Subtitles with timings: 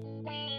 [0.00, 0.51] Bye.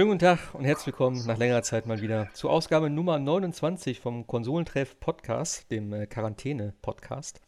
[0.00, 4.00] Schönen guten Tag und herzlich willkommen nach längerer Zeit mal wieder zur Ausgabe Nummer 29
[4.00, 7.42] vom Konsolentreff Podcast, dem äh, Quarantäne-Podcast.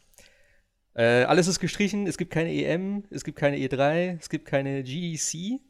[0.93, 4.83] Äh, alles ist gestrichen, es gibt keine EM, es gibt keine E3, es gibt keine
[4.83, 5.63] GEC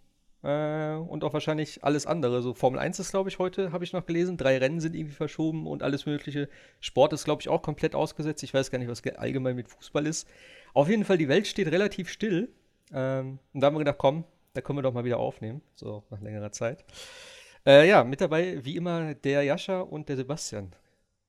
[0.42, 2.42] äh, und auch wahrscheinlich alles andere.
[2.42, 4.36] So Formel 1 ist, glaube ich, heute, habe ich noch gelesen.
[4.36, 6.48] Drei Rennen sind irgendwie verschoben und alles mögliche.
[6.80, 8.42] Sport ist, glaube ich, auch komplett ausgesetzt.
[8.42, 10.28] Ich weiß gar nicht, was allgemein mit Fußball ist.
[10.74, 12.52] Auf jeden Fall, die Welt steht relativ still.
[12.92, 16.04] Ähm, und da haben wir gedacht, komm, da können wir doch mal wieder aufnehmen, so
[16.10, 16.84] nach längerer Zeit.
[17.64, 20.74] Äh, ja, mit dabei wie immer der Jascha und der Sebastian.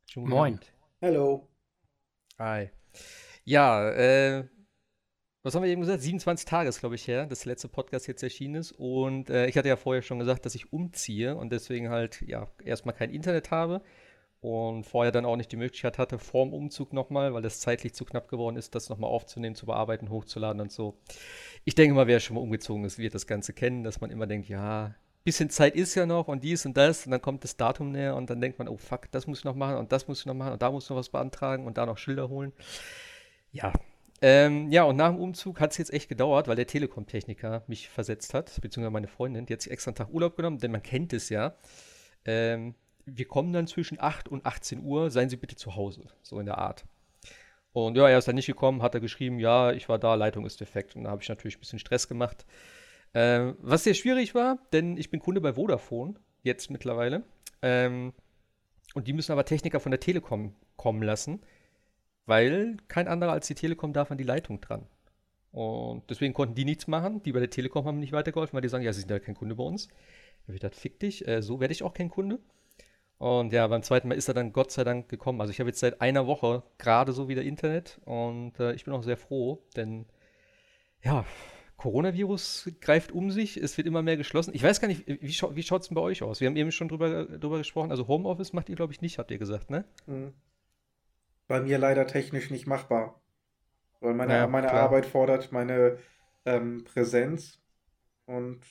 [0.09, 0.59] Schon Moin.
[1.01, 1.47] Hallo.
[2.39, 2.69] Hi.
[3.45, 4.47] Ja, äh,
[5.41, 6.01] was haben wir eben gesagt?
[6.01, 8.71] 27 Tage ist, glaube ich, her, dass der letzte Podcast jetzt erschienen ist.
[8.71, 12.47] Und äh, ich hatte ja vorher schon gesagt, dass ich umziehe und deswegen halt, ja,
[12.63, 13.81] erstmal kein Internet habe
[14.43, 18.03] und vorher dann auch nicht die Möglichkeit hatte, vorm Umzug nochmal, weil das zeitlich zu
[18.05, 20.97] knapp geworden ist, das nochmal aufzunehmen, zu bearbeiten, hochzuladen und so.
[21.63, 24.27] Ich denke mal, wer schon mal umgezogen ist, wird das Ganze kennen, dass man immer
[24.27, 27.55] denkt, ja, bisschen Zeit ist ja noch und dies und das und dann kommt das
[27.55, 30.07] Datum näher und dann denkt man, oh fuck, das muss ich noch machen und das
[30.07, 32.27] muss ich noch machen und da muss ich noch was beantragen und da noch Schilder
[32.29, 32.51] holen.
[33.51, 33.71] Ja.
[34.21, 37.89] Ähm, ja, und nach dem Umzug hat es jetzt echt gedauert, weil der Telekom-Techniker mich
[37.89, 40.83] versetzt hat, beziehungsweise meine Freundin, die hat sich extra einen Tag Urlaub genommen, denn man
[40.83, 41.55] kennt es ja.
[42.25, 46.39] Ähm, wir kommen dann zwischen 8 und 18 Uhr, seien Sie bitte zu Hause, so
[46.39, 46.85] in der Art.
[47.73, 50.45] Und ja, er ist dann nicht gekommen, hat er geschrieben, ja, ich war da, Leitung
[50.45, 50.95] ist defekt.
[50.95, 52.45] Und da habe ich natürlich ein bisschen Stress gemacht.
[53.13, 57.23] Äh, was sehr schwierig war, denn ich bin Kunde bei Vodafone, jetzt mittlerweile.
[57.61, 58.13] Ähm,
[58.93, 61.41] und die müssen aber Techniker von der Telekom kommen lassen,
[62.25, 64.85] weil kein anderer als die Telekom darf an die Leitung dran.
[65.51, 67.21] Und deswegen konnten die nichts machen.
[67.23, 69.35] Die bei der Telekom haben nicht weitergeholfen, weil die sagen, ja, sie sind ja kein
[69.35, 69.87] Kunde bei uns.
[69.87, 72.39] Da habe ich gedacht, fick dich, äh, so werde ich auch kein Kunde.
[73.17, 75.39] Und ja, beim zweiten Mal ist er dann Gott sei Dank gekommen.
[75.39, 78.93] Also ich habe jetzt seit einer Woche gerade so wieder Internet und äh, ich bin
[78.93, 80.05] auch sehr froh, denn
[81.01, 81.25] ja,
[81.77, 84.53] Coronavirus greift um sich, es wird immer mehr geschlossen.
[84.53, 86.39] Ich weiß gar nicht, wie, scha wie schaut es denn bei euch aus?
[86.39, 87.91] Wir haben eben schon drüber, drüber gesprochen.
[87.91, 89.83] Also Homeoffice macht ihr, glaube ich, nicht, habt ihr gesagt, ne?
[90.05, 90.33] Mhm.
[91.47, 93.21] Bei mir leider technisch nicht machbar.
[93.99, 95.97] Weil meine, ja, meine Arbeit fordert meine
[96.45, 97.59] ähm, Präsenz
[98.25, 98.61] und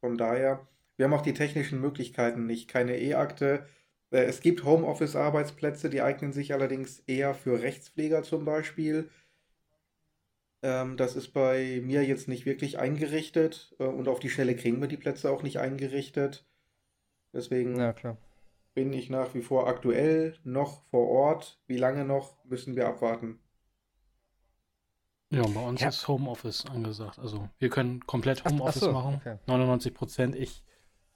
[0.00, 0.66] von daher,
[0.96, 2.68] wir haben auch die technischen Möglichkeiten nicht.
[2.68, 3.77] Keine E-Akte, äh,
[4.10, 9.10] es gibt Homeoffice-Arbeitsplätze, die eignen sich allerdings eher für Rechtspfleger zum Beispiel.
[10.62, 14.80] Ähm, das ist bei mir jetzt nicht wirklich eingerichtet äh, und auf die Schnelle kriegen
[14.80, 16.46] wir die Plätze auch nicht eingerichtet.
[17.32, 17.94] Deswegen ja,
[18.74, 21.60] bin ich nach wie vor aktuell noch vor Ort.
[21.66, 23.38] Wie lange noch, müssen wir abwarten.
[25.30, 25.88] Ja, bei uns ja.
[25.88, 27.18] ist Homeoffice angesagt.
[27.18, 29.16] Also wir können komplett Homeoffice so, machen.
[29.16, 29.36] Okay.
[29.46, 30.34] 99 Prozent.
[30.34, 30.64] Ich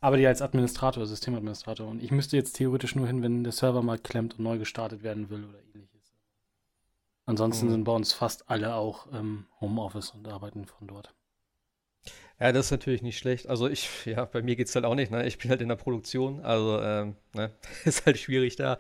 [0.02, 1.86] aber die als Administrator, Systemadministrator.
[1.86, 5.04] Und ich müsste jetzt theoretisch nur hin, wenn der Server mal klemmt und neu gestartet
[5.04, 6.12] werden will oder ähnliches.
[7.24, 7.70] Ansonsten mhm.
[7.70, 11.14] sind bei uns fast alle auch im Homeoffice und arbeiten von dort.
[12.40, 13.48] Ja, das ist natürlich nicht schlecht.
[13.48, 15.24] Also ich, ja, bei mir geht es halt auch nicht, ne?
[15.24, 17.52] Ich bin halt in der Produktion, also ähm, ne?
[17.84, 18.78] ist halt schwierig da.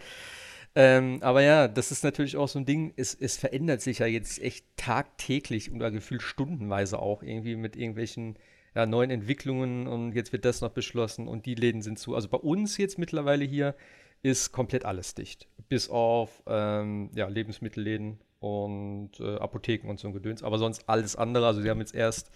[0.74, 4.06] Ähm, aber ja, das ist natürlich auch so ein Ding, es, es verändert sich ja
[4.06, 8.38] jetzt echt tagtäglich oder gefühlt stundenweise auch irgendwie mit irgendwelchen
[8.74, 12.14] ja, neuen Entwicklungen und jetzt wird das noch beschlossen und die Läden sind zu.
[12.14, 13.74] Also bei uns jetzt mittlerweile hier
[14.22, 15.48] ist komplett alles dicht.
[15.68, 20.42] Bis auf ähm, ja, Lebensmittelläden und äh, Apotheken und so ein Gedöns.
[20.42, 21.46] Aber sonst alles andere.
[21.46, 22.30] Also sie haben jetzt erst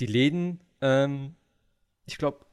[0.00, 1.34] die Läden, ähm,
[2.04, 2.46] ich glaube,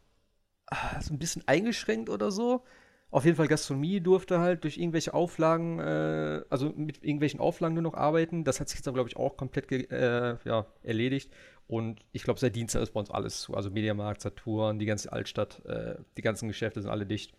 [0.68, 2.64] ah, so ein bisschen eingeschränkt oder so.
[3.12, 7.84] Auf jeden Fall Gastronomie durfte halt durch irgendwelche Auflagen, äh, also mit irgendwelchen Auflagen nur
[7.84, 8.44] noch arbeiten.
[8.44, 11.32] Das hat sich jetzt glaube ich, auch komplett äh, ja, erledigt.
[11.74, 13.56] Und ich glaube, seit Dienstag ist bei uns alles zu.
[13.56, 17.34] Also Mediamarkt, Saturn, die ganze Altstadt, äh, die ganzen Geschäfte sind alle dicht.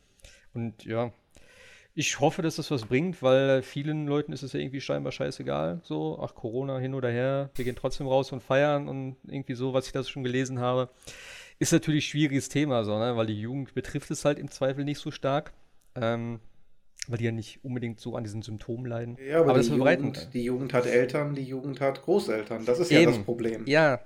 [0.54, 1.12] Und ja,
[1.94, 5.82] ich hoffe, dass das was bringt, weil vielen Leuten ist es ja irgendwie scheinbar scheißegal.
[5.84, 9.72] So, ach, Corona hin oder her, wir gehen trotzdem raus und feiern und irgendwie so,
[9.72, 10.88] was ich da schon gelesen habe.
[11.60, 13.16] Ist natürlich ein schwieriges Thema, so, ne?
[13.16, 15.52] weil die Jugend betrifft es halt im Zweifel nicht so stark.
[15.94, 16.40] Ähm,
[17.06, 19.16] weil die ja nicht unbedingt so an diesen Symptomen leiden.
[19.24, 22.64] Ja, aber, aber die, Jugend, die Jugend hat Eltern, die Jugend hat Großeltern.
[22.64, 23.02] Das ist Eben.
[23.02, 23.66] ja das Problem.
[23.66, 24.00] Ja,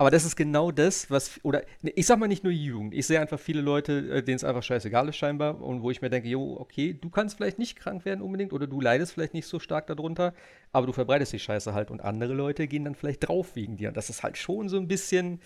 [0.00, 3.20] aber das ist genau das, was, oder ich sag mal nicht nur Jugend, ich sehe
[3.20, 6.26] einfach viele Leute, äh, denen es einfach scheißegal ist scheinbar und wo ich mir denke,
[6.26, 9.58] jo, okay, du kannst vielleicht nicht krank werden unbedingt oder du leidest vielleicht nicht so
[9.58, 10.32] stark darunter,
[10.72, 13.88] aber du verbreitest die Scheiße halt und andere Leute gehen dann vielleicht drauf wegen dir.
[13.88, 15.42] Und das ist halt schon so ein bisschen,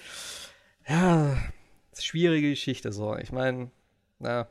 [0.86, 1.36] Ja,
[1.98, 3.16] schwierige Geschichte so.
[3.16, 3.72] Ich meine,
[4.20, 4.46] na.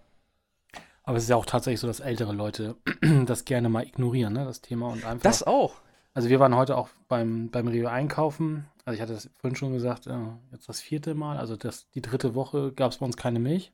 [1.05, 2.75] Aber es ist ja auch tatsächlich so, dass ältere Leute
[3.25, 5.23] das gerne mal ignorieren, ne, das Thema und einfach.
[5.23, 5.75] Das auch.
[6.13, 8.65] Also wir waren heute auch beim, beim Rio einkaufen.
[8.85, 10.17] Also ich hatte das vorhin schon gesagt, äh,
[10.51, 13.71] jetzt das vierte Mal, also das, die dritte Woche gab es bei uns keine Milch.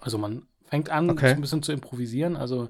[0.00, 1.32] Also man fängt an, okay.
[1.32, 2.36] ein bisschen zu improvisieren.
[2.36, 2.68] Also,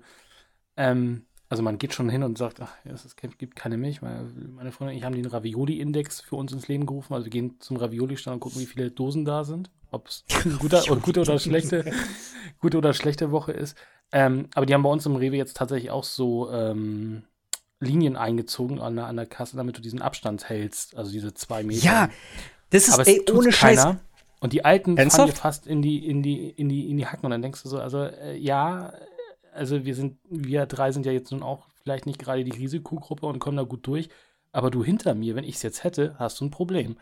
[0.77, 4.03] ähm, also man geht schon hin und sagt, ach, es gibt keine Milch.
[4.03, 7.15] Meine, meine Freundin und ich haben den Ravioli-Index für uns ins Leben gerufen.
[7.15, 9.71] Also wir gehen zum Ravioli-Stand und gucken, wie viele Dosen da sind.
[9.91, 10.25] Ob es
[10.59, 11.91] gute, gute oder schlechte,
[12.61, 13.77] gute oder schlechte Woche ist.
[14.13, 17.23] Ähm, aber die haben bei uns im Rewe jetzt tatsächlich auch so ähm,
[17.81, 20.97] Linien eingezogen an der, an der Kasse, damit du diesen Abstand hältst.
[20.97, 21.85] Also diese zwei Meter.
[21.85, 22.11] Ja,
[22.71, 23.87] das ist ey, ohne Scheiß.
[24.41, 25.17] Und die Alten Ernsthaft?
[25.17, 27.27] fallen dir fast in die, in die, in die, in die Hacken.
[27.27, 28.93] Und dann denkst du so, also äh, ja,
[29.53, 33.27] also wir sind, wir drei sind ja jetzt nun auch vielleicht nicht gerade die Risikogruppe
[33.27, 34.09] und kommen da gut durch.
[34.53, 36.97] Aber du hinter mir, wenn ich es jetzt hätte, hast du ein Problem.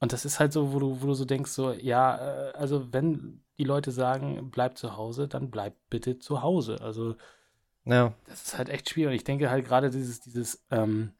[0.00, 2.92] Und das ist halt so, wo du, wo du so denkst, so, ja, äh, also
[2.92, 6.78] wenn die Leute sagen, bleib zu Hause, dann bleib bitte zu Hause.
[6.80, 7.16] Also
[7.84, 8.14] ja.
[8.26, 9.10] das ist halt echt schwierig.
[9.10, 11.12] Und ich denke halt gerade dieses, dieses, ähm,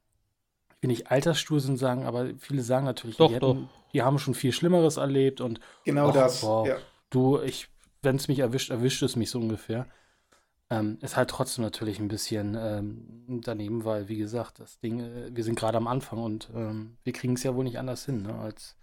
[0.77, 4.35] ich will nicht altersstuhl sagen, aber viele sagen natürlich, doch, die, hätten, die, haben schon
[4.35, 6.41] viel Schlimmeres erlebt und genau och, das.
[6.41, 6.77] Boah, ja.
[7.11, 7.69] Du, ich,
[8.03, 9.87] wenn es mich erwischt, erwischt es mich so ungefähr.
[10.71, 15.31] Ähm, ist halt trotzdem natürlich ein bisschen ähm, daneben, weil, wie gesagt, das Ding, äh,
[15.31, 18.23] wir sind gerade am Anfang und ähm, wir kriegen es ja wohl nicht anders hin,
[18.23, 18.77] ne, als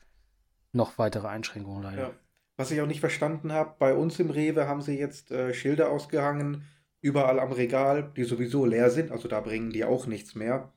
[0.74, 2.02] noch weitere Einschränkungen leider.
[2.02, 2.12] Ja.
[2.58, 5.90] Was ich auch nicht verstanden habe, bei uns im Rewe haben sie jetzt äh, Schilder
[5.90, 6.64] ausgehangen,
[7.02, 10.72] überall am Regal, die sowieso leer sind, also da bringen die auch nichts mehr.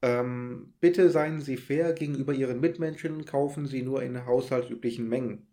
[0.00, 5.48] Ähm, bitte seien Sie fair gegenüber Ihren Mitmenschen, kaufen Sie nur in haushaltsüblichen Mengen.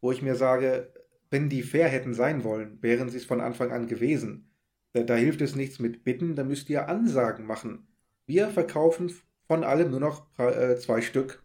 [0.00, 0.92] Wo ich mir sage,
[1.30, 4.50] wenn die fair hätten sein wollen, wären sie es von Anfang an gewesen.
[4.92, 7.88] Da, da hilft es nichts mit Bitten, da müsst ihr Ansagen machen.
[8.26, 9.12] Wir verkaufen
[9.46, 11.42] von allem nur noch äh, zwei Stück.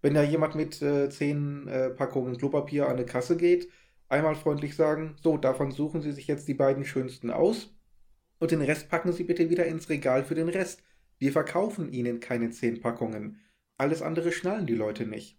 [0.00, 3.68] Wenn da jemand mit äh, zehn äh, Packungen Klopapier an eine Kasse geht,
[4.12, 7.74] einmal freundlich sagen, so, davon suchen Sie sich jetzt die beiden schönsten aus
[8.38, 10.82] und den Rest packen Sie bitte wieder ins Regal für den Rest.
[11.18, 13.40] Wir verkaufen Ihnen keine zehn Packungen.
[13.78, 15.38] Alles andere schnallen die Leute nicht.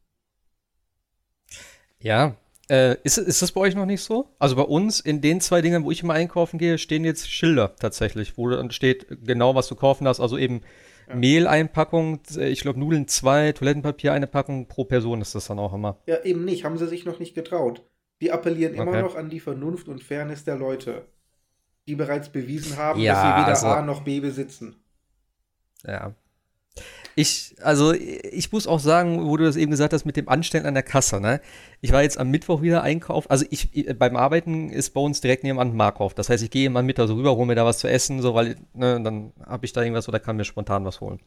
[2.00, 2.36] Ja,
[2.70, 4.36] äh, ist, ist das bei euch noch nicht so?
[4.40, 7.76] Also bei uns in den zwei Dingen, wo ich immer einkaufen gehe, stehen jetzt Schilder
[7.76, 10.20] tatsächlich, wo dann steht genau, was du kaufen hast.
[10.20, 10.62] Also eben
[11.08, 11.16] ja.
[11.16, 15.48] Mehl eine Packung, äh, ich glaube Nudeln zwei, Toilettenpapier eine Packung pro Person ist das
[15.48, 16.02] dann auch immer.
[16.08, 17.84] Ja, eben nicht, haben sie sich noch nicht getraut.
[18.22, 18.84] Die appellieren okay.
[18.84, 21.08] immer noch an die Vernunft und Fairness der Leute,
[21.88, 24.76] die bereits bewiesen haben, ja, dass sie weder also, A noch B besitzen.
[25.86, 26.16] Ja,
[27.16, 30.66] ich, also ich muss auch sagen, wo du das eben gesagt hast mit dem Anstellen
[30.66, 31.42] an der Kasse, ne?
[31.80, 33.30] Ich war jetzt am Mittwoch wieder einkaufen.
[33.30, 33.70] Also ich,
[34.00, 36.16] beim Arbeiten ist bei uns direkt nebenan Markov.
[36.16, 38.34] Das heißt, ich gehe immer Mittag so rüber, hole mir da was zu essen, so,
[38.34, 41.20] weil, ne, dann habe ich da irgendwas oder kann mir spontan was holen.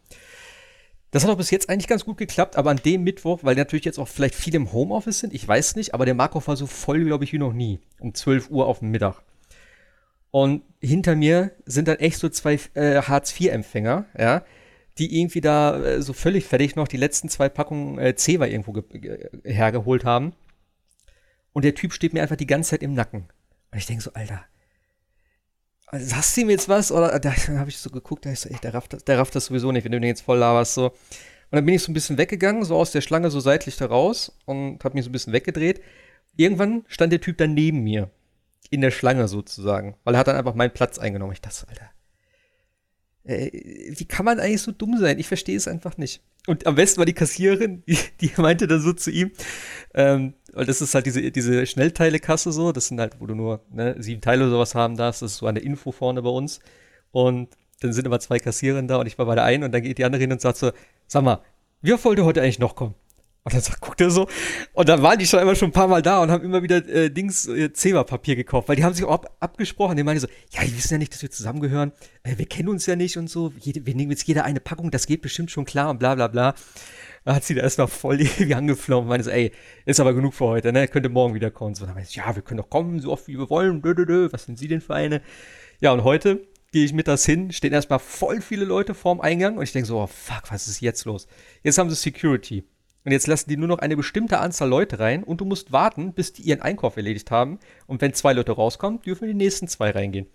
[1.11, 3.85] Das hat auch bis jetzt eigentlich ganz gut geklappt, aber an dem Mittwoch, weil natürlich
[3.85, 6.67] jetzt auch vielleicht viele im Homeoffice sind, ich weiß nicht, aber der Markov war so
[6.67, 7.81] voll, glaube ich, wie noch nie.
[8.01, 9.23] Um 12 Uhr auf dem Mittag.
[10.31, 14.45] Und hinter mir sind dann echt so zwei äh, Hartz-IV-Empfänger, ja,
[14.99, 18.83] die irgendwie da äh, so völlig fertig noch die letzten zwei Packungen äh, Zewa irgendwo
[19.45, 20.35] hergeholt haben.
[21.53, 23.29] Und der Typ steht mir einfach die ganze Zeit im Nacken.
[23.71, 24.45] Und ich denke so, Alter,
[25.93, 26.93] sagst du ihm jetzt was?
[26.93, 29.35] Oder da habe ich so geguckt, da ist so, ey, der rafft, das, der rafft
[29.35, 30.75] das sowieso nicht, wenn du den jetzt voll laberst.
[30.75, 30.87] So.
[30.87, 30.95] Und
[31.53, 34.37] dann bin ich so ein bisschen weggegangen, so aus der Schlange so seitlich da raus
[34.47, 35.81] und habe mich so ein bisschen weggedreht.
[36.37, 38.11] Irgendwann stand der Typ dann neben mir.
[38.69, 39.95] In der Schlange sozusagen.
[40.03, 41.33] Weil er hat dann einfach meinen Platz eingenommen.
[41.33, 41.91] Ich dachte, Alter,
[43.23, 43.51] äh,
[43.97, 45.19] wie kann man eigentlich so dumm sein?
[45.21, 46.23] Ich verstehe es einfach nicht.
[46.47, 49.31] Und am besten war die Kassiererin, die, die meinte dann so zu ihm,
[49.95, 53.61] ähm, weil das ist halt diese, diese Schnellteilekasse so, das sind halt, wo du nur
[53.71, 56.61] ne, sieben Teile oder sowas haben darfst, das ist so eine Info vorne bei uns.
[57.13, 59.83] Und dann sind immer zwei Kassiererinnen da und ich war bei der einen und dann
[59.83, 60.73] geht die andere hin und sagt so,
[61.07, 61.43] sag mal,
[61.83, 62.95] wie wollte heute eigentlich noch kommen?
[63.45, 64.27] Und dann sagt, guckt er so.
[64.73, 66.79] Und dann waren die schon immer schon ein paar Mal da und haben immer wieder
[66.89, 69.97] äh, Dings, äh, Zebra-Papier gekauft, weil die haben sich auch ab, abgesprochen.
[69.97, 71.93] Die meinen so, ja, die wissen ja nicht, dass wir zusammengehören.
[72.25, 73.53] Äh, wir kennen uns ja nicht und so.
[73.61, 76.27] Jede, wir nehmen jetzt jeder eine Packung, das geht bestimmt schon klar und bla bla
[76.27, 76.55] bla.
[77.27, 79.51] Da hat sie da erstmal voll irgendwie angeflogen und meinte so, ey,
[79.85, 80.87] ist aber genug für heute, ne?
[80.87, 81.75] Könnte morgen wieder kommen.
[81.75, 83.83] So, dann meinte ich, ja, wir können doch kommen, so oft wie wir wollen.
[83.83, 84.29] Dö, dö, dö.
[84.31, 85.21] Was sind Sie denn für eine?
[85.81, 89.57] Ja, und heute gehe ich mit das hin, stehen erstmal voll viele Leute vorm Eingang
[89.57, 91.27] und ich denke so, oh fuck, was ist jetzt los?
[91.65, 92.65] Jetzt haben sie Security.
[93.05, 96.13] Und jetzt lassen die nur noch eine bestimmte Anzahl Leute rein und du musst warten,
[96.13, 97.59] bis die ihren Einkauf erledigt haben.
[97.89, 100.27] Und wenn zwei Leute rauskommen, dürfen die nächsten zwei reingehen.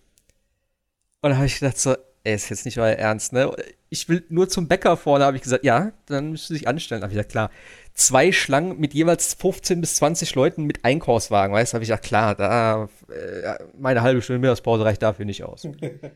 [1.21, 3.51] Und da habe ich gedacht so, ey, ist jetzt nicht euer Ernst, ne?
[3.89, 7.01] Ich will nur zum Bäcker vorne, habe ich gesagt, ja, dann müsst ihr sich anstellen.
[7.01, 7.51] Da habe ich gesagt, klar.
[7.93, 12.05] Zwei Schlangen mit jeweils 15 bis 20 Leuten mit Einkaufswagen, weißt du, habe ich gesagt,
[12.05, 15.67] klar, da, äh, meine halbe Stunde Mittagspause reicht dafür nicht aus.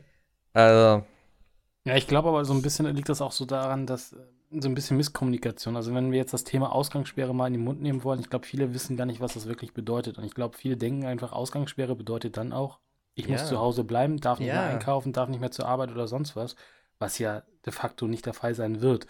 [0.52, 1.04] also.
[1.84, 4.16] Ja, ich glaube aber so ein bisschen liegt das auch so daran, dass
[4.50, 5.76] so ein bisschen Misskommunikation.
[5.76, 8.46] Also wenn wir jetzt das Thema Ausgangssperre mal in den Mund nehmen wollen, ich glaube,
[8.46, 10.18] viele wissen gar nicht, was das wirklich bedeutet.
[10.18, 12.78] Und ich glaube, viele denken einfach, Ausgangssperre bedeutet dann auch,
[13.16, 13.32] ich ja.
[13.32, 14.54] muss zu Hause bleiben, darf nicht ja.
[14.54, 16.54] mehr einkaufen, darf nicht mehr zur Arbeit oder sonst was,
[16.98, 19.06] was ja de facto nicht der Fall sein wird.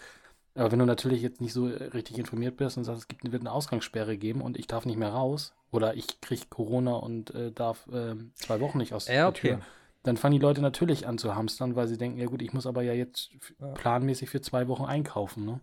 [0.55, 3.41] Aber wenn du natürlich jetzt nicht so richtig informiert bist und sagst, es gibt, wird
[3.41, 7.51] eine Ausgangssperre geben und ich darf nicht mehr raus oder ich kriege Corona und äh,
[7.51, 9.47] darf äh, zwei Wochen nicht aus ja, der okay.
[9.49, 9.59] Tür,
[10.03, 12.65] dann fangen die Leute natürlich an zu hamstern, weil sie denken, ja gut, ich muss
[12.65, 13.29] aber ja jetzt
[13.75, 15.45] planmäßig für zwei Wochen einkaufen.
[15.45, 15.59] Ne?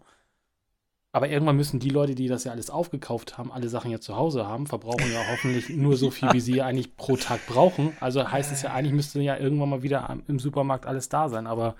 [1.15, 4.17] Aber irgendwann müssen die Leute, die das ja alles aufgekauft haben, alle Sachen ja zu
[4.17, 7.97] Hause haben, verbrauchen ja hoffentlich nur so viel, wie sie eigentlich pro Tag brauchen.
[8.01, 11.47] Also heißt es ja, eigentlich müsste ja irgendwann mal wieder im Supermarkt alles da sein.
[11.47, 11.77] Aber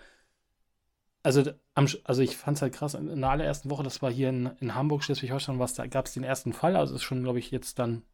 [1.25, 1.43] also,
[1.75, 4.77] also ich fand es halt krass, in der allerersten Woche, das war hier in, in
[4.77, 6.77] Hamburg, Schleswig-Holstein, da gab es den ersten Fall.
[6.77, 8.05] Also ist schon, glaube ich, jetzt dann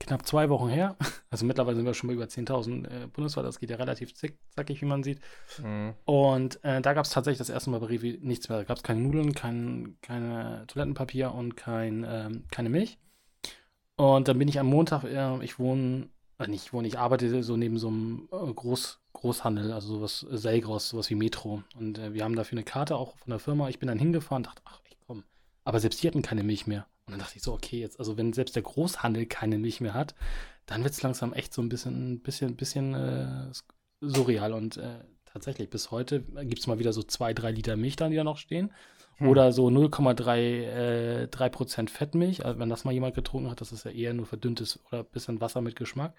[0.00, 0.96] knapp zwei Wochen her.
[1.32, 3.44] Also mittlerweile sind wir schon mal über 10.000 äh, bundesweit.
[3.44, 5.20] Das geht ja relativ zick, zackig, wie man sieht.
[5.62, 5.94] Mhm.
[6.04, 8.58] Und äh, da gab es tatsächlich das erste Mal bei Rewe nichts mehr.
[8.58, 12.98] Da gab es keine Nudeln, kein keine Toilettenpapier und kein, ähm, keine Milch.
[13.96, 17.56] Und dann bin ich am Montag, äh, ich wohne, äh, nicht wohne, ich arbeite so
[17.56, 21.62] neben so einem äh, Groß, Großhandel, also sowas äh, Selgros, sowas wie Metro.
[21.78, 23.68] Und äh, wir haben dafür eine Karte auch von der Firma.
[23.68, 25.22] Ich bin dann hingefahren und dachte, ach, ich komm.
[25.64, 26.86] Aber selbst die hatten keine Milch mehr.
[27.10, 29.94] Und dann dachte ich so, okay, jetzt, also wenn selbst der Großhandel keine Milch mehr
[29.94, 30.14] hat,
[30.66, 33.50] dann wird es langsam echt so ein bisschen, bisschen, bisschen äh,
[34.00, 34.52] surreal.
[34.52, 38.08] Und äh, tatsächlich, bis heute gibt es mal wieder so zwei, drei Liter Milch da,
[38.08, 38.72] die da noch stehen.
[39.16, 39.26] Hm.
[39.26, 42.44] Oder so 0,3 äh, 3% Fettmilch.
[42.44, 45.10] Also wenn das mal jemand getrunken hat, das ist ja eher nur verdünntes oder ein
[45.10, 46.14] bisschen Wasser mit Geschmack.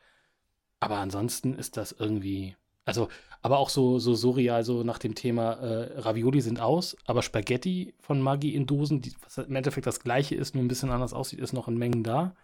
[0.82, 3.10] Aber ansonsten ist das irgendwie also,
[3.42, 7.94] aber auch so, so surreal, so nach dem Thema äh, Ravioli sind aus, aber Spaghetti
[8.00, 11.14] von Maggi in Dosen, die, was im Endeffekt das gleiche ist, nur ein bisschen anders
[11.14, 12.36] aussieht, ist noch in Mengen da.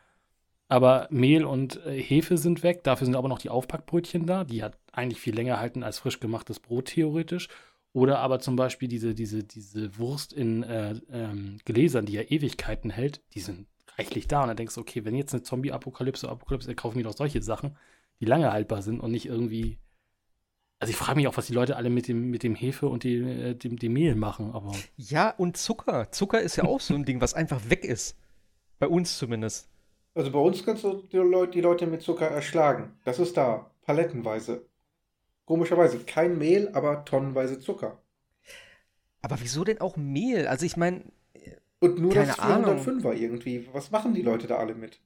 [0.69, 4.63] Aber Mehl und äh, Hefe sind weg, dafür sind aber noch die Aufpackbrötchen da, die
[4.63, 7.47] hat eigentlich viel länger halten als frisch gemachtes Brot theoretisch.
[7.93, 12.91] Oder aber zum Beispiel diese, diese, diese Wurst in äh, ähm, Gläsern, die ja Ewigkeiten
[12.91, 13.65] hält, die sind
[13.97, 14.41] reichlich da.
[14.41, 17.75] Und dann denkst du, okay, wenn jetzt eine Zombie-Apokalypse, Apokalypse, kaufen wir doch solche Sachen,
[18.19, 19.79] die lange haltbar sind und nicht irgendwie
[20.79, 23.03] also ich frage mich auch, was die Leute alle mit dem, mit dem Hefe und
[23.03, 24.73] die, äh, dem, dem Mehl machen, aber.
[24.95, 26.11] Ja, und Zucker.
[26.11, 28.15] Zucker ist ja auch so ein Ding, was einfach weg ist.
[28.79, 29.69] Bei uns zumindest.
[30.13, 32.93] Also bei uns kannst du die Leute, die Leute mit Zucker erschlagen.
[33.05, 33.71] Das ist da.
[33.81, 34.65] Palettenweise.
[35.45, 35.99] Komischerweise.
[35.99, 37.99] Kein Mehl, aber tonnenweise Zucker.
[39.21, 40.47] Aber wieso denn auch Mehl?
[40.47, 41.05] Also ich meine.
[41.79, 43.67] Und nur keine das 405er irgendwie.
[43.73, 44.99] Was machen die Leute da alle mit?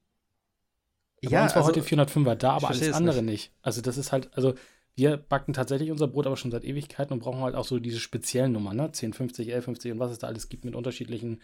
[1.21, 3.31] Ja, bei uns war also, heute 405er da, aber alles andere nicht.
[3.31, 3.53] nicht.
[3.61, 4.55] Also das ist halt, also
[4.95, 7.99] wir backen tatsächlich unser Brot aber schon seit Ewigkeiten und brauchen halt auch so diese
[7.99, 8.83] speziellen Nummern, ne?
[8.83, 11.41] 1050, 1150 und was es da alles gibt mit unterschiedlichen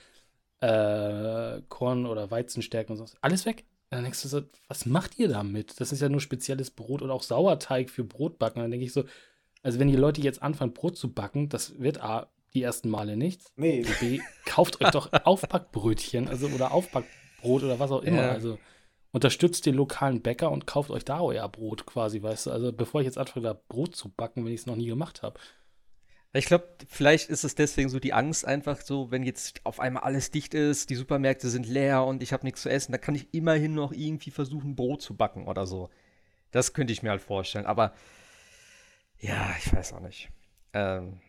[0.59, 3.15] äh, Korn- oder Weizenstärken und so.
[3.21, 3.65] Alles weg.
[3.89, 5.79] dann denkst du so, was macht ihr damit?
[5.79, 8.61] Das ist ja nur spezielles Brot oder auch Sauerteig für Brotbacken.
[8.61, 9.05] Dann denke ich so,
[9.63, 13.17] also wenn die Leute jetzt anfangen, Brot zu backen, das wird A, die ersten Male
[13.17, 13.51] nichts.
[13.55, 13.85] Nee.
[13.99, 18.23] B, kauft euch doch Aufbackbrötchen, also oder Aufbackbrot oder was auch immer.
[18.23, 18.31] Ja.
[18.31, 18.57] Also
[19.17, 22.51] unterstützt den lokalen Bäcker und kauft euch da euer Brot quasi, weißt du?
[22.51, 25.23] Also bevor ich jetzt anfange, da Brot zu backen, wenn ich es noch nie gemacht
[25.23, 25.39] habe.
[26.33, 30.03] Ich glaube, vielleicht ist es deswegen so die Angst einfach so, wenn jetzt auf einmal
[30.03, 33.15] alles dicht ist, die Supermärkte sind leer und ich habe nichts zu essen, da kann
[33.15, 35.89] ich immerhin noch irgendwie versuchen, Brot zu backen oder so.
[36.51, 37.65] Das könnte ich mir halt vorstellen.
[37.65, 37.93] Aber
[39.19, 40.29] ja, ich weiß auch nicht.
[40.73, 41.19] Ähm,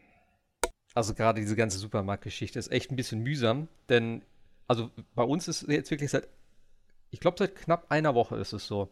[0.94, 4.22] also gerade diese ganze Supermarktgeschichte ist echt ein bisschen mühsam, denn
[4.66, 6.28] also bei uns ist jetzt wirklich seit
[7.10, 8.88] ich glaube, seit knapp einer Woche ist es so,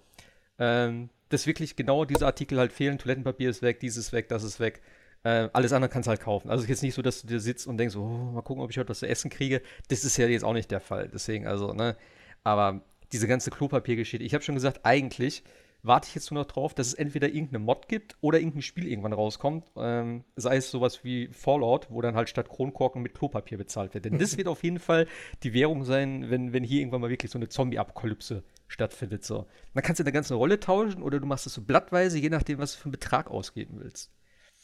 [0.58, 2.98] ähm, dass wirklich genau diese Artikel halt fehlen.
[2.98, 4.80] Toilettenpapier ist weg, dieses weg, das ist weg.
[5.24, 6.50] Äh, alles andere kannst du halt kaufen.
[6.50, 8.78] Also jetzt nicht so, dass du dir sitzt und denkst, oh, mal gucken, ob ich
[8.78, 9.60] heute was zu essen kriege.
[9.88, 11.08] Das ist ja jetzt auch nicht der Fall.
[11.12, 11.96] Deswegen, also, ne.
[12.44, 12.82] Aber
[13.12, 15.42] diese ganze Klopapiergeschichte, ich habe schon gesagt, eigentlich
[15.86, 18.86] warte ich jetzt nur noch drauf, dass es entweder irgendeine Mod gibt oder irgendein Spiel
[18.86, 19.70] irgendwann rauskommt.
[19.76, 24.04] Ähm, sei es sowas wie Fallout, wo dann halt statt Kronkorken mit Klopapier bezahlt wird.
[24.04, 25.06] Denn das wird auf jeden Fall
[25.42, 29.24] die Währung sein, wenn, wenn hier irgendwann mal wirklich so eine Zombie-Apokalypse stattfindet.
[29.24, 29.46] So.
[29.74, 32.58] Dann kannst du eine ganze Rolle tauschen oder du machst es so blattweise, je nachdem,
[32.58, 34.12] was du für einen Betrag ausgeben willst.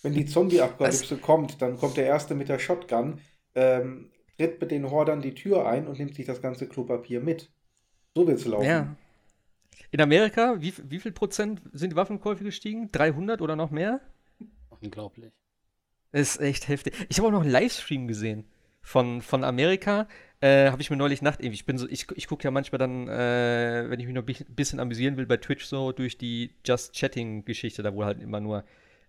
[0.03, 3.21] Wenn die Zombie-Apokalypse kommt, dann kommt der Erste mit der Shotgun,
[3.55, 7.53] ähm, tritt mit den Hordern die Tür ein und nimmt sich das ganze Klopapier mit.
[8.15, 8.67] So wird es laufen.
[8.67, 8.97] Ja.
[9.91, 12.91] In Amerika, wie, wie viel Prozent sind die Waffenkäufe gestiegen?
[12.93, 14.01] 300 oder noch mehr?
[14.69, 15.33] Unglaublich.
[16.13, 16.95] Das ist echt heftig.
[17.09, 18.45] Ich habe auch noch einen Livestream gesehen
[18.83, 20.09] von, von Amerika.
[20.41, 21.55] Äh, habe ich mir neulich Nacht irgendwie.
[21.55, 24.55] Ich bin so, ich, ich gucke ja manchmal dann, äh, wenn ich mich noch ein
[24.55, 28.65] bisschen amüsieren will, bei Twitch so durch die Just Chatting-Geschichte, da wo halt immer nur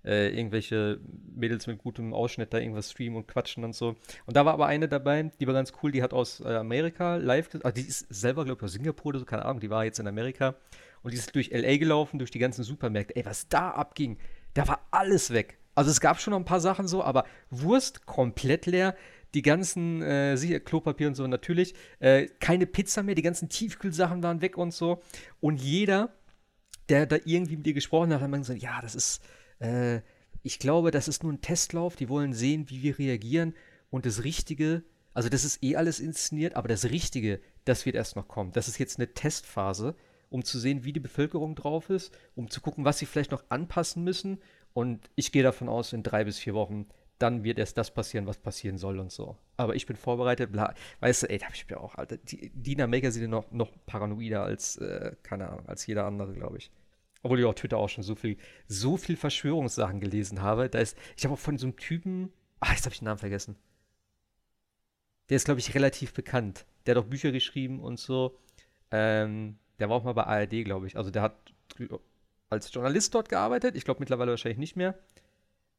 [0.06, 1.00] äh, irgendwelche
[1.36, 3.96] Mädels mit gutem Ausschnitt da irgendwas streamen und quatschen und so.
[4.26, 7.16] Und da war aber eine dabei, die war ganz cool, die hat aus äh, Amerika
[7.16, 9.86] live, also die ist selber, glaube ich, aus Singapur oder so, keine Ahnung, die war
[9.86, 10.56] jetzt in Amerika
[11.04, 13.16] und die ist durch LA gelaufen, durch die ganzen Supermärkte.
[13.16, 14.18] Ey, was da abging,
[14.54, 15.58] da war alles weg.
[15.76, 18.96] Also es gab schon noch ein paar Sachen so, aber Wurst komplett leer.
[19.34, 24.42] die ganzen äh, Klopapier und so natürlich, äh, keine Pizza mehr, die ganzen Tiefkühlsachen waren
[24.42, 25.02] weg und so.
[25.40, 26.14] Und jeder,
[26.90, 29.24] der da irgendwie mit dir gesprochen hat, hat man gesagt, ja, das ist,
[29.60, 30.02] äh,
[30.42, 33.54] ich glaube, das ist nur ein Testlauf, die wollen sehen, wie wir reagieren
[33.90, 34.84] und das Richtige,
[35.14, 38.52] also das ist eh alles inszeniert, aber das Richtige, das wird erst noch kommen.
[38.52, 39.96] Das ist jetzt eine Testphase,
[40.30, 43.44] um zu sehen, wie die Bevölkerung drauf ist, um zu gucken, was sie vielleicht noch
[43.50, 44.42] anpassen müssen.
[44.74, 46.88] Und ich gehe davon aus, in drei bis vier Wochen
[47.24, 49.38] dann wird erst das passieren, was passieren soll und so.
[49.56, 50.74] Aber ich bin vorbereitet, bla.
[51.00, 53.72] Weißt du, ey, da habe ich mir auch, Alter, die, Dina Maker sind noch, noch
[53.86, 56.72] paranoider als, äh, keine Ahnung, als jeder andere, glaube ich.
[57.24, 58.38] Obwohl ich auf Twitter auch schon so viel,
[58.68, 60.70] so viel Verschwörungssachen gelesen habe.
[60.70, 63.18] Da ist, ich habe auch von so einem Typen, ach, jetzt habe ich den Namen
[63.18, 63.56] vergessen.
[65.30, 66.66] Der ist, glaube ich, relativ bekannt.
[66.86, 68.38] Der hat auch Bücher geschrieben und so.
[68.92, 70.98] Ähm, der war auch mal bei ARD, glaube ich.
[70.98, 71.54] Also der hat
[72.50, 73.76] als Journalist dort gearbeitet.
[73.76, 75.00] Ich glaube mittlerweile wahrscheinlich nicht mehr.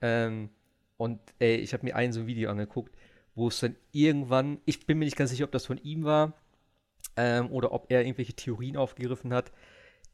[0.01, 0.51] Ähm,
[0.97, 2.97] und ey, ich habe mir ein so ein Video angeguckt,
[3.35, 6.35] wo es dann irgendwann, ich bin mir nicht ganz sicher, ob das von ihm war
[7.17, 9.53] ähm, oder ob er irgendwelche Theorien aufgegriffen hat,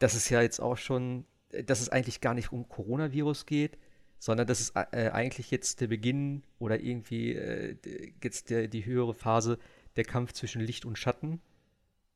[0.01, 1.25] dass es ja jetzt auch schon,
[1.65, 3.79] dass es eigentlich gar nicht um Coronavirus geht,
[4.19, 7.77] sondern dass es äh, eigentlich jetzt der Beginn oder irgendwie äh,
[8.23, 9.59] jetzt der, die höhere Phase
[9.97, 11.41] der Kampf zwischen Licht und Schatten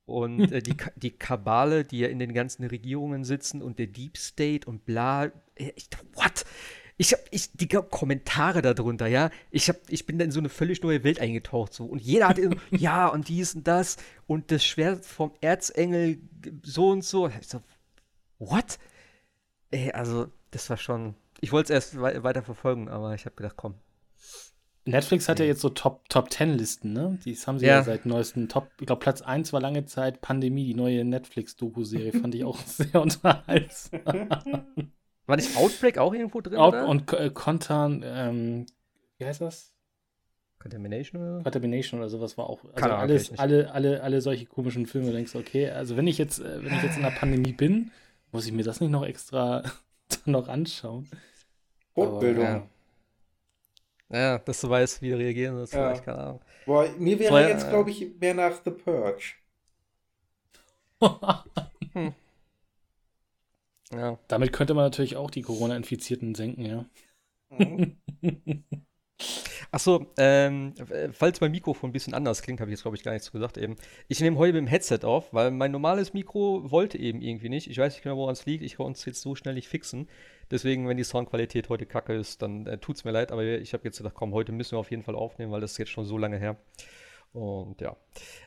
[0.07, 4.17] und äh, die, die Kabale, die ja in den ganzen Regierungen sitzen und der Deep
[4.17, 5.27] State und bla.
[5.55, 6.45] Äh, ich, what?
[6.97, 9.31] ich habe ich die Kommentare darunter, ja.
[9.51, 12.29] Ich habe ich bin da in so eine völlig neue Welt eingetaucht so und jeder
[12.29, 12.39] hat
[12.71, 16.19] ja und dies und das und das Schwert vom Erzengel
[16.63, 17.29] so und so.
[17.29, 17.63] Ich so
[18.51, 18.79] what?
[19.71, 23.37] Ey, also das war schon ich wollte es erst we weiter verfolgen, aber ich habe
[23.37, 23.75] gedacht, komm.
[24.87, 27.19] Netflix hat ja jetzt so Top, Top 10 Listen, ne?
[27.25, 28.69] Die haben sie ja, ja seit neuestem Top.
[28.81, 32.13] Ich glaube, Platz 1 war lange Zeit Pandemie, die neue Netflix-Doku-Serie.
[32.21, 34.01] fand ich auch sehr unterhaltsam.
[35.27, 36.57] War nicht Outbreak auch irgendwo drin?
[36.57, 36.89] Out oder?
[36.89, 38.67] Und äh, Contan, ähm,
[39.19, 39.75] wie heißt das?
[40.59, 41.43] Contamination oder?
[41.43, 42.65] Contamination oder sowas war auch.
[42.65, 46.17] Also Kann alles, alle, alle, alle solche komischen Filme, denkst du, okay, also wenn ich
[46.17, 47.91] jetzt, äh, wenn ich jetzt in der Pandemie bin,
[48.35, 49.63] muss ich mir das nicht noch extra
[50.25, 51.09] noch anschauen.
[51.95, 52.69] Fortbildung.
[54.11, 54.19] Ja.
[54.19, 55.97] ja, dass du weißt, wie du reagieren sollst, ja.
[56.01, 56.41] keine Ahnung.
[56.67, 59.35] Boah, mir wäre so, jetzt, glaube ich, mehr nach The Purge.
[61.93, 62.13] hm.
[63.93, 64.19] Ja.
[64.27, 66.85] Damit könnte man natürlich auch die Corona-Infizierten senken, ja.
[67.51, 67.97] Mhm.
[69.75, 70.73] Achso, ähm,
[71.11, 73.59] falls mein Mikrofon ein bisschen anders klingt, habe ich jetzt, glaube ich, gar nichts gesagt
[73.59, 73.75] eben.
[74.07, 77.69] Ich nehme heute mit dem Headset auf, weil mein normales Mikro wollte eben irgendwie nicht.
[77.69, 78.63] Ich weiß nicht genau, woran es liegt.
[78.63, 80.09] Ich kann es jetzt so schnell nicht fixen.
[80.49, 83.33] Deswegen, wenn die Soundqualität heute kacke ist, dann äh, tut es mir leid.
[83.33, 85.73] Aber ich habe jetzt gedacht, komm, heute müssen wir auf jeden Fall aufnehmen, weil das
[85.73, 86.57] ist jetzt schon so lange her.
[87.33, 87.97] Und ja.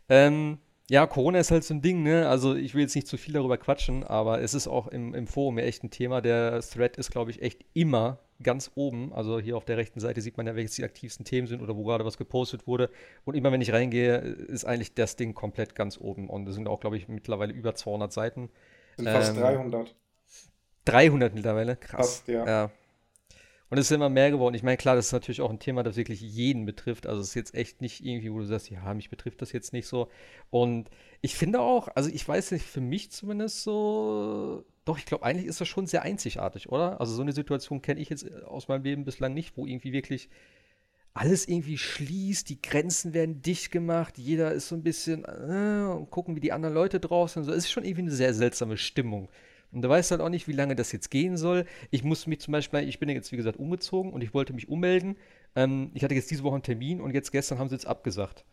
[0.08, 0.60] Ähm,
[0.90, 2.30] ja, Corona ist halt so ein Ding, ne?
[2.30, 5.28] Also ich will jetzt nicht zu viel darüber quatschen, aber es ist auch im, im
[5.28, 6.22] Forum ja echt ein Thema.
[6.22, 9.14] Der Thread ist, glaube ich, echt immer ganz oben.
[9.14, 11.76] Also hier auf der rechten Seite sieht man ja, welches die aktivsten Themen sind oder
[11.76, 12.90] wo gerade was gepostet wurde.
[13.26, 16.30] Und immer wenn ich reingehe, ist eigentlich das Ding komplett ganz oben.
[16.30, 18.50] Und es sind auch, glaube ich, mittlerweile über 200 Seiten.
[18.96, 19.96] Sind fast ähm, 300.
[20.86, 21.76] 300 mittlerweile?
[21.76, 22.18] Krass.
[22.18, 22.46] Fast, ja.
[22.46, 22.72] ja.
[23.70, 24.56] Und es ist immer mehr geworden.
[24.56, 27.06] Ich meine, klar, das ist natürlich auch ein Thema, das wirklich jeden betrifft.
[27.06, 29.74] Also es ist jetzt echt nicht irgendwie, wo du sagst, ja, mich betrifft das jetzt
[29.74, 30.10] nicht so.
[30.50, 30.90] Und
[31.22, 35.48] ich finde auch, also ich weiß nicht, für mich zumindest so, doch, ich glaube, eigentlich
[35.48, 37.00] ist das schon sehr einzigartig, oder?
[37.02, 40.30] Also so eine Situation kenne ich jetzt aus meinem Leben bislang nicht, wo irgendwie wirklich
[41.14, 46.12] alles irgendwie schließt, die Grenzen werden dicht gemacht, jeder ist so ein bisschen äh, und
[46.12, 47.52] gucken, wie die anderen Leute draußen sind.
[47.52, 49.30] So, es ist schon irgendwie eine sehr seltsame Stimmung.
[49.72, 51.66] Und du weißt halt auch nicht, wie lange das jetzt gehen soll.
[51.92, 54.70] Ich musste mich zum Beispiel, ich bin jetzt wie gesagt umgezogen und ich wollte mich
[54.70, 55.18] ummelden.
[55.56, 58.46] Ähm, ich hatte jetzt diese Woche einen Termin und jetzt gestern haben sie jetzt abgesagt.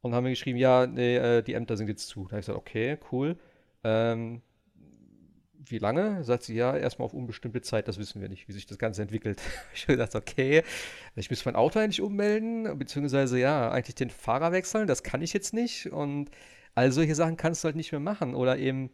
[0.00, 2.24] Und haben mir geschrieben, ja, nee, äh, die Ämter sind jetzt zu.
[2.24, 3.36] Da habe ich gesagt, okay, cool.
[3.82, 4.40] Ähm,
[5.66, 6.24] wie lange?
[6.24, 9.02] Sagt sie, ja, erstmal auf unbestimmte Zeit, das wissen wir nicht, wie sich das Ganze
[9.02, 9.40] entwickelt.
[9.74, 10.62] ich habe gedacht, okay,
[11.16, 15.32] ich muss mein Auto eigentlich ummelden, beziehungsweise ja, eigentlich den Fahrer wechseln, das kann ich
[15.32, 15.86] jetzt nicht.
[15.92, 16.30] Und
[16.74, 18.34] all solche Sachen kannst du halt nicht mehr machen.
[18.34, 18.90] Oder eben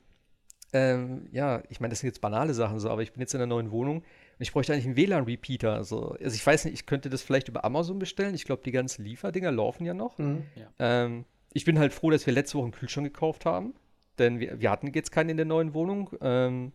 [0.73, 3.41] ähm, ja, ich meine, das sind jetzt banale Sachen so, aber ich bin jetzt in
[3.41, 4.05] einer neuen Wohnung und
[4.39, 5.75] ich bräuchte eigentlich einen WLAN-Repeater.
[5.75, 8.35] Also, also ich weiß nicht, ich könnte das vielleicht über Amazon bestellen.
[8.35, 10.19] Ich glaube, die ganzen Lieferdinger laufen ja noch.
[10.19, 10.45] Mhm.
[10.55, 10.69] Ja.
[10.79, 13.75] Ähm, ich bin halt froh, dass wir letzte Woche einen Kühlschrank gekauft haben,
[14.21, 16.11] denn wir, wir hatten jetzt keinen in der neuen Wohnung.
[16.21, 16.73] Ähm,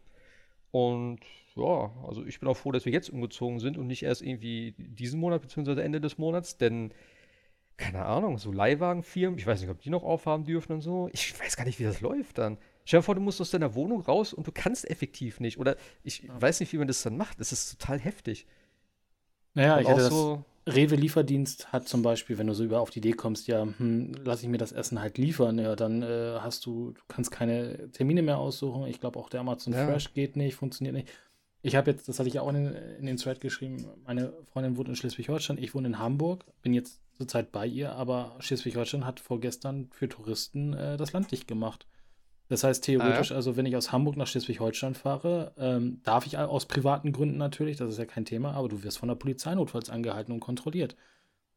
[0.72, 1.20] und
[1.56, 4.76] ja, also ich bin auch froh, dass wir jetzt umgezogen sind und nicht erst irgendwie
[4.78, 5.82] diesen Monat bzw.
[5.82, 6.92] Ende des Monats, denn
[7.78, 11.10] keine Ahnung, so Leihwagenfirmen, ich weiß nicht, ob die noch aufhaben dürfen und so.
[11.12, 12.58] Ich weiß gar nicht, wie das läuft dann.
[12.86, 15.58] Stell dir vor, du musst aus deiner Wohnung raus und du kannst effektiv nicht.
[15.60, 16.42] Oder ich ja.
[16.42, 17.40] weiß nicht, wie man das dann macht.
[17.40, 18.46] Das ist total heftig.
[19.56, 22.90] Naja, und ich hätte so das Rewe-Lieferdienst hat zum Beispiel, wenn du so über auf
[22.90, 26.38] die Idee kommst, ja, hm, lass ich mir das Essen halt liefern, ja, dann äh,
[26.40, 28.88] hast du, du kannst keine Termine mehr aussuchen.
[28.88, 29.86] Ich glaube auch der Amazon ja.
[29.86, 31.10] Fresh geht nicht, funktioniert nicht.
[31.62, 34.90] Ich habe jetzt, das hatte ich auch in, in, den Thread geschrieben, meine Freundin wohnt
[34.90, 39.90] in Schleswig-Holstein, ich wohne in Hamburg, bin jetzt zurzeit bei ihr, aber Schleswig-Holstein hat vorgestern
[39.92, 41.88] für Touristen äh, das Land dicht gemacht.
[42.48, 43.38] Das heißt theoretisch, ah, ja.
[43.38, 47.78] also wenn ich aus Hamburg nach Schleswig-Holstein fahre, ähm, darf ich aus privaten Gründen natürlich,
[47.78, 50.96] das ist ja kein Thema, aber du wirst von der Polizei notfalls angehalten und kontrolliert.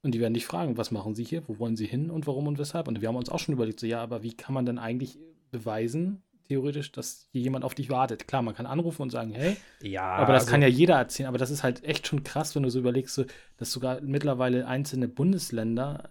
[0.02, 2.46] Und die werden dich fragen, was machen sie hier, wo wollen sie hin und warum
[2.46, 2.88] und weshalb.
[2.88, 5.18] Und wir haben uns auch schon überlegt, so ja, aber wie kann man denn eigentlich
[5.50, 8.26] beweisen, theoretisch, dass hier jemand auf dich wartet?
[8.26, 11.28] Klar, man kann anrufen und sagen, hey, ja, aber das also, kann ja jeder erzählen.
[11.28, 13.24] Aber das ist halt echt schon krass, wenn du so überlegst, so,
[13.56, 16.10] dass sogar mittlerweile einzelne Bundesländer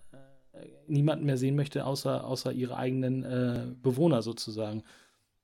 [0.88, 4.84] niemanden mehr sehen möchte, außer, außer ihre eigenen äh, Bewohner sozusagen.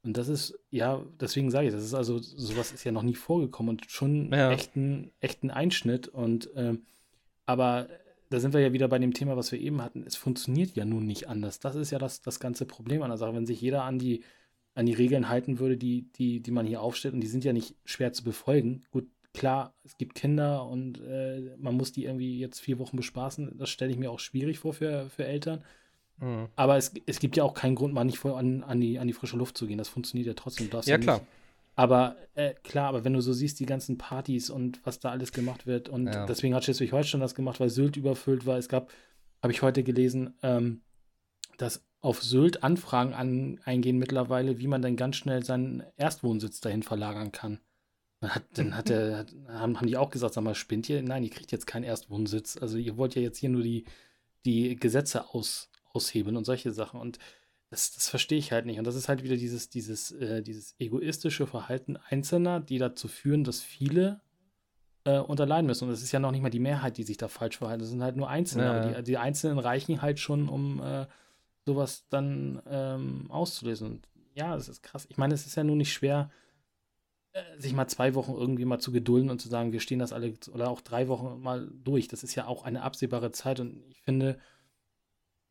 [0.04, 3.16] Und das ist, ja, deswegen sage ich, das ist also, sowas ist ja noch nie
[3.16, 4.52] vorgekommen und schon ja.
[4.52, 6.10] echt, ein, echt ein Einschnitt.
[6.10, 6.82] Und ähm,
[7.46, 7.88] aber
[8.30, 10.04] da sind wir ja wieder bei dem Thema, was wir eben hatten.
[10.06, 11.60] Es funktioniert ja nun nicht anders.
[11.60, 13.34] Das ist ja das, das ganze Problem an der Sache.
[13.34, 14.24] Wenn sich jeder an die,
[14.76, 17.54] an die Regeln halten würde, die, die, die man hier aufstellt, und die sind ja
[17.54, 18.84] nicht schwer zu befolgen.
[18.92, 23.58] Gut, klar, es gibt Kinder und äh, man muss die irgendwie jetzt vier Wochen bespaßen.
[23.58, 25.64] Das stelle ich mir auch schwierig vor für, für Eltern.
[26.20, 26.48] Mhm.
[26.56, 29.08] Aber es, es gibt ja auch keinen Grund, mal nicht voll an, an, die, an
[29.08, 29.78] die frische Luft zu gehen.
[29.78, 30.70] Das funktioniert ja trotzdem.
[30.72, 31.22] ja, ja klar.
[31.76, 35.32] Aber äh, klar, aber wenn du so siehst, die ganzen Partys und was da alles
[35.32, 36.28] gemacht wird, und ja.
[36.28, 38.58] deswegen hat Schleswig-Holstein das gemacht, weil Sylt überfüllt war.
[38.58, 38.92] Es gab,
[39.42, 40.82] habe ich heute gelesen, ähm,
[41.58, 46.84] dass auf Sylt Anfragen an, eingehen mittlerweile, wie man dann ganz schnell seinen Erstwohnsitz dahin
[46.84, 47.60] verlagern kann.
[48.24, 51.04] Dann hat, dann hat der, hat, haben, haben die auch gesagt, sag mal, spinnt ihr?
[51.04, 52.56] Nein, ihr kriegt jetzt keinen Erstwohnsitz.
[52.56, 53.84] Also ihr wollt ja jetzt hier nur die,
[54.46, 57.02] die Gesetze aus, aushebeln und solche Sachen.
[57.02, 57.20] Und
[57.70, 58.80] das, das verstehe ich halt nicht.
[58.80, 63.44] Und das ist halt wieder dieses, dieses, äh, dieses egoistische Verhalten Einzelner, die dazu führen,
[63.44, 64.22] dass viele
[65.04, 65.90] äh, unterleiden müssen.
[65.90, 67.82] Und es ist ja noch nicht mal die Mehrheit, die sich da falsch verhalten.
[67.82, 68.64] Das sind halt nur Einzelne.
[68.64, 68.72] Ja.
[68.72, 71.08] Aber die, die Einzelnen reichen halt schon, um äh,
[71.66, 73.88] sowas dann ähm, auszulösen.
[73.88, 75.08] Und ja, das ist krass.
[75.10, 76.32] Ich meine, es ist ja nun nicht schwer,
[77.58, 80.34] sich mal zwei Wochen irgendwie mal zu gedulden und zu sagen, wir stehen das alle
[80.52, 82.08] oder auch drei Wochen mal durch.
[82.08, 83.60] Das ist ja auch eine absehbare Zeit.
[83.60, 84.38] Und ich finde,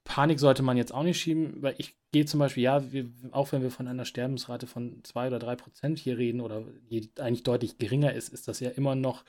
[0.05, 3.53] Panik sollte man jetzt auch nicht schieben, weil ich gehe zum Beispiel, ja, wir, auch
[3.53, 7.43] wenn wir von einer Sterbensrate von zwei oder drei Prozent hier reden oder die eigentlich
[7.45, 9.25] deutlich geringer ist, ist das ja immer noch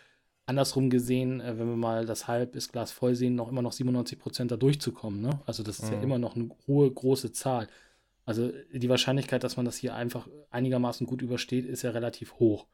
[0.46, 3.72] andersrum gesehen, äh, wenn wir mal das halb ist Glas voll sehen, noch immer noch
[3.72, 5.22] 97 Prozent da durchzukommen.
[5.22, 5.40] Ne?
[5.46, 5.94] Also das ist mhm.
[5.94, 7.68] ja immer noch eine hohe, große Zahl.
[8.26, 12.68] Also die Wahrscheinlichkeit, dass man das hier einfach einigermaßen gut übersteht, ist ja relativ hoch.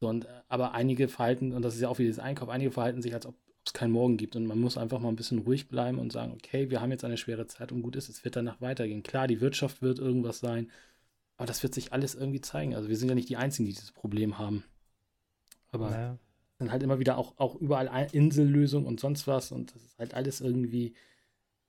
[0.00, 2.72] So, und, äh, aber einige verhalten, und das ist ja auch wie das Einkauf, einige
[2.72, 4.36] verhalten sich, als ob es keinen Morgen gibt.
[4.36, 7.04] Und man muss einfach mal ein bisschen ruhig bleiben und sagen, okay, wir haben jetzt
[7.04, 9.02] eine schwere Zeit und gut ist, es wird danach weitergehen.
[9.02, 10.70] Klar, die Wirtschaft wird irgendwas sein,
[11.36, 12.74] aber das wird sich alles irgendwie zeigen.
[12.74, 14.64] Also wir sind ja nicht die Einzigen, die dieses Problem haben.
[15.70, 16.18] Aber naja.
[16.58, 20.14] dann halt immer wieder auch, auch überall Insellösungen und sonst was und das ist halt
[20.14, 20.94] alles irgendwie.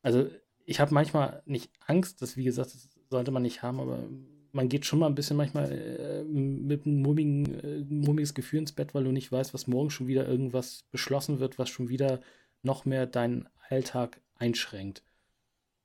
[0.01, 0.29] Also
[0.65, 4.03] ich habe manchmal nicht Angst, das wie gesagt, das sollte man nicht haben, aber
[4.51, 8.71] man geht schon mal ein bisschen manchmal äh, mit einem mummigen, äh, mummiges Gefühl ins
[8.71, 12.21] Bett, weil du nicht weißt, was morgen schon wieder irgendwas beschlossen wird, was schon wieder
[12.63, 15.03] noch mehr deinen Alltag einschränkt.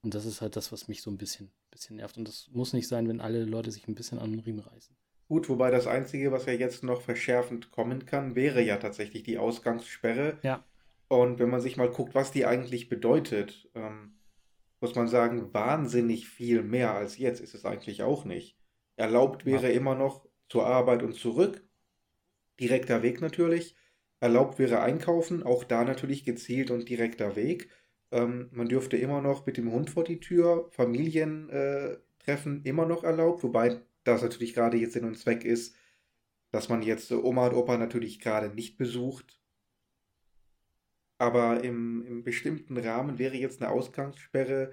[0.02, 2.16] Und das ist halt das, was mich so ein bisschen, bisschen nervt.
[2.16, 4.96] Und das muss nicht sein, wenn alle Leute sich ein bisschen an den Riemen reißen.
[5.28, 9.38] Gut, wobei das Einzige, was ja jetzt noch verschärfend kommen kann, wäre ja tatsächlich die
[9.38, 10.38] Ausgangssperre.
[10.42, 10.64] Ja.
[11.08, 14.14] Und wenn man sich mal guckt, was die eigentlich bedeutet, ähm,
[14.82, 18.56] muss man sagen, wahnsinnig viel mehr als jetzt ist es eigentlich auch nicht.
[18.96, 19.74] Erlaubt wäre ja.
[19.74, 21.64] immer noch zur Arbeit und zurück.
[22.60, 23.74] Direkter Weg natürlich.
[24.20, 27.70] Erlaubt wäre einkaufen, auch da natürlich gezielt und direkter Weg.
[28.10, 33.02] Ähm, man dürfte immer noch mit dem Hund vor die Tür, Familientreffen äh, immer noch
[33.02, 35.74] erlaubt, wobei das natürlich gerade jetzt Sinn und Zweck ist,
[36.50, 39.40] dass man jetzt Oma und Opa natürlich gerade nicht besucht.
[41.22, 44.72] Aber im, im bestimmten Rahmen wäre jetzt eine Ausgangssperre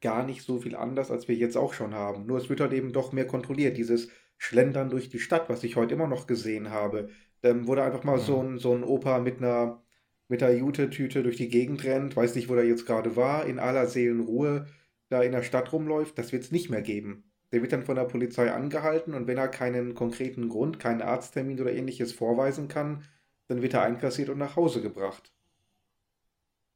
[0.00, 2.24] gar nicht so viel anders, als wir jetzt auch schon haben.
[2.24, 3.76] Nur es wird halt eben doch mehr kontrolliert.
[3.76, 7.08] Dieses Schlendern durch die Stadt, was ich heute immer noch gesehen habe,
[7.42, 8.22] ähm, wo da einfach mal mhm.
[8.22, 9.82] so, ein, so ein Opa mit einer,
[10.28, 13.58] mit einer Jute-Tüte durch die Gegend rennt, weiß nicht, wo er jetzt gerade war, in
[13.58, 14.66] aller Seelenruhe
[15.08, 17.24] da in der Stadt rumläuft, das wird es nicht mehr geben.
[17.50, 21.60] Der wird dann von der Polizei angehalten und wenn er keinen konkreten Grund, keinen Arzttermin
[21.60, 23.02] oder ähnliches vorweisen kann,
[23.48, 25.32] dann wird er einkassiert und nach Hause gebracht.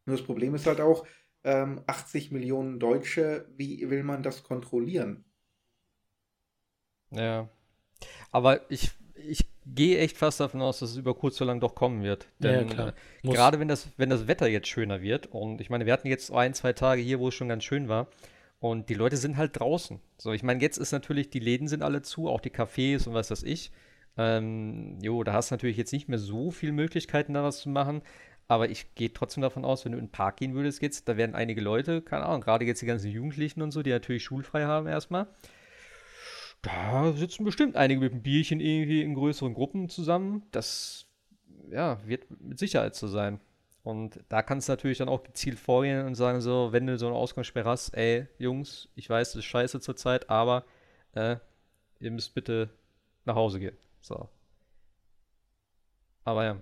[0.04, 1.06] Nur das Problem ist halt auch,
[1.44, 5.24] ähm, 80 Millionen Deutsche, wie will man das kontrollieren?
[7.10, 7.48] Ja.
[8.30, 11.74] Aber ich, ich gehe echt fast davon aus, dass es über kurz oder lang doch
[11.74, 12.28] kommen wird.
[12.38, 15.86] Denn ja, äh, gerade wenn das, wenn das Wetter jetzt schöner wird, und ich meine,
[15.86, 18.08] wir hatten jetzt ein, zwei Tage hier, wo es schon ganz schön war.
[18.60, 20.00] Und die Leute sind halt draußen.
[20.18, 23.14] So, ich meine, jetzt ist natürlich, die Läden sind alle zu, auch die Cafés und
[23.14, 23.72] was weiß ich.
[24.16, 27.70] Ähm, jo, da hast du natürlich jetzt nicht mehr so viele Möglichkeiten, da was zu
[27.70, 28.02] machen.
[28.52, 31.16] Aber ich gehe trotzdem davon aus, wenn du in den Park gehen würdest jetzt, da
[31.16, 34.64] werden einige Leute, keine Ahnung, gerade jetzt die ganzen Jugendlichen und so, die natürlich schulfrei
[34.64, 35.26] haben erstmal.
[36.60, 40.42] Da sitzen bestimmt einige mit einem Bierchen irgendwie in größeren Gruppen zusammen.
[40.50, 41.06] Das
[41.70, 43.40] ja, wird mit Sicherheit so sein.
[43.84, 47.06] Und da kannst du natürlich dann auch gezielt vorgehen und sagen so, wenn du so
[47.06, 50.66] eine Ausgangssperre hast, ey, Jungs, ich weiß, das ist scheiße zurzeit, aber
[51.14, 51.36] äh,
[52.00, 52.68] ihr müsst bitte
[53.24, 53.78] nach Hause gehen.
[54.02, 54.28] So.
[56.24, 56.58] Aber ja.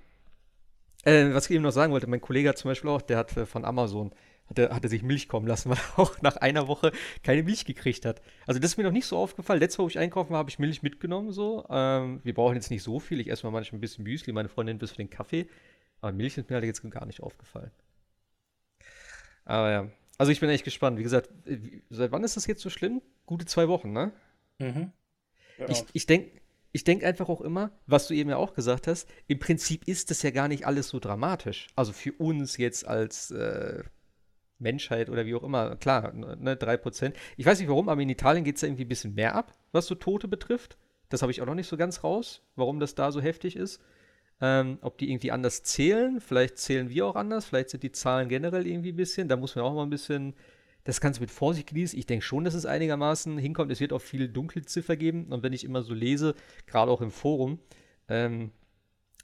[1.05, 3.37] Äh, was ich eben noch sagen wollte, mein Kollege hat zum Beispiel auch, der hat
[3.37, 4.13] äh, von Amazon,
[4.49, 7.43] hat er, hat er sich Milch kommen lassen, weil er auch nach einer Woche keine
[7.43, 8.21] Milch gekriegt hat.
[8.47, 9.61] Also das ist mir noch nicht so aufgefallen.
[9.61, 11.67] Letztes Mal, wo ich einkaufen war, habe ich Milch mitgenommen so.
[11.71, 13.21] Ähm, wir brauchen jetzt nicht so viel.
[13.21, 15.49] Ich esse mal manchmal ein bisschen Müsli, meine Freundin bis für den Kaffee.
[16.01, 17.71] Aber Milch ist mir halt jetzt gar nicht aufgefallen.
[19.45, 19.89] Aber ja.
[20.19, 20.99] Also ich bin echt gespannt.
[20.99, 23.01] Wie gesagt, äh, seit wann ist das jetzt so schlimm?
[23.25, 24.13] Gute zwei Wochen, ne?
[24.59, 24.93] Mhm.
[25.59, 25.69] Ja.
[25.69, 26.39] Ich, ich denke
[26.72, 30.11] ich denk einfach auch immer, was du eben ja auch gesagt hast, im Prinzip ist
[30.11, 31.68] das ja gar nicht alles so dramatisch.
[31.74, 33.83] Also für uns jetzt als äh,
[34.59, 37.14] Menschheit oder wie auch immer, klar, ne, 3%.
[37.37, 39.52] Ich weiß nicht warum, aber in Italien geht es ja irgendwie ein bisschen mehr ab,
[39.72, 40.76] was so Tote betrifft.
[41.09, 43.80] Das habe ich auch noch nicht so ganz raus, warum das da so heftig ist.
[44.40, 48.28] Ähm, ob die irgendwie anders zählen, vielleicht zählen wir auch anders, vielleicht sind die Zahlen
[48.28, 50.35] generell irgendwie ein bisschen, da muss man auch mal ein bisschen
[50.85, 51.99] das Ganze mit Vorsicht genießen.
[51.99, 53.71] Ich denke schon, dass es einigermaßen hinkommt.
[53.71, 55.27] Es wird auch viel Dunkelziffer geben.
[55.27, 56.35] Und wenn ich immer so lese,
[56.66, 57.59] gerade auch im Forum,
[58.09, 58.51] ähm,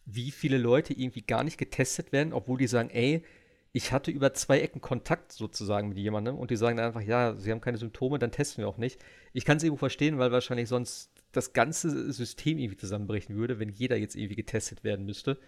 [0.05, 3.25] wie viele Leute irgendwie gar nicht getestet werden, obwohl die sagen, ey,
[3.73, 7.51] ich hatte über zwei Ecken Kontakt sozusagen mit jemandem und die sagen einfach, ja, sie
[7.51, 9.05] haben keine Symptome, dann testen wir auch nicht.
[9.35, 13.69] Ich kann es irgendwo verstehen, weil wahrscheinlich sonst das ganze System irgendwie zusammenbrechen würde, wenn
[13.69, 15.39] jeder jetzt irgendwie getestet werden müsste.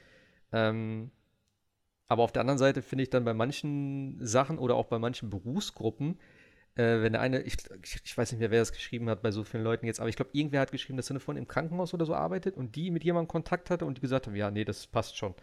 [0.53, 1.11] Ähm,
[2.09, 5.31] aber auf der anderen Seite finde ich dann bei manchen Sachen oder auch bei manchen
[5.31, 6.19] Berufsgruppen,
[6.75, 7.57] äh, wenn der eine, ich,
[8.05, 10.17] ich, weiß nicht mehr, wer das geschrieben hat bei so vielen Leuten jetzt, aber ich
[10.17, 13.05] glaube, irgendwer hat geschrieben, dass er von im Krankenhaus oder so arbeitet und die mit
[13.05, 15.35] jemandem Kontakt hatte und die gesagt haben, ja, nee, das passt schon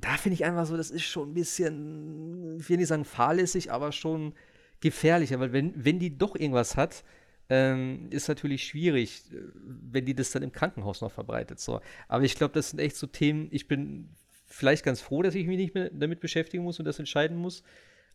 [0.00, 3.72] da finde ich einfach so, das ist schon ein bisschen, ich will nicht sagen fahrlässig,
[3.72, 4.34] aber schon
[4.80, 7.04] gefährlicher, weil wenn, wenn die doch irgendwas hat,
[7.50, 11.58] ähm, ist natürlich schwierig, äh, wenn die das dann im Krankenhaus noch verbreitet.
[11.60, 11.80] So.
[12.06, 14.10] Aber ich glaube, das sind echt so Themen, ich bin
[14.48, 17.62] vielleicht ganz froh, dass ich mich nicht mehr damit beschäftigen muss und das entscheiden muss.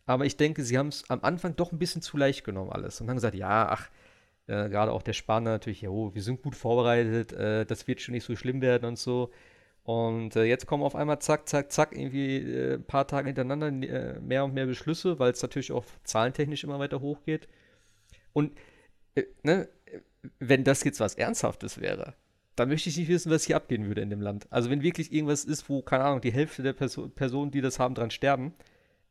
[0.06, 3.00] Aber ich denke, sie haben es am Anfang doch ein bisschen zu leicht genommen alles
[3.00, 3.88] und haben gesagt, ja, ach,
[4.46, 8.00] äh, gerade auch der Spanier natürlich, ja, oh, wir sind gut vorbereitet, äh, das wird
[8.00, 9.30] schon nicht so schlimm werden und so.
[9.84, 13.68] Und äh, jetzt kommen auf einmal zack, zack, zack, irgendwie äh, ein paar Tage hintereinander
[13.68, 17.48] äh, mehr und mehr Beschlüsse, weil es natürlich auch zahlentechnisch immer weiter hochgeht.
[18.32, 18.52] Und
[19.14, 19.68] äh, ne,
[20.38, 22.14] wenn das jetzt was Ernsthaftes wäre,
[22.56, 24.46] dann möchte ich nicht wissen, was hier abgehen würde in dem Land.
[24.50, 27.78] Also wenn wirklich irgendwas ist, wo, keine Ahnung, die Hälfte der Perso Personen, die das
[27.78, 28.54] haben, dran sterben,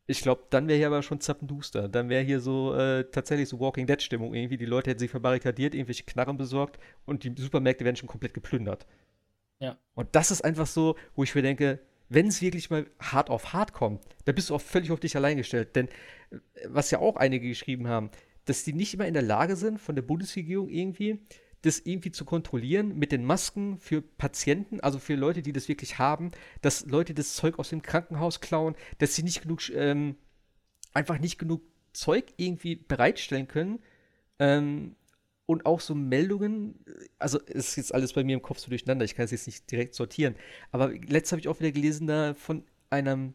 [0.06, 1.88] ich glaube, dann wäre hier aber schon zappenduster.
[1.88, 4.58] Dann wäre hier so äh, tatsächlich so Walking Dead-Stimmung irgendwie.
[4.58, 8.86] Die Leute hätten sich verbarrikadiert, irgendwelche Knarren besorgt und die Supermärkte werden schon komplett geplündert.
[9.60, 9.78] Ja.
[9.94, 11.80] Und das ist einfach so, wo ich mir denke,
[12.10, 15.16] wenn es wirklich mal hart auf hart kommt, da bist du auch völlig auf dich
[15.16, 15.74] allein gestellt.
[15.74, 18.10] Denn äh, was ja auch einige geschrieben haben,
[18.44, 21.20] dass die nicht immer in der Lage sind, von der Bundesregierung irgendwie
[21.64, 25.98] das irgendwie zu kontrollieren mit den Masken für Patienten, also für Leute, die das wirklich
[25.98, 30.16] haben, dass Leute das Zeug aus dem Krankenhaus klauen, dass sie nicht genug, ähm,
[30.92, 33.80] einfach nicht genug Zeug irgendwie bereitstellen können,
[34.38, 34.96] ähm,
[35.46, 36.78] und auch so Meldungen,
[37.18, 39.46] also es ist jetzt alles bei mir im Kopf so durcheinander, ich kann es jetzt
[39.46, 40.36] nicht direkt sortieren,
[40.70, 43.34] aber letztes habe ich auch wieder gelesen da von einem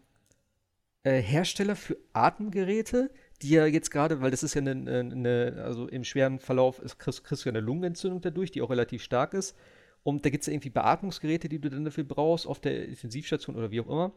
[1.04, 5.88] äh, Hersteller für Atemgeräte, die ja jetzt gerade, weil das ist ja eine, eine, also
[5.88, 9.34] im schweren Verlauf ist, kriegst, kriegst du ja eine Lungenentzündung dadurch, die auch relativ stark
[9.34, 9.56] ist.
[10.04, 13.56] Und da gibt es ja irgendwie Beatmungsgeräte, die du dann dafür brauchst, auf der Intensivstation
[13.56, 14.14] oder wie auch immer.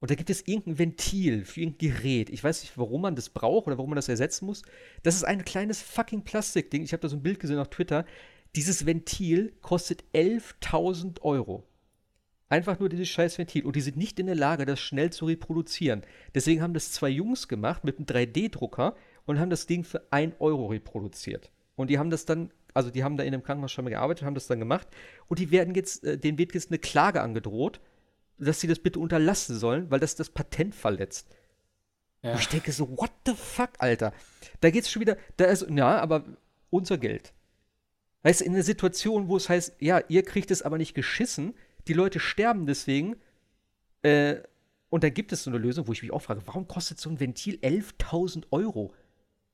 [0.00, 2.30] Und da gibt es irgendein Ventil für irgendein Gerät.
[2.30, 4.62] Ich weiß nicht, warum man das braucht oder warum man das ersetzen muss.
[5.02, 6.82] Das ist ein kleines fucking Plastikding.
[6.82, 8.04] Ich habe da so ein Bild gesehen auf Twitter.
[8.56, 11.64] Dieses Ventil kostet 11.000 Euro.
[12.48, 13.64] Einfach nur dieses scheiß Ventil.
[13.64, 16.02] Und die sind nicht in der Lage, das schnell zu reproduzieren.
[16.34, 18.94] Deswegen haben das zwei Jungs gemacht mit einem 3D-Drucker
[19.26, 21.50] und haben das Ding für 1 Euro reproduziert.
[21.76, 24.24] Und die haben das dann, also die haben da in einem Krankenhaus schon mal gearbeitet,
[24.24, 24.88] haben das dann gemacht.
[25.26, 27.80] Und die werden jetzt, äh, denen wird jetzt eine Klage angedroht
[28.38, 31.28] dass sie das bitte unterlassen sollen, weil das das Patent verletzt.
[32.22, 32.32] Ja.
[32.32, 34.12] Und ich denke so, what the fuck, Alter?
[34.60, 36.24] Da geht's schon wieder, da ist, ja, aber
[36.70, 37.32] unser Geld.
[38.22, 41.54] Weißt du, in einer Situation, wo es heißt, ja, ihr kriegt es aber nicht geschissen,
[41.88, 43.16] die Leute sterben deswegen,
[44.02, 44.36] äh,
[44.90, 47.10] und dann gibt es so eine Lösung, wo ich mich auch frage, warum kostet so
[47.10, 48.94] ein Ventil 11.000 Euro?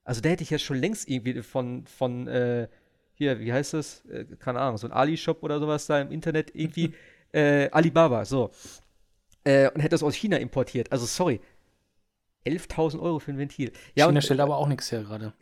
[0.05, 2.69] Also da hätte ich ja schon längst irgendwie von, von, äh,
[3.15, 4.05] hier, wie heißt das?
[4.07, 6.93] Äh, keine Ahnung, so ein Ali-Shop oder sowas da im Internet irgendwie
[7.33, 8.51] äh, Alibaba, so.
[9.45, 10.93] Äh, und hätte das aus China importiert.
[10.93, 11.41] Also, sorry.
[12.47, 13.73] 11.000 Euro für ein Ventil.
[13.95, 15.33] Ja, China und, stellt aber auch nichts her gerade.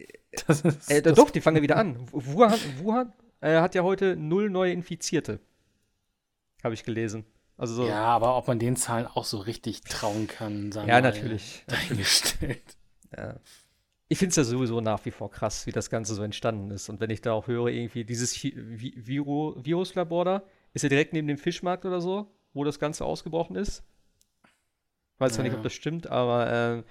[0.88, 1.96] Äh, doch, die fangen ja wieder an.
[2.12, 5.40] Wuhan, Wuhan äh, hat ja heute null neue Infizierte.
[6.62, 7.25] Habe ich gelesen.
[7.57, 7.88] Also so.
[7.88, 11.64] Ja, aber ob man den Zahlen auch so richtig trauen kann, sagen Ja, natürlich.
[11.66, 12.62] Dahingestellt.
[13.16, 13.40] Ja.
[14.09, 16.88] ich finde es ja sowieso nach wie vor krass, wie das Ganze so entstanden ist.
[16.88, 20.42] Und wenn ich da auch höre, irgendwie dieses Viro Viruslabor da,
[20.75, 23.83] ist ja direkt neben dem Fischmarkt oder so, wo das Ganze ausgebrochen ist.
[25.18, 25.51] Weiß zwar ja.
[25.51, 26.83] nicht, ob das stimmt, aber äh,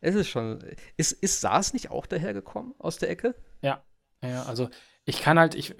[0.00, 0.64] es ist schon.
[0.96, 3.34] Ist, ist SARS nicht auch dahergekommen aus der Ecke?
[3.60, 3.82] Ja.
[4.22, 4.70] Ja, also
[5.04, 5.76] ich kann halt, ich, ich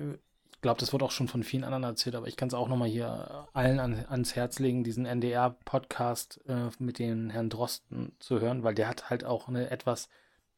[0.64, 2.88] glaube, das wurde auch schon von vielen anderen erzählt, aber ich kann es auch nochmal
[2.88, 8.64] hier allen an, ans Herz legen, diesen NDR-Podcast äh, mit den Herrn Drosten zu hören,
[8.64, 10.08] weil der hat halt auch eine etwas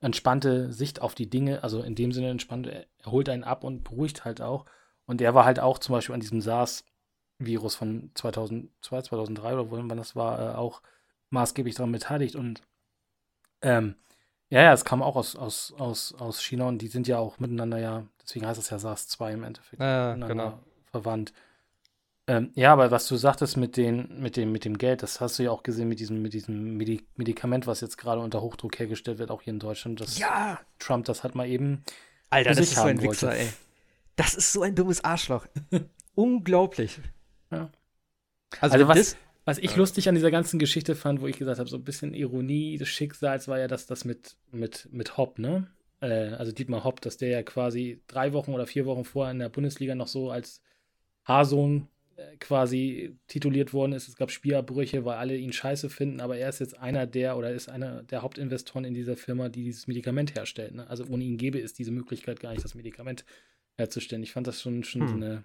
[0.00, 3.82] entspannte Sicht auf die Dinge, also in dem Sinne entspannt, er holt einen ab und
[3.82, 4.64] beruhigt halt auch.
[5.06, 9.88] Und er war halt auch zum Beispiel an diesem SARS-Virus von 2002, 2003 oder wann
[9.96, 10.82] das war, äh, auch
[11.30, 12.36] maßgeblich daran beteiligt.
[12.36, 12.62] Und
[13.60, 13.96] ähm,
[14.50, 17.40] ja, ja, es kam auch aus, aus, aus, aus China und die sind ja auch
[17.40, 20.60] miteinander ja, deswegen heißt es ja SARS-2 im Endeffekt, ja, genau.
[20.90, 21.32] verwandt.
[22.28, 25.38] Ähm, ja, aber was du sagtest mit, den, mit, dem, mit dem Geld, das hast
[25.38, 29.18] du ja auch gesehen mit diesem, mit diesem Medikament, was jetzt gerade unter Hochdruck hergestellt
[29.18, 30.00] wird, auch hier in Deutschland.
[30.00, 30.58] Dass ja!
[30.80, 31.84] Trump das hat mal eben.
[32.30, 33.48] Alter, das ist so ein Wichser, ey.
[34.16, 35.46] Das ist so ein dummes Arschloch.
[36.16, 36.98] Unglaublich.
[37.52, 37.70] Ja.
[38.60, 41.68] Also, also was, was ich lustig an dieser ganzen Geschichte fand, wo ich gesagt habe,
[41.68, 45.68] so ein bisschen Ironie des Schicksals war ja, dass das mit, mit, mit Hopp, ne?
[46.06, 49.38] Äh, also Dietmar Hopp, dass der ja quasi drei Wochen oder vier Wochen vorher in
[49.38, 50.62] der Bundesliga noch so als
[51.24, 54.08] Haarsohn äh, quasi tituliert worden ist.
[54.08, 57.50] Es gab Spielabbrüche, weil alle ihn scheiße finden, aber er ist jetzt einer der oder
[57.50, 60.74] ist einer der Hauptinvestoren in dieser Firma, die dieses Medikament herstellt.
[60.74, 60.88] Ne?
[60.88, 63.24] Also ohne ihn gäbe es diese Möglichkeit gar nicht, das Medikament
[63.76, 64.22] herzustellen.
[64.22, 65.08] Ich fand das schon, schon hm.
[65.08, 65.44] so, eine,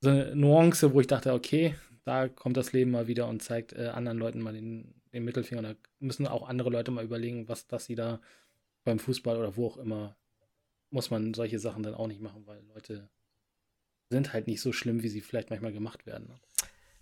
[0.00, 1.74] so eine Nuance, wo ich dachte, okay,
[2.04, 5.62] da kommt das Leben mal wieder und zeigt äh, anderen Leuten mal den, den Mittelfinger.
[5.62, 8.20] Da müssen auch andere Leute mal überlegen, was dass sie da
[8.86, 10.16] beim Fußball oder wo auch immer
[10.90, 13.10] muss man solche Sachen dann auch nicht machen, weil Leute
[14.08, 16.40] sind halt nicht so schlimm, wie sie vielleicht manchmal gemacht werden.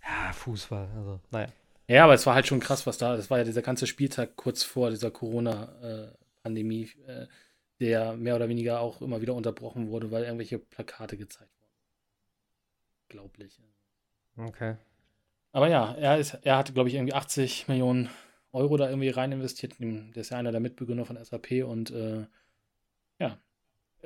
[0.03, 1.47] Ja, Fußball, also, naja.
[1.87, 4.35] Ja, aber es war halt schon krass, was da, das war ja dieser ganze Spieltag
[4.35, 7.27] kurz vor dieser Corona-Pandemie, äh, äh,
[7.79, 11.71] der mehr oder weniger auch immer wieder unterbrochen wurde, weil irgendwelche Plakate gezeigt wurden.
[13.09, 13.61] Glaublich.
[14.35, 14.77] Okay.
[15.51, 18.09] Aber ja, er, ist, er hat, glaube ich, irgendwie 80 Millionen
[18.55, 19.75] Euro da irgendwie rein investiert.
[19.79, 22.25] Der ist ja einer der Mitbegründer von SAP und äh,
[23.19, 23.37] ja,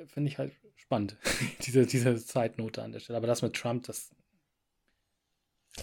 [0.07, 1.17] finde ich halt spannend,
[1.61, 3.17] diese, diese Zeitnote an der Stelle.
[3.17, 4.11] Aber das mit Trump, das.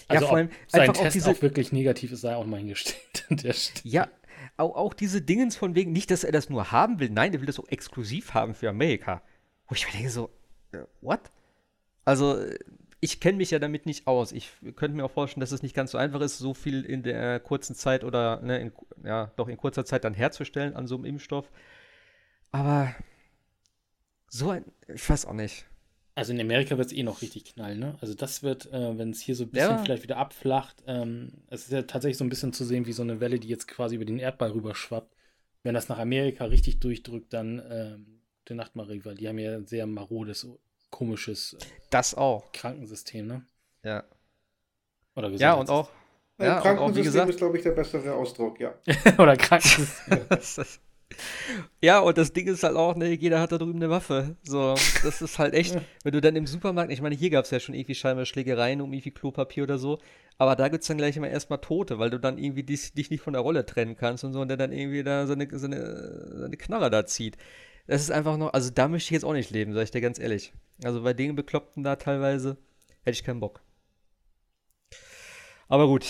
[0.09, 2.59] Also ja, vor allem sein Test auch, diese, auch wirklich negativ ist, sei auch mal
[2.59, 3.81] hingestellt an der Stelle.
[3.85, 4.09] Ja,
[4.57, 7.41] auch, auch diese Dingens von wegen, nicht, dass er das nur haben will, nein, er
[7.41, 9.23] will das auch exklusiv haben für Amerika.
[9.69, 10.31] Wo ich mir denke, so,
[10.75, 11.21] uh, what?
[12.05, 12.41] Also,
[13.01, 14.33] ich kenne mich ja damit nicht aus.
[14.33, 17.03] Ich könnte mir auch vorstellen, dass es nicht ganz so einfach ist, so viel in
[17.03, 18.73] der kurzen Zeit oder ne, in,
[19.05, 21.51] ja, doch in kurzer Zeit dann herzustellen an so einem Impfstoff.
[22.51, 22.95] Aber
[24.29, 25.67] so ein, ich weiß auch nicht.
[26.15, 27.99] Also in Amerika wird es eh noch richtig knallen, ne?
[28.01, 29.85] Also das wird, äh, wenn es hier so ein bisschen ja.
[29.85, 33.03] vielleicht wieder abflacht, ähm, es ist ja tatsächlich so ein bisschen zu sehen wie so
[33.03, 35.15] eine Welle, die jetzt quasi über den Erdball rüberschwappt.
[35.63, 39.67] Wenn das nach Amerika richtig durchdrückt, dann ähm, gute Nacht, weil die haben ja ein
[39.67, 40.47] sehr marodes
[40.91, 42.51] komisches äh, das auch.
[42.53, 43.47] Krankensystem, ne?
[43.83, 44.05] Ja.
[45.15, 45.91] Oder Ja, und auch.
[46.39, 48.75] Ja, Krankensystem und auch, wie gesagt, ist, glaube ich, der bessere Ausdruck, ja.
[49.19, 50.27] Oder Krankensystem.
[51.81, 54.37] ja, und das Ding ist halt auch, ne, jeder hat da drüben eine Waffe.
[54.43, 57.51] So, das ist halt echt, wenn du dann im Supermarkt, ich meine, hier gab es
[57.51, 59.99] ja schon irgendwie scheinbar Schlägereien um irgendwie Klopapier oder so,
[60.39, 63.11] aber da gibt es dann gleich immer erstmal Tote, weil du dann irgendwie dich, dich
[63.11, 66.39] nicht von der Rolle trennen kannst und so und der dann irgendwie da seine, seine,
[66.39, 67.37] seine Knarre da zieht.
[67.87, 70.01] Das ist einfach noch, also da möchte ich jetzt auch nicht leben, sag ich dir
[70.01, 70.53] ganz ehrlich.
[70.83, 72.57] Also bei den Bekloppten da teilweise
[73.03, 73.61] hätte ich keinen Bock.
[75.69, 76.07] Aber gut,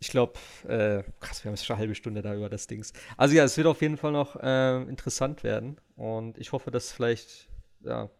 [0.00, 0.34] ich glaube,
[0.68, 2.92] äh, krass, wir haben jetzt schon eine halbe Stunde da über das Dings.
[3.16, 6.92] Also ja, es wird auf jeden Fall noch äh, interessant werden und ich hoffe, dass
[6.92, 7.48] vielleicht,
[7.80, 8.10] ja,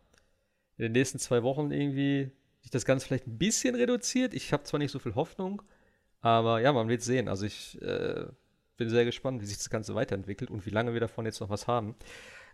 [0.76, 4.35] in den nächsten zwei Wochen irgendwie sich das Ganze vielleicht ein bisschen reduziert.
[4.35, 5.62] Ich habe zwar nicht so viel Hoffnung,
[6.20, 7.28] aber ja, man wird sehen.
[7.28, 8.26] Also ich äh,
[8.76, 11.50] bin sehr gespannt, wie sich das Ganze weiterentwickelt und wie lange wir davon jetzt noch
[11.50, 11.94] was haben.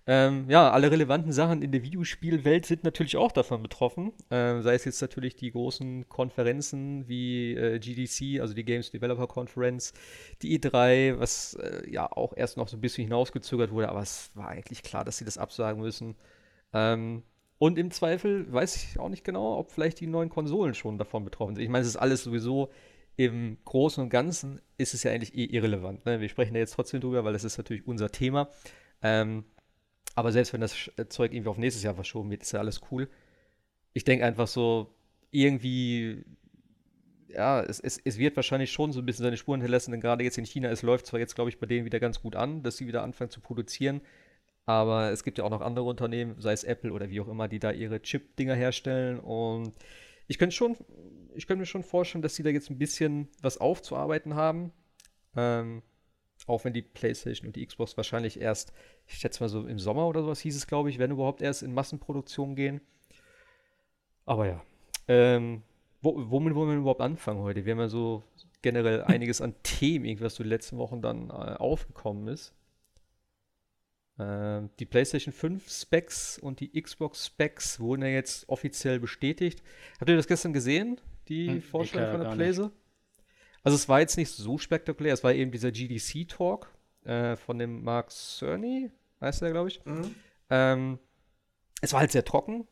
[0.07, 4.13] Ähm, ja, alle relevanten Sachen in der Videospielwelt sind natürlich auch davon betroffen.
[4.31, 9.27] Ähm, sei es jetzt natürlich die großen Konferenzen wie äh, GDC, also die Games Developer
[9.27, 9.93] Conference,
[10.41, 14.31] die E3, was äh, ja auch erst noch so ein bisschen hinausgezögert wurde, aber es
[14.35, 16.17] war eigentlich klar, dass sie das absagen müssen.
[16.73, 17.23] Ähm,
[17.59, 21.25] und im Zweifel weiß ich auch nicht genau, ob vielleicht die neuen Konsolen schon davon
[21.25, 21.65] betroffen sind.
[21.65, 22.71] Ich meine, es ist alles sowieso
[23.17, 26.07] im Großen und Ganzen ist es ja eigentlich eh irrelevant.
[26.07, 26.21] Ne?
[26.21, 28.49] Wir sprechen da jetzt trotzdem drüber, weil das ist natürlich unser Thema.
[29.03, 29.45] Ähm,
[30.19, 32.81] aber selbst wenn das äh, Zeug irgendwie auf nächstes Jahr verschoben wird, ist ja alles
[32.91, 33.09] cool.
[33.93, 34.93] Ich denke einfach so,
[35.31, 36.25] irgendwie,
[37.29, 40.25] ja, es, es, es wird wahrscheinlich schon so ein bisschen seine Spuren hinterlassen, denn gerade
[40.25, 42.64] jetzt in China, es läuft zwar jetzt, glaube ich, bei denen wieder ganz gut an,
[42.64, 44.01] dass sie wieder anfangen zu produzieren,
[44.66, 47.47] aber es gibt ja auch noch andere Unternehmen, sei es Apple oder wie auch immer,
[47.47, 49.73] die da ihre Chip-Dinger herstellen und
[50.27, 50.77] ich könnte schon,
[51.37, 54.73] ich könnte mir schon vorstellen, dass sie da jetzt ein bisschen was aufzuarbeiten haben.
[55.37, 55.83] Ähm,
[56.49, 58.72] Auch wenn die PlayStation und die Xbox wahrscheinlich erst,
[59.07, 61.62] ich schätze mal so im Sommer oder sowas hieß es, glaube ich, werden überhaupt erst
[61.62, 62.80] in Massenproduktion gehen.
[64.24, 64.62] Aber ja.
[65.09, 65.62] Ähm,
[66.01, 67.64] wo, womit wollen wir überhaupt anfangen heute?
[67.64, 68.22] Wir haben ja so
[68.62, 72.55] generell einiges an Themen, was so die letzten Wochen dann äh, aufgekommen ist.
[74.18, 79.62] Ähm, die PlayStation 5 Specs und die Xbox Specs wurden ja jetzt offiziell bestätigt.
[80.01, 82.72] Habt ihr das gestern gesehen, die hm, Vorstellung von der Playse?
[83.63, 86.73] Also es war jetzt nicht so spektakulär, es war eben dieser GDC-Talk
[87.05, 88.91] äh, von dem Mark Cerny,
[89.21, 89.85] heißt der, glaube ich.
[89.85, 90.15] Mhm.
[90.51, 90.99] Ähm,
[91.81, 92.67] es war halt sehr trocken.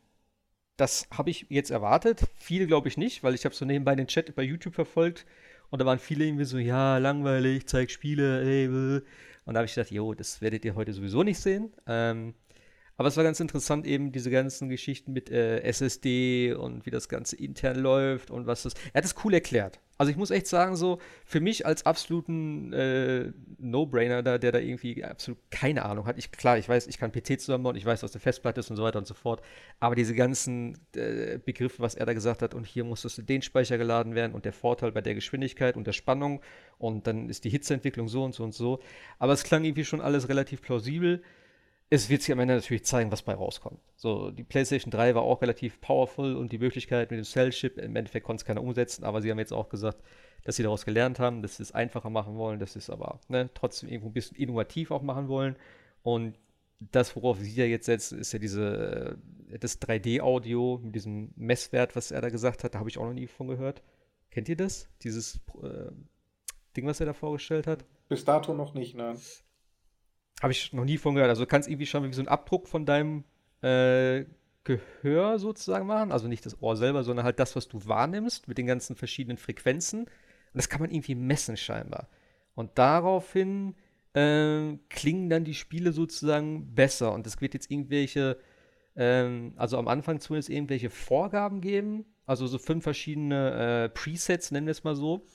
[0.77, 2.23] Das habe ich jetzt erwartet.
[2.35, 5.25] Viele glaube ich nicht, weil ich habe so nebenbei den Chat bei YouTube verfolgt
[5.71, 8.69] und da waren viele irgendwie so, ja, langweilig, zeig Spiele, ey,
[9.47, 11.73] und da habe ich gedacht, jo, das werdet ihr heute sowieso nicht sehen.
[11.87, 12.35] Ähm,
[12.97, 17.09] aber es war ganz interessant, eben diese ganzen Geschichten mit äh, SSD und wie das
[17.09, 18.75] Ganze intern läuft und was das.
[18.93, 19.81] Er hat es cool erklärt.
[19.99, 24.59] Also ich muss echt sagen, so für mich als absoluten äh, No-Brainer, da, der da
[24.59, 26.19] irgendwie absolut keine Ahnung hat.
[26.19, 28.77] Ich, klar, ich weiß, ich kann PC zusammenbauen, ich weiß, was eine Festplatte ist und
[28.77, 29.43] so weiter und so fort.
[29.81, 33.27] Aber diese ganzen äh, Begriffe, was er da gesagt hat, und hier muss das in
[33.27, 36.41] den Speicher geladen werden und der Vorteil bei der Geschwindigkeit und der Spannung
[36.79, 38.81] und dann ist die Hitzeentwicklung so und so und so.
[39.19, 41.23] Aber es klang irgendwie schon alles relativ plausibel
[41.89, 43.81] es wird sich am Ende natürlich zeigen, was bei rauskommt.
[43.97, 47.95] So, die PlayStation 3 war auch relativ powerful und die Möglichkeit mit dem Cell-Chip, im
[47.95, 50.03] Endeffekt konnte es keiner umsetzen, aber sie haben jetzt auch gesagt,
[50.43, 53.21] dass sie daraus gelernt haben, dass sie es einfacher machen wollen, dass sie es aber
[53.29, 55.57] ne, trotzdem irgendwo ein bisschen innovativ auch machen wollen.
[56.03, 56.39] Und
[56.79, 59.19] das, worauf sie ja jetzt setzen, ist ja diese,
[59.51, 63.05] äh, das 3D-Audio mit diesem Messwert, was er da gesagt hat, da habe ich auch
[63.05, 63.83] noch nie von gehört.
[64.31, 64.89] Kennt ihr das?
[65.03, 65.91] Dieses äh,
[66.77, 67.85] Ding, was er da vorgestellt hat?
[68.09, 69.19] Bis dato noch nicht, nein.
[70.43, 71.31] Habe ich noch nie von gehört.
[71.31, 73.25] Also du kannst irgendwie schon wie so einen Abdruck von deinem
[73.63, 74.25] äh,
[74.65, 76.13] Gehör sozusagen machen.
[76.13, 79.39] Also nicht das Ohr selber, sondern halt das, was du wahrnimmst mit den ganzen verschiedenen
[79.39, 80.01] Frequenzen.
[80.01, 80.11] Und
[80.53, 82.09] das kann man irgendwie messen scheinbar.
[82.55, 83.77] Und daraufhin
[84.15, 87.13] äh, klingen dann die Spiele sozusagen besser.
[87.13, 88.39] Und es wird jetzt irgendwelche,
[88.97, 92.05] ähm, also am Anfang zumindest irgendwelche Vorgaben geben.
[92.27, 95.27] Also so fünf verschiedene äh, Presets, nennen wir es mal so.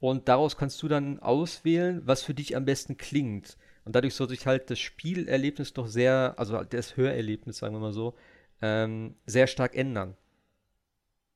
[0.00, 3.58] Und daraus kannst du dann auswählen, was für dich am besten klingt.
[3.88, 7.94] Und dadurch soll sich halt das Spielerlebnis doch sehr, also das Hörerlebnis, sagen wir mal
[7.94, 8.14] so,
[8.60, 10.14] ähm, sehr stark ändern.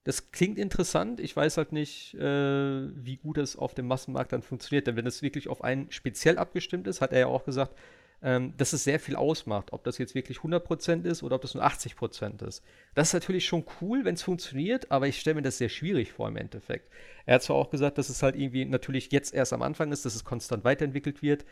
[0.05, 1.19] Das klingt interessant.
[1.19, 4.87] Ich weiß halt nicht, äh, wie gut es auf dem Massenmarkt dann funktioniert.
[4.87, 7.75] Denn wenn es wirklich auf einen speziell abgestimmt ist, hat er ja auch gesagt,
[8.21, 9.73] ähm, dass es sehr viel ausmacht.
[9.73, 12.63] Ob das jetzt wirklich 100% ist oder ob das nur 80% ist.
[12.95, 16.13] Das ist natürlich schon cool, wenn es funktioniert, aber ich stelle mir das sehr schwierig
[16.13, 16.93] vor im Endeffekt.
[17.25, 20.05] Er hat zwar auch gesagt, dass es halt irgendwie natürlich jetzt erst am Anfang ist,
[20.05, 21.47] dass es konstant weiterentwickelt wird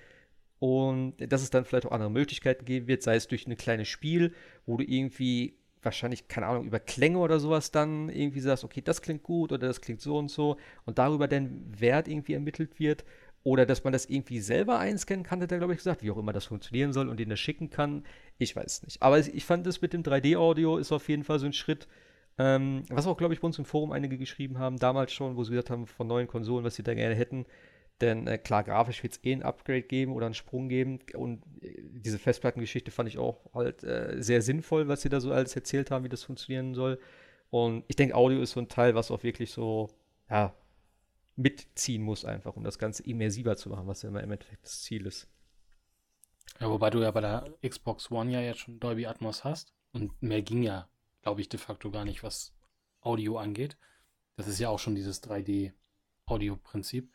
[0.61, 3.89] und dass es dann vielleicht auch andere Möglichkeiten geben wird, sei es durch ein kleines
[3.89, 4.35] Spiel,
[4.67, 9.01] wo du irgendwie wahrscheinlich, keine Ahnung, über Klänge oder sowas dann irgendwie sagst, okay, das
[9.01, 13.05] klingt gut oder das klingt so und so und darüber dann Wert irgendwie ermittelt wird
[13.43, 16.19] oder dass man das irgendwie selber einscannen kann, hat er, glaube ich, gesagt, wie auch
[16.19, 18.05] immer das funktionieren soll und den das schicken kann.
[18.37, 19.01] Ich weiß nicht.
[19.01, 21.89] Aber ich fand das mit dem 3D-Audio ist auf jeden Fall so ein Schritt,
[22.39, 25.45] ähm, was auch, glaube ich, bei uns im Forum einige geschrieben haben, damals schon, wo
[25.45, 27.47] sie gesagt haben, von neuen Konsolen, was sie da gerne hätten.
[28.01, 31.01] Denn äh, klar, grafisch wird es eh ein Upgrade geben oder einen Sprung geben.
[31.15, 35.33] Und äh, diese Festplattengeschichte fand ich auch halt äh, sehr sinnvoll, was sie da so
[35.33, 36.99] alles erzählt haben, wie das funktionieren soll.
[37.51, 39.91] Und ich denke, Audio ist so ein Teil, was auch wirklich so,
[40.31, 40.55] ja,
[41.37, 44.83] mitziehen muss, einfach, um das Ganze immersiver zu machen, was ja immer im Endeffekt das
[44.83, 45.29] Ziel ist.
[46.59, 49.75] Ja, wobei du ja bei der Xbox One ja jetzt schon Dolby Atmos hast.
[49.93, 50.89] Und mehr ging ja,
[51.23, 52.55] glaube ich, de facto gar nicht, was
[53.01, 53.77] Audio angeht.
[54.37, 57.11] Das ist ja auch schon dieses 3D-Audio-Prinzip.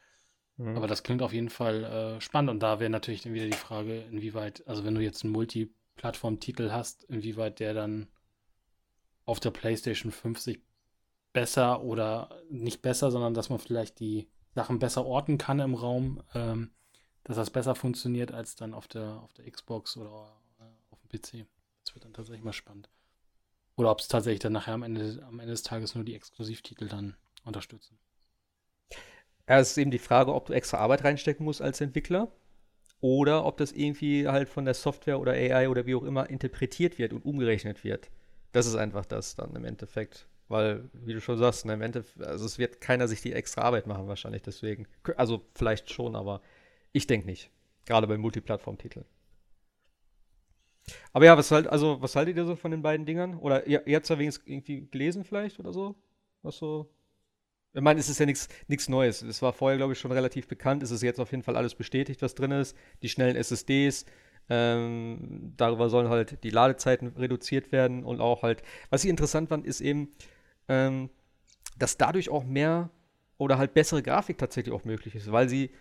[0.57, 0.77] Mhm.
[0.77, 3.53] Aber das klingt auf jeden Fall äh, spannend und da wäre natürlich dann wieder die
[3.53, 8.07] Frage, inwieweit, also wenn du jetzt einen Multiplattform-Titel hast, inwieweit der dann
[9.25, 10.61] auf der PlayStation 5 sich
[11.33, 16.23] besser oder nicht besser, sondern dass man vielleicht die Sachen besser orten kann im Raum,
[16.33, 16.71] ähm,
[17.25, 21.09] dass das besser funktioniert als dann auf der, auf der Xbox oder äh, auf dem
[21.09, 21.45] PC.
[21.83, 22.89] Das wird dann tatsächlich mal spannend.
[23.75, 26.87] Oder ob es tatsächlich dann nachher am Ende, am Ende des Tages nur die Exklusivtitel
[26.87, 27.97] dann unterstützen.
[29.47, 32.31] Es ist eben die Frage, ob du extra Arbeit reinstecken musst als Entwickler
[32.99, 36.97] oder ob das irgendwie halt von der Software oder AI oder wie auch immer interpretiert
[36.97, 38.09] wird und umgerechnet wird.
[38.51, 40.27] Das ist einfach das dann im Endeffekt.
[40.47, 43.61] Weil, wie du schon sagst, ne, im Endeffekt, also es wird keiner sich die extra
[43.63, 44.87] Arbeit machen wahrscheinlich deswegen.
[45.17, 46.41] Also vielleicht schon, aber
[46.91, 47.49] ich denke nicht.
[47.85, 49.05] Gerade bei Multiplattform-Titeln.
[51.13, 53.37] Aber ja, was halt, also, was haltet ihr so von den beiden Dingern?
[53.37, 55.95] Oder ihr, ihr habt es ja wenigstens irgendwie gelesen vielleicht oder so?
[56.43, 56.89] Was so
[57.75, 59.21] ich meine, es ist ja nichts Neues.
[59.21, 60.81] Es war vorher, glaube ich, schon relativ bekannt.
[60.81, 62.75] Es ist jetzt auf jeden Fall alles bestätigt, was drin ist.
[63.01, 64.05] Die schnellen SSDs,
[64.49, 69.65] ähm, darüber sollen halt die Ladezeiten reduziert werden und auch halt, was ich interessant fand,
[69.65, 70.09] ist eben,
[70.69, 71.09] ähm,
[71.77, 72.89] dass dadurch auch mehr
[73.37, 75.71] oder halt bessere Grafik tatsächlich auch möglich ist, weil sie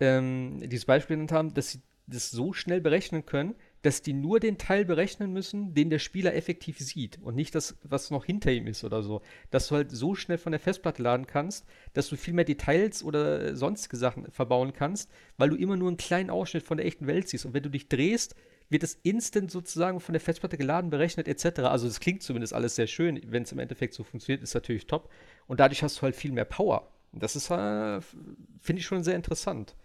[0.00, 3.54] ähm, dieses Beispiel genannt haben, dass sie das so schnell berechnen können,
[3.84, 7.76] dass die nur den Teil berechnen müssen, den der Spieler effektiv sieht und nicht das,
[7.82, 9.20] was noch hinter ihm ist oder so.
[9.50, 13.04] Dass du halt so schnell von der Festplatte laden kannst, dass du viel mehr Details
[13.04, 17.06] oder sonstige Sachen verbauen kannst, weil du immer nur einen kleinen Ausschnitt von der echten
[17.06, 17.44] Welt siehst.
[17.44, 18.34] Und wenn du dich drehst,
[18.70, 21.60] wird es instant sozusagen von der Festplatte geladen, berechnet etc.
[21.60, 23.20] Also es klingt zumindest alles sehr schön.
[23.26, 25.10] Wenn es im Endeffekt so funktioniert, ist natürlich top.
[25.46, 26.90] Und dadurch hast du halt viel mehr Power.
[27.12, 29.76] Das ist, äh, finde ich schon sehr interessant.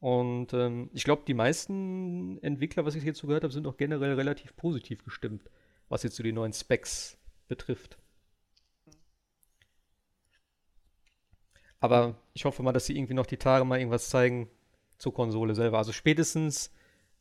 [0.00, 4.14] Und ähm, ich glaube, die meisten Entwickler, was ich so gehört habe, sind auch generell
[4.14, 5.50] relativ positiv gestimmt,
[5.88, 7.18] was jetzt so die neuen Specs
[7.48, 7.98] betrifft.
[11.80, 14.48] Aber ich hoffe mal, dass sie irgendwie noch die Tage mal irgendwas zeigen
[14.98, 15.78] zur Konsole selber.
[15.78, 16.72] Also spätestens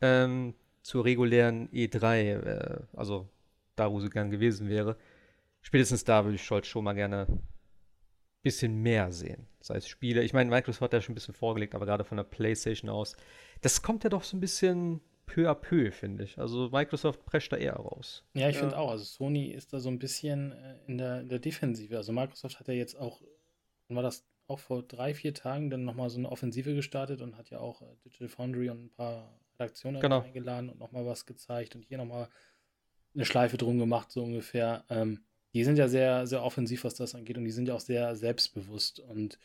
[0.02, 3.30] ähm, zur regulären E3, äh, also
[3.76, 4.98] da, wo sie gern gewesen wäre.
[5.62, 7.28] Spätestens da würde ich Scholz schon mal gerne
[8.46, 9.48] bisschen mehr sehen.
[9.60, 10.24] Sei es Spiele.
[10.24, 13.18] Ich meine, Microsoft hat ja schon ein bisschen vorgelegt, aber gerade von der PlayStation aus.
[13.62, 16.38] Das kommt ja doch so ein bisschen peu à peu, finde ich.
[16.38, 18.24] Also Microsoft prescht da eher raus.
[18.36, 18.62] Ja, ich ja.
[18.62, 18.92] finde auch.
[18.92, 21.98] Also Sony ist da so ein bisschen äh, in der, in der Defensive.
[21.98, 23.24] Also Microsoft hat ja jetzt auch,
[23.90, 27.50] war das auch vor drei, vier Tagen dann nochmal so eine Offensive gestartet und hat
[27.50, 30.22] ja auch äh, Digital Foundry und ein paar Redaktionen genau.
[30.22, 32.30] eingeladen und nochmal was gezeigt und hier nochmal
[33.16, 34.86] eine Schleife drum gemacht, so ungefähr.
[34.90, 35.24] Ähm,
[35.56, 38.14] die sind ja sehr, sehr offensiv, was das angeht und die sind ja auch sehr
[38.18, 39.00] selbstbewusst.
[39.00, 39.40] Und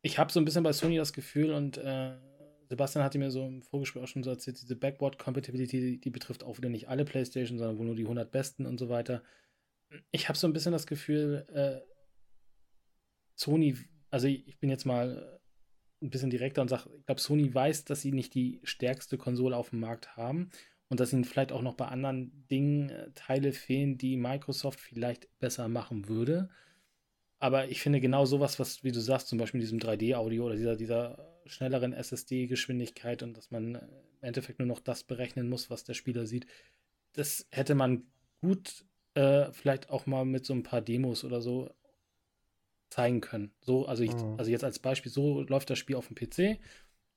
[0.00, 2.16] ich habe so ein bisschen bei Sony das Gefühl und äh,
[2.70, 6.56] Sebastian hatte mir so im Vorgespräch auch schon so erzählt, diese Backward-Compatibility, die, betrifft auch
[6.56, 9.22] wieder nicht alle Playstations, sondern wohl nur die 100 besten und so weiter.
[10.12, 11.86] Ich habe so ein bisschen das Gefühl, äh,
[13.34, 13.76] Sony,
[14.08, 15.38] also ich, ich bin jetzt mal
[16.00, 19.58] ein bisschen direkter und sage, ich glaube, Sony weiß, dass sie nicht die stärkste Konsole
[19.58, 20.50] auf dem Markt haben
[20.88, 25.28] und dass ihnen vielleicht auch noch bei anderen Dingen äh, Teile fehlen, die Microsoft vielleicht
[25.38, 26.48] besser machen würde.
[27.38, 30.56] Aber ich finde genau sowas, was, wie du sagst, zum Beispiel mit diesem 3D-Audio oder
[30.56, 35.70] dieser, dieser schnelleren SSD-Geschwindigkeit und dass man äh, im Endeffekt nur noch das berechnen muss,
[35.70, 36.46] was der Spieler sieht,
[37.12, 38.04] das hätte man
[38.40, 38.84] gut
[39.14, 41.70] äh, vielleicht auch mal mit so ein paar Demos oder so
[42.90, 43.52] zeigen können.
[43.60, 44.36] So, also, ich, mhm.
[44.38, 46.60] also jetzt als Beispiel, so läuft das Spiel auf dem PC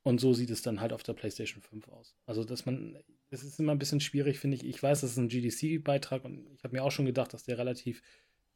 [0.03, 2.15] und so sieht es dann halt auf der PlayStation 5 aus.
[2.25, 2.97] Also, dass man,
[3.31, 4.65] es ist immer ein bisschen schwierig, finde ich.
[4.65, 7.57] Ich weiß, das ist ein GDC-Beitrag und ich habe mir auch schon gedacht, dass der
[7.57, 8.01] relativ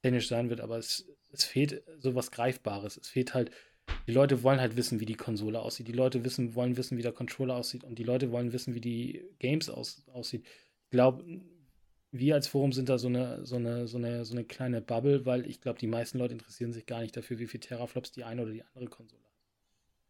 [0.02, 2.98] technisch sein wird, aber es, es fehlt so was Greifbares.
[2.98, 3.52] Es fehlt halt,
[4.08, 5.88] die Leute wollen halt wissen, wie die Konsole aussieht.
[5.88, 8.82] Die Leute wissen, wollen wissen, wie der Controller aussieht und die Leute wollen wissen, wie
[8.82, 10.46] die Games aus, aussieht.
[10.46, 11.24] Ich glaube,
[12.12, 15.26] wir als Forum sind da so eine, so eine, so eine, so eine kleine Bubble,
[15.26, 18.24] weil ich glaube, die meisten Leute interessieren sich gar nicht dafür, wie viel Teraflops die
[18.24, 19.34] eine oder die andere Konsole hat.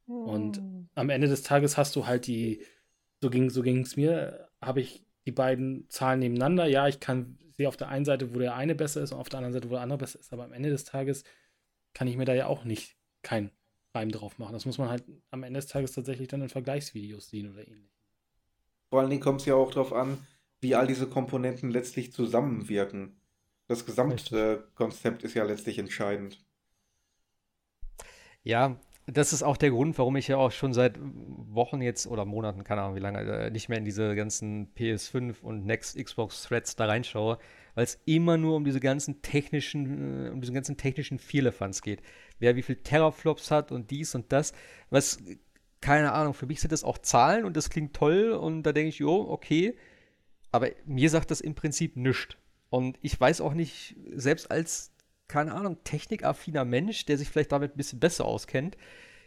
[0.08, 0.90] Und hm.
[0.96, 2.62] am Ende des Tages hast du halt die,
[3.22, 6.66] so ging so es mir, habe ich die beiden Zahlen nebeneinander.
[6.66, 9.30] Ja, ich kann sehe auf der einen Seite, wo der eine besser ist und auf
[9.30, 11.24] der anderen Seite, wo der andere besser ist, aber am Ende des Tages
[11.94, 13.52] kann ich mir da ja auch nicht kein
[13.94, 14.54] Reim drauf machen.
[14.54, 17.92] Das muss man halt am Ende des Tages tatsächlich dann in Vergleichsvideos sehen oder ähnlich.
[18.90, 20.18] Vor allen Dingen kommt es ja auch darauf an,
[20.62, 23.20] wie all diese Komponenten letztlich zusammenwirken.
[23.68, 26.44] Das Gesamtkonzept äh, ist ja letztlich entscheidend.
[28.44, 32.24] Ja, das ist auch der Grund, warum ich ja auch schon seit Wochen jetzt oder
[32.24, 36.44] Monaten, keine Ahnung wie lange, äh, nicht mehr in diese ganzen PS5 und Next Xbox
[36.44, 37.38] Threads da reinschaue,
[37.76, 42.02] weil es immer nur um diese ganzen technischen, äh, um diese ganzen technischen Vierlefanz geht.
[42.40, 44.54] Wer wie viel Terraflops hat und dies und das,
[44.90, 45.18] was,
[45.82, 48.90] keine Ahnung, für mich sind das auch Zahlen und das klingt toll und da denke
[48.90, 49.76] ich, jo, okay,
[50.52, 52.38] aber mir sagt das im Prinzip nichts.
[52.70, 54.93] Und ich weiß auch nicht, selbst als
[55.28, 58.78] keine Ahnung, technikaffiner Mensch, der sich vielleicht damit ein bisschen besser auskennt.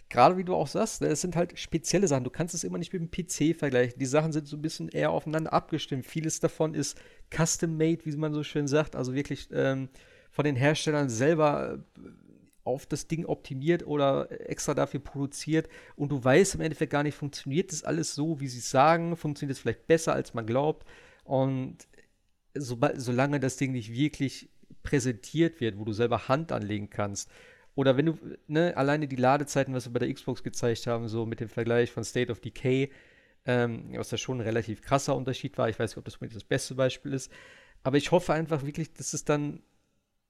[0.08, 2.22] Gerade wie du auch sagst, es sind halt spezielle Sachen.
[2.22, 3.98] Du kannst es immer nicht mit dem PC vergleichen.
[3.98, 6.06] Die Sachen sind so ein bisschen eher aufeinander abgestimmt.
[6.06, 6.96] Vieles davon ist
[7.34, 8.94] custom-made, wie man so schön sagt.
[8.94, 9.88] Also wirklich ähm,
[10.30, 12.00] von den Herstellern selber äh,
[12.62, 15.68] auf das Ding optimiert oder extra dafür produziert.
[15.96, 19.16] Und du weißt im Endeffekt gar nicht, funktioniert das alles so, wie sie es sagen?
[19.16, 20.86] Funktioniert es vielleicht besser, als man glaubt?
[21.24, 21.78] Und
[22.54, 24.50] sobald, solange das Ding nicht wirklich
[24.86, 27.28] präsentiert wird, wo du selber Hand anlegen kannst.
[27.74, 31.26] Oder wenn du, ne, alleine die Ladezeiten, was wir bei der Xbox gezeigt haben, so
[31.26, 32.90] mit dem Vergleich von State of Decay,
[33.44, 35.68] ähm, was da schon ein relativ krasser Unterschied war.
[35.68, 37.32] Ich weiß nicht, ob das das beste Beispiel ist.
[37.82, 39.60] Aber ich hoffe einfach wirklich, dass es dann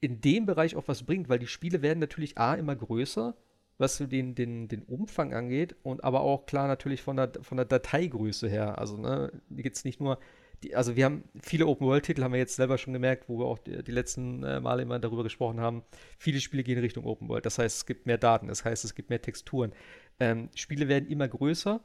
[0.01, 3.35] in dem Bereich auch was bringt, weil die Spiele werden natürlich A immer größer,
[3.79, 7.67] was den, den, den Umfang angeht, und aber auch klar natürlich von der, von der
[7.67, 8.79] Dateigröße her.
[8.79, 10.19] Also, ne, jetzt nicht nur
[10.63, 13.59] die, also wir haben viele Open-World-Titel, haben wir jetzt selber schon gemerkt, wo wir auch
[13.59, 15.83] die, die letzten äh, Male immer darüber gesprochen haben.
[16.19, 17.47] Viele Spiele gehen Richtung Open-World.
[17.47, 19.73] Das heißt, es gibt mehr Daten, das heißt, es gibt mehr Texturen.
[20.19, 21.81] Ähm, Spiele werden immer größer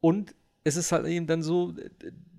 [0.00, 0.34] und
[0.64, 1.72] es ist halt eben dann so,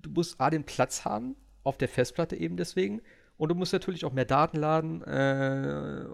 [0.02, 3.00] du musst A, den Platz haben auf der Festplatte eben deswegen
[3.38, 6.04] und du musst natürlich auch mehr Daten laden, äh,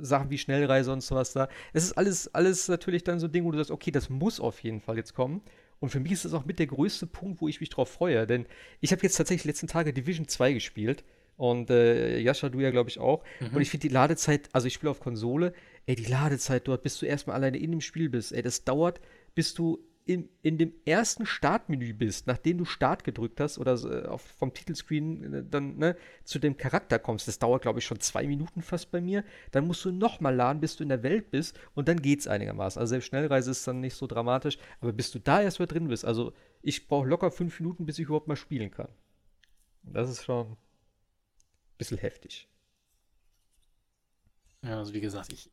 [0.00, 1.48] Sachen wie Schnellreise und sowas da.
[1.72, 4.40] Es ist alles, alles natürlich dann so ein Ding, wo du sagst, okay, das muss
[4.40, 5.42] auf jeden Fall jetzt kommen.
[5.84, 8.26] Und für mich ist das auch mit der größte Punkt, wo ich mich drauf freue.
[8.26, 8.46] Denn
[8.80, 11.04] ich habe jetzt tatsächlich die letzten Tage Division 2 gespielt.
[11.36, 13.22] Und äh, Jascha, du ja, glaube ich, auch.
[13.38, 13.56] Mhm.
[13.56, 15.52] Und ich finde die Ladezeit, also ich spiele auf Konsole,
[15.84, 18.98] ey, die Ladezeit dort, bis du erstmal alleine in dem Spiel bist, ey, das dauert,
[19.34, 24.06] bis du in, in dem ersten Startmenü bist, nachdem du Start gedrückt hast oder äh,
[24.06, 28.00] auf, vom Titelscreen äh, dann ne, zu dem Charakter kommst, das dauert, glaube ich, schon
[28.00, 31.30] zwei Minuten fast bei mir, dann musst du nochmal laden, bis du in der Welt
[31.30, 32.78] bist und dann geht es einigermaßen.
[32.78, 36.04] Also selbst Schnellreise ist dann nicht so dramatisch, aber bis du da erstmal drin bist,
[36.04, 38.88] also ich brauche locker fünf Minuten, bis ich überhaupt mal spielen kann.
[39.82, 40.56] Das ist schon ein
[41.78, 42.48] bisschen heftig.
[44.62, 45.50] Ja, also wie gesagt, ich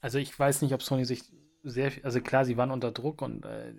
[0.00, 1.22] also ich weiß nicht, ob Sony sich
[1.62, 3.72] sehr, also klar, sie waren unter Druck und äh,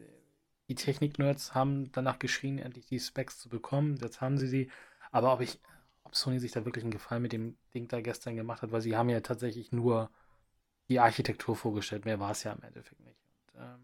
[0.70, 3.98] die Technik-Nerds haben danach geschrien, endlich die Specs zu bekommen.
[4.02, 4.72] Jetzt haben sie sie.
[5.12, 5.60] Aber ob ich,
[6.04, 8.82] ob Sony sich da wirklich einen Gefallen mit dem Ding da gestern gemacht hat, weil
[8.82, 10.10] sie haben ja tatsächlich nur
[10.90, 12.06] die Architektur vorgestellt.
[12.06, 13.20] Mehr war es ja im Endeffekt nicht.
[13.22, 13.80] Und, ähm,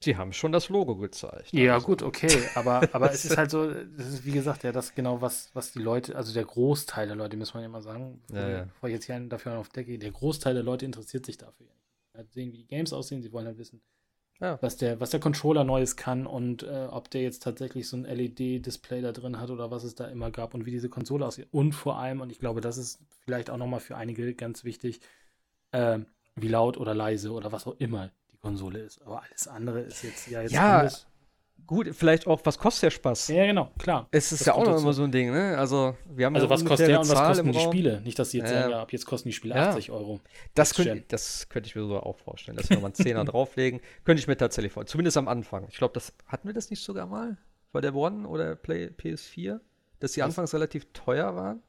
[0.00, 1.52] Sie haben schon das Logo gezeigt.
[1.52, 1.86] Ja, also.
[1.86, 2.42] gut, okay.
[2.56, 5.72] Aber, aber es ist halt so, das ist wie gesagt ja das genau, was, was
[5.72, 8.64] die Leute, also der Großteil der Leute, muss man ja mal sagen, ja, ja.
[8.64, 11.68] bevor ich jetzt hier einen dafür auf Decke, der Großteil der Leute interessiert sich dafür
[12.14, 13.22] halt sehen, wie die Games aussehen.
[13.22, 13.82] Sie wollen halt wissen,
[14.40, 14.58] ja.
[14.60, 18.04] was, der, was der Controller Neues kann und äh, ob der jetzt tatsächlich so ein
[18.04, 21.48] LED-Display da drin hat oder was es da immer gab und wie diese Konsole aussieht.
[21.50, 25.00] Und vor allem, und ich glaube, das ist vielleicht auch nochmal für einige ganz wichtig,
[25.72, 26.00] äh,
[26.36, 29.02] wie laut oder leise oder was auch immer die Konsole ist.
[29.02, 31.06] Aber alles andere ist jetzt ja jetzt ja, anders.
[31.66, 33.28] Gut, vielleicht auch, was kostet der Spaß?
[33.28, 34.06] Ja, genau, klar.
[34.10, 35.56] Es ist das ja auch noch immer so ein Ding, ne?
[35.56, 38.02] Also, wir haben Also, was kostet der und was kosten die Spiele?
[38.02, 39.70] Nicht, dass sie jetzt äh, sagen, ja, ab jetzt kosten die Spiele ja.
[39.70, 40.20] 80 Euro.
[40.54, 43.80] Das, könnt, das könnte ich mir so auch vorstellen, dass wir nochmal einen Zehner drauflegen.
[44.04, 44.92] Könnte ich mir tatsächlich vorstellen.
[44.92, 45.66] Zumindest am Anfang.
[45.70, 47.38] Ich glaube, das hatten wir das nicht sogar mal?
[47.72, 49.60] Bei der One oder Play, PS4?
[50.00, 51.62] Dass die anfangs relativ teuer waren?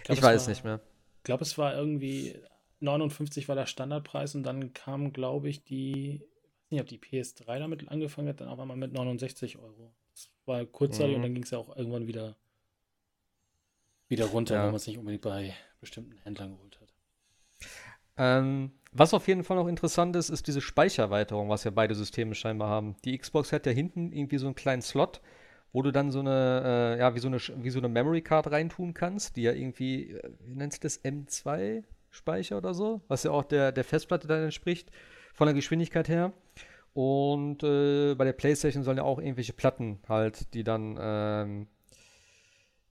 [0.00, 0.80] Ich, glaub, ich weiß war, nicht mehr.
[1.16, 2.36] Ich glaube, es war irgendwie
[2.80, 6.22] 59 war der Standardpreis und dann kam, glaube ich, die
[6.70, 9.92] nicht, ob die PS3 damit angefangen hat, dann auf einmal mit 69 Euro.
[10.12, 11.16] Das war kurzzeitig mhm.
[11.16, 12.36] und dann ging es ja auch irgendwann wieder,
[14.08, 14.62] wieder runter, ja.
[14.62, 16.94] wenn man es nicht unbedingt bei bestimmten Händlern geholt hat.
[18.16, 22.34] Ähm, was auf jeden Fall noch interessant ist, ist diese Speichererweiterung, was ja beide Systeme
[22.34, 22.96] scheinbar haben.
[23.04, 25.20] Die Xbox hat ja hinten irgendwie so einen kleinen Slot,
[25.72, 28.50] wo du dann so eine, äh, ja, wie so eine, wie so eine Memory Card
[28.50, 33.22] reintun kannst, die ja irgendwie, äh, wie nennst du das, M2 Speicher oder so, was
[33.22, 34.90] ja auch der, der Festplatte dann entspricht
[35.38, 36.32] von der Geschwindigkeit her.
[36.94, 41.68] Und äh, bei der PlayStation sollen ja auch irgendwelche Platten halt, die dann, ähm,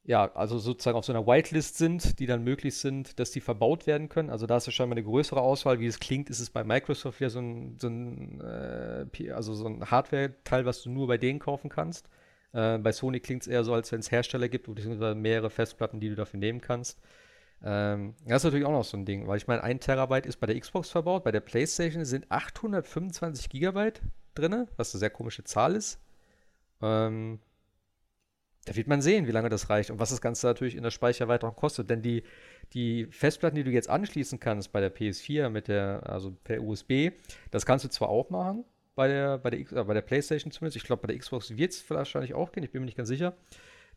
[0.06, 3.86] ja, also sozusagen auf so einer Whitelist sind, die dann möglich sind, dass die verbaut
[3.86, 4.30] werden können.
[4.30, 5.82] Also da ist ja scheinbar eine größere Auswahl.
[5.82, 9.68] Wie es klingt, ist es bei Microsoft ja so ein, so ein, äh, also so
[9.68, 12.08] ein Hardware-Teil, was du nur bei denen kaufen kannst.
[12.54, 16.00] Äh, bei Sony klingt es eher so, als wenn es Hersteller gibt, beziehungsweise mehrere Festplatten,
[16.00, 16.98] die du dafür nehmen kannst.
[17.64, 20.38] Ähm, das ist natürlich auch noch so ein Ding, weil ich meine, ein Terabyte ist
[20.38, 24.02] bei der Xbox verbaut, bei der PlayStation sind 825 Gigabyte
[24.36, 26.00] drin, was eine sehr komische Zahl ist.
[26.82, 27.40] Ähm,
[28.66, 30.92] da wird man sehen, wie lange das reicht und was das Ganze natürlich in der
[30.92, 31.90] Speichererweiterung kostet.
[31.90, 32.24] Denn die,
[32.74, 37.12] die Festplatten, die du jetzt anschließen kannst bei der PS4 mit der, also per USB,
[37.50, 40.76] das kannst du zwar auch machen, bei der, bei der, äh, bei der PlayStation zumindest.
[40.76, 43.08] Ich glaube, bei der Xbox wird es wahrscheinlich auch gehen, ich bin mir nicht ganz
[43.08, 43.34] sicher.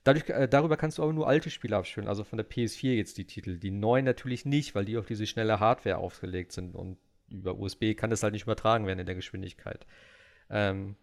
[0.04, 3.18] Dadurch, äh, darüber kannst du aber nur alte Spiele abspielen, also von der PS4 jetzt
[3.18, 3.58] die Titel.
[3.58, 6.98] Die neuen natürlich nicht, weil die auf diese schnelle Hardware aufgelegt sind und
[7.28, 9.86] über USB kann das halt nicht übertragen werden in der Geschwindigkeit.
[10.48, 10.96] Ähm,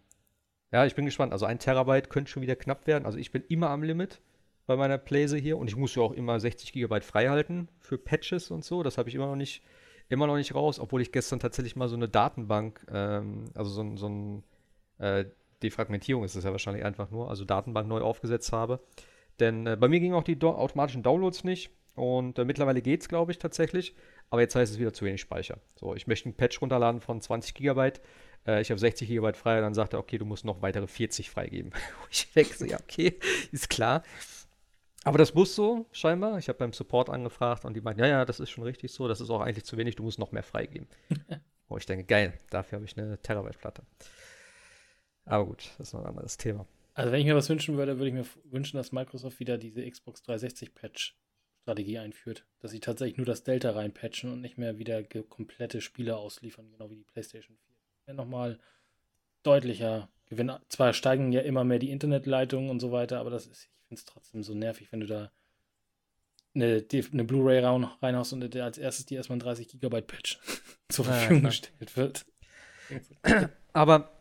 [0.72, 1.32] ja, ich bin gespannt.
[1.32, 3.06] Also ein Terabyte könnte schon wieder knapp werden.
[3.06, 4.20] Also ich bin immer am Limit
[4.66, 8.50] bei meiner Playse hier und ich muss ja auch immer 60 Gigabyte freihalten für Patches
[8.50, 8.82] und so.
[8.82, 9.62] Das habe ich immer noch nicht,
[10.10, 13.96] immer noch nicht raus, obwohl ich gestern tatsächlich mal so eine Datenbank, ähm, also so,
[13.96, 14.44] so ein
[14.98, 15.24] äh,
[15.62, 18.80] Defragmentierung ist es ja wahrscheinlich einfach nur, also Datenbank neu aufgesetzt habe.
[19.40, 23.00] Denn äh, bei mir gingen auch die do automatischen Downloads nicht und äh, mittlerweile geht
[23.00, 23.94] es, glaube ich, tatsächlich.
[24.30, 25.58] Aber jetzt heißt es wieder zu wenig Speicher.
[25.74, 27.92] So, ich möchte einen Patch runterladen von 20 GB.
[28.46, 31.30] Äh, ich habe 60 GB frei, dann sagt er, okay, du musst noch weitere 40
[31.30, 31.72] freigeben.
[32.10, 33.18] ich wechsle, ja, okay,
[33.52, 34.02] ist klar.
[35.04, 36.38] Aber das muss so, scheinbar.
[36.38, 39.08] Ich habe beim Support angefragt und die meinten, ja, ja, das ist schon richtig so,
[39.08, 40.88] das ist auch eigentlich zu wenig, du musst noch mehr freigeben.
[41.68, 43.82] Wo ich denke, geil, dafür habe ich eine Terabyte-Platte.
[45.28, 46.66] Aber gut, das ist noch ein anderes Thema.
[46.94, 49.88] Also wenn ich mir was wünschen würde, würde ich mir wünschen, dass Microsoft wieder diese
[49.88, 52.44] Xbox 360 Patch-Strategie einführt.
[52.60, 56.90] Dass sie tatsächlich nur das Delta reinpatchen und nicht mehr wieder komplette Spiele ausliefern, genau
[56.90, 57.76] wie die PlayStation 4.
[58.06, 58.58] Wäre nochmal
[59.44, 60.50] deutlicher Gewinn.
[60.68, 64.00] Zwar steigen ja immer mehr die Internetleitungen und so weiter, aber das ist, ich finde
[64.00, 65.30] es trotzdem so nervig, wenn du da
[66.54, 70.40] eine, eine Blu-ray reinhaust und als erstes die erstmal ein 30 Gigabyte Patch
[70.88, 72.26] zur Verfügung ja, gestellt wird.
[73.72, 74.17] Aber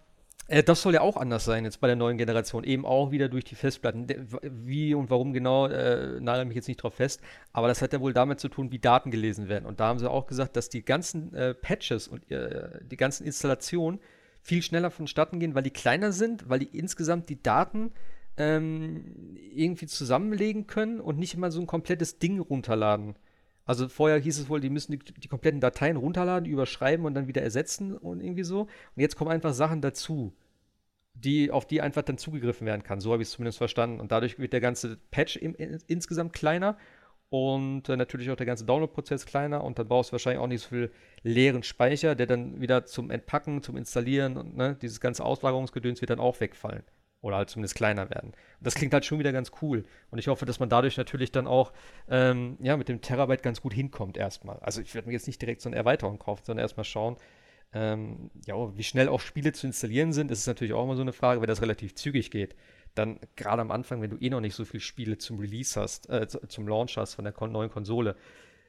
[0.47, 2.63] Äh, das soll ja auch anders sein jetzt bei der neuen Generation.
[2.63, 4.07] Eben auch wieder durch die Festplatten.
[4.41, 7.21] Wie und warum genau, äh, nagel mich jetzt nicht drauf fest.
[7.53, 9.65] Aber das hat ja wohl damit zu tun, wie Daten gelesen werden.
[9.65, 13.25] Und da haben sie auch gesagt, dass die ganzen äh, Patches und äh, die ganzen
[13.25, 13.99] Installationen
[14.41, 17.91] viel schneller vonstatten gehen, weil die kleiner sind, weil die insgesamt die Daten
[18.37, 23.15] ähm, irgendwie zusammenlegen können und nicht immer so ein komplettes Ding runterladen.
[23.67, 27.27] Also vorher hieß es wohl, die müssen die, die, kompletten Dateien runterladen, überschreiben und dann
[27.27, 28.61] wieder ersetzen und irgendwie so.
[28.61, 30.33] Und jetzt kommen einfach Sachen dazu,
[31.13, 33.01] die, auf die einfach dann zugegriffen werden kann.
[33.01, 33.99] So habe ich es zumindest verstanden.
[33.99, 36.77] Und dadurch wird der ganze Patch im, in, insgesamt kleiner
[37.29, 40.61] und äh, natürlich auch der ganze Download-Prozess kleiner und dann brauchst du wahrscheinlich auch nicht
[40.61, 40.91] so viel
[41.23, 46.09] leeren Speicher, der dann wieder zum Entpacken, zum Installieren und ne, dieses ganze Auslagerungsgedöns wird
[46.09, 46.83] dann auch wegfallen.
[47.21, 48.29] Oder halt zumindest kleiner werden.
[48.29, 49.85] Und das klingt halt schon wieder ganz cool.
[50.11, 51.73] Und ich hoffe, dass man dadurch natürlich dann auch
[52.09, 54.59] ähm, ja, mit dem Terabyte ganz gut hinkommt erstmal.
[54.59, 57.17] Also ich werde mir jetzt nicht direkt so eine Erweiterung kaufen, sondern erstmal schauen,
[57.73, 60.31] ähm, ja, wie schnell auch Spiele zu installieren sind.
[60.31, 62.55] Das ist natürlich auch immer so eine Frage, wenn das relativ zügig geht.
[62.95, 66.09] Dann gerade am Anfang, wenn du eh noch nicht so viele Spiele zum Release hast,
[66.09, 68.15] äh, zum Launch hast von der neuen Konsole,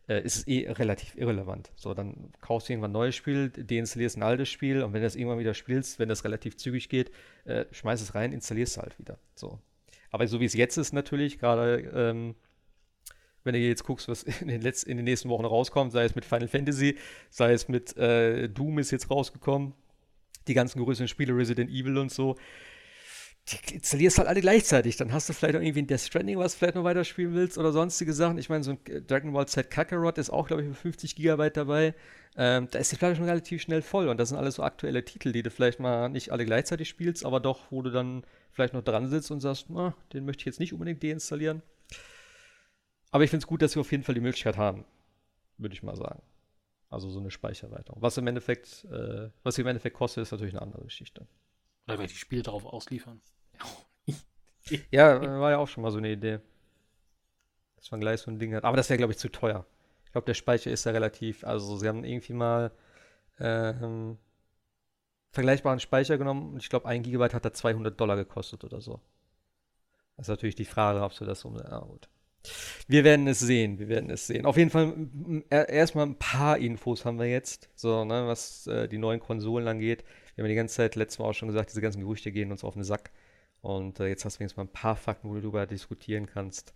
[0.09, 1.71] äh, ist es eh relativ irrelevant.
[1.77, 5.07] So, dann kaufst du irgendwann ein neues Spiel, deinstallierst ein altes Spiel und wenn du
[5.07, 7.11] das irgendwann wieder spielst, wenn das relativ zügig geht,
[7.45, 9.19] äh, schmeiß es rein, installierst es halt wieder.
[9.35, 9.59] So.
[10.11, 12.35] Aber so wie es jetzt ist natürlich, gerade ähm,
[13.45, 16.15] wenn du jetzt guckst, was in den, letzten, in den nächsten Wochen rauskommt, sei es
[16.15, 16.97] mit Final Fantasy,
[17.31, 19.75] sei es mit äh, Doom ist jetzt rausgekommen,
[20.47, 22.37] die ganzen größeren Spiele, Resident Evil und so,
[23.51, 24.97] die installierst halt alle gleichzeitig.
[24.97, 27.73] Dann hast du vielleicht auch irgendwie ein Death Stranding, was vielleicht noch weiterspielen willst oder
[27.73, 28.39] sonstige Sachen.
[28.39, 31.57] Ich meine, so ein Dragon Ball Z Kakarot ist auch, glaube ich, für 50 Gigabyte
[31.57, 31.95] dabei.
[32.37, 35.05] Ähm, da ist die Platte schon relativ schnell voll und das sind alles so aktuelle
[35.05, 38.23] Titel, die du vielleicht mal nicht alle gleichzeitig spielst, aber doch, wo du dann
[38.53, 41.63] vielleicht noch dran sitzt und sagst, na, den möchte ich jetzt nicht unbedingt deinstallieren.
[43.11, 44.85] Aber ich finde es gut, dass wir auf jeden Fall die Möglichkeit haben,
[45.57, 46.23] würde ich mal sagen.
[46.91, 48.01] Also so eine Speicherweiterung.
[48.03, 51.27] Was im Endeffekt, äh, was im Endeffekt kostet, ist natürlich eine andere Geschichte.
[51.87, 53.21] Oder ich die Spiele darauf ausliefern.
[54.91, 56.41] ja, war ja auch schon mal so eine Idee.
[57.77, 58.65] Dass man gleich so ein Ding hat.
[58.65, 59.67] Aber das wäre, glaube ich, zu teuer.
[60.05, 61.45] Ich glaube, der Speicher ist ja relativ.
[61.45, 62.73] Also, sie haben irgendwie mal
[63.39, 64.19] ähm,
[65.31, 69.01] vergleichbaren Speicher genommen und ich glaube, ein Gigabyte hat da 200 Dollar gekostet oder so.
[70.17, 71.57] Das ist natürlich die Frage, ob du das um.
[71.57, 72.09] Ja, gut.
[72.87, 74.47] Wir werden es sehen, wir werden es sehen.
[74.47, 74.95] Auf jeden Fall
[75.51, 80.05] erstmal ein paar Infos haben wir jetzt, so, ne, was äh, die neuen Konsolen angeht.
[80.35, 82.65] Wir haben die ganze Zeit letztes Mal auch schon gesagt, diese ganzen Gerüchte gehen uns
[82.65, 83.11] auf den Sack.
[83.61, 86.75] Und äh, jetzt hast du wenigstens mal ein paar Fakten, wo du darüber diskutieren kannst.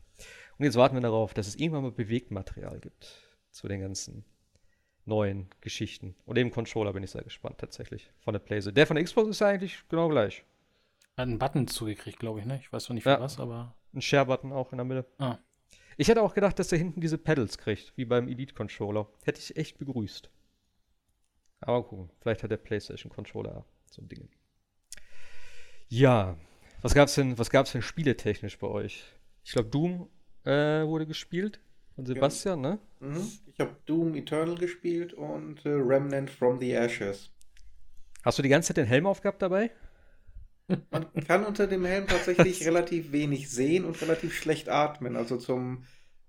[0.58, 4.24] Und jetzt warten wir darauf, dass es irgendwann mal Bewegtmaterial gibt zu den ganzen
[5.04, 6.14] neuen Geschichten.
[6.26, 8.74] Und eben Controller bin ich sehr gespannt, tatsächlich, von der PlayStation.
[8.74, 10.44] Der von der Xbox ist ja eigentlich genau gleich.
[11.16, 12.58] Hat einen Button zugekriegt, glaube ich, ne?
[12.60, 13.74] Ich weiß noch nicht für ja, was, aber.
[13.92, 15.06] Ein Share-Button auch in der Mitte.
[15.18, 15.38] Ah.
[15.98, 19.08] Ich hätte auch gedacht, dass er hinten diese Pedals kriegt, wie beim Elite-Controller.
[19.24, 20.30] Hätte ich echt begrüßt.
[21.60, 24.28] Aber gucken, vielleicht hat der PlayStation-Controller so ein Ding.
[25.88, 26.38] Ja,
[26.82, 29.04] was gab's denn, was gab's denn spieletechnisch bei euch?
[29.44, 30.08] Ich glaube, Doom
[30.44, 31.60] äh, wurde gespielt
[31.94, 32.70] von Sebastian, ja.
[32.70, 32.78] ne?
[33.00, 33.32] Mhm.
[33.46, 37.30] Ich habe Doom Eternal gespielt und äh, Remnant from the Ashes.
[38.24, 39.70] Hast du die ganze Zeit den Helm aufgehabt dabei?
[40.90, 45.16] Man kann unter dem Helm tatsächlich relativ wenig sehen und relativ schlecht atmen.
[45.16, 45.84] Also zum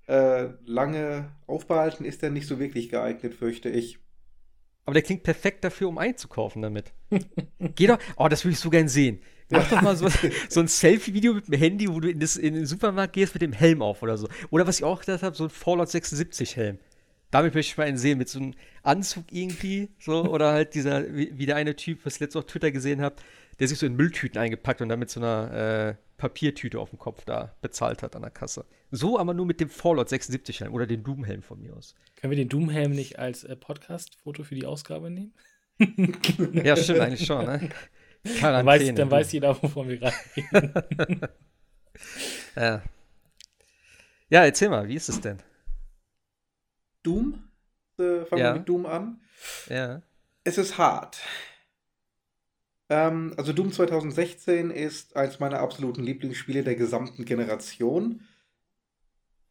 [0.08, 4.00] äh, lange Aufbehalten ist er nicht so wirklich geeignet, fürchte ich.
[4.86, 6.94] Aber der klingt perfekt dafür, um einzukaufen damit.
[7.60, 8.00] Geh doch.
[8.18, 9.22] Oh, das würde ich so gern sehen.
[9.50, 10.08] Mach doch mal so,
[10.50, 13.42] so ein Selfie-Video mit dem Handy, wo du in, das, in, den Supermarkt gehst mit
[13.42, 14.28] dem Helm auf oder so.
[14.50, 16.80] Oder was ich auch gedacht habe, so ein Fallout 76-Helm.
[17.32, 21.16] Damit möchte ich mal einen sehen, mit so einem Anzug irgendwie, so, oder halt dieser,
[21.16, 23.16] wie, wie der eine Typ, was ich letztens auf Twitter gesehen habe,
[23.60, 27.00] der sich so in Mülltüten eingepackt und dann mit so einer äh, Papiertüte auf dem
[27.00, 28.66] Kopf da bezahlt hat an der Kasse.
[28.92, 31.96] So aber nur mit dem Fallout 76 Helm oder dem Doom-Helm von mir aus.
[32.16, 35.34] Können wir den Doom-Helm nicht als äh, Podcast-Foto für die Ausgabe nehmen?
[36.64, 37.70] ja, stimmt eigentlich schon, ne?
[38.24, 41.22] Dann weiß, dann weiß jeder, wovon wir gerade reden.
[42.56, 42.82] ja.
[44.30, 45.40] ja, erzähl mal, wie ist es denn?
[47.04, 47.44] Doom?
[48.00, 48.54] Äh, fangen ja.
[48.54, 49.22] wir mit Doom an.
[49.70, 50.02] Ja.
[50.46, 51.22] Es ist hart.
[52.90, 58.22] Ähm, also Doom 2016 ist eins meiner absoluten Lieblingsspiele der gesamten Generation.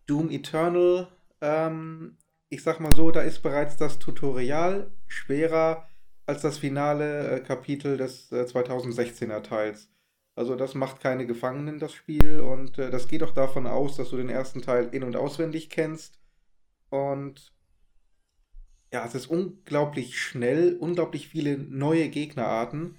[0.06, 1.08] Doom Eternal,
[1.40, 2.16] ähm,
[2.48, 5.88] ich sag mal so, da ist bereits das Tutorial schwerer
[6.26, 9.88] als das finale äh, Kapitel des äh, 2016er Teils.
[10.34, 12.40] Also das macht keine Gefangenen, das Spiel.
[12.40, 15.68] Und äh, das geht auch davon aus, dass du den ersten Teil in- und auswendig
[15.68, 16.18] kennst.
[16.90, 17.52] Und
[18.92, 22.96] ja, es ist unglaublich schnell, unglaublich viele neue Gegnerarten.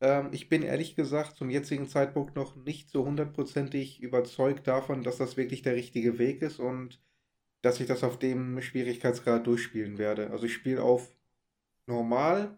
[0.00, 5.18] Ähm, ich bin ehrlich gesagt zum jetzigen Zeitpunkt noch nicht so hundertprozentig überzeugt davon, dass
[5.18, 7.00] das wirklich der richtige Weg ist und
[7.62, 10.30] dass ich das auf dem Schwierigkeitsgrad durchspielen werde.
[10.30, 11.10] Also ich spiele auf
[11.86, 12.56] normal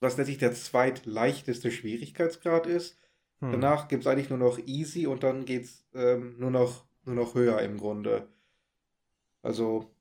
[0.00, 2.98] was letztlich der zweitleichteste Schwierigkeitsgrad ist.
[3.40, 3.52] Hm.
[3.52, 7.14] Danach gibt es eigentlich nur noch easy und dann geht es ähm, nur, noch, nur
[7.14, 8.28] noch höher im Grunde.
[9.42, 9.94] Also,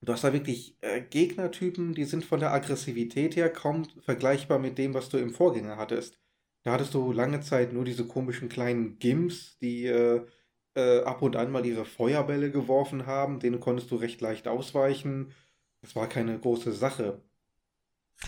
[0.00, 4.78] du hast da wirklich äh, Gegnertypen, die sind von der Aggressivität her kaum vergleichbar mit
[4.78, 6.18] dem, was du im Vorgänger hattest.
[6.64, 10.26] Da hattest du lange Zeit nur diese komischen kleinen Gimps, die äh,
[10.74, 13.38] äh, ab und an mal ihre Feuerbälle geworfen haben.
[13.38, 15.32] Denen konntest du recht leicht ausweichen.
[15.86, 17.22] Das war keine große Sache.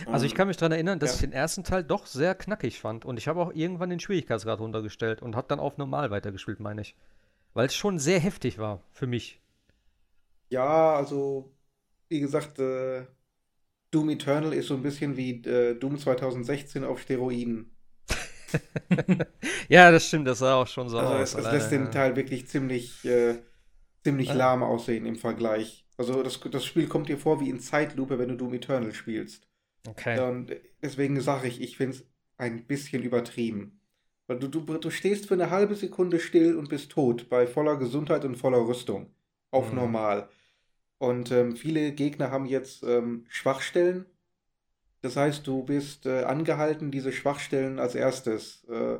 [0.05, 1.15] Also ich kann mich daran erinnern, dass ja.
[1.15, 3.03] ich den ersten Teil doch sehr knackig fand.
[3.03, 6.81] Und ich habe auch irgendwann den Schwierigkeitsgrad runtergestellt und habe dann auf normal weitergespielt, meine
[6.81, 6.95] ich.
[7.53, 9.41] Weil es schon sehr heftig war für mich.
[10.49, 11.51] Ja, also
[12.07, 13.05] wie gesagt, äh,
[13.91, 17.75] Doom Eternal ist so ein bisschen wie äh, Doom 2016 auf Steroiden.
[19.67, 21.33] ja, das stimmt, das sah auch schon so also aus.
[21.33, 23.39] Es, es lässt den Teil wirklich ziemlich, äh,
[24.03, 25.85] ziemlich lahm aussehen im Vergleich.
[25.99, 29.49] Also das, das Spiel kommt dir vor wie in Zeitlupe, wenn du Doom Eternal spielst.
[29.85, 30.17] Okay.
[30.17, 32.05] Und deswegen sage ich, ich finde es
[32.37, 33.81] ein bisschen übertrieben.
[34.25, 37.75] Weil du, du, du stehst für eine halbe Sekunde still und bist tot, bei voller
[37.75, 39.13] Gesundheit und voller Rüstung.
[39.51, 39.75] Auf mhm.
[39.75, 40.29] normal.
[40.99, 44.05] Und ähm, viele Gegner haben jetzt ähm, Schwachstellen.
[45.01, 48.99] Das heißt, du bist äh, angehalten, diese Schwachstellen als erstes äh,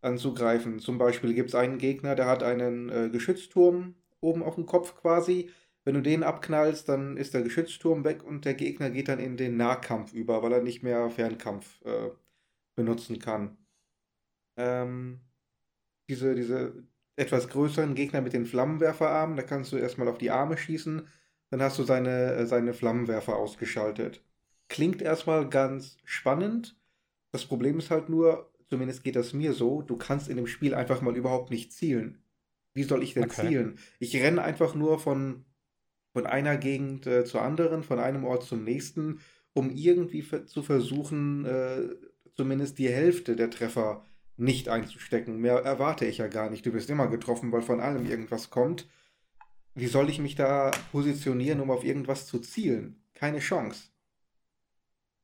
[0.00, 0.80] anzugreifen.
[0.80, 4.96] Zum Beispiel gibt es einen Gegner, der hat einen äh, Geschützturm oben auf dem Kopf
[5.00, 5.50] quasi.
[5.84, 9.36] Wenn du den abknallst, dann ist der Geschützturm weg und der Gegner geht dann in
[9.36, 12.10] den Nahkampf über, weil er nicht mehr Fernkampf äh,
[12.76, 13.56] benutzen kann.
[14.56, 15.20] Ähm,
[16.08, 16.84] diese, diese
[17.16, 21.06] etwas größeren Gegner mit den Flammenwerferarmen, da kannst du erstmal auf die Arme schießen,
[21.50, 24.22] dann hast du seine, äh, seine Flammenwerfer ausgeschaltet.
[24.68, 26.76] Klingt erstmal ganz spannend.
[27.32, 30.74] Das Problem ist halt nur, zumindest geht das mir so, du kannst in dem Spiel
[30.74, 32.22] einfach mal überhaupt nicht zielen.
[32.72, 33.48] Wie soll ich denn okay.
[33.48, 33.78] zielen?
[33.98, 35.44] Ich renne einfach nur von
[36.12, 39.20] von einer Gegend äh, zur anderen, von einem Ort zum nächsten,
[39.54, 41.88] um irgendwie zu versuchen, äh,
[42.34, 44.04] zumindest die Hälfte der Treffer
[44.36, 45.38] nicht einzustecken.
[45.38, 46.64] Mehr erwarte ich ja gar nicht.
[46.64, 48.88] Du bist immer getroffen, weil von allem irgendwas kommt.
[49.74, 53.02] Wie soll ich mich da positionieren, um auf irgendwas zu zielen?
[53.14, 53.88] Keine Chance.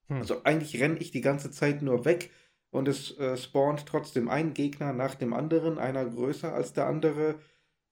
[0.08, 0.18] Hm.
[0.18, 2.30] Also eigentlich renne ich die ganze Zeit nur weg
[2.70, 7.36] und es äh, spawnt trotzdem ein Gegner nach dem anderen, einer größer als der andere.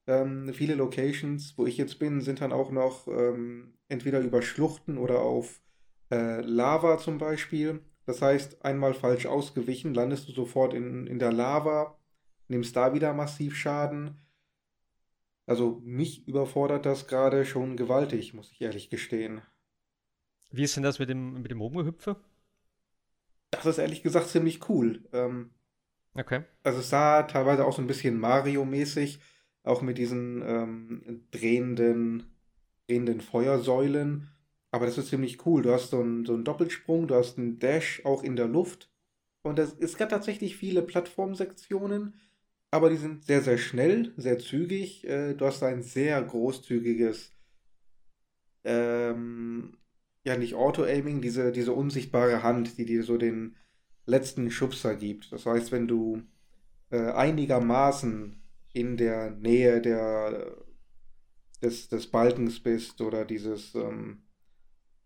[0.06, 4.98] Ähm, viele Locations, wo ich jetzt bin, sind dann auch noch ähm, entweder über Schluchten
[4.98, 5.60] oder auf
[6.10, 7.80] äh, Lava zum Beispiel.
[8.04, 11.98] Das heißt, einmal falsch ausgewichen, landest du sofort in, in der Lava,
[12.48, 14.20] nimmst da wieder massiv Schaden.
[15.46, 19.42] Also mich überfordert das gerade schon gewaltig, muss ich ehrlich gestehen.
[20.50, 22.16] Wie ist denn das mit dem, mit dem Rumgehüpfe?
[23.50, 25.04] Das ist ehrlich gesagt ziemlich cool.
[25.12, 25.50] Ähm,
[26.14, 26.44] okay.
[26.62, 29.20] Also es sah teilweise auch so ein bisschen Mario-mäßig
[29.66, 32.24] auch mit diesen ähm, drehenden,
[32.86, 34.28] drehenden Feuersäulen.
[34.70, 35.62] Aber das ist ziemlich cool.
[35.62, 38.90] Du hast so einen, so einen Doppelsprung, du hast einen Dash auch in der Luft.
[39.42, 42.14] Und das, es gibt tatsächlich viele Plattformsektionen,
[42.70, 45.06] aber die sind sehr, sehr schnell, sehr zügig.
[45.06, 47.32] Äh, du hast ein sehr großzügiges,
[48.64, 49.78] ähm,
[50.24, 53.56] ja nicht Auto-Aiming, diese, diese unsichtbare Hand, die dir so den
[54.04, 55.32] letzten Schubser gibt.
[55.32, 56.22] Das heißt, wenn du
[56.90, 58.42] äh, einigermaßen
[58.76, 60.54] in der Nähe der,
[61.62, 64.22] des, des Balkens bist oder dieses ähm,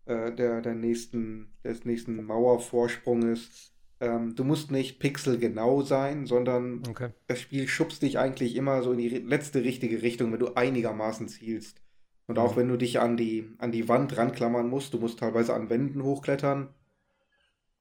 [0.05, 3.71] äh, der, der nächsten, des nächsten Mauervorsprunges.
[4.01, 7.11] Ähm, du musst nicht pixelgenau sein, sondern okay.
[7.27, 11.29] das Spiel schubst dich eigentlich immer so in die letzte richtige Richtung, wenn du einigermaßen
[11.29, 11.81] zielst.
[12.27, 12.59] Und auch mhm.
[12.59, 16.03] wenn du dich an die, an die Wand ranklammern musst, du musst teilweise an Wänden
[16.03, 16.73] hochklettern.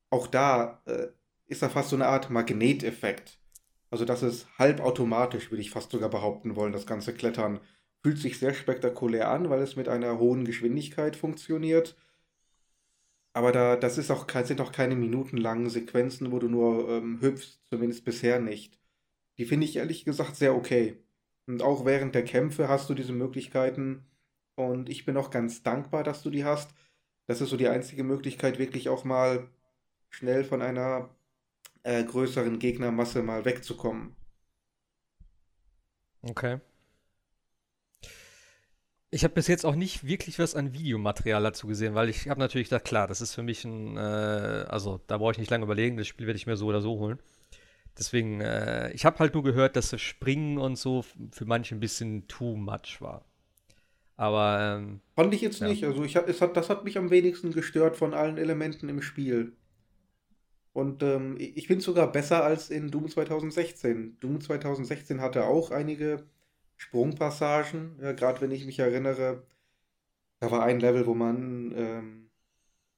[0.08, 1.08] Auch da äh,
[1.48, 3.39] ist da fast so eine Art Magneteffekt.
[3.90, 7.60] Also das ist halbautomatisch, würde ich fast sogar behaupten wollen, das ganze Klettern.
[8.02, 11.96] Fühlt sich sehr spektakulär an, weil es mit einer hohen Geschwindigkeit funktioniert.
[13.32, 17.60] Aber da, das ist auch, sind auch keine minutenlangen Sequenzen, wo du nur ähm, hüpfst,
[17.68, 18.78] zumindest bisher nicht.
[19.38, 20.98] Die finde ich ehrlich gesagt sehr okay.
[21.46, 24.06] Und auch während der Kämpfe hast du diese Möglichkeiten.
[24.56, 26.74] Und ich bin auch ganz dankbar, dass du die hast.
[27.26, 29.48] Das ist so die einzige Möglichkeit, wirklich auch mal
[30.10, 31.10] schnell von einer
[31.82, 34.16] äh, größeren Gegnermasse mal wegzukommen.
[36.22, 36.60] Okay.
[39.12, 42.38] Ich habe bis jetzt auch nicht wirklich was an Videomaterial dazu gesehen, weil ich habe
[42.38, 44.00] natürlich da klar, das ist für mich ein, äh,
[44.68, 46.98] also da brauche ich nicht lange überlegen, das Spiel werde ich mir so oder so
[46.98, 47.18] holen.
[47.98, 51.80] Deswegen, äh, ich habe halt nur gehört, dass das Springen und so für manche ein
[51.80, 53.24] bisschen too much war.
[54.16, 55.68] Aber ähm, fand ich jetzt ja.
[55.68, 55.82] nicht.
[55.84, 59.56] Also ich es hat, das hat mich am wenigsten gestört von allen Elementen im Spiel.
[60.72, 64.18] Und ähm, ich finde es sogar besser als in Doom 2016.
[64.20, 66.24] Doom 2016 hatte auch einige
[66.76, 69.42] Sprungpassagen, ja, gerade wenn ich mich erinnere.
[70.38, 72.30] Da war ein Level, wo man ähm,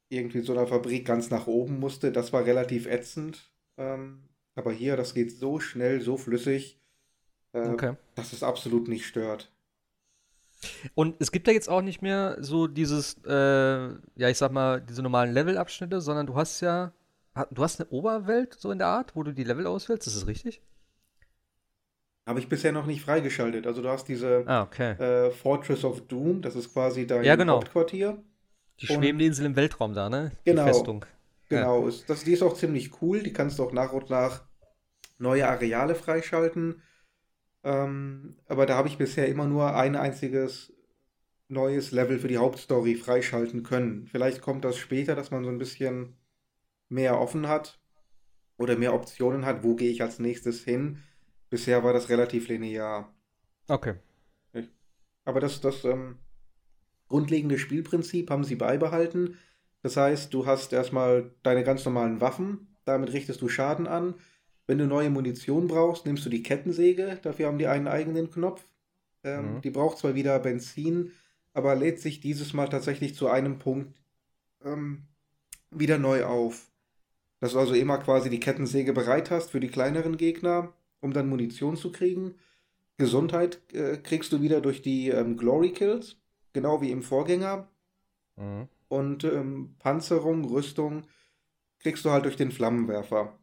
[0.09, 2.13] irgendwie so einer Fabrik ganz nach oben musste.
[2.13, 3.51] Das war relativ ätzend.
[3.79, 6.79] Ähm, aber hier, das geht so schnell, so flüssig,
[7.53, 7.95] äh, okay.
[8.15, 9.51] dass es absolut nicht stört.
[10.95, 14.81] Und es gibt ja jetzt auch nicht mehr so dieses, äh, ja, ich sag mal,
[14.81, 16.93] diese normalen Levelabschnitte, sondern du hast ja,
[17.51, 20.27] du hast eine Oberwelt so in der Art, wo du die Level auswählst, ist das
[20.27, 20.63] richtig?
[22.27, 23.67] Habe ich bisher noch nicht freigeschaltet.
[23.67, 24.93] Also du hast diese ah, okay.
[24.93, 27.57] äh, Fortress of Doom, das ist quasi dein ja, genau.
[27.57, 28.23] Hauptquartier.
[28.81, 30.33] Die schwebende Insel im Weltraum da, ne?
[30.47, 30.65] Die genau.
[30.65, 31.05] Festung.
[31.49, 31.95] Genau, ja.
[32.07, 33.23] das, die ist auch ziemlich cool.
[33.23, 34.45] Die kannst du auch nach und nach
[35.19, 36.83] neue Areale freischalten.
[37.65, 40.73] Ähm, aber da habe ich bisher immer nur ein einziges
[41.49, 44.07] neues Level für die Hauptstory freischalten können.
[44.11, 46.17] Vielleicht kommt das später, dass man so ein bisschen
[46.93, 47.81] mehr offen hat
[48.57, 49.65] oder mehr Optionen hat.
[49.65, 50.99] Wo gehe ich als nächstes hin?
[51.51, 53.13] Bisher war das relativ linear.
[53.69, 53.95] Okay.
[55.25, 56.19] Aber das, das ähm,
[57.09, 59.39] grundlegende Spielprinzip haben sie beibehalten.
[59.83, 64.15] Das heißt, du hast erstmal deine ganz normalen Waffen, damit richtest du Schaden an.
[64.67, 68.65] Wenn du neue Munition brauchst, nimmst du die Kettensäge, dafür haben die einen eigenen Knopf.
[69.25, 69.61] Ähm, mhm.
[69.61, 71.13] Die braucht zwar wieder Benzin,
[71.53, 74.01] aber lädt sich dieses Mal tatsächlich zu einem Punkt
[74.65, 75.05] ähm,
[75.71, 76.72] wieder neu auf.
[77.43, 80.73] Dass du also immer quasi die Kettensäge bereit hast für die kleineren Gegner
[81.03, 82.37] um dann Munition zu kriegen.
[82.97, 86.17] Gesundheit äh, kriegst du wieder durch die ähm, Glory Kills,
[86.53, 87.69] genau wie im Vorgänger.
[88.37, 88.69] Mhm.
[88.89, 91.03] Und ähm, Panzerung, Rüstung
[91.81, 93.37] kriegst du halt durch den Flammenwerfer.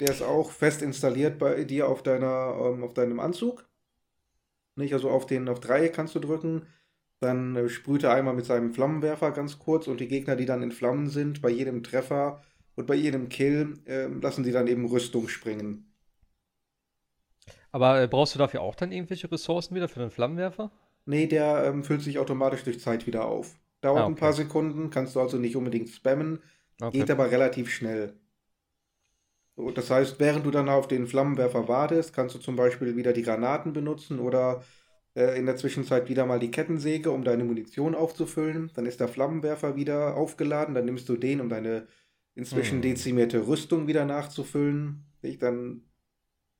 [0.00, 3.66] Der ist auch fest installiert bei dir auf, deiner, ähm, auf deinem Anzug.
[4.76, 4.92] Nicht?
[4.92, 6.66] Also auf den auf Dreieck kannst du drücken.
[7.20, 10.62] Dann äh, sprüht er einmal mit seinem Flammenwerfer ganz kurz und die Gegner, die dann
[10.62, 12.42] in Flammen sind, bei jedem Treffer
[12.76, 15.86] und bei jedem Kill äh, lassen sie dann eben Rüstung springen.
[17.72, 20.72] Aber äh, brauchst du dafür auch dann irgendwelche Ressourcen wieder für den Flammenwerfer?
[21.04, 23.54] Nee, der ähm, füllt sich automatisch durch Zeit wieder auf.
[23.80, 24.12] Dauert ah, okay.
[24.12, 26.40] ein paar Sekunden, kannst du also nicht unbedingt spammen,
[26.80, 26.98] okay.
[26.98, 28.14] geht aber relativ schnell.
[29.56, 33.12] So, das heißt, während du dann auf den Flammenwerfer wartest, kannst du zum Beispiel wieder
[33.12, 34.62] die Granaten benutzen oder
[35.14, 38.70] äh, in der Zwischenzeit wieder mal die Kettensäge, um deine Munition aufzufüllen.
[38.74, 41.86] Dann ist der Flammenwerfer wieder aufgeladen, dann nimmst du den, um deine
[42.34, 42.82] inzwischen hm.
[42.82, 45.04] dezimierte Rüstung wieder nachzufüllen.
[45.22, 45.82] Ich dann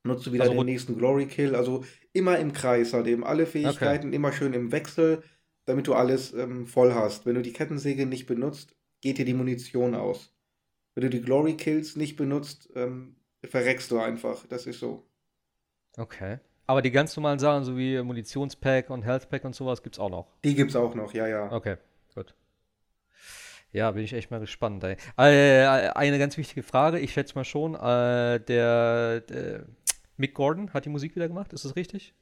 [0.05, 1.55] nutzt du wieder also, den nächsten Glory Kill.
[1.55, 4.17] Also immer im Kreis halt eben alle Fähigkeiten okay.
[4.17, 5.23] immer schön im Wechsel,
[5.65, 7.27] damit du alles ähm, voll hast.
[7.27, 10.35] Wenn du die Kettensäge nicht benutzt, geht dir die Munition aus.
[10.95, 14.47] Wenn du die Glory Kills nicht benutzt, ähm, verreckst du einfach.
[14.49, 15.07] Das ist so.
[15.97, 16.39] Okay.
[16.71, 20.09] Aber die ganz normalen Sachen, so wie Munitionspack und Healthpack und sowas, gibt es auch
[20.09, 20.29] noch.
[20.45, 21.51] Die gibt es auch noch, ja, ja.
[21.51, 21.79] Okay,
[22.15, 22.33] gut.
[23.73, 24.85] Ja, bin ich echt mal gespannt.
[24.85, 24.97] Ey.
[25.17, 29.65] Äh, eine ganz wichtige Frage, ich schätze mal schon, äh, der, der,
[30.17, 32.15] Mick Gordon hat die Musik wieder gemacht, ist das richtig?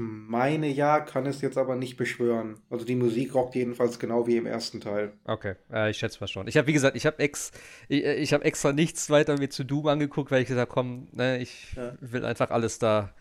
[0.00, 2.58] Meine ja, kann es jetzt aber nicht beschwören.
[2.70, 5.12] Also die Musik rockt jedenfalls genau wie im ersten Teil.
[5.24, 6.48] Okay, äh, ich schätze mal schon.
[6.48, 7.52] Ich habe, wie gesagt, ich habe ex,
[7.88, 11.38] ich, ich hab extra nichts weiter mir zu Doom angeguckt, weil ich gesagt komm, ne,
[11.38, 11.92] ich ja.
[12.00, 13.12] will einfach alles da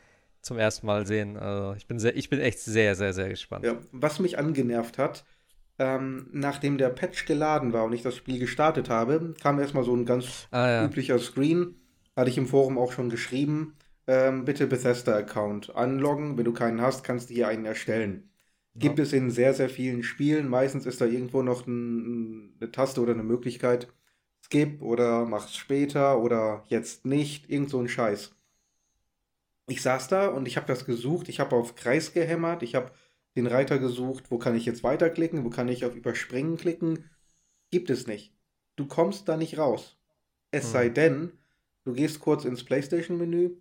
[0.42, 1.36] zum ersten Mal sehen.
[1.36, 3.66] Also ich bin, sehr, ich bin echt sehr, sehr, sehr gespannt.
[3.66, 5.26] Ja, was mich angenervt hat,
[5.80, 9.96] ähm, nachdem der Patch geladen war und ich das Spiel gestartet habe, kam erstmal so
[9.96, 10.86] ein ganz ah, ja.
[10.86, 11.76] üblicher Screen.
[12.16, 13.76] Hatte ich im Forum auch schon geschrieben.
[14.12, 16.36] Ähm, bitte Bethesda-Account anloggen.
[16.36, 18.32] Wenn du keinen hast, kannst du hier einen erstellen.
[18.74, 18.80] Ja.
[18.80, 20.48] Gibt es in sehr, sehr vielen Spielen.
[20.48, 23.88] Meistens ist da irgendwo noch ein, eine Taste oder eine Möglichkeit.
[24.44, 27.52] Skip oder mach's später oder jetzt nicht.
[27.52, 28.36] Irgend so ein Scheiß.
[29.68, 31.30] Ich saß da und ich habe das gesucht.
[31.30, 32.64] Ich habe auf Kreis gehämmert.
[32.64, 32.92] Ich habe
[33.36, 37.12] den Reiter gesucht, wo kann ich jetzt weiterklicken, wo kann ich auf Überspringen klicken.
[37.70, 38.34] Gibt es nicht.
[38.76, 40.00] Du kommst da nicht raus.
[40.50, 40.72] Es hm.
[40.72, 41.32] sei denn,
[41.84, 43.52] du gehst kurz ins PlayStation-Menü.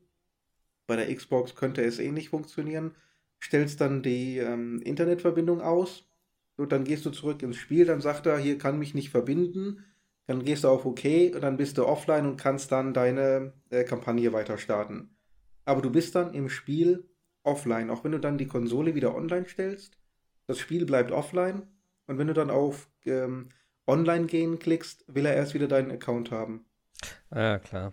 [0.89, 2.97] Bei der Xbox könnte es ähnlich funktionieren.
[3.41, 6.09] Stellst dann die ähm, Internetverbindung aus.
[6.57, 7.85] Und dann gehst du zurück ins Spiel.
[7.85, 9.85] Dann sagt er, hier kann mich nicht verbinden.
[10.27, 13.85] Dann gehst du auf OK und dann bist du offline und kannst dann deine äh,
[13.85, 15.15] Kampagne weiter starten.
[15.67, 17.07] Aber du bist dann im Spiel
[17.43, 17.91] offline.
[17.91, 19.99] Auch wenn du dann die Konsole wieder online stellst,
[20.47, 21.69] das Spiel bleibt offline.
[22.07, 23.51] Und wenn du dann auf ähm,
[23.87, 26.65] Online gehen klickst, will er erst wieder deinen Account haben.
[27.31, 27.93] Ja, klar.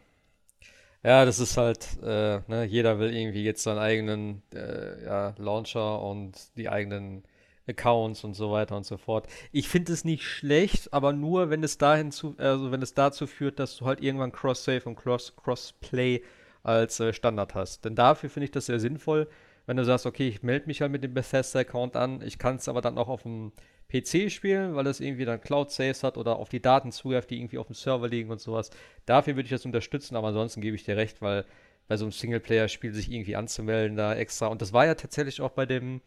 [1.06, 6.02] Ja, das ist halt, äh, ne, jeder will irgendwie jetzt seinen eigenen äh, ja, Launcher
[6.02, 7.24] und die eigenen
[7.68, 9.28] Accounts und so weiter und so fort.
[9.52, 13.28] Ich finde es nicht schlecht, aber nur, wenn es dahin zu, also wenn es dazu
[13.28, 16.24] führt, dass du halt irgendwann Cross-Save und Cross Crossplay
[16.64, 17.86] als äh, Standard hast.
[17.86, 19.28] Denn dafür finde ich das sehr sinnvoll,
[19.66, 22.68] wenn du sagst, okay, ich melde mich halt mit dem Bethesda-Account an, ich kann es
[22.68, 23.52] aber dann auch auf dem
[23.90, 27.58] PC spielen, weil es irgendwie dann Cloud-Saves hat oder auf die Daten zugreift, die irgendwie
[27.58, 28.70] auf dem Server liegen und sowas.
[29.06, 31.46] Dafür würde ich das unterstützen, aber ansonsten gebe ich dir recht, weil
[31.88, 34.48] bei so einem Singleplayer-Spiel sich irgendwie anzumelden da extra.
[34.48, 36.02] Und das war ja tatsächlich auch bei dem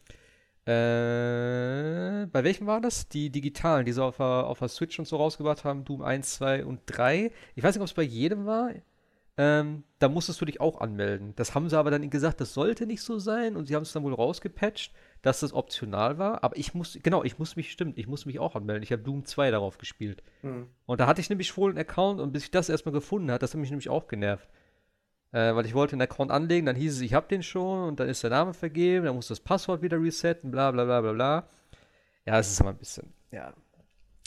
[0.66, 3.08] Äh, bei welchem war das?
[3.08, 6.34] Die digitalen, die sie auf der, auf der Switch und so rausgebracht haben, Doom 1,
[6.36, 7.30] 2 und 3.
[7.54, 8.70] Ich weiß nicht, ob es bei jedem war.
[9.40, 11.32] Ähm, da musstest du dich auch anmelden.
[11.36, 13.92] Das haben sie aber dann gesagt, das sollte nicht so sein und sie haben es
[13.92, 16.42] dann wohl rausgepatcht, dass das optional war.
[16.42, 18.82] Aber ich muss, genau, ich muss mich, stimmt, ich muss mich auch anmelden.
[18.82, 20.24] Ich habe Doom 2 darauf gespielt.
[20.42, 20.66] Mhm.
[20.86, 23.42] Und da hatte ich nämlich wohl einen Account und bis ich das erstmal gefunden hat,
[23.42, 24.48] das hat mich nämlich auch genervt.
[25.30, 28.00] Äh, weil ich wollte einen Account anlegen, dann hieß es, ich habe den schon und
[28.00, 31.12] dann ist der Name vergeben, dann muss das Passwort wieder resetten, bla bla bla bla
[31.12, 31.48] bla.
[32.26, 33.52] Ja, es ist immer ein bisschen, ja,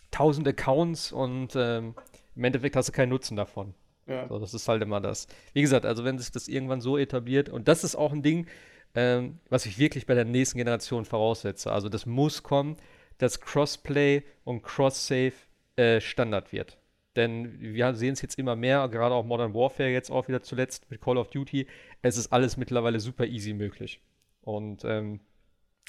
[0.09, 1.95] tausend Accounts und ähm,
[2.36, 3.74] im Endeffekt hast du keinen Nutzen davon.
[4.12, 4.28] Ja.
[4.28, 5.28] So, das ist halt immer das.
[5.53, 8.47] Wie gesagt, also wenn sich das irgendwann so etabliert, und das ist auch ein Ding,
[8.95, 11.72] ähm, was ich wirklich bei der nächsten Generation voraussetze.
[11.72, 12.78] Also das muss kommen,
[13.18, 15.34] dass Crossplay und Cross-Save
[15.76, 16.78] äh, Standard wird.
[17.16, 20.89] Denn wir sehen es jetzt immer mehr, gerade auch Modern Warfare jetzt auch wieder zuletzt
[20.89, 21.68] mit Call of Duty.
[22.01, 24.01] Es ist alles mittlerweile super easy möglich.
[24.41, 25.20] Und ähm,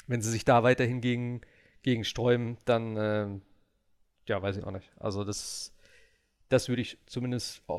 [0.07, 1.41] wenn sie sich da weiterhin gegen,
[1.81, 3.41] gegen sträuben, dann, ähm,
[4.27, 4.91] ja, weiß ich auch nicht.
[4.99, 5.72] Also das,
[6.49, 7.73] das würde ich zumindest äh,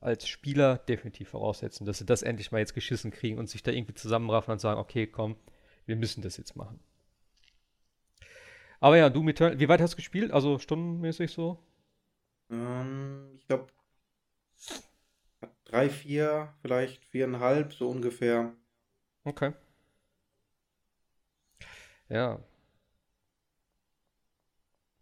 [0.00, 3.70] als Spieler definitiv voraussetzen, dass sie das endlich mal jetzt geschissen kriegen und sich da
[3.70, 5.36] irgendwie zusammenraffen und sagen, okay, komm,
[5.86, 6.80] wir müssen das jetzt machen.
[8.80, 10.32] Aber ja, Doom Eternal, wie weit hast du gespielt?
[10.32, 11.58] Also stundenmäßig so?
[12.50, 13.66] Ähm, ich glaube,
[15.64, 18.52] drei, vier, vielleicht viereinhalb, so ungefähr.
[19.24, 19.52] Okay.
[22.08, 22.38] Ja.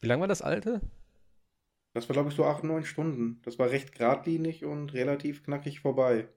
[0.01, 0.81] Wie lang war das alte?
[1.95, 3.41] Das war, glaube ich, so acht, neun Stunden.
[3.45, 6.29] Das war recht geradlinig und relativ knackig vorbei.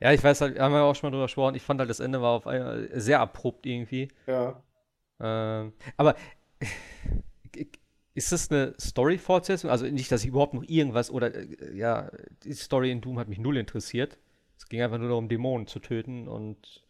[0.00, 2.00] Ja, ich weiß halt, haben wir auch schon mal drüber gesprochen, ich fand halt das
[2.00, 4.08] Ende war auf einmal sehr abrupt irgendwie.
[4.26, 4.62] Ja.
[5.18, 6.14] Ähm, aber
[8.14, 9.70] ist das eine Story-Fortsetzung?
[9.70, 12.10] Also nicht, dass ich überhaupt noch irgendwas oder äh, ja,
[12.42, 14.18] die Story in Doom hat mich null interessiert.
[14.58, 16.84] Es ging einfach nur darum, Dämonen zu töten und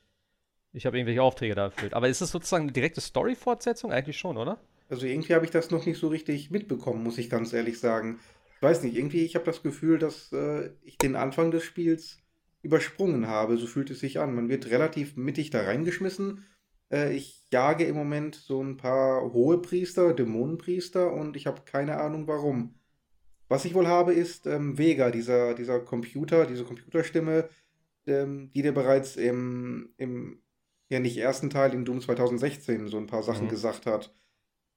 [0.73, 1.95] ich habe irgendwelche Aufträge da erfüllt.
[1.95, 3.93] Aber ist das sozusagen eine direkte Story-Fortsetzung?
[3.93, 4.59] Eigentlich schon, oder?
[4.89, 8.21] Also irgendwie habe ich das noch nicht so richtig mitbekommen, muss ich ganz ehrlich sagen.
[8.57, 12.19] Ich weiß nicht, irgendwie, ich habe das Gefühl, dass äh, ich den Anfang des Spiels
[12.63, 13.57] übersprungen habe.
[13.57, 14.35] So fühlt es sich an.
[14.35, 16.45] Man wird relativ mittig da reingeschmissen
[16.95, 21.99] äh, ich jage im Moment so ein paar hohe Priester, Dämonenpriester und ich habe keine
[21.99, 22.75] Ahnung warum.
[23.49, 27.49] Was ich wohl habe, ist ähm, Vega, dieser, dieser Computer, diese Computerstimme,
[28.07, 30.41] ähm, die dir bereits im, im,
[30.89, 33.51] ja nicht ersten Teil in Doom 2016 so ein paar Sachen mhm.
[33.51, 34.15] gesagt hat.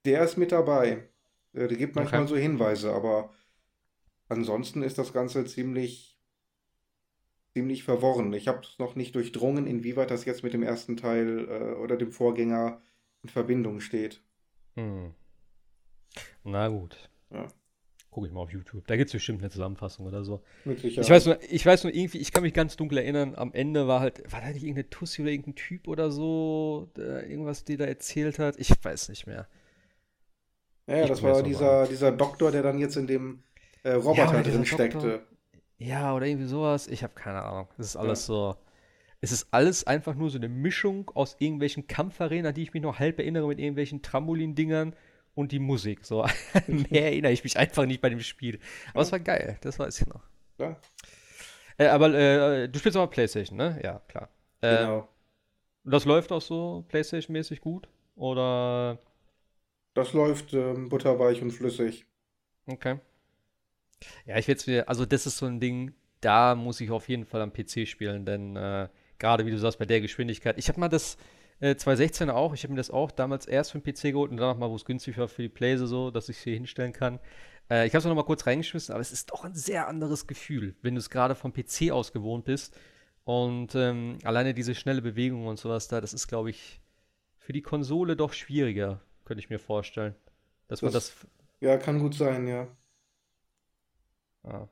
[0.08, 1.06] Der ist mit dabei.
[1.52, 2.30] Äh, der gibt manchmal okay.
[2.30, 3.34] so Hinweise, aber
[4.30, 6.18] ansonsten ist das Ganze ziemlich
[7.52, 8.32] ziemlich verworren.
[8.32, 11.98] Ich habe es noch nicht durchdrungen, inwieweit das jetzt mit dem ersten Teil äh, oder
[11.98, 12.80] dem Vorgänger
[13.22, 14.22] in Verbindung steht.
[14.76, 15.12] Hm.
[16.42, 17.10] Na gut.
[17.30, 17.48] Ja.
[18.10, 18.86] Gucke ich mal auf YouTube.
[18.86, 20.42] Da gibt es bestimmt eine Zusammenfassung oder so.
[20.64, 23.86] Ich weiß, nur, ich weiß nur irgendwie, ich kann mich ganz dunkel erinnern, am Ende
[23.86, 27.84] war halt, war da nicht irgendeine Tussi oder irgendein Typ oder so, irgendwas, die da
[27.84, 28.58] erzählt hat?
[28.58, 29.46] Ich weiß nicht mehr.
[30.88, 33.42] Ja, ja das war dieser, dieser Doktor, der dann jetzt in dem
[33.82, 35.22] äh, Roboter ja, drin steckte.
[35.76, 36.88] Ja, oder irgendwie sowas.
[36.88, 37.68] Ich habe keine Ahnung.
[37.78, 38.34] Es ist alles ja.
[38.34, 38.56] so.
[39.20, 42.82] Es ist alles einfach nur so eine Mischung aus irgendwelchen Kampfarenen, an die ich mich
[42.82, 44.94] noch halb erinnere, mit irgendwelchen Trampolin-Dingern
[45.34, 46.04] und die Musik.
[46.04, 46.24] So
[46.66, 48.60] mehr erinnere ich mich einfach nicht bei dem Spiel.
[48.90, 49.02] Aber ja.
[49.02, 50.22] es war geil, das weiß ich noch.
[50.58, 50.76] Ja.
[51.78, 53.80] Äh, aber äh, du spielst auch mal Playstation, ne?
[53.82, 54.28] Ja, klar.
[54.60, 55.08] Äh, genau.
[55.84, 57.88] Das läuft auch so Playstation-mäßig gut?
[58.16, 58.98] Oder?
[59.98, 62.06] Das läuft ähm, butterweich und flüssig.
[62.68, 63.00] Okay.
[64.26, 67.08] Ja, ich werde es mir, also das ist so ein Ding, da muss ich auf
[67.08, 68.88] jeden Fall am PC spielen, denn äh,
[69.18, 70.56] gerade wie du sagst, bei der Geschwindigkeit.
[70.56, 71.16] Ich habe mal das
[71.58, 74.36] äh, 2016 auch, ich habe mir das auch damals erst für den PC geholt und
[74.36, 77.18] dann nochmal, wo es günstig war für die Playse so, dass ich hier hinstellen kann.
[77.68, 80.28] Äh, ich habe es noch mal kurz reingeschmissen, aber es ist doch ein sehr anderes
[80.28, 82.78] Gefühl, wenn du es gerade vom PC aus gewohnt bist.
[83.24, 86.80] Und ähm, alleine diese schnelle Bewegung und sowas da, das ist, glaube ich,
[87.40, 90.14] für die Konsole doch schwieriger, könnte ich mir vorstellen.
[90.68, 91.14] Dass das, man das.
[91.60, 92.66] Ja, kann gut sein, ja.
[94.44, 94.68] Ja.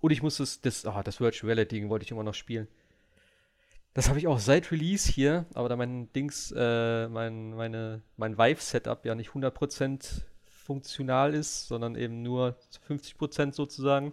[0.00, 2.66] Und ich muss das, das, oh, das Virtual Reality wollte ich immer noch spielen.
[3.94, 8.36] Das habe ich auch seit Release hier, aber da mein Dings, äh, mein, meine, mein
[8.36, 12.56] Vive-Setup ja nicht 100% funktional ist, sondern eben nur
[12.88, 14.12] 50% sozusagen.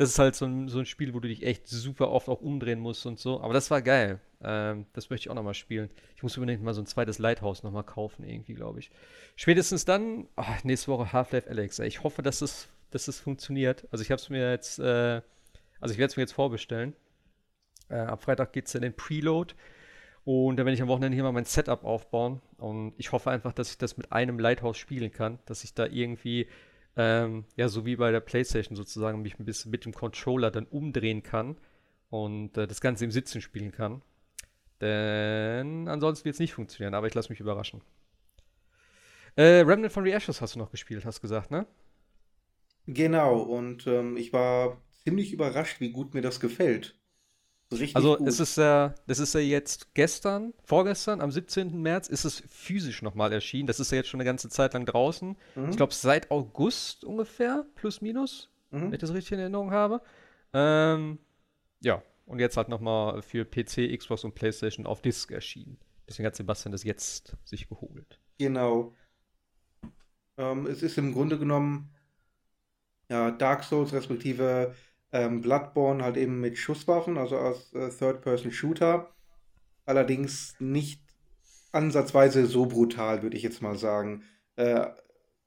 [0.00, 2.40] Das ist halt so ein, so ein Spiel, wo du dich echt super oft auch
[2.40, 3.40] umdrehen musst und so.
[3.42, 4.18] Aber das war geil.
[4.42, 5.90] Ähm, das möchte ich auch nochmal spielen.
[6.16, 8.90] Ich muss unbedingt mal so ein zweites Lighthouse nochmal kaufen, irgendwie, glaube ich.
[9.36, 11.78] Spätestens dann, oh, nächste Woche Half-Life Alex.
[11.80, 13.86] Ich hoffe, dass es dass das funktioniert.
[13.90, 15.20] Also ich habe es mir jetzt, äh,
[15.80, 16.94] also ich werde es mir jetzt vorbestellen.
[17.88, 19.54] Äh, ab Freitag geht es in den Preload.
[20.24, 22.40] Und dann werde ich am Wochenende hier mal mein Setup aufbauen.
[22.58, 25.38] Und ich hoffe einfach, dass ich das mit einem Lighthouse spielen kann.
[25.46, 26.46] Dass ich da irgendwie,
[26.96, 30.66] ähm, ja, so wie bei der Playstation sozusagen, mich ein bisschen mit dem Controller dann
[30.66, 31.56] umdrehen kann.
[32.10, 34.02] Und äh, das Ganze im Sitzen spielen kann.
[34.80, 37.82] Denn ansonsten wird es nicht funktionieren, aber ich lasse mich überraschen.
[39.36, 41.66] Äh, Remnant von the Ashes hast du noch gespielt, hast gesagt, ne?
[42.86, 46.99] Genau, und ähm, ich war ziemlich überrascht, wie gut mir das gefällt.
[47.72, 48.26] Richtig also gut.
[48.26, 51.80] es ist ja, das ist ja jetzt gestern, vorgestern, am 17.
[51.80, 53.68] März, ist es physisch nochmal erschienen.
[53.68, 55.36] Das ist ja jetzt schon eine ganze Zeit lang draußen.
[55.54, 55.70] Mhm.
[55.70, 58.82] Ich glaube, seit August ungefähr, plus minus, mhm.
[58.82, 60.02] wenn ich das richtig in Erinnerung habe.
[60.52, 61.20] Ähm,
[61.80, 65.78] ja, und jetzt halt nochmal für PC, Xbox und PlayStation auf Disc erschienen.
[66.08, 68.18] Deswegen hat Sebastian das jetzt sich geholt.
[68.38, 68.94] Genau.
[70.36, 71.94] Ähm, es ist im Grunde genommen
[73.08, 74.74] ja, Dark Souls respektive
[75.12, 79.10] ähm, Bloodborne halt eben mit Schusswaffen, also als äh, Third-Person-Shooter.
[79.84, 81.02] Allerdings nicht
[81.72, 84.22] ansatzweise so brutal, würde ich jetzt mal sagen.
[84.56, 84.86] Äh,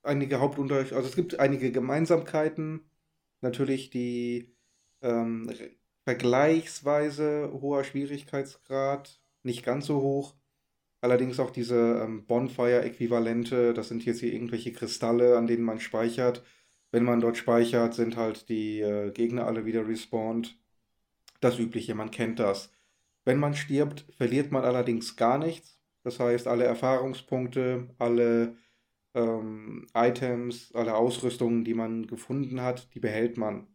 [0.03, 2.81] einige Hauptunterschiede, also es gibt einige Gemeinsamkeiten.
[3.41, 4.55] Natürlich die
[5.01, 5.51] ähm,
[6.03, 10.35] vergleichsweise hoher Schwierigkeitsgrad, nicht ganz so hoch.
[11.01, 16.43] Allerdings auch diese ähm, Bonfire-Äquivalente, das sind jetzt hier irgendwelche Kristalle, an denen man speichert
[16.93, 20.55] wenn man dort speichert, sind halt die äh, Gegner alle wieder respawned.
[21.41, 22.71] Das Übliche, man kennt das.
[23.25, 25.79] Wenn man stirbt, verliert man allerdings gar nichts.
[26.03, 28.57] Das heißt, alle Erfahrungspunkte, alle
[29.15, 33.65] ähm, Items, alle Ausrüstungen, die man gefunden hat, die behält man.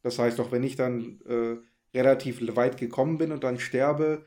[0.00, 1.56] Das heißt, auch wenn ich dann äh,
[1.94, 4.24] relativ weit gekommen bin und dann sterbe,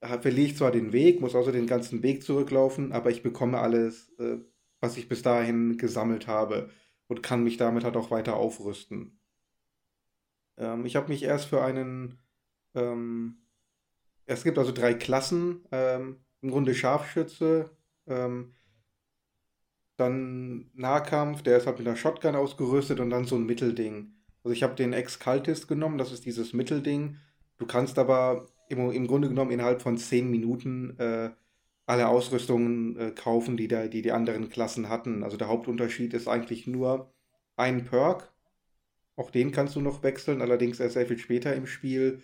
[0.00, 4.12] verliere ich zwar den Weg, muss also den ganzen Weg zurücklaufen, aber ich bekomme alles,
[4.18, 4.38] äh,
[4.80, 6.68] was ich bis dahin gesammelt habe
[7.08, 9.18] und kann mich damit halt auch weiter aufrüsten.
[10.56, 12.18] Ähm, ich habe mich erst für einen.
[12.74, 13.38] Ähm,
[14.26, 15.64] es gibt also drei Klassen.
[15.70, 17.70] Ähm, Im Grunde Scharfschütze.
[18.06, 18.54] Ähm,
[19.96, 24.12] dann Nahkampf, der ist halt mit einer Shotgun ausgerüstet und dann so ein Mittelding.
[24.44, 27.16] Also ich habe den Ex-Cultist genommen, das ist dieses Mittelding.
[27.56, 31.30] Du kannst aber im, im Grunde genommen innerhalb von 10 Minuten äh,
[31.86, 35.22] alle Ausrüstungen äh, kaufen, die, da, die die anderen Klassen hatten.
[35.22, 37.12] Also der Hauptunterschied ist eigentlich nur
[37.56, 38.32] ein Perk.
[39.16, 42.22] Auch den kannst du noch wechseln, allerdings erst sehr viel später im Spiel.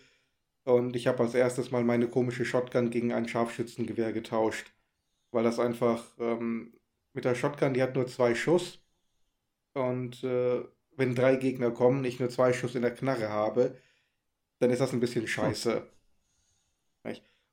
[0.65, 4.73] Und ich habe als erstes mal meine komische Shotgun gegen ein Scharfschützengewehr getauscht.
[5.31, 6.75] Weil das einfach ähm,
[7.15, 8.81] mit der Shotgun, die hat nur zwei Schuss.
[9.75, 10.63] Und äh,
[10.97, 13.77] wenn drei Gegner kommen, ich nur zwei Schuss in der Knarre habe,
[14.59, 15.89] dann ist das ein bisschen scheiße.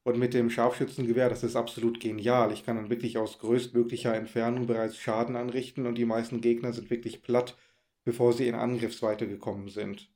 [0.03, 2.51] Und mit dem Scharfschützengewehr, das ist absolut genial.
[2.53, 6.89] Ich kann dann wirklich aus größtmöglicher Entfernung bereits Schaden anrichten und die meisten Gegner sind
[6.89, 7.57] wirklich platt,
[8.05, 10.09] bevor sie in Angriffsweite gekommen sind.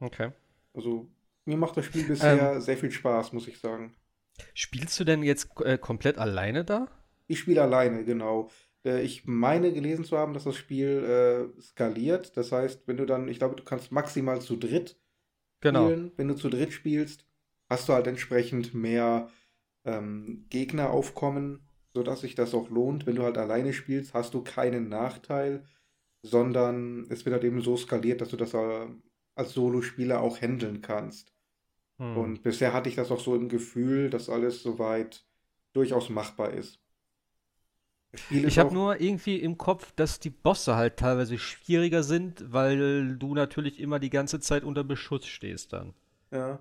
[0.00, 0.32] Okay.
[0.72, 1.08] Also,
[1.44, 3.94] mir macht das Spiel bisher ähm, sehr viel Spaß, muss ich sagen.
[4.54, 6.88] Spielst du denn jetzt äh, komplett alleine da?
[7.26, 8.50] Ich spiele alleine, genau.
[8.84, 11.04] Äh, ich meine gelesen zu haben, dass das Spiel
[11.56, 12.36] äh, skaliert.
[12.36, 14.96] Das heißt, wenn du dann, ich glaube, du kannst maximal zu dritt
[15.60, 15.86] genau.
[15.86, 16.12] spielen.
[16.16, 17.26] Wenn du zu dritt spielst,
[17.68, 19.28] hast du halt entsprechend mehr
[19.84, 23.06] ähm, Gegner aufkommen, sodass sich das auch lohnt.
[23.06, 25.64] Wenn du halt alleine spielst, hast du keinen Nachteil,
[26.22, 28.86] sondern es wird halt eben so skaliert, dass du das äh,
[29.34, 31.32] als Solospieler auch handeln kannst.
[31.98, 32.16] Hm.
[32.16, 35.24] Und bisher hatte ich das auch so im Gefühl, dass alles soweit
[35.72, 36.80] durchaus machbar ist.
[38.30, 43.34] Ich habe nur irgendwie im Kopf, dass die Bosse halt teilweise schwieriger sind, weil du
[43.34, 45.92] natürlich immer die ganze Zeit unter Beschuss stehst dann.
[46.30, 46.58] Ja.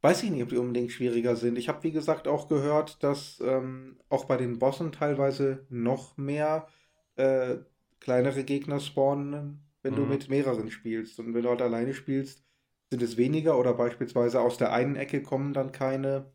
[0.00, 1.58] Weiß ich nicht, ob die unbedingt schwieriger sind.
[1.58, 6.68] Ich habe, wie gesagt, auch gehört, dass ähm, auch bei den Bossen teilweise noch mehr
[7.16, 7.56] äh,
[7.98, 9.96] kleinere Gegner spawnen, wenn mhm.
[9.96, 11.18] du mit mehreren spielst.
[11.18, 12.44] Und wenn du halt alleine spielst,
[12.90, 16.30] sind es weniger oder beispielsweise aus der einen Ecke kommen dann keine.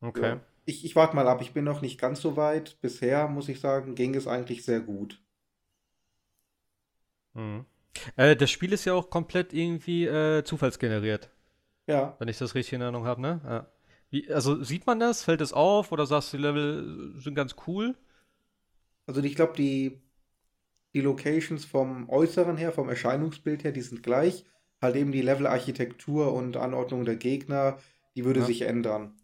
[0.00, 0.22] Okay.
[0.22, 0.40] Ja.
[0.64, 2.80] Ich, ich warte mal ab, ich bin noch nicht ganz so weit.
[2.80, 5.22] Bisher, muss ich sagen, ging es eigentlich sehr gut.
[7.34, 7.66] Mhm.
[8.16, 11.30] Äh, das Spiel ist ja auch komplett irgendwie äh, zufallsgeneriert.
[11.90, 12.16] Ja.
[12.18, 13.40] Wenn ich das richtig in Erinnerung habe, ne?
[13.44, 13.66] Ja.
[14.10, 15.24] Wie, also sieht man das?
[15.24, 15.92] Fällt es auf?
[15.92, 17.96] Oder sagst du, die Level sind ganz cool?
[19.06, 20.00] Also ich glaube, die,
[20.94, 24.44] die Locations vom Äußeren her, vom Erscheinungsbild her, die sind gleich.
[24.80, 27.78] Halt eben die Level-Architektur und Anordnung der Gegner,
[28.14, 28.46] die würde ja.
[28.46, 29.14] sich ändern.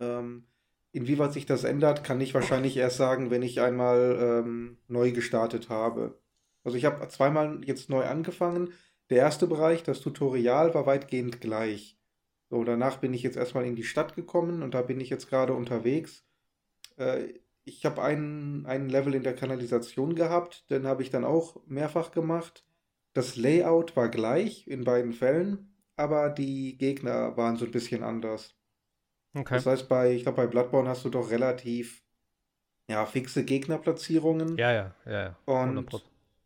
[0.00, 0.44] Ähm,
[0.92, 5.68] inwieweit sich das ändert, kann ich wahrscheinlich erst sagen, wenn ich einmal ähm, neu gestartet
[5.68, 6.18] habe.
[6.64, 8.72] Also ich habe zweimal jetzt neu angefangen.
[9.10, 11.96] Der erste Bereich, das Tutorial, war weitgehend gleich.
[12.48, 15.28] So, danach bin ich jetzt erstmal in die Stadt gekommen und da bin ich jetzt
[15.28, 16.24] gerade unterwegs.
[16.96, 17.34] Äh,
[17.64, 22.12] ich habe einen, einen Level in der Kanalisation gehabt, den habe ich dann auch mehrfach
[22.12, 22.64] gemacht.
[23.12, 28.54] Das Layout war gleich in beiden Fällen, aber die Gegner waren so ein bisschen anders.
[29.34, 29.54] Okay.
[29.54, 32.02] Das heißt, bei, ich glaube, bei Bloodborne hast du doch relativ
[32.88, 34.56] ja, fixe Gegnerplatzierungen.
[34.56, 35.12] Ja, ja, ja.
[35.12, 35.36] ja.
[35.44, 35.90] Und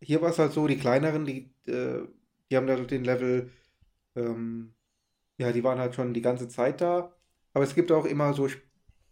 [0.00, 2.06] hier war es halt so, die kleineren, die äh,
[2.50, 3.50] die haben da den Level
[4.16, 4.74] ähm,
[5.40, 7.12] ja, die waren halt schon die ganze Zeit da.
[7.54, 8.48] Aber es gibt auch immer so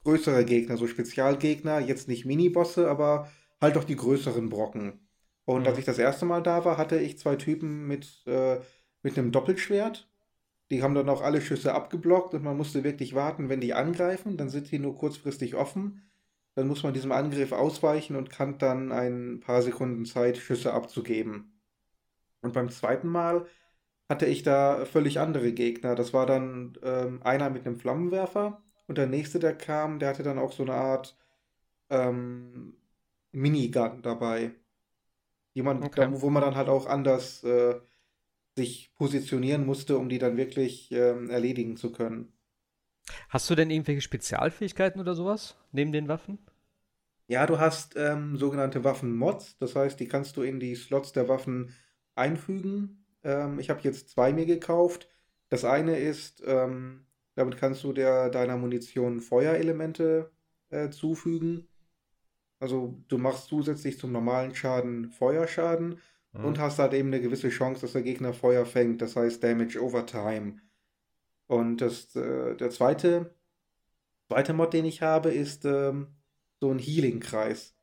[0.04, 5.00] größere Gegner, so Spezialgegner, jetzt nicht Minibosse, aber halt auch die größeren Brocken.
[5.44, 5.68] Und mhm.
[5.68, 8.60] als ich das erste Mal da war, hatte ich zwei Typen mit, äh,
[9.02, 10.08] mit einem Doppelschwert.
[10.70, 14.36] Die haben dann auch alle Schüsse abgeblockt und man musste wirklich warten, wenn die angreifen,
[14.36, 16.02] dann sind die nur kurzfristig offen.
[16.54, 21.57] Dann muss man diesem Angriff ausweichen und kann dann ein paar Sekunden Zeit, Schüsse abzugeben.
[22.40, 23.46] Und beim zweiten Mal
[24.08, 25.94] hatte ich da völlig andere Gegner.
[25.94, 30.22] Das war dann ähm, einer mit einem Flammenwerfer und der nächste, der kam, der hatte
[30.22, 31.16] dann auch so eine Art
[31.90, 32.74] ähm,
[33.32, 34.52] Minigun dabei.
[35.52, 36.08] Jemand, okay.
[36.10, 37.80] da, wo man dann halt auch anders äh,
[38.56, 42.32] sich positionieren musste, um die dann wirklich ähm, erledigen zu können.
[43.28, 46.38] Hast du denn irgendwelche Spezialfähigkeiten oder sowas neben den Waffen?
[47.26, 51.28] Ja, du hast ähm, sogenannte Waffenmods, das heißt, die kannst du in die Slots der
[51.28, 51.74] Waffen
[52.18, 53.04] einfügen.
[53.24, 55.08] Ähm, ich habe jetzt zwei mir gekauft.
[55.48, 60.30] Das eine ist, ähm, damit kannst du der, deiner Munition Feuerelemente
[60.70, 61.68] äh, zufügen.
[62.60, 66.00] Also du machst zusätzlich zum normalen Schaden Feuerschaden
[66.32, 66.44] mhm.
[66.44, 69.00] und hast halt eben eine gewisse Chance, dass der Gegner Feuer fängt.
[69.00, 70.56] Das heißt Damage over Time.
[71.46, 73.34] Und das, äh, der zweite,
[74.28, 76.08] zweite Mod, den ich habe, ist ähm,
[76.60, 77.74] so ein Healing-Kreis.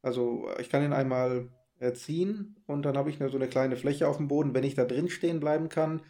[0.00, 1.48] Also ich kann ihn einmal
[1.90, 4.54] ziehen und dann habe ich eine, so eine kleine Fläche auf dem Boden.
[4.54, 6.02] Wenn ich da drin stehen bleiben kann,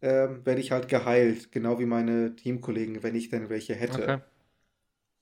[0.00, 4.02] äh, werde ich halt geheilt, genau wie meine Teamkollegen, wenn ich denn welche hätte.
[4.02, 4.18] Okay.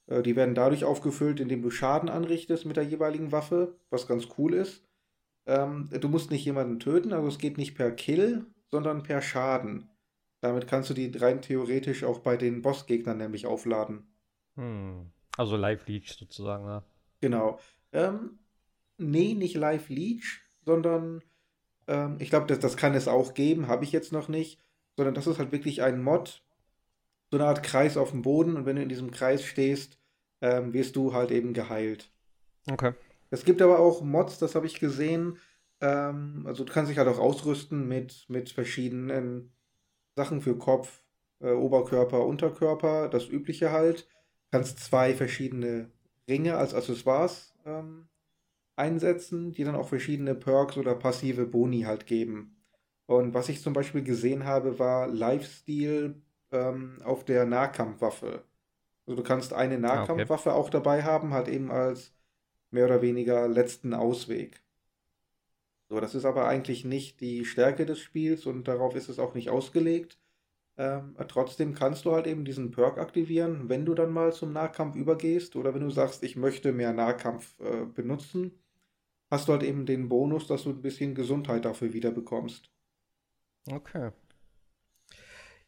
[0.06, 4.28] Äh, die werden dadurch aufgefüllt, indem du Schaden anrichtest mit der jeweiligen Waffe, was ganz
[4.38, 4.84] cool ist.
[5.46, 9.88] Ähm, du musst nicht jemanden töten, also es geht nicht per Kill, sondern per Schaden.
[10.40, 14.06] Damit kannst du die rein theoretisch auch bei den Bossgegnern nämlich aufladen.
[14.56, 15.10] Hm.
[15.36, 16.82] Also Live Leech sozusagen, ne?
[17.20, 17.58] Genau.
[17.92, 18.38] Ähm,
[18.98, 21.22] nee, nicht Live Leech, sondern
[21.86, 24.60] ähm, ich glaube, das, das kann es auch geben, habe ich jetzt noch nicht.
[24.96, 26.42] Sondern das ist halt wirklich ein Mod,
[27.30, 29.98] so eine Art Kreis auf dem Boden und wenn du in diesem Kreis stehst,
[30.40, 32.10] ähm, wirst du halt eben geheilt.
[32.70, 32.92] Okay.
[33.30, 35.38] Es gibt aber auch Mods, das habe ich gesehen.
[35.80, 39.52] Ähm, also du kannst dich halt auch ausrüsten mit, mit verschiedenen
[40.16, 41.02] Sachen für Kopf,
[41.40, 44.08] äh, Oberkörper, Unterkörper, das übliche halt.
[44.44, 45.90] Du kannst zwei verschiedene
[46.28, 48.08] Ringe als Accessoires ähm,
[48.78, 52.56] einsetzen, die dann auch verschiedene Perks oder passive Boni halt geben.
[53.06, 56.14] Und was ich zum Beispiel gesehen habe, war Lifesteal
[56.52, 58.44] ähm, auf der Nahkampfwaffe.
[59.06, 60.60] Also du kannst eine Nahkampfwaffe ah, okay.
[60.60, 62.12] auch dabei haben, halt eben als
[62.70, 64.62] mehr oder weniger letzten Ausweg.
[65.88, 69.34] So, das ist aber eigentlich nicht die Stärke des Spiels und darauf ist es auch
[69.34, 70.18] nicht ausgelegt.
[70.76, 74.96] Ähm, trotzdem kannst du halt eben diesen Perk aktivieren, wenn du dann mal zum Nahkampf
[74.96, 78.52] übergehst oder wenn du sagst, ich möchte mehr Nahkampf äh, benutzen,
[79.30, 82.70] hast du halt eben den Bonus, dass du ein bisschen Gesundheit dafür wieder bekommst.
[83.70, 84.10] Okay.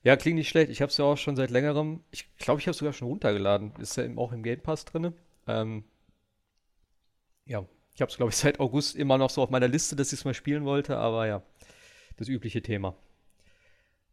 [0.02, 0.70] Ja, klingt nicht schlecht.
[0.70, 2.02] Ich habe es ja auch schon seit längerem.
[2.10, 3.74] Ich glaube, ich habe es sogar schon runtergeladen.
[3.78, 5.12] Ist ja auch im Game Pass drin.
[5.46, 5.84] Ähm,
[7.44, 10.12] ja, ich habe es, glaube ich, seit August immer noch so auf meiner Liste, dass
[10.12, 11.42] ich es mal spielen wollte, aber ja,
[12.16, 12.96] das übliche Thema.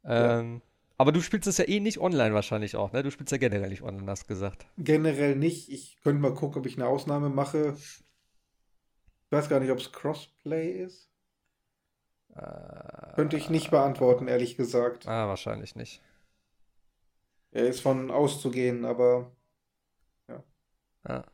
[0.03, 0.61] Ähm, ja.
[0.98, 3.03] Aber du spielst es ja eh nicht online wahrscheinlich auch, ne?
[3.03, 4.65] Du spielst ja generell nicht online, hast gesagt.
[4.78, 5.69] Generell nicht.
[5.69, 7.78] Ich könnte mal gucken, ob ich eine Ausnahme mache.
[9.30, 11.10] Ich weiß gar nicht, ob es Crossplay ist.
[12.34, 15.08] Äh, könnte ich nicht beantworten, ehrlich gesagt.
[15.08, 16.02] Ah, wahrscheinlich nicht.
[17.52, 19.32] Er ist von auszugehen, aber
[20.30, 20.44] ja.
[21.08, 21.26] ja.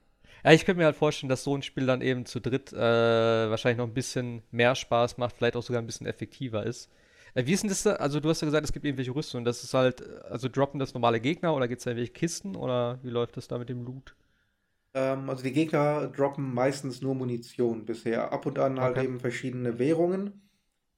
[0.43, 2.77] Ja, ich könnte mir halt vorstellen, dass so ein Spiel dann eben zu dritt äh,
[2.77, 6.89] wahrscheinlich noch ein bisschen mehr Spaß macht, vielleicht auch sogar ein bisschen effektiver ist.
[7.35, 7.93] Äh, wie ist denn das da?
[7.93, 9.45] Also, du hast ja gesagt, es gibt irgendwelche Rüstungen.
[9.45, 12.99] Das ist halt, also droppen das normale Gegner oder gibt es da irgendwelche Kisten oder
[13.03, 14.15] wie läuft das da mit dem Loot?
[14.93, 18.31] Ähm, also, die Gegner droppen meistens nur Munition bisher.
[18.31, 19.05] Ab und an halt okay.
[19.05, 20.41] eben verschiedene Währungen.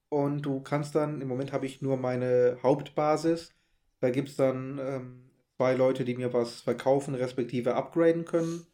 [0.08, 3.52] Und du kannst dann, im Moment habe ich nur meine Hauptbasis.
[4.00, 8.66] Da gibt es dann ähm, zwei Leute, die mir was verkaufen, respektive upgraden können.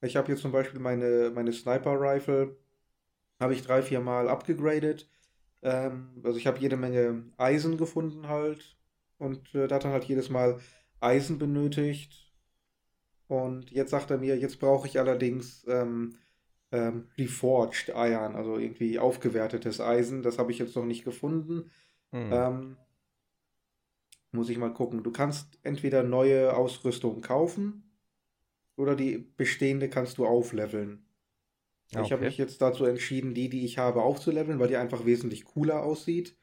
[0.00, 2.56] Ich habe jetzt zum Beispiel meine, meine Sniper-Rifle,
[3.40, 5.08] habe ich drei, vier Mal abgegradet.
[5.62, 8.76] Ähm, also ich habe jede Menge Eisen gefunden halt.
[9.18, 10.60] Und äh, da hat er halt jedes Mal
[11.00, 12.27] Eisen benötigt.
[13.28, 16.16] Und jetzt sagt er mir, jetzt brauche ich allerdings ähm,
[16.72, 20.22] ähm, Reforged Iron, also irgendwie aufgewertetes Eisen.
[20.22, 21.70] Das habe ich jetzt noch nicht gefunden.
[22.10, 22.30] Hm.
[22.32, 22.76] Ähm,
[24.32, 25.02] muss ich mal gucken.
[25.02, 27.90] Du kannst entweder neue Ausrüstung kaufen
[28.76, 31.04] oder die bestehende kannst du aufleveln.
[31.92, 32.02] Okay.
[32.04, 35.44] Ich habe mich jetzt dazu entschieden, die, die ich habe, aufzuleveln, weil die einfach wesentlich
[35.44, 36.36] cooler aussieht.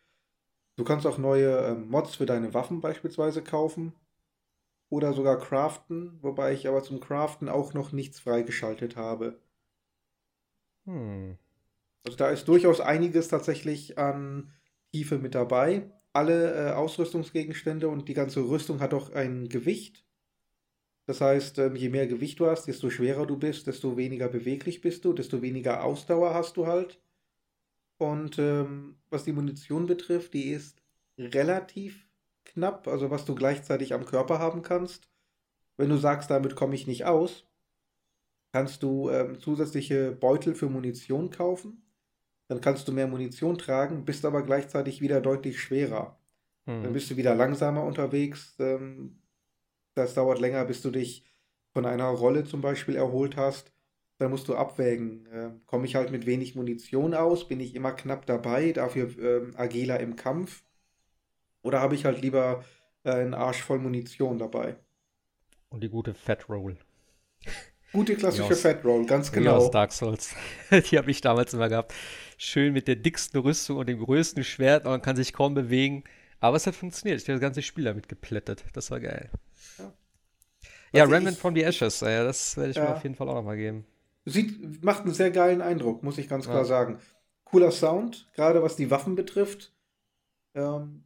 [0.76, 3.94] Du kannst auch neue äh, Mods für deine Waffen beispielsweise kaufen.
[4.90, 9.40] Oder sogar craften, wobei ich aber zum Craften auch noch nichts freigeschaltet habe.
[10.86, 11.38] Hm.
[12.03, 14.52] Also da ist durchaus einiges tatsächlich an
[14.91, 15.91] Tiefe mit dabei.
[16.14, 20.06] alle äh, Ausrüstungsgegenstände und die ganze Rüstung hat auch ein Gewicht.
[21.06, 24.82] Das heißt, ähm, je mehr Gewicht du hast, desto schwerer du bist, desto weniger beweglich
[24.82, 26.99] bist du, desto weniger Ausdauer hast du halt.
[27.98, 30.82] Und ähm, was die Munition betrifft, die ist
[31.18, 32.05] relativ
[32.45, 35.09] knapp, also was du gleichzeitig am Körper haben kannst.
[35.77, 37.45] Wenn du sagst, damit komme ich nicht aus,
[38.53, 41.84] kannst du ähm, zusätzliche Beutel für Munition kaufen.
[42.47, 46.19] Dann kannst du mehr Munition tragen, bist aber gleichzeitig wieder deutlich schwerer.
[46.65, 46.84] Hm.
[46.84, 48.55] Dann bist du wieder langsamer unterwegs.
[48.59, 49.22] Ähm,
[49.95, 51.26] das dauert länger, bis du dich
[51.73, 53.73] von einer Rolle zum Beispiel erholt hast.
[54.17, 55.26] Dann musst du abwägen.
[55.27, 57.47] Äh, Komme ich halt mit wenig Munition aus?
[57.47, 60.65] Bin ich immer knapp dabei, dafür äh, agiler im Kampf?
[61.66, 62.64] Oder habe ich halt lieber
[63.04, 64.76] äh, einen Arsch voll Munition dabei?
[65.70, 66.78] Und die gute Fat Roll.
[67.92, 69.56] Gute klassische aus, Fat Roll, ganz genau.
[69.56, 70.36] aus Dark Souls.
[70.92, 71.92] die habe ich damals immer gehabt.
[72.38, 76.04] Schön mit der dicksten Rüstung und dem größten Schwert und man kann sich kaum bewegen.
[76.40, 77.20] Aber es hat funktioniert.
[77.20, 78.64] Ich habe das ganze Spiel damit geplättet.
[78.74, 79.32] Das war geil.
[79.80, 79.92] Ja,
[80.94, 82.02] ja Remnant from the Ashes.
[82.02, 82.84] Ja, das werde ich ja.
[82.84, 83.86] mir auf jeden Fall auch nochmal geben.
[84.26, 86.66] Sieht, macht einen sehr geilen Eindruck, muss ich ganz klar ja.
[86.66, 87.00] sagen.
[87.44, 89.74] Cooler Sound, gerade was die Waffen betrifft.
[90.54, 91.05] Ähm,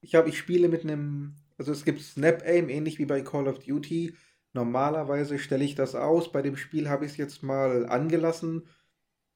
[0.00, 3.48] ich habe, ich spiele mit einem, also es gibt Snap Aim, ähnlich wie bei Call
[3.48, 4.14] of Duty.
[4.52, 6.32] Normalerweise stelle ich das aus.
[6.32, 8.66] Bei dem Spiel habe ich es jetzt mal angelassen.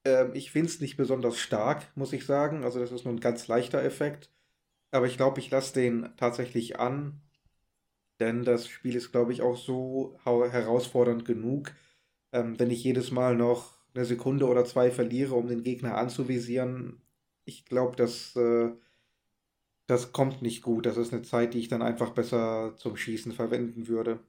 [0.05, 2.63] Ähm, ich finde es nicht besonders stark, muss ich sagen.
[2.63, 4.29] Also das ist nur ein ganz leichter Effekt.
[4.91, 7.21] Aber ich glaube, ich lasse den tatsächlich an.
[8.19, 11.73] Denn das Spiel ist, glaube ich, auch so herausfordernd genug.
[12.31, 17.01] Ähm, wenn ich jedes Mal noch eine Sekunde oder zwei verliere, um den Gegner anzuvisieren,
[17.45, 18.71] ich glaube, das, äh,
[19.87, 20.85] das kommt nicht gut.
[20.85, 24.19] Das ist eine Zeit, die ich dann einfach besser zum Schießen verwenden würde.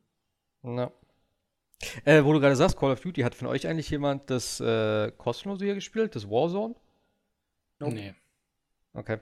[0.63, 0.91] Ja.
[2.05, 5.13] Äh, wo du gerade sagst, Call of Duty, hat von euch eigentlich jemand das äh,
[5.13, 6.75] kostenlose hier gespielt, das Warzone?
[7.79, 7.95] Nope.
[7.95, 8.15] Nee.
[8.95, 9.19] Okay.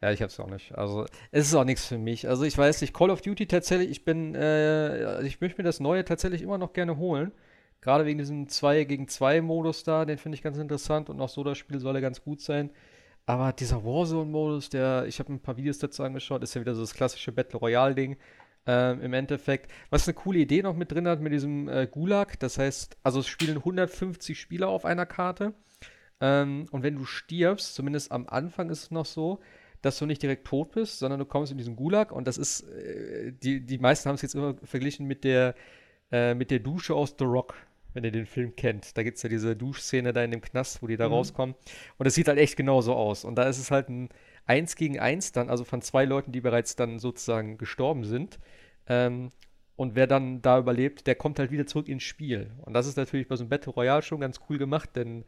[0.00, 0.72] Ja, ich hab's auch nicht.
[0.76, 2.26] Also, es ist auch nichts für mich.
[2.28, 5.64] Also, ich weiß nicht, Call of Duty tatsächlich, ich bin, äh, also ich möchte mir
[5.64, 7.32] das Neue tatsächlich immer noch gerne holen.
[7.82, 11.28] Gerade wegen diesem 2 gegen 2 Modus da, den finde ich ganz interessant und auch
[11.28, 12.70] so das Spiel soll ja ganz gut sein.
[13.26, 16.80] Aber dieser Warzone-Modus, der, ich habe ein paar Videos dazu angeschaut, ist ja wieder so
[16.80, 18.16] das klassische Battle Royale-Ding
[18.66, 19.70] ähm, im Endeffekt.
[19.90, 23.20] Was eine coole Idee noch mit drin hat mit diesem äh, Gulag, das heißt, also
[23.20, 25.54] es spielen 150 Spieler auf einer Karte.
[26.20, 29.40] Ähm, und wenn du stirbst, zumindest am Anfang ist es noch so,
[29.82, 32.62] dass du nicht direkt tot bist, sondern du kommst in diesen Gulag und das ist,
[32.62, 35.54] äh, die, die meisten haben es jetzt immer verglichen mit der,
[36.12, 37.54] äh, mit der Dusche aus The Rock,
[37.94, 38.96] wenn ihr den Film kennt.
[38.96, 41.14] Da gibt es ja diese Duschszene da in dem Knast, wo die da mhm.
[41.14, 41.54] rauskommen.
[41.98, 43.24] Und das sieht halt echt genauso aus.
[43.24, 44.08] Und da ist es halt ein
[44.46, 48.38] eins gegen eins dann, also von zwei Leuten, die bereits dann sozusagen gestorben sind.
[48.86, 49.30] Ähm,
[49.76, 52.50] und wer dann da überlebt, der kommt halt wieder zurück ins Spiel.
[52.62, 55.24] Und das ist natürlich bei so einem Battle Royale schon ganz cool gemacht, denn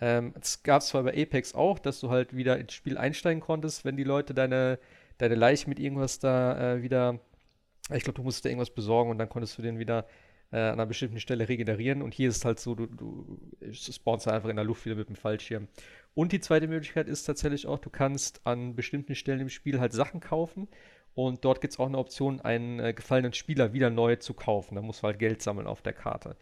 [0.00, 3.84] ähm, es gab zwar bei Apex auch, dass du halt wieder ins Spiel einsteigen konntest,
[3.84, 4.78] wenn die Leute deine,
[5.18, 7.18] deine Leiche mit irgendwas da äh, wieder,
[7.92, 10.06] ich glaube, du musstest da irgendwas besorgen und dann konntest du den wieder
[10.50, 12.02] äh, an einer bestimmten Stelle regenerieren.
[12.02, 13.38] Und hier ist es halt so, du, du
[13.72, 15.68] spawnst einfach in der Luft wieder mit dem Fallschirm.
[16.14, 19.92] Und die zweite Möglichkeit ist tatsächlich auch, du kannst an bestimmten Stellen im Spiel halt
[19.92, 20.68] Sachen kaufen.
[21.14, 24.76] Und dort gibt es auch eine Option, einen äh, gefallenen Spieler wieder neu zu kaufen.
[24.76, 26.36] Da musst du halt Geld sammeln auf der Karte.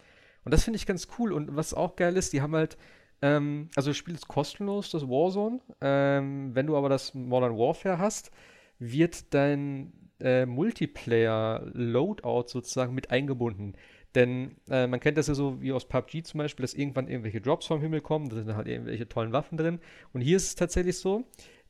[0.45, 1.33] Und das finde ich ganz cool.
[1.33, 2.77] Und was auch geil ist, die haben halt,
[3.23, 5.61] ähm, also das Spiel ist kostenlos, das Warzone.
[5.81, 8.31] Ähm, wenn du aber das Modern Warfare hast,
[8.78, 13.74] wird dein äh, Multiplayer-Loadout sozusagen mit eingebunden.
[14.16, 17.43] Denn äh, man kennt das ja so wie aus PUBG zum Beispiel, dass irgendwann irgendwelche
[17.43, 19.78] Drops vom Himmel kommen, da sind halt irgendwelche tollen Waffen drin.
[20.14, 21.24] Und hier ist es tatsächlich so,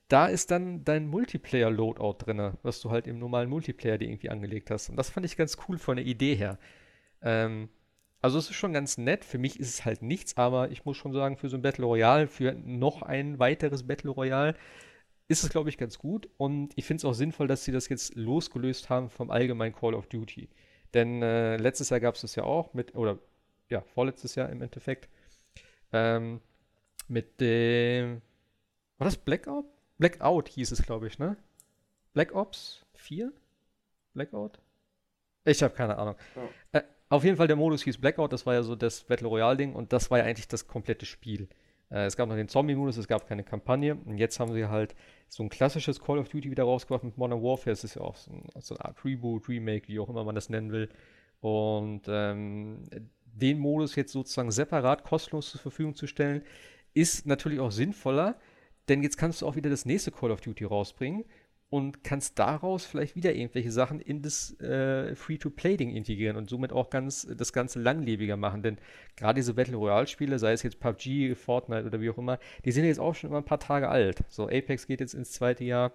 [0.07, 4.71] da ist dann dein Multiplayer-Loadout drin, was du halt im normalen Multiplayer dir irgendwie angelegt
[4.71, 4.89] hast.
[4.89, 6.61] Und das fand ich ganz cool von der Idee her.
[7.21, 7.69] Ähm,
[8.23, 9.25] also es ist schon ganz nett.
[9.25, 11.85] Für mich ist es halt nichts, aber ich muss schon sagen, für so ein Battle
[11.85, 14.55] Royale, für noch ein weiteres Battle Royale,
[15.27, 16.29] ist es, glaube ich, ganz gut.
[16.37, 19.95] Und ich finde es auch sinnvoll, dass sie das jetzt losgelöst haben vom allgemeinen Call
[19.95, 20.49] of Duty.
[20.95, 23.19] Denn äh, letztes Jahr gab es das ja auch mit, oder
[23.69, 25.09] ja, vorletztes Jahr im Endeffekt,
[25.93, 26.41] ähm,
[27.09, 28.23] mit dem,
[28.99, 29.67] war das Blackout?
[29.99, 31.37] Blackout hieß es, glaube ich, ne?
[32.13, 33.33] Black Ops 4?
[34.15, 34.59] Blackout?
[35.45, 36.17] Ich habe keine Ahnung.
[36.35, 36.81] Ja.
[36.81, 39.75] Äh, auf jeden Fall, der Modus hieß Blackout, das war ja so das Battle Royale-Ding
[39.75, 41.49] und das war ja eigentlich das komplette Spiel.
[41.91, 44.95] Äh, es gab noch den Zombie-Modus, es gab keine Kampagne und jetzt haben sie halt
[45.29, 47.73] so ein klassisches Call of Duty wieder rausgebracht mit Modern Warfare.
[47.73, 50.35] Es ist ja auch so, ein, so eine Art Reboot, Remake, wie auch immer man
[50.35, 50.89] das nennen will.
[51.41, 52.85] Und ähm,
[53.25, 56.43] den Modus jetzt sozusagen separat kostenlos zur Verfügung zu stellen,
[56.95, 58.37] ist natürlich auch sinnvoller,
[58.89, 61.25] denn jetzt kannst du auch wieder das nächste Call of Duty rausbringen
[61.69, 66.91] und kannst daraus vielleicht wieder irgendwelche Sachen in das äh, Free-to-Play-Ding integrieren und somit auch
[66.91, 68.63] ganz das Ganze langlebiger machen.
[68.63, 68.79] Denn
[69.17, 72.85] gerade diese Battle Royale-Spiele, sei es jetzt PUBG, Fortnite oder wie auch immer, die sind
[72.85, 74.23] jetzt auch schon immer ein paar Tage alt.
[74.29, 75.93] So, Apex geht jetzt ins zweite Jahr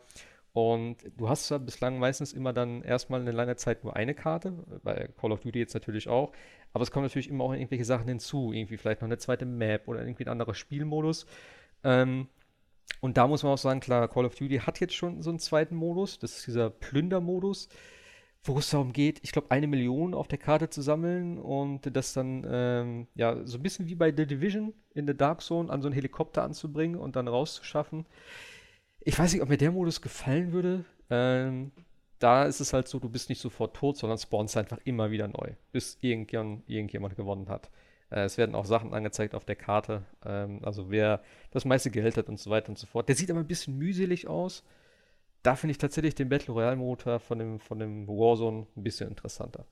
[0.54, 4.52] Und du hast ja bislang meistens immer dann erstmal eine lange Zeit nur eine Karte,
[4.84, 6.34] bei Call of Duty jetzt natürlich auch.
[6.74, 9.88] Aber es kommen natürlich immer auch irgendwelche Sachen hinzu, irgendwie vielleicht noch eine zweite Map
[9.88, 11.26] oder irgendwie ein anderer Spielmodus.
[11.84, 12.28] Ähm,
[13.02, 15.40] und da muss man auch sagen, klar, Call of Duty hat jetzt schon so einen
[15.40, 17.70] zweiten Modus, das ist dieser Plündermodus,
[18.44, 22.14] wo es darum geht, ich glaube, eine Million auf der Karte zu sammeln und das
[22.14, 25.82] dann, ähm, ja, so ein bisschen wie bei The Division in der Dark Zone an
[25.82, 28.06] so einen Helikopter anzubringen und dann rauszuschaffen.
[29.00, 30.86] Ich weiß nicht, ob mir der Modus gefallen würde.
[31.10, 31.72] Ähm,
[32.20, 35.28] da ist es halt so, du bist nicht sofort tot, sondern spawnst einfach immer wieder
[35.28, 37.70] neu, bis irgendjemand, irgendjemand gewonnen hat.
[38.12, 41.22] Äh, es werden auch Sachen angezeigt auf der Karte, ähm, also wer
[41.52, 43.08] das meiste Geld hat und so weiter und so fort.
[43.08, 44.64] Der sieht aber ein bisschen mühselig aus.
[45.44, 49.10] Da finde ich tatsächlich den Battle Royale Motor von dem, von dem Warzone ein bisschen
[49.10, 49.66] interessanter.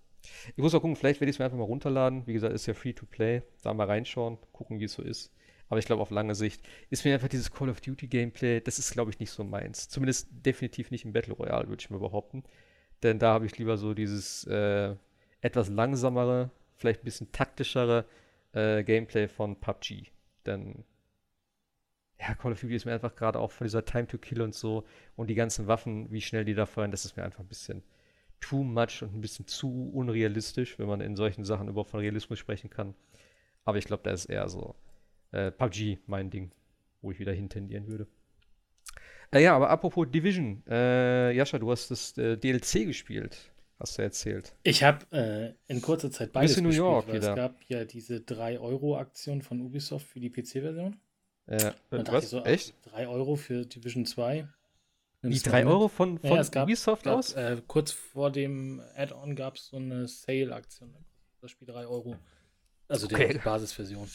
[0.56, 2.26] Ich muss auch gucken, vielleicht werde ich es mir einfach mal runterladen.
[2.26, 3.44] Wie gesagt, ist ja free to play.
[3.62, 5.32] Da mal reinschauen, gucken, wie es so ist.
[5.70, 8.80] Aber ich glaube, auf lange Sicht ist mir einfach dieses Call of Duty Gameplay, das
[8.80, 9.88] ist, glaube ich, nicht so meins.
[9.88, 12.44] Zumindest definitiv nicht im Battle Royale, würde ich mir behaupten.
[13.04, 14.96] Denn da habe ich lieber so dieses äh,
[15.42, 18.06] etwas langsamere, vielleicht ein bisschen taktischere
[18.54, 20.12] äh, Gameplay von PUBG.
[20.46, 20.84] Denn
[22.20, 24.54] ja, Call of Duty ist mir einfach gerade auch von dieser Time to Kill und
[24.54, 24.86] so
[25.16, 27.84] und die ganzen Waffen, wie schnell die da feuern, das ist mir einfach ein bisschen
[28.42, 32.40] too much und ein bisschen zu unrealistisch, wenn man in solchen Sachen überhaupt von Realismus
[32.40, 32.96] sprechen kann.
[33.66, 34.76] Aber ich glaube, da ist eher so
[35.32, 36.52] äh, PUBG mein Ding,
[37.02, 38.08] wo ich wieder hintendieren würde.
[39.32, 44.02] Äh, ja, aber apropos Division, äh, Jascha, du hast das äh, DLC gespielt, hast du
[44.02, 44.54] erzählt.
[44.64, 47.30] Ich habe äh, in kurzer Zeit beides in New gespielt, York wieder.
[47.30, 51.00] Es gab ja diese 3-Euro-Aktion von Ubisoft für die PC-Version.
[51.48, 52.30] Ja, was?
[52.30, 52.76] So, Echt?
[52.84, 54.48] 3 Euro für Division 2.
[55.22, 57.34] Wie 3 Euro von, von ja, gab, Ubisoft gab, aus?
[57.34, 60.96] Äh, kurz vor dem Add-on gab es so eine Sale-Aktion.
[61.42, 62.16] Das Spiel 3 Euro.
[62.88, 63.34] Also okay.
[63.34, 64.10] die Basisversion.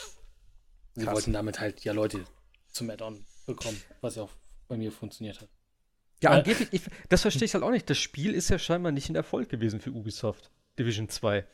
[0.95, 2.25] Sie wollten damit halt ja Leute
[2.69, 4.33] zum Add-on bekommen, was ja auch
[4.69, 5.49] bei mir funktioniert hat.
[6.23, 7.89] Ja, äh, angeblich, ich, das verstehe ich halt auch nicht.
[7.89, 10.51] Das Spiel ist ja scheinbar nicht ein Erfolg gewesen für Ubisoft.
[10.79, 11.47] Division 2.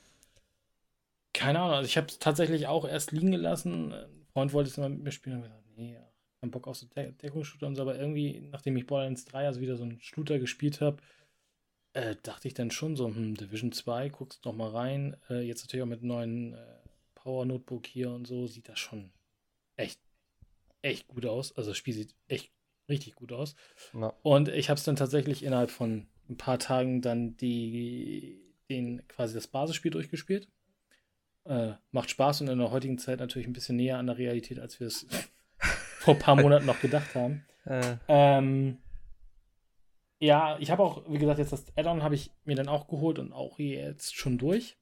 [1.33, 3.93] Keine Ahnung, also ich habe es tatsächlich auch erst liegen gelassen.
[3.93, 5.99] Ein Freund wollte es immer mit mir spielen und gesagt, nee,
[6.41, 9.61] kein Bock auf so De Deckungsshooter und so, aber irgendwie, nachdem ich Borderlands 3 also
[9.61, 10.99] wieder so einen Shooter gespielt habe,
[11.93, 15.17] äh, dachte ich dann schon so, hm, Division 2, guckst doch mal rein.
[15.29, 16.79] Äh, jetzt natürlich auch mit neuen äh,
[17.15, 19.13] Power Notebook hier und so, sieht das schon
[19.77, 20.01] echt,
[20.83, 21.57] echt gut aus.
[21.57, 22.51] Also das Spiel sieht echt
[22.91, 23.55] richtig gut aus.
[23.95, 24.13] Ja.
[24.23, 29.35] Und ich habe es dann tatsächlich innerhalb von ein paar Tagen dann die, den quasi
[29.35, 30.49] das Basisspiel durchgespielt.
[31.45, 34.59] Äh, macht Spaß und in der heutigen Zeit natürlich ein bisschen näher an der Realität,
[34.59, 35.07] als wir es
[35.59, 37.45] vor ein paar Monaten noch gedacht haben.
[37.65, 37.97] Äh.
[38.09, 38.79] Ähm,
[40.19, 43.19] ja, ich habe auch, wie gesagt, jetzt das Add-on habe ich mir dann auch geholt
[43.19, 44.77] und auch jetzt schon durch.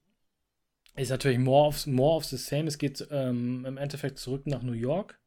[0.95, 2.67] Ist natürlich more of, more of the same.
[2.67, 5.17] Es geht ähm, im Endeffekt zurück nach New York,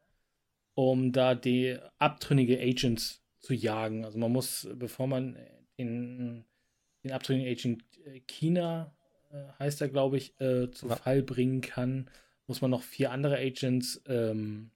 [0.75, 4.05] um da die abtrünnige Agents zu jagen.
[4.05, 5.37] Also man muss, bevor man
[5.79, 6.45] den,
[7.05, 8.95] den abtrünnigen Agent äh, China,
[9.31, 10.97] äh, heißt er, glaube ich, äh, zu ja.
[10.97, 12.09] Fall bringen kann,
[12.47, 14.71] muss man noch vier andere Agents ähm,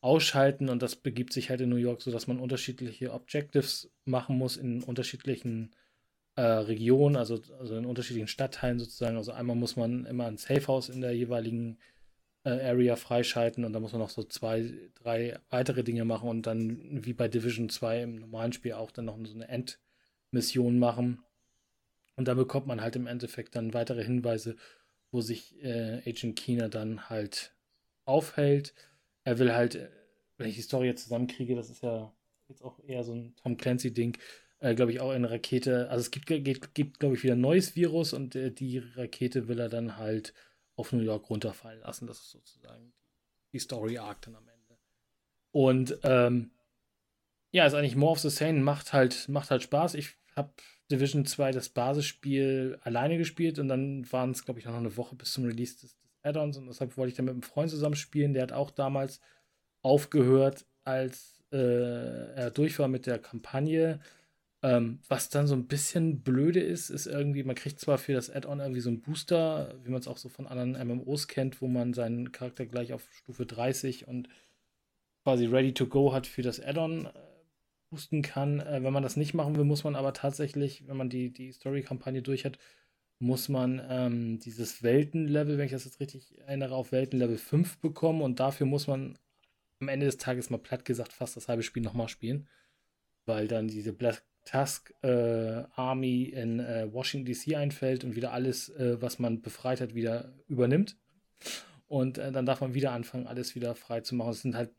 [0.00, 4.36] ausschalten und das begibt sich halt in New York so, dass man unterschiedliche Objectives machen
[4.36, 5.70] muss in unterschiedlichen
[6.34, 9.16] äh, Region, also, also in unterschiedlichen Stadtteilen sozusagen.
[9.16, 11.91] Also einmal muss man immer ein Safehouse in der jeweiligen äh,
[12.50, 17.04] Area freischalten und dann muss man noch so zwei, drei weitere Dinge machen und dann
[17.04, 21.22] wie bei Division 2 im normalen Spiel auch dann noch so eine Endmission machen.
[22.16, 24.56] Und da bekommt man halt im Endeffekt dann weitere Hinweise,
[25.10, 27.54] wo sich äh, Agent Keener dann halt
[28.04, 28.74] aufhält.
[29.24, 29.88] Er will halt,
[30.36, 32.12] wenn ich die Story jetzt zusammenkriege, das ist ja
[32.48, 34.18] jetzt auch eher so ein Tom Clancy-Ding,
[34.58, 35.88] äh, glaube ich, auch eine Rakete.
[35.90, 39.48] Also es gibt, gibt, gibt glaube ich, wieder ein neues Virus und äh, die Rakete
[39.48, 40.34] will er dann halt
[40.82, 42.08] auf New York runterfallen lassen.
[42.08, 42.92] Das ist sozusagen
[43.52, 44.78] die Story Arc dann am Ende.
[45.52, 46.50] Und ähm,
[47.52, 49.94] ja, ist eigentlich more of the same, macht halt, macht halt Spaß.
[49.94, 50.50] Ich habe
[50.90, 55.14] Division 2 das Basisspiel alleine gespielt und dann waren es, glaube ich, noch eine Woche
[55.14, 57.94] bis zum Release des, des Add-ons und deshalb wollte ich dann mit einem Freund zusammen
[57.94, 58.32] spielen.
[58.34, 59.20] Der hat auch damals
[59.82, 64.00] aufgehört, als äh, er durch war mit der Kampagne.
[64.64, 68.30] Ähm, was dann so ein bisschen blöde ist, ist irgendwie, man kriegt zwar für das
[68.30, 71.66] Add-on irgendwie so einen Booster, wie man es auch so von anderen MMOs kennt, wo
[71.66, 74.28] man seinen Charakter gleich auf Stufe 30 und
[75.24, 77.10] quasi ready to go hat für das Add-on äh,
[77.90, 78.60] boosten kann.
[78.60, 81.52] Äh, wenn man das nicht machen will, muss man aber tatsächlich, wenn man die, die
[81.52, 82.58] Story-Kampagne durch hat,
[83.18, 88.22] muss man ähm, dieses Weltenlevel, wenn ich das jetzt richtig erinnere, auf Weltenlevel 5 bekommen
[88.22, 89.18] und dafür muss man
[89.80, 92.48] am Ende des Tages mal platt gesagt fast das halbe Spiel nochmal spielen,
[93.26, 98.68] weil dann diese Black Tusk äh, Army in äh, Washington DC einfällt und wieder alles,
[98.70, 100.96] äh, was man befreit hat, wieder übernimmt.
[101.86, 104.30] Und äh, dann darf man wieder anfangen, alles wieder frei zu machen.
[104.30, 104.70] Es sind halt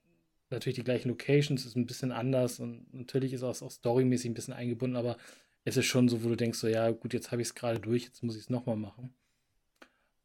[0.49, 4.33] natürlich die gleichen Locations, ist ein bisschen anders und natürlich ist es auch storymäßig ein
[4.33, 5.17] bisschen eingebunden, aber
[5.65, 7.79] es ist schon so, wo du denkst, so ja, gut, jetzt habe ich es gerade
[7.79, 9.13] durch, jetzt muss ich es nochmal machen.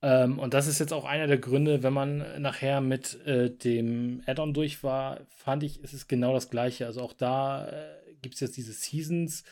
[0.01, 4.23] Ähm, und das ist jetzt auch einer der Gründe, wenn man nachher mit äh, dem
[4.27, 6.86] Add-on durch war, fand ich, ist es genau das gleiche.
[6.86, 9.45] Also auch da äh, gibt es jetzt diese Seasons,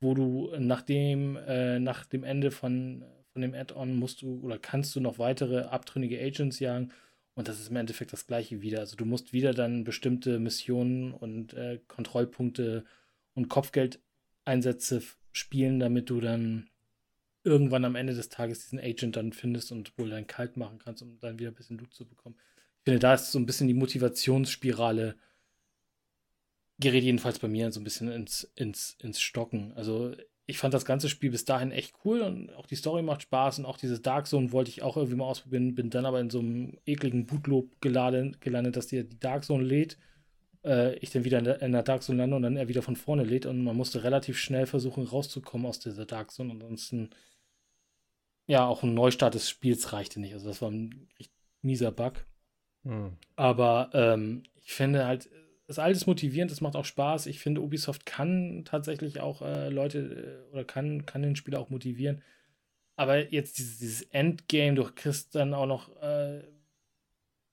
[0.00, 4.58] wo du nach dem, äh, nach dem Ende von, von dem Add-on musst du oder
[4.58, 6.92] kannst du noch weitere abtrünnige Agents jagen.
[7.34, 8.80] Und das ist im Endeffekt das gleiche wieder.
[8.80, 12.84] Also du musst wieder dann bestimmte Missionen und äh, Kontrollpunkte
[13.34, 16.68] und Kopfgeldeinsätze spielen, damit du dann
[17.44, 21.02] irgendwann am Ende des Tages diesen Agent dann findest und wohl dann kalt machen kannst,
[21.02, 22.36] um dann wieder ein bisschen Loot zu bekommen.
[22.78, 25.16] Ich finde, da ist so ein bisschen die Motivationsspirale
[26.82, 29.72] gerät jedenfalls bei mir so ein bisschen ins, ins, ins Stocken.
[29.74, 30.12] Also
[30.46, 33.60] ich fand das ganze Spiel bis dahin echt cool und auch die Story macht Spaß
[33.60, 36.30] und auch dieses Dark Zone wollte ich auch irgendwie mal ausprobieren, bin dann aber in
[36.30, 39.98] so einem ekligen Bootloop geladen, gelandet, dass dir die Dark Zone lädt,
[40.64, 42.82] äh, ich dann wieder in der, in der, Dark Zone lande und dann er wieder
[42.82, 46.52] von vorne lädt und man musste relativ schnell versuchen rauszukommen aus dieser Dark Zone.
[46.52, 47.10] Ansonsten
[48.46, 50.34] ja, auch ein Neustart des Spiels reichte nicht.
[50.34, 51.32] Also das war ein echt
[51.62, 52.26] mieser Bug.
[52.84, 53.16] Hm.
[53.36, 55.30] Aber ähm, ich finde halt,
[55.72, 57.24] das ist alles motivierend, das macht auch Spaß.
[57.26, 61.70] Ich finde, Ubisoft kann tatsächlich auch äh, Leute äh, oder kann, kann den Spieler auch
[61.70, 62.20] motivieren.
[62.94, 66.42] Aber jetzt dieses, dieses Endgame, du kriegst dann auch noch, äh,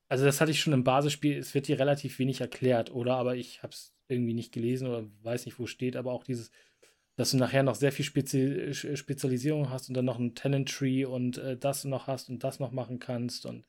[0.10, 3.16] also das hatte ich schon im Basisspiel, es wird hier relativ wenig erklärt, oder?
[3.16, 6.52] Aber ich habe es irgendwie nicht gelesen oder weiß nicht, wo steht, aber auch dieses,
[7.16, 11.06] dass du nachher noch sehr viel Spezi Spezialisierung hast und dann noch ein Talent Tree
[11.06, 13.46] und äh, das noch hast und das noch machen kannst.
[13.46, 13.64] Und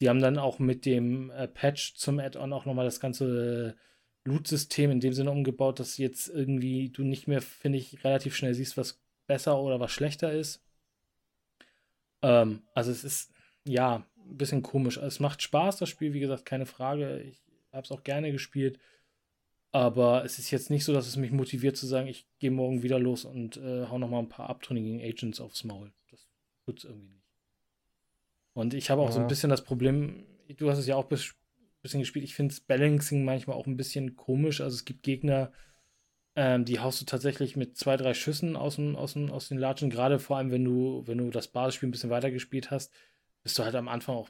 [0.00, 4.28] die haben dann auch mit dem äh, Patch zum Add-on auch nochmal das ganze äh,
[4.28, 8.54] Loot-System in dem Sinne umgebaut, dass jetzt irgendwie du nicht mehr, finde ich, relativ schnell
[8.54, 10.62] siehst, was besser oder was schlechter ist.
[12.22, 13.32] Ähm, also es ist,
[13.64, 14.98] ja, ein bisschen komisch.
[14.98, 17.20] Es macht Spaß, das Spiel, wie gesagt, keine Frage.
[17.22, 17.40] Ich
[17.72, 18.78] habe es auch gerne gespielt.
[19.70, 22.82] Aber es ist jetzt nicht so, dass es mich motiviert zu sagen, ich gehe morgen
[22.82, 25.92] wieder los und äh, hau noch mal ein paar abtrünnigen Agents aufs Maul.
[26.10, 26.26] Das
[26.64, 27.17] tut es irgendwie nicht.
[28.58, 29.12] Und ich habe auch ja.
[29.12, 31.16] so ein bisschen das Problem, du hast es ja auch ein
[31.80, 34.60] bisschen gespielt, ich finde Balancing manchmal auch ein bisschen komisch.
[34.60, 35.52] Also es gibt Gegner,
[36.34, 39.58] ähm, die haust du tatsächlich mit zwei, drei Schüssen aus, dem, aus, dem, aus den
[39.58, 39.90] Latschen.
[39.90, 42.92] Gerade vor allem, wenn du, wenn du das Basisspiel ein bisschen weiter gespielt hast,
[43.44, 44.28] bist du halt am Anfang auch,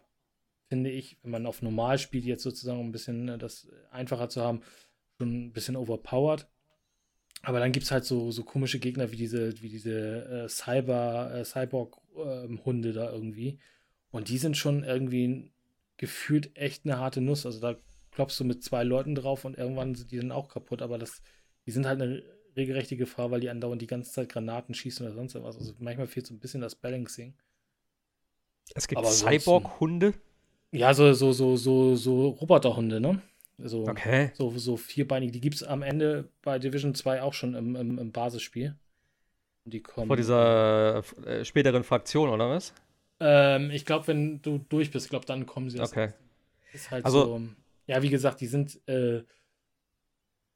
[0.68, 4.28] finde ich, wenn man auf normal spielt, jetzt sozusagen, um ein bisschen äh, das einfacher
[4.28, 4.60] zu haben,
[5.16, 6.46] schon ein bisschen overpowered.
[7.40, 11.32] Aber dann gibt es halt so, so komische Gegner wie diese, wie diese äh, Cyber,
[11.34, 13.58] äh, Cyborg-Hunde ähm, da irgendwie.
[14.10, 15.50] Und die sind schon irgendwie
[15.96, 17.44] gefühlt echt eine harte Nuss.
[17.44, 17.76] Also da
[18.10, 20.82] klopfst du mit zwei Leuten drauf und irgendwann sind die dann auch kaputt.
[20.82, 21.22] Aber das,
[21.66, 22.22] die sind halt eine
[22.56, 25.56] regelrechte Gefahr, weil die andauernd die ganze Zeit Granaten schießen oder sonst was.
[25.56, 27.34] Also manchmal fehlt so ein bisschen das Balancing.
[28.74, 30.14] Es gibt Cyborg-Hunde?
[30.72, 33.22] Ja, so, so, so, so, so Roboterhunde, ne?
[33.58, 34.30] So, okay.
[34.34, 35.32] so, so vierbeinig.
[35.32, 38.76] Die gibt es am Ende bei Division 2 auch schon im, im, im Basisspiel.
[39.64, 40.06] Die kommen.
[40.06, 42.72] Vor dieser äh, späteren Fraktion, oder was?
[43.20, 45.80] Ähm, ich glaube, wenn du durch bist, glaube dann kommen sie.
[45.80, 46.12] Okay.
[46.72, 47.42] Ist halt also, so.
[47.86, 49.24] Ja, wie gesagt, die sind äh,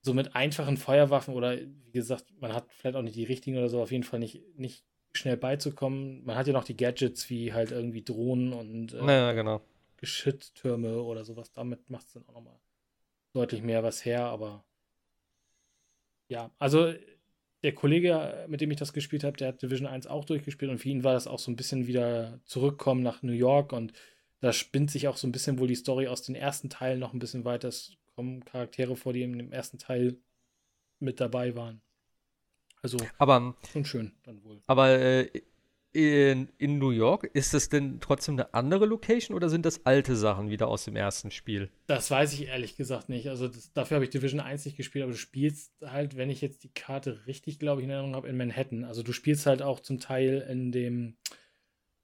[0.03, 3.69] so mit einfachen Feuerwaffen oder wie gesagt, man hat vielleicht auch nicht die richtigen oder
[3.69, 6.25] so, auf jeden Fall nicht, nicht schnell beizukommen.
[6.25, 9.63] Man hat ja noch die Gadgets wie halt irgendwie Drohnen und äh, ja, genau.
[9.97, 11.53] Geschütztürme oder sowas.
[11.53, 12.59] Damit macht es dann auch nochmal
[13.33, 14.65] deutlich mehr was her, aber
[16.29, 16.93] ja, also
[17.63, 20.79] der Kollege, mit dem ich das gespielt habe, der hat Division 1 auch durchgespielt und
[20.79, 23.93] für ihn war das auch so ein bisschen wieder zurückkommen nach New York und
[24.41, 27.13] da spinnt sich auch so ein bisschen wohl die Story aus den ersten Teilen noch
[27.13, 27.69] ein bisschen weiter.
[27.69, 30.17] Es kommen Charaktere vor, die im ersten Teil
[30.99, 31.81] mit dabei waren.
[32.83, 34.61] Also aber, schon schön dann wohl.
[34.67, 35.43] Aber äh,
[35.93, 40.16] in, in New York, ist das denn trotzdem eine andere Location oder sind das alte
[40.16, 41.70] Sachen wieder aus dem ersten Spiel?
[41.86, 43.28] Das weiß ich ehrlich gesagt nicht.
[43.28, 46.40] Also das, dafür habe ich Division 1 nicht gespielt, aber du spielst halt, wenn ich
[46.40, 48.85] jetzt die Karte richtig, glaube ich, in Erinnerung habe, in Manhattan.
[48.85, 51.19] Also du spielst halt auch zum Teil in dem,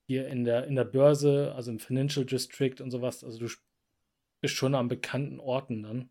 [0.06, 3.24] hier in der, in der Börse, also im Financial District und sowas.
[3.24, 3.48] Also du
[4.42, 6.10] bist schon an bekannten Orten dann.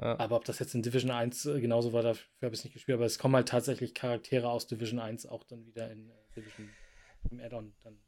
[0.00, 0.16] Ja.
[0.20, 2.74] Aber ob das jetzt in Division 1 äh, genauso war, dafür habe ich es nicht
[2.74, 2.96] gespielt.
[2.96, 6.68] Aber es kommen halt tatsächlich Charaktere aus Division 1 auch dann wieder in äh, Division
[6.68, 6.85] 1
[7.30, 7.98] im Add-on dann.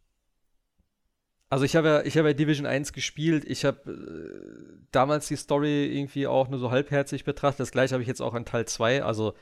[1.51, 3.45] Also ich habe ja, ich habe ja Division 1 gespielt.
[3.47, 7.61] Ich habe äh, damals die Story irgendwie auch nur so halbherzig betrachtet.
[7.61, 9.03] Das gleiche habe ich jetzt auch an Teil 2.
[9.03, 9.35] Also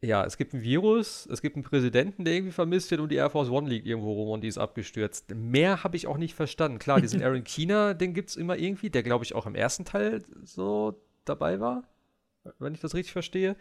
[0.00, 3.16] ja, es gibt ein Virus, es gibt einen Präsidenten, der irgendwie vermisst wird und die
[3.16, 5.34] Air Force One liegt irgendwo rum und die ist abgestürzt.
[5.34, 6.78] Mehr habe ich auch nicht verstanden.
[6.78, 9.84] Klar, diesen Aaron Keener, den gibt es immer irgendwie, der glaube ich auch im ersten
[9.84, 11.84] Teil so dabei war,
[12.58, 13.56] wenn ich das richtig verstehe.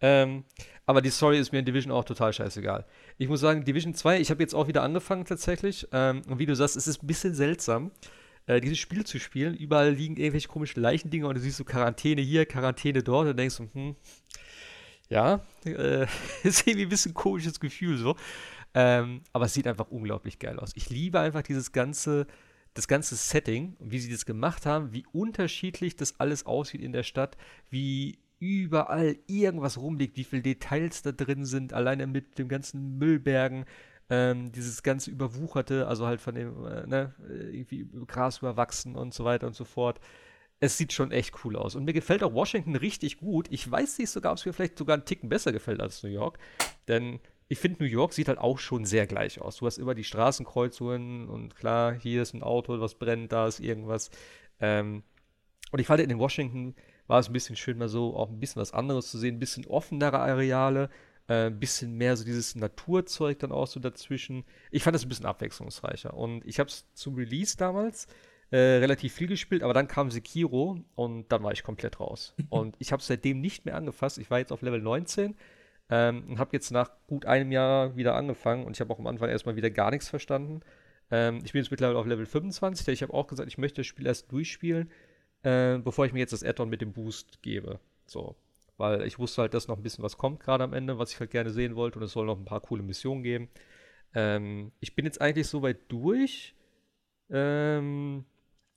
[0.00, 0.44] Ähm,
[0.86, 2.84] aber die Story ist mir in Division auch total scheißegal.
[3.16, 5.88] Ich muss sagen, Division 2, ich habe jetzt auch wieder angefangen tatsächlich.
[5.92, 7.90] Ähm, und wie du sagst, es ist ein bisschen seltsam.
[8.46, 9.54] äh, dieses Spiel zu spielen.
[9.54, 13.54] Überall liegen irgendwelche komischen Leichendinger und du siehst so Quarantäne hier, Quarantäne dort und denkst
[13.54, 13.96] so, hm,
[15.08, 16.06] ja, äh,
[16.42, 18.16] ist irgendwie ein bisschen komisches Gefühl so.
[18.74, 20.72] Ähm, aber es sieht einfach unglaublich geil aus.
[20.74, 22.26] Ich liebe einfach dieses ganze,
[22.74, 27.04] das ganze Setting, wie sie das gemacht haben, wie unterschiedlich das alles aussieht in der
[27.04, 27.36] Stadt,
[27.70, 33.64] wie überall irgendwas rumliegt, wie viele Details da drin sind, alleine mit dem ganzen Müllbergen,
[34.10, 39.24] ähm, dieses ganze Überwucherte, also halt von dem, äh, ne, irgendwie Gras überwachsen und so
[39.24, 39.98] weiter und so fort.
[40.60, 41.74] Es sieht schon echt cool aus.
[41.74, 43.48] Und mir gefällt auch Washington richtig gut.
[43.50, 46.10] Ich weiß nicht sogar, ob es mir vielleicht sogar einen Ticken besser gefällt als New
[46.10, 46.38] York.
[46.86, 49.56] Denn ich finde, New York sieht halt auch schon sehr gleich aus.
[49.56, 53.60] Du hast immer die Straßenkreuzungen und klar, hier ist ein Auto, was brennt, da ist
[53.60, 54.10] irgendwas.
[54.60, 55.02] Ähm,
[55.72, 56.74] und ich fand in Washington
[57.06, 59.40] war es ein bisschen schön, mal so auch ein bisschen was anderes zu sehen, ein
[59.40, 60.90] bisschen offenere Areale,
[61.28, 64.44] äh, ein bisschen mehr so dieses Naturzeug dann auch so dazwischen.
[64.70, 66.14] Ich fand das ein bisschen abwechslungsreicher.
[66.14, 68.06] Und ich habe es zum Release damals
[68.50, 72.34] äh, relativ viel gespielt, aber dann kam Sekiro und dann war ich komplett raus.
[72.50, 74.18] und ich habe es seitdem nicht mehr angefasst.
[74.18, 75.34] Ich war jetzt auf Level 19
[75.90, 79.06] ähm, und habe jetzt nach gut einem Jahr wieder angefangen und ich habe auch am
[79.06, 80.60] Anfang erstmal wieder gar nichts verstanden.
[81.10, 83.86] Ähm, ich bin jetzt mittlerweile auf Level 25, ich habe auch gesagt, ich möchte das
[83.86, 84.90] Spiel erst durchspielen,
[85.44, 87.78] äh, bevor ich mir jetzt das Add-on mit dem Boost gebe.
[88.06, 88.34] So.
[88.76, 91.20] Weil ich wusste halt, dass noch ein bisschen was kommt gerade am Ende, was ich
[91.20, 93.48] halt gerne sehen wollte und es soll noch ein paar coole Missionen geben.
[94.14, 96.56] Ähm, ich bin jetzt eigentlich soweit durch.
[97.30, 98.24] Ähm,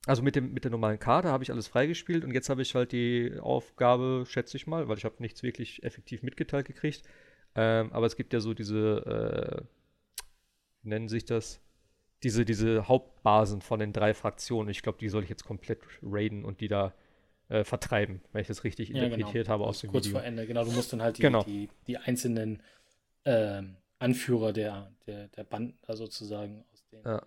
[0.05, 2.75] also mit, dem, mit der normalen Karte habe ich alles freigespielt und jetzt habe ich
[2.75, 7.03] halt die Aufgabe, schätze ich mal, weil ich habe nichts wirklich effektiv mitgeteilt gekriegt.
[7.55, 9.65] Ähm, aber es gibt ja so diese, äh,
[10.83, 11.59] wie nennen sich das?
[12.23, 14.69] Diese, diese Hauptbasen von den drei Fraktionen.
[14.69, 16.93] Ich glaube, die soll ich jetzt komplett raiden und die da
[17.49, 19.53] äh, vertreiben, wenn ich das richtig ja, interpretiert genau.
[19.53, 20.19] habe aus dem Kurz Video.
[20.19, 20.65] vor Ende, genau.
[20.65, 21.43] Du musst dann halt die, genau.
[21.43, 22.61] die, die, einzelnen
[23.23, 27.21] ähm, Anführer der, der, der Banden da sozusagen aus den ja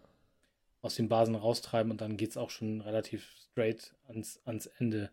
[0.82, 5.10] aus den Basen raustreiben und dann geht es auch schon relativ straight ans, ans Ende.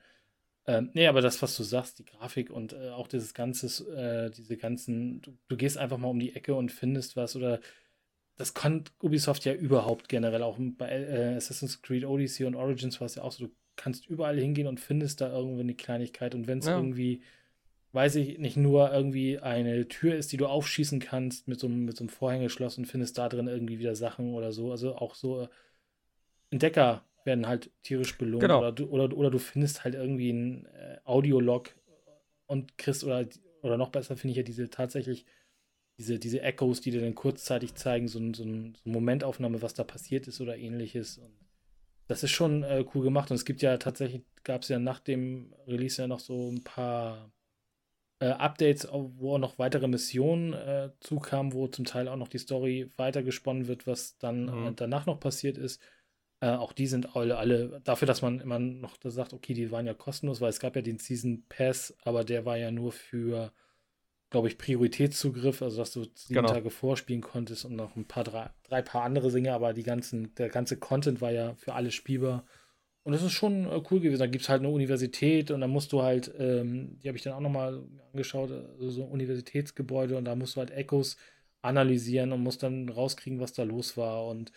[0.65, 4.31] Ähm, nee, aber das, was du sagst, die Grafik und äh, auch dieses ganze, äh,
[4.31, 7.59] diese ganzen, du, du, gehst einfach mal um die Ecke und findest was oder
[8.37, 13.05] das kann Ubisoft ja überhaupt generell, auch bei äh, Assassin's Creed Odyssey und Origins war
[13.05, 16.47] es ja auch so, du kannst überall hingehen und findest da irgendwo eine Kleinigkeit und
[16.47, 16.75] wenn es ja.
[16.75, 17.21] irgendwie,
[17.93, 21.97] weiß ich nicht, nur irgendwie eine Tür ist, die du aufschießen kannst mit so, mit
[21.97, 25.47] so einem Vorhängeschloss und findest da drin irgendwie wieder Sachen oder so, also auch so
[26.51, 28.41] Entdecker werden halt tierisch belohnt.
[28.41, 28.59] Genau.
[28.59, 31.71] Oder, du, oder, oder du findest halt irgendwie ein äh, Audiolog
[32.45, 33.27] und kriegst, oder,
[33.61, 35.25] oder noch besser finde ich ja diese tatsächlich,
[35.97, 40.27] diese, diese Echos, die dir dann kurzzeitig zeigen, so, so, eine Momentaufnahme, was da passiert
[40.27, 41.17] ist oder ähnliches.
[41.17, 41.33] Und
[42.07, 43.31] das ist schon äh, cool gemacht.
[43.31, 46.63] Und es gibt ja tatsächlich, gab es ja nach dem Release ja noch so ein
[46.63, 47.31] paar
[48.19, 52.39] äh, Updates, wo auch noch weitere Missionen äh, zukamen, wo zum Teil auch noch die
[52.39, 54.67] Story weitergesponnen wird, was dann mhm.
[54.67, 55.81] Äh, danach noch passiert ist.
[56.39, 59.71] Äh, auch die sind alle, alle dafür, dass man immer noch da sagt, okay, die
[59.71, 62.91] waren ja kostenlos, weil es gab ja den Season Pass, aber der war ja nur
[62.91, 63.51] für,
[64.29, 66.49] glaube ich, Prioritätszugriff, also dass du sieben genau.
[66.49, 70.35] Tage vorspielen konntest und noch ein paar, drei, drei paar andere Dinge, aber die ganzen,
[70.35, 72.45] der ganze Content war ja für alle spielbar.
[73.03, 74.19] Und das ist schon äh, cool gewesen.
[74.19, 77.23] Da gibt es halt eine Universität und da musst du halt, ähm, die habe ich
[77.23, 77.81] dann auch nochmal
[78.11, 81.15] angeschaut, also so Universitätsgebäude und da musst du halt Echos
[81.61, 84.51] analysieren und musst dann rauskriegen, was da los war und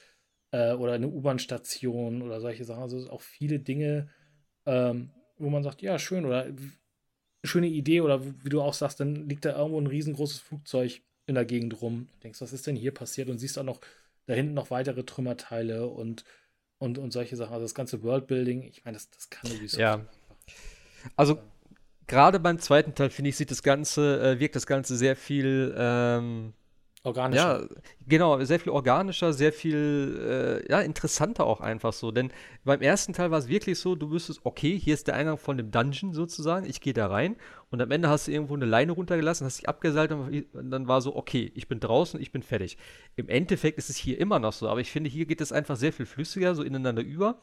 [0.51, 2.83] äh, oder eine U-Bahn-Station oder solche Sachen.
[2.83, 4.09] Also auch viele Dinge,
[4.67, 6.49] ähm, wo man sagt, ja, schön oder
[7.45, 11.35] schöne Idee oder wie du auch sagst, dann liegt da irgendwo ein riesengroßes Flugzeug in
[11.35, 12.09] der Gegend rum.
[12.13, 13.29] Du denkst, was ist denn hier passiert?
[13.29, 13.81] Und siehst auch noch
[14.27, 16.25] da hinten noch weitere Trümmerteile und,
[16.79, 17.53] und, und solche Sachen.
[17.53, 19.81] Also das ganze Worldbuilding, ich meine, das, das kann sowieso.
[19.81, 20.05] Ja.
[21.17, 21.39] Also
[22.07, 25.75] gerade beim zweiten Teil, finde ich, sieht das Ganze, äh, wirkt das Ganze sehr viel
[25.77, 26.53] ähm,
[27.03, 27.63] Organischer.
[27.63, 27.69] Ja,
[28.07, 32.11] genau, sehr viel organischer, sehr viel äh, ja, interessanter auch einfach so.
[32.11, 32.31] Denn
[32.63, 35.57] beim ersten Teil war es wirklich so, du wüsstest, okay, hier ist der Eingang von
[35.57, 37.37] dem Dungeon sozusagen, ich gehe da rein
[37.71, 41.01] und am Ende hast du irgendwo eine Leine runtergelassen, hast dich abgeseilt und dann war
[41.01, 42.77] so, okay, ich bin draußen, ich bin fertig.
[43.17, 45.77] Im Endeffekt ist es hier immer noch so, aber ich finde, hier geht es einfach
[45.77, 47.41] sehr viel flüssiger, so ineinander über.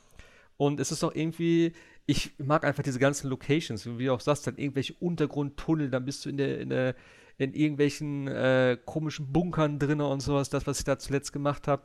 [0.57, 1.73] Und es ist auch irgendwie,
[2.05, 6.25] ich mag einfach diese ganzen Locations, wie du auch sagst, dann irgendwelche Untergrundtunnel, dann bist
[6.25, 6.95] du in der, in der
[7.38, 11.84] in irgendwelchen äh, komischen Bunkern drin und sowas, das, was ich da zuletzt gemacht habe.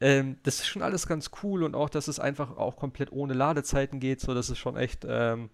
[0.00, 3.34] Ähm, das ist schon alles ganz cool und auch, dass es einfach auch komplett ohne
[3.34, 5.50] Ladezeiten geht, so das ist schon echt, ähm,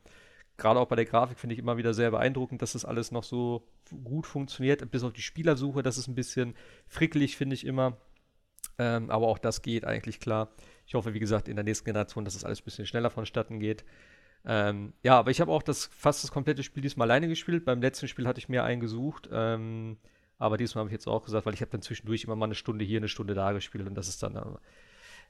[0.56, 3.24] gerade auch bei der Grafik finde ich immer wieder sehr beeindruckend, dass das alles noch
[3.24, 3.66] so
[4.04, 6.54] gut funktioniert, bis auf die Spielersuche, das ist ein bisschen
[6.86, 7.98] frickelig, finde ich immer.
[8.78, 10.48] Ähm, aber auch das geht eigentlich klar.
[10.86, 13.58] Ich hoffe, wie gesagt, in der nächsten Generation, dass das alles ein bisschen schneller vonstatten
[13.60, 13.84] geht.
[14.44, 17.64] Ähm, ja, aber ich habe auch das, fast das komplette Spiel diesmal alleine gespielt.
[17.64, 19.28] Beim letzten Spiel hatte ich mir einen gesucht.
[19.32, 19.98] Ähm,
[20.38, 22.54] aber diesmal habe ich jetzt auch gesagt, weil ich habe dann zwischendurch immer mal eine
[22.54, 24.42] Stunde hier, eine Stunde da gespielt und das ist dann, äh,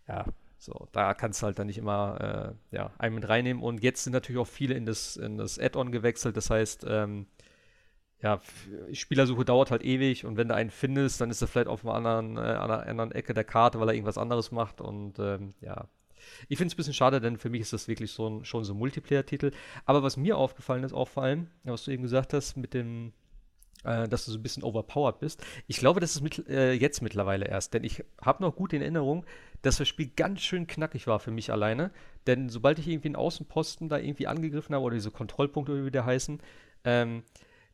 [0.08, 0.24] ja,
[0.58, 3.62] So, da kannst du halt dann nicht immer äh, ja, einen mit reinnehmen.
[3.62, 6.36] Und jetzt sind natürlich auch viele in das, in das Add-on gewechselt.
[6.36, 7.26] Das heißt, ähm,
[8.22, 8.40] ja,
[8.92, 11.94] Spielersuche dauert halt ewig und wenn du einen findest, dann ist er vielleicht auf einer
[11.94, 14.82] anderen, äh, anderen Ecke der Karte, weil er irgendwas anderes macht.
[14.82, 15.88] Und ähm, ja,
[16.48, 18.64] ich finde es ein bisschen schade, denn für mich ist das wirklich so ein, schon
[18.64, 19.52] so ein Multiplayer-Titel.
[19.84, 23.12] Aber was mir aufgefallen ist, auch vor allem, was du eben gesagt hast, mit dem,
[23.84, 25.44] äh, dass du so ein bisschen overpowered bist.
[25.66, 28.82] Ich glaube, das ist mit, äh, jetzt mittlerweile erst, denn ich habe noch gut in
[28.82, 29.24] Erinnerung,
[29.62, 31.90] dass das Spiel ganz schön knackig war für mich alleine.
[32.26, 36.00] Denn sobald ich irgendwie einen Außenposten da irgendwie angegriffen habe oder diese Kontrollpunkte, wie die
[36.00, 36.40] heißen,
[36.84, 37.22] ähm,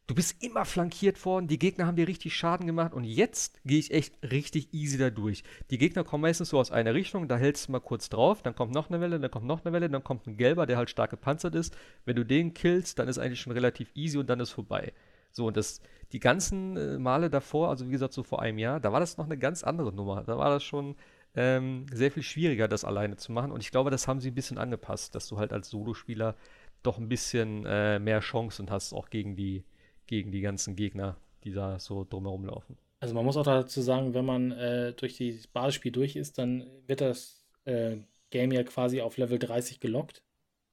[0.06, 3.78] du bist immer flankiert worden, die Gegner haben dir richtig Schaden gemacht und jetzt gehe
[3.78, 5.42] ich echt richtig easy da durch.
[5.70, 8.54] Die Gegner kommen meistens so aus einer Richtung, da hältst du mal kurz drauf, dann
[8.54, 10.90] kommt noch eine Welle, dann kommt noch eine Welle, dann kommt ein gelber, der halt
[10.90, 11.76] stark gepanzert ist.
[12.04, 14.92] Wenn du den killst, dann ist eigentlich schon relativ easy und dann ist vorbei.
[15.32, 15.80] So, und das,
[16.12, 19.18] die ganzen äh, Male davor, also wie gesagt, so vor einem Jahr, da war das
[19.18, 20.22] noch eine ganz andere Nummer.
[20.24, 20.96] Da war das schon
[21.34, 23.52] ähm, sehr viel schwieriger, das alleine zu machen.
[23.52, 26.36] Und ich glaube, das haben sie ein bisschen angepasst, dass du halt als Solospieler
[26.82, 29.64] doch ein bisschen äh, mehr Chancen hast, auch gegen die,
[30.06, 32.76] gegen die ganzen Gegner, die da so drumherum laufen.
[33.00, 36.66] Also man muss auch dazu sagen, wenn man äh, durch das Basisspiel durch ist, dann
[36.86, 37.98] wird das äh,
[38.30, 40.22] Game ja quasi auf Level 30 gelockt.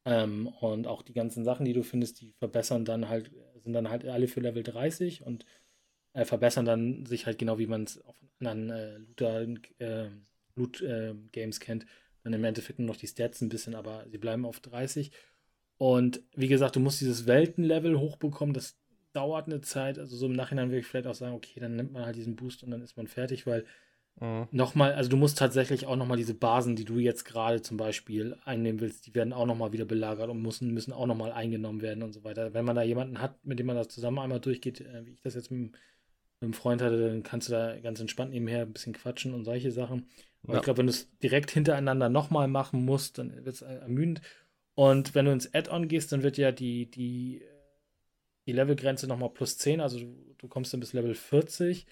[0.05, 3.31] Ähm, und auch die ganzen Sachen, die du findest, die verbessern dann halt,
[3.61, 5.45] sind dann halt alle für Level 30 und
[6.13, 9.47] äh, verbessern dann sich halt genau wie man es auf anderen äh, Looter,
[9.79, 10.09] äh,
[11.35, 11.85] äh, kennt,
[12.23, 15.11] dann im Endeffekt nur noch die Stats ein bisschen, aber sie bleiben auf 30.
[15.77, 18.53] Und wie gesagt, du musst dieses Weltenlevel hochbekommen.
[18.53, 18.77] Das
[19.13, 19.99] dauert eine Zeit.
[19.99, 22.35] Also so im Nachhinein würde ich vielleicht auch sagen, okay, dann nimmt man halt diesen
[22.35, 23.65] Boost und dann ist man fertig, weil
[24.19, 24.47] mhm.
[24.51, 28.35] nochmal, also du musst tatsächlich auch nochmal diese Basen, die du jetzt gerade zum Beispiel
[28.43, 32.03] einnehmen willst, die werden auch nochmal wieder belagert und müssen, müssen auch nochmal eingenommen werden
[32.03, 32.53] und so weiter.
[32.53, 35.21] Wenn man da jemanden hat, mit dem man das zusammen einmal durchgeht, äh, wie ich
[35.21, 35.79] das jetzt mit, mit
[36.41, 39.71] einem Freund hatte, dann kannst du da ganz entspannt nebenher ein bisschen quatschen und solche
[39.71, 40.07] Sachen.
[40.43, 40.59] Aber ja.
[40.59, 44.21] ich glaube, wenn du es direkt hintereinander nochmal machen musst, dann wird es ermüdend.
[44.75, 47.43] Und wenn du ins Add-on gehst, dann wird ja die, die
[48.45, 51.85] die Levelgrenze nochmal plus 10, also du, du, kommst dann bis Level 40.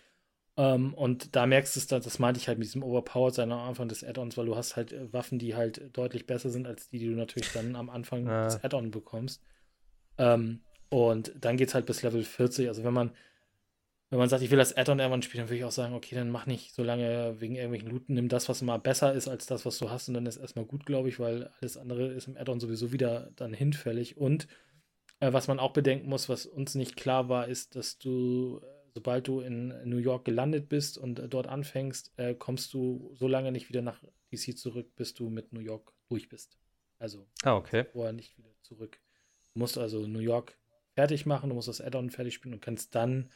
[0.57, 3.60] Ähm, und da merkst du es, das meinte ich halt mit diesem Overpowered sein am
[3.60, 6.90] Anfang des Add-ons, weil du hast halt äh, Waffen, die halt deutlich besser sind als
[6.90, 8.45] die, die du natürlich dann am Anfang ja.
[8.45, 9.41] des Add-on bekommst.
[10.18, 12.68] Ähm, und dann geht es halt bis Level 40.
[12.68, 13.11] Also wenn man,
[14.10, 16.15] wenn man sagt, ich will das Add-on irgendwann spielen, dann würde ich auch sagen, okay,
[16.15, 19.45] dann mach nicht so lange wegen irgendwelchen Looten, nimm das, was immer besser ist als
[19.45, 22.28] das, was du hast, und dann ist erstmal gut, glaube ich, weil alles andere ist
[22.28, 24.18] im Add-on sowieso wieder dann hinfällig.
[24.18, 24.49] Und
[25.22, 28.65] äh, was man auch bedenken muss, was uns nicht klar war, ist, dass du, äh,
[28.93, 33.27] sobald du in New York gelandet bist und äh, dort anfängst, äh, kommst du so
[33.27, 34.03] lange nicht wieder nach
[34.34, 36.57] DC zurück, bis du mit New York durch bist.
[36.98, 37.85] Also ah, okay.
[37.93, 38.99] vorher nicht wieder zurück.
[39.53, 40.57] Du musst also New York
[40.95, 43.30] fertig machen, du musst das Add-on fertig spielen und kannst dann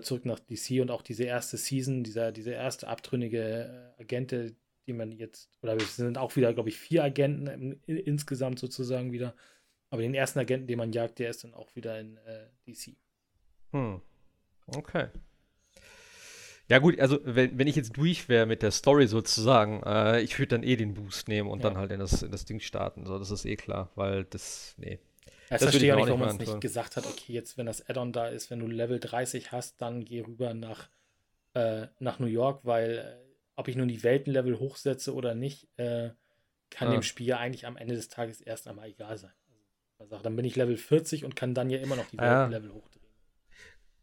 [0.00, 4.56] zurück nach DC und auch diese erste Season, dieser, diese erste abtrünnige Agente,
[4.86, 9.12] die man jetzt, oder es sind auch wieder, glaube ich, vier Agenten im, insgesamt sozusagen
[9.12, 9.34] wieder,
[9.90, 12.96] aber den ersten Agenten, den man jagt, der ist dann auch wieder in äh, DC.
[13.72, 14.00] Hm.
[14.66, 15.08] Okay.
[16.68, 20.36] Ja, gut, also wenn, wenn ich jetzt durch wäre mit der Story sozusagen, äh, ich
[20.38, 21.68] würde dann eh den Boost nehmen und ja.
[21.68, 23.06] dann halt in das, in das Ding starten.
[23.06, 24.98] So, das ist eh klar, weil das, nee.
[25.48, 27.66] Das, das verstehe ich auch nicht, warum man es nicht gesagt hat, okay, jetzt, wenn
[27.66, 30.88] das Add-on da ist, wenn du Level 30 hast, dann geh rüber nach,
[31.54, 36.10] äh, nach New York, weil äh, ob ich nun die Weltenlevel hochsetze oder nicht, äh,
[36.70, 36.92] kann ah.
[36.92, 39.32] dem Spiel eigentlich am Ende des Tages erst einmal egal sein.
[40.04, 40.22] Sache.
[40.22, 42.46] Dann bin ich Level 40 und kann dann ja immer noch die ja.
[42.46, 43.06] Level hochdrehen.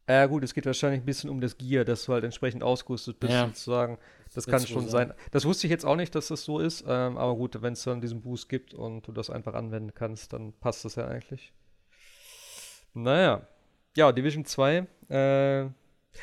[0.10, 3.20] Ja, gut, es geht wahrscheinlich ein bisschen um das Gear, dass du halt entsprechend ausgerüstet
[3.22, 3.48] bist, ja.
[3.48, 3.98] sozusagen.
[4.26, 5.10] Das, das kann schon sein.
[5.10, 5.18] sein.
[5.32, 7.84] Das wusste ich jetzt auch nicht, dass das so ist, ähm, aber gut, wenn es
[7.84, 11.54] dann diesen Boost gibt und du das einfach anwenden kannst, dann passt das ja eigentlich.
[12.94, 13.48] Naja.
[13.96, 14.88] Ja, Division 2.
[15.10, 15.70] Äh,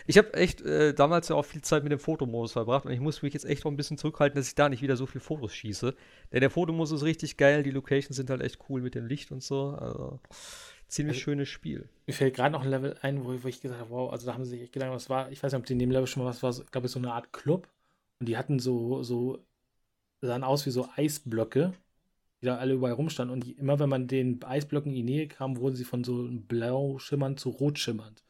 [0.06, 3.00] ich habe echt äh, damals ja auch viel Zeit mit dem Fotomodus verbracht und ich
[3.00, 5.20] muss mich jetzt echt auch ein bisschen zurückhalten, dass ich da nicht wieder so viele
[5.20, 5.94] Fotos schieße.
[6.32, 9.32] Denn der Fotomodus ist richtig geil, die Locations sind halt echt cool mit dem Licht
[9.32, 9.70] und so.
[9.70, 10.20] Also
[10.88, 11.88] ziemlich also, schönes Spiel.
[12.06, 14.34] Mir fällt gerade noch ein Level ein, wo, wo, ich gesagt habe, wow, also da
[14.34, 16.06] haben sie sich echt gedacht, was war, ich weiß nicht, ob die in dem Level
[16.06, 17.68] schon mal was war, glaube ich, so eine Art Club.
[18.18, 19.38] Und die hatten so, so,
[20.20, 21.72] sahen aus wie so Eisblöcke,
[22.40, 23.32] die da alle überall rumstanden.
[23.32, 26.28] Und die, immer wenn man den Eisblöcken in die Nähe kam, wurden sie von so
[26.30, 28.22] blau schimmernd zu rot schimmernd.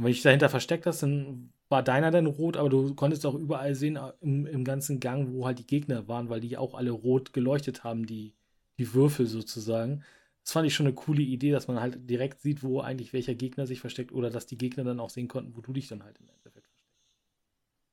[0.00, 3.34] Und wenn ich dahinter versteckt hast, dann war deiner dann rot, aber du konntest auch
[3.34, 6.72] überall sehen äh, im, im ganzen Gang, wo halt die Gegner waren, weil die auch
[6.72, 8.32] alle rot geleuchtet haben, die,
[8.78, 10.02] die Würfel sozusagen.
[10.42, 13.34] Das fand ich schon eine coole Idee, dass man halt direkt sieht, wo eigentlich welcher
[13.34, 16.02] Gegner sich versteckt oder dass die Gegner dann auch sehen konnten, wo du dich dann
[16.02, 16.96] halt im Endeffekt versteckst.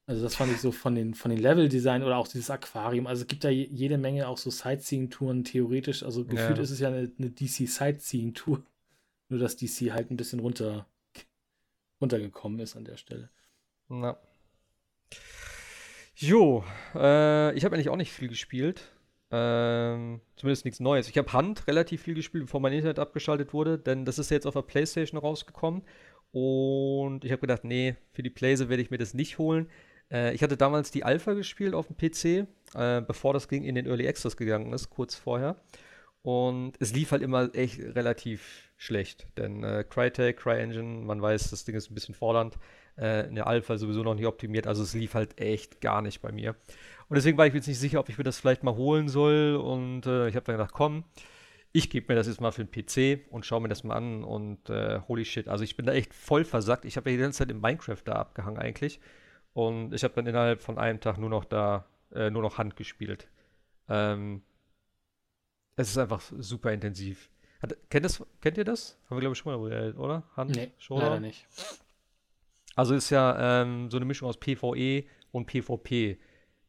[0.06, 3.06] Also das fand ich so von den, von den Level-Design oder auch dieses Aquarium.
[3.06, 6.04] Also es gibt da jede Menge auch so Sightseeing-Touren theoretisch.
[6.04, 6.64] Also gefühlt ja.
[6.64, 8.64] ist es ja eine, eine DC-Sightseeing-Tour.
[9.28, 10.88] Nur dass DC halt ein bisschen runter
[12.02, 13.30] runtergekommen ist an der Stelle.
[13.90, 14.18] Na.
[16.16, 16.64] Jo,
[16.96, 18.92] äh, ich habe eigentlich auch nicht viel gespielt.
[19.30, 21.10] Ähm, zumindest nichts Neues.
[21.10, 24.48] Ich habe Hand relativ viel gespielt, bevor mein Internet abgeschaltet wurde, denn das ist jetzt
[24.48, 25.84] auf der Playstation rausgekommen.
[26.32, 29.70] Und ich habe gedacht, nee, für die Playse werde ich mir das nicht holen.
[30.12, 33.76] Äh, ich hatte damals die Alpha gespielt auf dem PC, äh, bevor das Ding in
[33.76, 35.58] den Early Access gegangen ist, kurz vorher.
[36.22, 41.66] Und es lief halt immer echt relativ schlecht, denn äh, Crytek, CryEngine, man weiß, das
[41.66, 42.58] Ding ist ein bisschen fordernd.
[42.98, 46.22] Äh, in der Alpha sowieso noch nicht optimiert, also es lief halt echt gar nicht
[46.22, 46.56] bei mir.
[47.10, 49.08] Und deswegen war ich mir jetzt nicht sicher, ob ich mir das vielleicht mal holen
[49.08, 49.56] soll.
[49.56, 51.06] Und äh, ich habe dann gedacht, komm,
[51.72, 54.24] ich gebe mir das jetzt mal für den PC und schaue mir das mal an
[54.24, 55.48] und äh, holy shit.
[55.48, 56.86] Also ich bin da echt voll versackt.
[56.86, 59.00] Ich habe ja die ganze Zeit in Minecraft da abgehangen eigentlich.
[59.54, 62.76] Und ich habe dann innerhalb von einem Tag nur noch da, äh, nur noch Hand
[62.76, 63.28] gespielt.
[63.90, 64.42] Ähm,
[65.76, 67.30] es ist einfach super intensiv.
[67.62, 68.98] Hat, kennt, das, kennt ihr das?
[69.06, 70.24] Haben wir, glaube ich, schon mal, oder?
[70.36, 70.56] Hand?
[70.56, 71.08] Nee, Showdown?
[71.08, 71.46] leider nicht.
[72.76, 76.20] Also ist ja ähm, so eine Mischung aus PvE und PvP.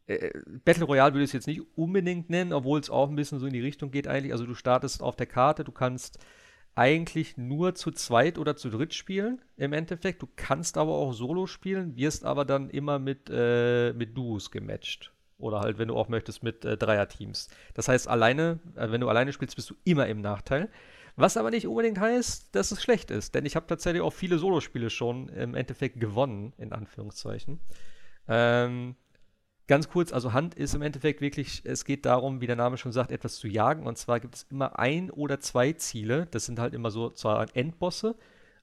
[0.06, 0.30] Äh,
[0.64, 3.46] Battle Royale würde ich es jetzt nicht unbedingt nennen, obwohl es auch ein bisschen so
[3.46, 4.32] in die Richtung geht eigentlich.
[4.32, 6.18] Also du startest auf der Karte, du kannst
[6.74, 10.22] eigentlich nur zu zweit oder zu dritt spielen im Endeffekt.
[10.22, 15.12] Du kannst aber auch Solo spielen, wirst aber dann immer mit, äh, mit Duos gematcht.
[15.38, 17.48] Oder halt, wenn du auch möchtest, mit äh, Dreierteams.
[17.74, 20.68] Das heißt, alleine, äh, wenn du alleine spielst, bist du immer im Nachteil.
[21.16, 24.38] Was aber nicht unbedingt heißt, dass es schlecht ist, denn ich habe tatsächlich auch viele
[24.38, 27.58] Solospiele schon im Endeffekt gewonnen, in Anführungszeichen.
[28.28, 28.94] Ähm,
[29.66, 32.92] ganz kurz, also Hand ist im Endeffekt wirklich, es geht darum, wie der Name schon
[32.92, 33.86] sagt, etwas zu jagen.
[33.86, 36.26] Und zwar gibt es immer ein oder zwei Ziele.
[36.30, 38.16] Das sind halt immer so zwar Endbosse.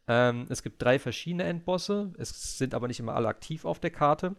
[0.07, 2.13] Ähm, es gibt drei verschiedene Endbosse.
[2.17, 4.35] Es sind aber nicht immer alle aktiv auf der Karte.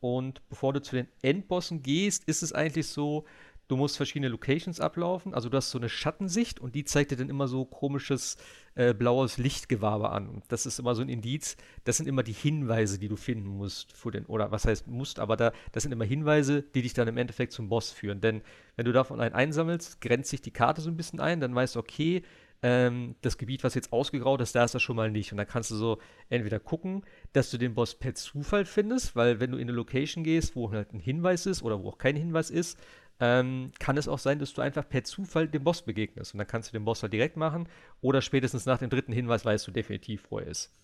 [0.00, 3.24] Und bevor du zu den Endbossen gehst, ist es eigentlich so,
[3.68, 5.34] Du musst verschiedene Locations ablaufen.
[5.34, 8.36] Also du hast so eine Schattensicht und die zeigt dir dann immer so komisches
[8.76, 10.28] äh, blaues Lichtgewabe an.
[10.28, 11.56] Und das ist immer so ein Indiz.
[11.82, 15.18] Das sind immer die Hinweise, die du finden musst für den, oder was heißt musst,
[15.18, 18.20] aber da, das sind immer Hinweise, die dich dann im Endeffekt zum Boss führen.
[18.20, 18.42] Denn
[18.76, 21.74] wenn du davon einen einsammelst, grenzt sich die Karte so ein bisschen ein, dann weißt
[21.74, 22.22] du, okay,
[22.66, 25.30] ähm, das Gebiet, was jetzt ausgegraut ist, da ist das schon mal nicht.
[25.30, 25.98] Und dann kannst du so
[26.30, 30.24] entweder gucken, dass du den Boss per Zufall findest, weil wenn du in eine Location
[30.24, 32.76] gehst, wo halt ein Hinweis ist oder wo auch kein Hinweis ist,
[33.20, 36.34] ähm, kann es auch sein, dass du einfach per Zufall dem Boss begegnest.
[36.34, 37.68] Und dann kannst du den Boss halt direkt machen
[38.00, 40.74] oder spätestens nach dem dritten Hinweis weißt du definitiv, wo er ist.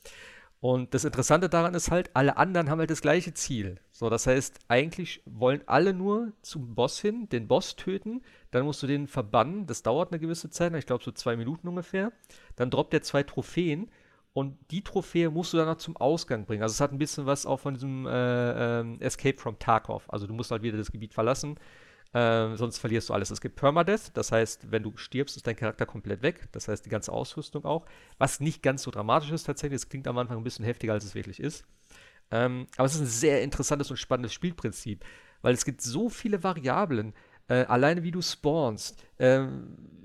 [0.63, 3.81] Und das Interessante daran ist halt, alle anderen haben halt das gleiche Ziel.
[3.91, 8.23] So, das heißt, eigentlich wollen alle nur zum Boss hin, den Boss töten.
[8.53, 9.67] Dann musst du den verbannen.
[9.67, 12.13] Das dauert eine gewisse Zeit, ich glaube so zwei Minuten ungefähr.
[12.55, 13.91] Dann droppt er zwei Trophäen.
[14.35, 16.63] Und die Trophäe musst du dann noch zum Ausgang bringen.
[16.63, 20.05] Also es hat ein bisschen was auch von diesem äh, äh, Escape from Tarkov.
[20.13, 21.59] Also du musst halt wieder das Gebiet verlassen
[22.15, 23.31] ähm, sonst verlierst du alles.
[23.31, 26.49] Es gibt Permadeath, das heißt, wenn du stirbst, ist dein Charakter komplett weg.
[26.53, 27.87] Das heißt, die ganze Ausrüstung auch.
[28.19, 29.77] Was nicht ganz so dramatisch ist tatsächlich.
[29.77, 31.65] Es klingt am Anfang ein bisschen heftiger, als es wirklich ist.
[32.31, 35.05] Ähm, aber es ist ein sehr interessantes und spannendes Spielprinzip,
[35.43, 37.15] weil es gibt so viele Variablen.
[37.49, 39.47] Äh, alleine wie du spawnst, äh,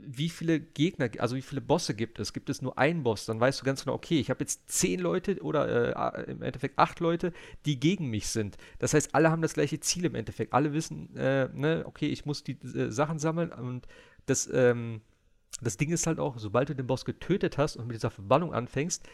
[0.09, 2.31] wie viele Gegner, also wie viele Bosse gibt es?
[2.31, 3.25] Gibt es nur einen Boss?
[3.25, 6.79] Dann weißt du ganz genau, okay, ich habe jetzt zehn Leute oder äh, im Endeffekt
[6.79, 7.33] acht Leute,
[7.65, 8.57] die gegen mich sind.
[8.79, 10.53] Das heißt, alle haben das gleiche Ziel im Endeffekt.
[10.53, 13.85] Alle wissen, äh, ne, okay, ich muss die äh, Sachen sammeln und
[14.27, 15.01] das, ähm,
[15.61, 18.53] das Ding ist halt auch, sobald du den Boss getötet hast und mit dieser Verbannung
[18.53, 19.07] anfängst,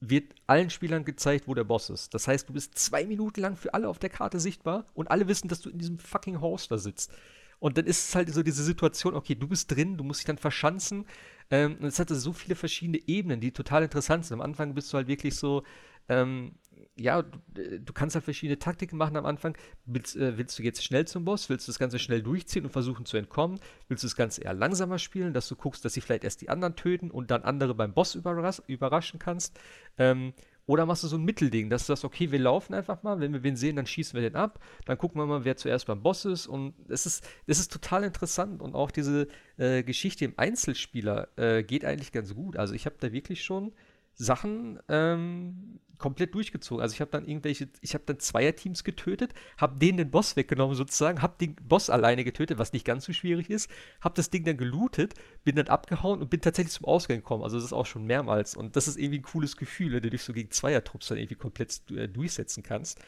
[0.00, 2.14] wird allen Spielern gezeigt, wo der Boss ist.
[2.14, 5.26] Das heißt, du bist zwei Minuten lang für alle auf der Karte sichtbar und alle
[5.26, 7.12] wissen, dass du in diesem fucking Haus da sitzt.
[7.58, 10.26] Und dann ist es halt so diese Situation, okay, du bist drin, du musst dich
[10.26, 11.06] dann verschanzen.
[11.50, 14.34] Ähm, und es hatte so viele verschiedene Ebenen, die total interessant sind.
[14.34, 15.62] Am Anfang bist du halt wirklich so,
[16.08, 16.52] ähm,
[16.96, 19.56] ja, du, äh, du, kannst halt verschiedene Taktiken machen am Anfang.
[19.84, 21.48] Willst, äh, willst, du jetzt schnell zum Boss?
[21.48, 23.58] Willst du das Ganze schnell durchziehen und versuchen zu entkommen?
[23.88, 26.48] Willst du das Ganze eher langsamer spielen, dass du guckst, dass sie vielleicht erst die
[26.48, 29.58] anderen töten und dann andere beim Boss überras überraschen kannst?
[29.98, 30.32] Ähm,
[30.66, 33.32] oder machst du so ein Mittelding, dass du sagst, okay, wir laufen einfach mal, wenn
[33.32, 36.02] wir wen sehen, dann schießen wir den ab, dann gucken wir mal, wer zuerst beim
[36.02, 36.46] Boss ist.
[36.46, 39.28] Und es ist, es ist total interessant und auch diese
[39.58, 42.56] äh, Geschichte im Einzelspieler äh, geht eigentlich ganz gut.
[42.56, 43.72] Also ich habe da wirklich schon
[44.16, 46.82] Sachen ähm, komplett durchgezogen.
[46.82, 50.76] Also ich habe dann irgendwelche, ich habe dann Zweierteams getötet, habe denen den Boss weggenommen
[50.76, 53.70] sozusagen, habe den Boss alleine getötet, was nicht ganz so schwierig ist,
[54.00, 55.14] habe das Ding dann gelootet,
[55.44, 57.42] bin dann abgehauen und bin tatsächlich zum Ausgang gekommen.
[57.42, 60.10] Also das ist auch schon mehrmals und das ist irgendwie ein cooles Gefühl, wenn du
[60.10, 63.00] dich so gegen Zweiertrupps dann irgendwie komplett äh, durchsetzen kannst.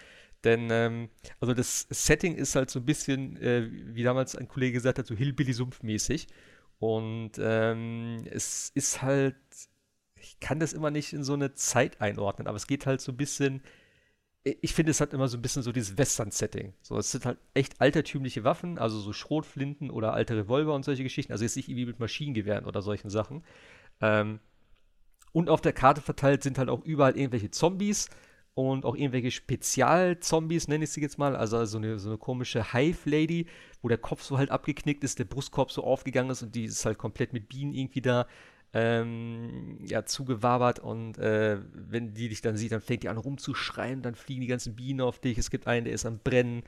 [0.44, 1.09] Denn, ähm,
[1.40, 5.06] also das Setting ist halt so ein bisschen, äh, wie damals ein Kollege gesagt hat,
[5.06, 6.28] so Hillbilly-Sumpf-mäßig.
[6.78, 9.35] Und ähm, es ist halt
[10.20, 13.12] ich kann das immer nicht in so eine Zeit einordnen, aber es geht halt so
[13.12, 13.62] ein bisschen.
[14.45, 16.73] Ich finde, es hat immer so ein bisschen so dieses Western-Setting.
[16.81, 21.03] So, es sind halt echt altertümliche Waffen, also so Schrotflinten oder alte Revolver und solche
[21.03, 21.32] Geschichten.
[21.32, 23.45] Also jetzt nicht irgendwie mit Maschinengewehren oder solchen Sachen.
[24.01, 24.40] Ähm,
[25.32, 28.09] und auf der Karte verteilt sind halt auch überall irgendwelche Zombies
[28.55, 31.36] und auch irgendwelche Spezialzombies, nenne ich sie jetzt mal.
[31.36, 33.47] Also so eine, so eine komische Hive-Lady,
[33.82, 36.85] wo der Kopf so halt abgeknickt ist, der Brustkorb so aufgegangen ist und die ist
[36.85, 38.27] halt komplett mit Bienen irgendwie da
[38.73, 44.03] ähm, ja, zugewabert und äh, wenn die dich dann sieht, dann fängt die an rumzuschreien,
[44.03, 45.39] dann fliegen die ganzen Bienen auf dich.
[45.39, 46.62] Es gibt einen, der ist am Brennen.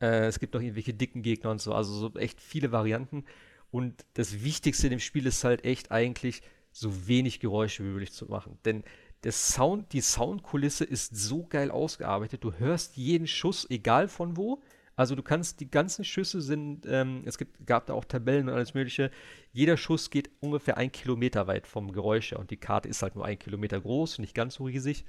[0.00, 1.72] Äh, es gibt noch irgendwelche dicken Gegner und so.
[1.72, 3.24] Also so echt viele Varianten.
[3.70, 8.12] Und das Wichtigste in dem Spiel ist halt echt eigentlich, so wenig Geräusche wie möglich
[8.12, 8.58] zu machen.
[8.64, 8.82] Denn
[9.22, 12.42] der Sound, die Soundkulisse ist so geil ausgearbeitet.
[12.44, 14.60] Du hörst jeden Schuss, egal von wo.
[14.96, 18.54] Also du kannst die ganzen Schüsse sind, ähm, es gibt, gab da auch Tabellen und
[18.54, 19.10] alles mögliche.
[19.52, 23.16] Jeder Schuss geht ungefähr ein Kilometer weit vom Geräusch her und die Karte ist halt
[23.16, 25.04] nur ein Kilometer groß, nicht ganz so riesig.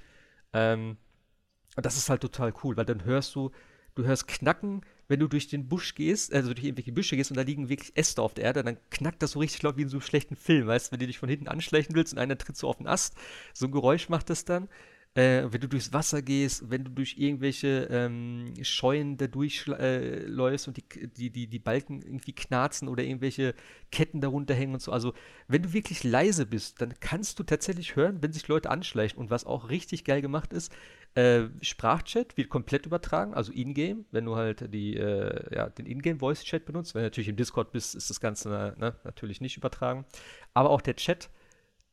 [0.52, 0.96] Ähm,
[1.76, 3.50] und das ist halt total cool, weil dann hörst du,
[3.94, 7.36] du hörst Knacken, wenn du durch den Busch gehst, also durch irgendwelche Büsche gehst und
[7.36, 9.88] da liegen wirklich Äste auf der Erde, dann knackt das so richtig laut wie in
[9.88, 12.38] so einem schlechten Film, weißt du, wenn du dich von hinten anschleichen willst und einer
[12.38, 13.14] tritt so auf den Ast,
[13.54, 14.68] so ein Geräusch macht das dann.
[15.16, 20.68] Äh, wenn du durchs Wasser gehst, wenn du durch irgendwelche ähm, Scheunen da durchläufst äh,
[20.68, 23.54] und die, die, die, die Balken irgendwie knarzen oder irgendwelche
[23.90, 24.92] Ketten darunter hängen und so.
[24.92, 25.14] Also,
[25.48, 29.18] wenn du wirklich leise bist, dann kannst du tatsächlich hören, wenn sich Leute anschleichen.
[29.18, 30.70] Und was auch richtig geil gemacht ist,
[31.14, 36.18] äh, Sprachchat wird komplett übertragen, also in-game, wenn du halt die, äh, ja, den in-game
[36.18, 36.94] Voice-Chat benutzt.
[36.94, 40.04] Wenn du natürlich im Discord bist, ist das Ganze ne, natürlich nicht übertragen.
[40.52, 41.30] Aber auch der Chat.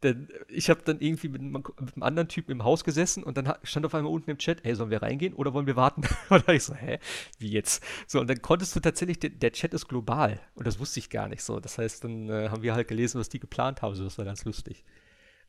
[0.04, 3.54] Denn ich habe dann irgendwie mit, mit, einem anderen Typen im Haus gesessen und dann
[3.64, 6.02] stand auf einmal unten im Chat, hey, sollen wir reingehen oder wollen wir warten?
[6.30, 7.00] und dann ich so, hä,
[7.40, 7.82] wie jetzt?
[8.06, 11.10] So, und dann konntest du tatsächlich, der, der Chat ist global und das wusste ich
[11.10, 11.62] gar nicht so.
[11.62, 14.26] Das heißt, dann äh, haben wir halt gelesen, was die geplant haben, so, das war
[14.26, 14.84] ganz lustig.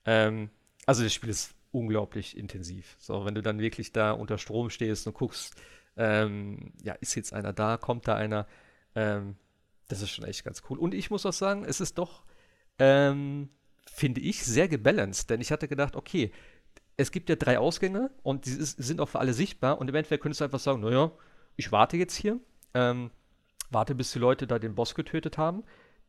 [0.04, 0.50] Ähm,
[0.86, 2.96] also das Spiel ist unglaublich intensiv.
[3.00, 5.60] So, wenn du dann wirklich da unter Strom stehst und guckst,
[5.96, 8.46] ähm, ja, ist jetzt einer da, kommt da einer,
[8.94, 9.36] ähm,
[9.88, 10.78] das ist schon echt ganz cool.
[10.78, 12.22] Und ich muss auch sagen, es ist doch,
[12.78, 13.48] ähm,
[13.86, 16.32] finde ich, sehr gebalanced, denn ich hatte gedacht, okay,
[16.96, 20.22] es gibt ja drei Ausgänge und die sind auch für alle sichtbar und im Endeffekt
[20.22, 21.10] könntest du einfach sagen, naja,
[21.56, 22.38] ich warte jetzt hier,
[22.74, 23.10] ähm,
[23.70, 25.64] warte, bis die Leute da den Boss getötet haben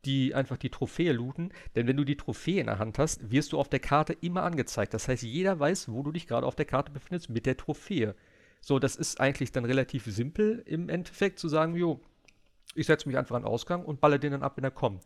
[0.06, 1.52] die einfach die Trophäe looten.
[1.74, 4.44] Denn wenn du die Trophäe in der Hand hast, wirst du auf der Karte immer
[4.44, 4.94] angezeigt.
[4.94, 8.14] Das heißt, jeder weiß, wo du dich gerade auf der Karte befindest mit der Trophäe.
[8.60, 12.00] So, das ist eigentlich dann relativ simpel im Endeffekt zu sagen, jo,
[12.74, 15.04] ich setze mich einfach an den Ausgang und balle den dann ab, wenn er kommt.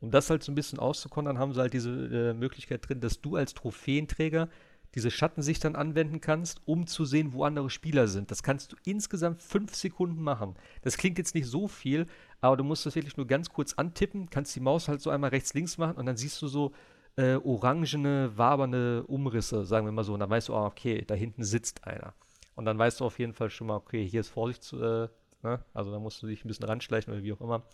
[0.00, 3.20] Um das halt so ein bisschen auszukontern, haben sie halt diese äh, Möglichkeit drin, dass
[3.20, 4.48] du als Trophäenträger
[4.94, 8.30] diese Schattensicht dann anwenden kannst, um zu sehen, wo andere Spieler sind.
[8.30, 10.54] Das kannst du insgesamt fünf Sekunden machen.
[10.82, 12.06] Das klingt jetzt nicht so viel,
[12.40, 15.30] aber du musst das wirklich nur ganz kurz antippen, kannst die Maus halt so einmal
[15.30, 16.72] rechts, links machen und dann siehst du so
[17.16, 20.14] äh, orangene, wabernde Umrisse, sagen wir mal so.
[20.14, 22.14] Und dann weißt du, oh, okay, da hinten sitzt einer.
[22.54, 25.08] Und dann weißt du auf jeden Fall schon mal, okay, hier ist Vorsicht, äh,
[25.42, 25.64] ne?
[25.72, 27.64] also da musst du dich ein bisschen ranschleichen oder wie auch immer.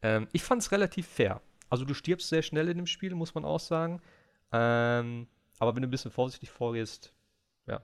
[0.00, 1.40] Ähm, ich fand es relativ fair.
[1.72, 4.02] Also du stirbst sehr schnell in dem Spiel, muss man auch sagen.
[4.52, 5.26] Ähm,
[5.58, 7.14] aber wenn du ein bisschen vorsichtig vorgehst,
[7.66, 7.80] ja,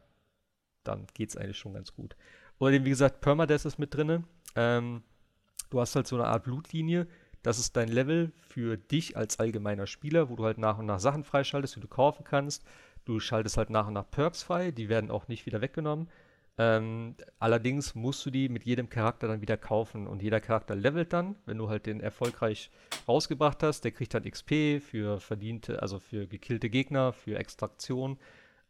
[0.85, 2.15] dann geht es eigentlich schon ganz gut.
[2.59, 4.25] Oder wie gesagt, Permadeath ist mit drin.
[4.57, 5.03] Ähm,
[5.71, 7.07] du hast halt so eine Art Blutlinie.
[7.43, 11.01] Das ist dein Level für dich als allgemeiner Spieler, wo du halt nach und nach
[11.01, 12.67] Sachen freischaltest, die du kaufen kannst.
[13.07, 16.11] Du schaltest halt nach und nach Perks frei, die werden auch nicht wieder weggenommen.
[16.61, 21.13] Ähm, allerdings musst du die mit jedem Charakter dann wieder kaufen und jeder Charakter levelt
[21.13, 22.71] dann, wenn du halt den erfolgreich
[23.07, 23.83] rausgebracht hast.
[23.83, 28.19] Der kriegt dann XP für verdiente, also für gekillte Gegner, für Extraktion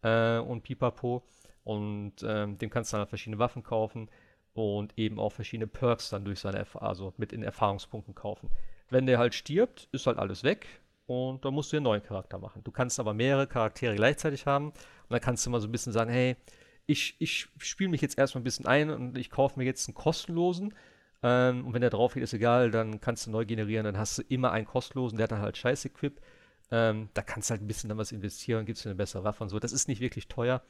[0.03, 1.23] äh, und Pipapo.
[1.65, 4.11] Und ähm, dem kannst du dann halt verschiedene Waffen kaufen
[4.53, 8.51] und eben auch verschiedene Perks dann durch seine, Erf also mit in Erfahrungspunkten kaufen.
[8.91, 10.67] Wenn der halt stirbt, ist halt alles weg
[11.07, 12.63] und dann musst du einen neuen Charakter machen.
[12.65, 15.93] Du kannst aber mehrere Charaktere gleichzeitig haben und dann kannst du mal so ein bisschen
[15.93, 16.37] sagen, hey,
[16.89, 19.95] ich, ich spiele mich jetzt erstmal ein bisschen ein und ich kaufe mir jetzt einen
[19.95, 20.75] kostenlosen.
[21.23, 24.17] Ähm, und wenn der drauf geht, ist egal, dann kannst du neu generieren, dann hast
[24.17, 26.19] du immer einen kostenlosen, der hat dann halt scheiß Equip.
[26.71, 29.43] Ähm, da kannst du halt ein bisschen dann was investieren, gibst dir eine bessere Waffe
[29.43, 29.59] und so.
[29.59, 30.63] Das ist nicht wirklich teuer.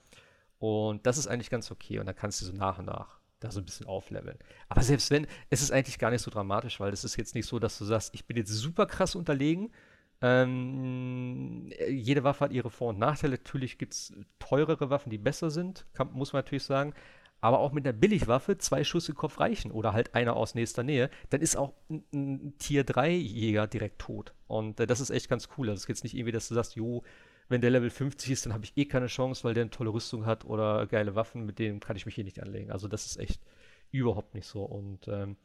[0.59, 2.01] Und das ist eigentlich ganz okay.
[2.01, 4.39] Und dann kannst du so nach und nach da so ein bisschen aufleveln.
[4.69, 7.47] Aber selbst wenn, es ist eigentlich gar nicht so dramatisch, weil es ist jetzt nicht
[7.47, 9.70] so, dass du sagst, ich bin jetzt super krass unterlegen
[10.20, 13.32] ähm, jede Waffe hat ihre Vor- und Nachteile.
[13.32, 16.95] Natürlich gibt es teurere Waffen, die besser sind, kann, muss man natürlich sagen.
[17.40, 20.82] Aber auch mit einer Billigwaffe zwei Schuss im Kopf reichen oder halt einer aus nächster
[20.82, 24.35] Nähe, dann ist auch ein, ein Tier 3 Jäger direkt tot.
[24.49, 25.69] Und äh, das ist echt ganz cool.
[25.69, 27.05] Also es jetzt nicht irgendwie, dass du sagst, jo,
[27.49, 29.90] wenn der Level 50 ist, dann habe ich eh keine Chance, weil der eine tolle
[29.90, 32.73] Rüstung hat oder geile Waffen, mit denen kann ich mich hier nicht anlegen.
[32.73, 33.40] Also das ist echt
[33.93, 34.65] überhaupt nicht so.
[34.65, 35.36] Und ähm,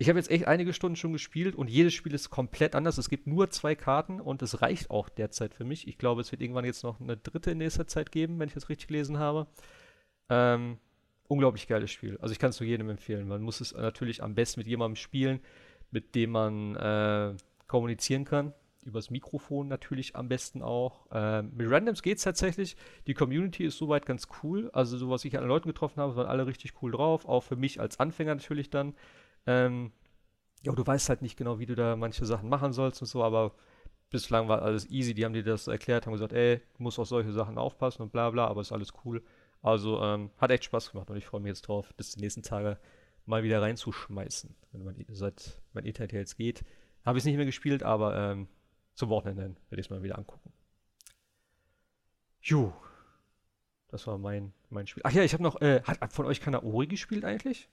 [0.00, 2.96] ich habe jetzt echt einige Stunden schon gespielt und jedes Spiel ist komplett anders.
[2.96, 5.86] Es gibt nur zwei Karten und es reicht auch derzeit für mich.
[5.86, 8.54] Ich glaube, es wird irgendwann jetzt noch eine dritte in nächster Zeit geben, wenn ich
[8.54, 9.46] das richtig gelesen habe.
[10.30, 10.78] Ähm,
[11.28, 12.16] unglaublich geiles Spiel.
[12.22, 13.28] Also ich kann es nur jedem empfehlen.
[13.28, 15.40] Man muss es natürlich am besten mit jemandem spielen,
[15.90, 17.34] mit dem man äh,
[17.66, 18.54] kommunizieren kann.
[18.86, 21.08] übers Mikrofon natürlich am besten auch.
[21.12, 22.74] Ähm, mit Randoms geht es tatsächlich.
[23.06, 24.70] Die Community ist soweit ganz cool.
[24.72, 27.26] Also, so was ich an Leuten getroffen habe, waren alle richtig cool drauf.
[27.26, 28.94] Auch für mich als Anfänger natürlich dann.
[29.46, 29.92] Ähm,
[30.62, 33.22] ja, du weißt halt nicht genau, wie du da manche Sachen machen sollst und so,
[33.24, 33.54] aber
[34.10, 35.14] bislang war alles easy.
[35.14, 38.12] Die haben dir das erklärt, haben gesagt, ey, du musst auf solche Sachen aufpassen und
[38.12, 39.22] bla bla, aber ist alles cool.
[39.62, 42.42] Also ähm, hat echt Spaß gemacht und ich freue mich jetzt drauf, bis die nächsten
[42.42, 42.78] Tage
[43.26, 44.54] mal wieder reinzuschmeißen.
[44.72, 46.64] Wenn man seit mein Internet jetzt geht,
[47.04, 48.48] habe ich es nicht mehr gespielt, aber ähm,
[48.94, 50.52] zum Wochenende werde ich es mal wieder angucken.
[52.42, 52.72] Juh.
[53.88, 55.02] Das war mein, mein Spiel.
[55.04, 57.68] Ach ja, ich habe noch, äh, hat von euch keiner Ori gespielt eigentlich?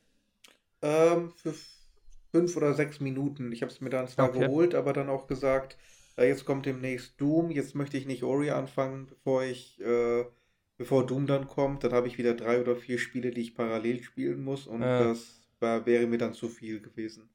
[0.82, 1.54] Ähm, für
[2.32, 3.52] fünf oder sechs Minuten.
[3.52, 4.40] Ich habe es mir dann zwar okay.
[4.40, 5.78] geholt, aber dann auch gesagt,
[6.18, 10.26] äh, jetzt kommt demnächst Doom, jetzt möchte ich nicht Ori anfangen, bevor ich, äh,
[10.78, 11.84] bevor Doom dann kommt.
[11.84, 15.04] Dann habe ich wieder drei oder vier Spiele, die ich parallel spielen muss und äh.
[15.04, 17.30] das war, wäre mir dann zu viel gewesen.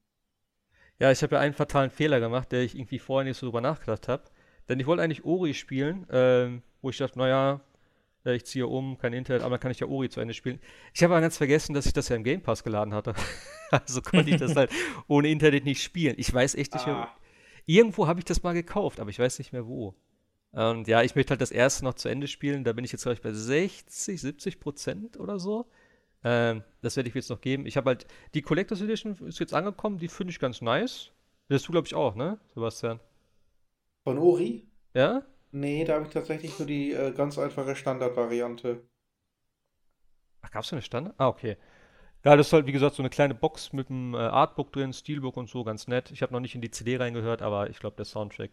[0.98, 3.60] Ja, ich habe ja einen fatalen Fehler gemacht, der ich irgendwie vorher nicht so drüber
[3.60, 4.24] nachgedacht habe.
[4.68, 7.60] Denn ich wollte eigentlich Ori spielen, ähm, wo ich dachte, naja,
[8.24, 10.60] äh, ich ziehe um, kein Internet, aber dann kann ich ja Ori zu Ende spielen.
[10.92, 13.14] Ich habe aber ganz vergessen, dass ich das ja im Game Pass geladen hatte.
[13.70, 14.70] also konnte ich das halt
[15.08, 16.14] ohne Internet nicht spielen.
[16.18, 16.92] Ich weiß echt nicht ah.
[16.92, 17.08] mehr.
[17.66, 19.94] Irgendwo habe ich das mal gekauft, aber ich weiß nicht mehr wo.
[20.52, 22.64] Und ja, ich möchte halt das erste noch zu Ende spielen.
[22.64, 25.66] Da bin ich jetzt, glaube ich, bei 60, 70 Prozent oder so.
[26.24, 27.66] Ähm, das werde ich jetzt noch geben.
[27.66, 31.10] Ich habe halt, die Collectors Edition ist jetzt angekommen, die finde ich ganz nice.
[31.48, 33.00] Das du, glaube ich, auch, ne, Sebastian?
[34.04, 34.66] Von Ori?
[34.94, 35.22] Ja?
[35.52, 38.82] Nee, da habe ich tatsächlich nur die äh, ganz einfache Standardvariante.
[40.40, 41.14] Ach, gab es eine Standard?
[41.18, 41.56] Ah, okay.
[42.24, 44.92] Ja, das ist halt, wie gesagt, so eine kleine Box mit einem äh, Artbook drin,
[44.92, 46.10] Steelbook und so, ganz nett.
[46.10, 48.50] Ich habe noch nicht in die CD reingehört, aber ich glaube, der Soundtrack,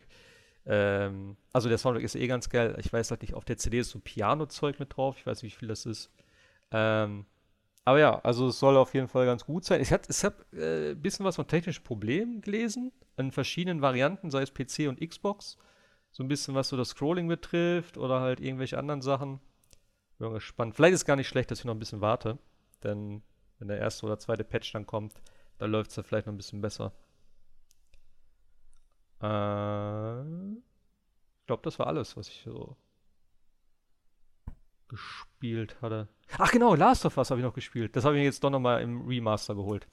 [0.65, 2.75] ähm, also der Soundtrack ist eh ganz geil.
[2.79, 5.15] Ich weiß halt nicht, auf der CD ist so Piano-Zeug mit drauf.
[5.19, 6.11] Ich weiß nicht, wie viel das ist.
[6.71, 7.25] Ähm,
[7.85, 9.81] aber ja, also es soll auf jeden Fall ganz gut sein.
[9.81, 10.05] Ich, habe
[10.53, 14.99] äh, ein bisschen was von technischen Problemen gelesen, in verschiedenen Varianten, sei es PC und
[14.99, 15.57] Xbox.
[16.11, 19.39] So ein bisschen was so das Scrolling betrifft oder halt irgendwelche anderen Sachen.
[20.17, 20.75] Bin gespannt.
[20.75, 22.37] Vielleicht ist es gar nicht schlecht, dass ich noch ein bisschen warte.
[22.83, 23.21] Denn
[23.57, 25.13] wenn der erste oder zweite Patch dann kommt,
[25.57, 26.91] dann läuft es ja vielleicht noch ein bisschen besser.
[29.21, 32.75] Äh, ich glaube, das war alles, was ich so
[34.87, 36.07] gespielt hatte.
[36.37, 37.95] Ach genau, Last of Us habe ich noch gespielt.
[37.95, 39.87] Das habe ich jetzt doch nochmal im Remaster geholt.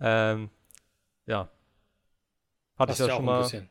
[0.00, 0.50] Ähm,
[1.26, 1.48] ja.
[2.78, 3.68] Hatte Hast ich ja schon mal.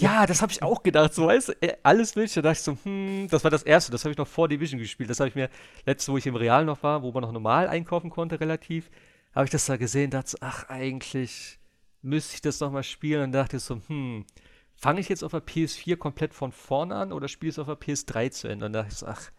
[0.00, 1.14] Ja, das habe ich auch gedacht.
[1.14, 2.42] So, weißt äh, alles Welche.
[2.42, 3.90] Da dachte ich so, hm, das war das erste.
[3.90, 5.10] Das habe ich noch vor Division gespielt.
[5.10, 5.48] Das habe ich mir
[5.86, 8.90] letzte, wo ich im Real noch war, wo man noch normal einkaufen konnte, relativ,
[9.34, 10.10] habe ich das da gesehen.
[10.10, 11.58] Dachte so, ach, eigentlich
[12.02, 13.24] müsste ich das nochmal spielen.
[13.24, 14.26] Und dachte so, hm,
[14.74, 17.66] fange ich jetzt auf der PS4 komplett von vorne an oder spiele ich es auf
[17.66, 18.66] der PS3 zu Ende?
[18.66, 19.30] Und dachte ich so, ach,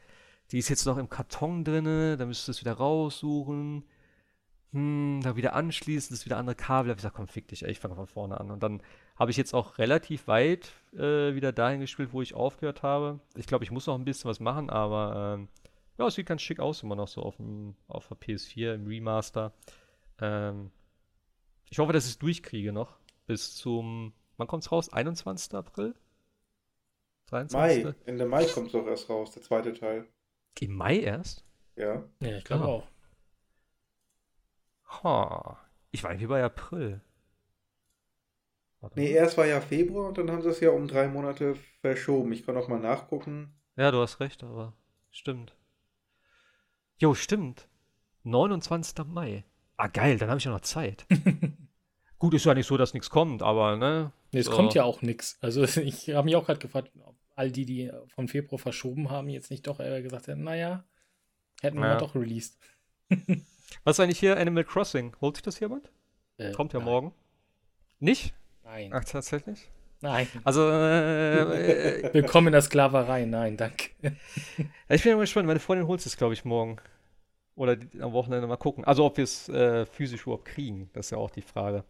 [0.51, 3.83] die ist jetzt noch im Karton drinne, da müsstest du es wieder raussuchen.
[4.73, 6.87] Hm, da wieder anschließen, das wieder andere Kabel.
[6.87, 8.51] Da habe ich gesagt, komm, fick dich, ey, ich fange von vorne an.
[8.51, 8.81] Und dann
[9.18, 13.19] habe ich jetzt auch relativ weit äh, wieder dahin gespielt, wo ich aufgehört habe.
[13.35, 15.48] Ich glaube, ich muss noch ein bisschen was machen, aber ähm,
[15.98, 18.88] ja, es sieht ganz schick aus, immer noch so auf, dem, auf der PS4 im
[18.88, 19.53] Remaster.
[20.19, 20.72] Ähm,
[21.69, 24.94] ich hoffe, dass ich es durchkriege noch bis zum Wann kommt es raus?
[24.94, 25.53] 21.
[25.56, 25.95] April?
[27.27, 27.84] 23.
[27.84, 27.95] Mai.
[28.06, 30.07] Ende Mai kommt es doch erst raus, der zweite Teil.
[30.60, 31.44] Im Mai erst?
[31.76, 32.03] Ja.
[32.22, 32.68] Ja, ich glaube ah.
[32.68, 32.88] auch.
[35.03, 35.60] Ha.
[35.91, 37.02] Ich war irgendwie bei April.
[38.79, 41.55] Warte nee, erst war ja Februar und dann haben sie es ja um drei Monate
[41.81, 42.31] verschoben.
[42.31, 43.53] Ich kann auch mal nachgucken.
[43.75, 44.73] Ja, du hast recht, aber
[45.09, 45.55] stimmt.
[46.99, 47.67] Jo, stimmt.
[48.23, 49.05] 29.
[49.05, 49.45] Mai.
[49.77, 51.05] Ah, geil, dann habe ich ja noch Zeit.
[52.19, 54.11] Gut, ist ja nicht so, dass nichts kommt, aber ne.
[54.31, 54.51] Nee, es so.
[54.51, 55.37] kommt ja auch nichts.
[55.41, 59.29] Also ich habe mich auch gerade gefragt, ob all die, die von Februar verschoben haben,
[59.29, 60.83] jetzt nicht doch äh, gesagt hätten, naja,
[61.61, 61.97] hätten wir ja.
[61.97, 62.57] doch released.
[63.83, 65.15] Was ist eigentlich hier Animal Crossing?
[65.21, 65.91] Holt sich das jemand?
[66.37, 66.85] Äh, kommt ja nein.
[66.85, 67.13] morgen.
[67.99, 68.33] Nicht?
[68.68, 68.91] Nein.
[68.94, 69.69] Ach, tatsächlich?
[70.02, 70.27] Nein.
[70.44, 73.23] Also, äh, Willkommen in der Sklaverei.
[73.23, 73.91] Nein, danke.
[74.89, 75.48] ich bin ja gespannt.
[75.48, 76.76] Meine Freundin holt es, glaube ich, morgen.
[77.56, 78.84] Oder am Wochenende mal gucken.
[78.84, 80.89] Also, ob wir es äh, physisch überhaupt kriegen.
[80.91, 81.85] Das ist ja auch die Frage.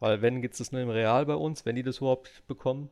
[0.00, 2.88] Weil wenn gibt es das nur im Real bei uns, wenn die das überhaupt bekommen.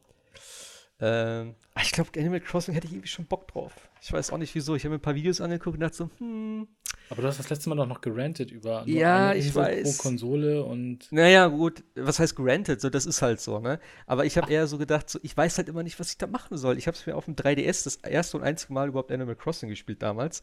[1.01, 3.72] Ähm, ah, ich glaube, Animal Crossing hätte ich irgendwie schon Bock drauf.
[4.02, 4.74] Ich weiß auch nicht wieso.
[4.74, 6.68] Ich habe mir ein paar Videos angeguckt und dachte so, hm.
[7.09, 9.97] Aber du hast das letzte Mal doch noch gerantet über ja, ich weiß.
[9.97, 11.10] pro Konsole und.
[11.10, 12.81] Naja, gut, was heißt gerantet?
[12.81, 13.81] So, das ist halt so, ne?
[14.06, 16.27] Aber ich habe eher so gedacht, so, ich weiß halt immer nicht, was ich da
[16.27, 16.78] machen soll.
[16.78, 19.70] Ich habe es mir auf dem 3DS das erste und einzige Mal überhaupt Animal Crossing
[19.70, 20.40] gespielt damals.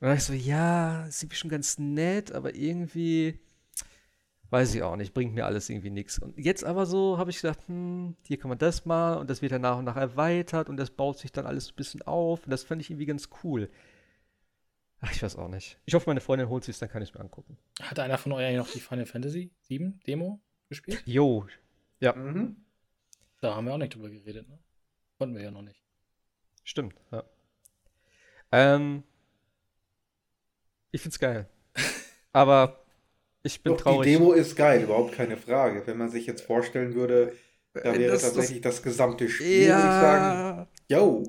[0.00, 3.38] Und dann dachte ich so, ja, sieht schon ganz nett, aber irgendwie
[4.50, 6.18] Weiß ich auch nicht, bringt mir alles irgendwie nichts.
[6.18, 9.42] Und jetzt aber so habe ich gedacht, hm, hier kann man das mal und das
[9.42, 12.44] wird dann nach und nach erweitert und das baut sich dann alles ein bisschen auf
[12.44, 13.70] und das fand ich irgendwie ganz cool.
[15.00, 15.78] Ach, ich weiß auch nicht.
[15.84, 17.58] Ich hoffe, meine Freundin holt sich dann kann ich es mir angucken.
[17.80, 21.02] Hat einer von euch noch die Final Fantasy 7 Demo gespielt?
[21.04, 21.46] Jo.
[22.00, 22.14] Ja.
[22.14, 22.56] Mhm.
[23.40, 24.58] Da haben wir auch nicht drüber geredet, ne?
[25.18, 25.82] Konnten wir ja noch nicht.
[26.64, 27.22] Stimmt, ja.
[28.50, 29.04] Ähm,
[30.90, 31.48] ich find's geil.
[32.32, 32.84] Aber
[33.42, 34.06] ich bin Doch, traurig.
[34.06, 35.82] Die Demo ist geil, überhaupt keine Frage.
[35.86, 37.32] Wenn man sich jetzt vorstellen würde,
[37.74, 40.68] da wäre das, tatsächlich das, das, gesamte Spiel, ja, würde ich sagen.
[40.88, 41.22] Yo.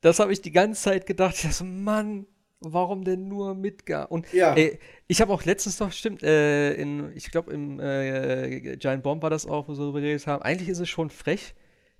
[0.00, 1.34] Das habe ich die ganze Zeit gedacht.
[1.36, 2.26] Ich dachte, Mann,
[2.60, 4.10] warum denn nur Midgar?
[4.10, 4.54] Und ja.
[4.54, 9.22] ey, ich habe auch letztens noch, stimmt, äh, in, ich glaube im äh, Giant Bomb
[9.22, 10.42] war das auch, wo sie darüber geredet haben.
[10.42, 11.54] Eigentlich ist es schon frech,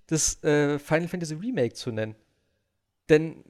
[0.07, 2.15] das äh, Final Fantasy Remake zu nennen.
[3.09, 3.45] Denn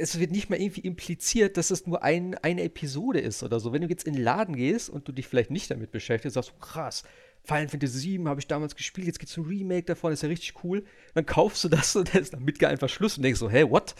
[0.00, 3.72] es wird nicht mehr irgendwie impliziert, dass es nur ein, eine Episode ist oder so.
[3.72, 6.50] Wenn du jetzt in den Laden gehst und du dich vielleicht nicht damit beschäftigst, sagst
[6.50, 7.04] du, krass,
[7.44, 10.28] Final Fantasy VII habe ich damals gespielt, jetzt gibt es ein Remake davon, ist ja
[10.28, 10.84] richtig cool.
[11.14, 13.68] Dann kaufst du das und dann ist damit gar einfach Schluss und denkst so, hey,
[13.70, 13.94] what?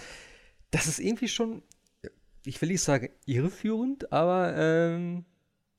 [0.70, 1.62] Das ist irgendwie schon,
[2.44, 5.24] ich will nicht sagen irreführend, aber ähm,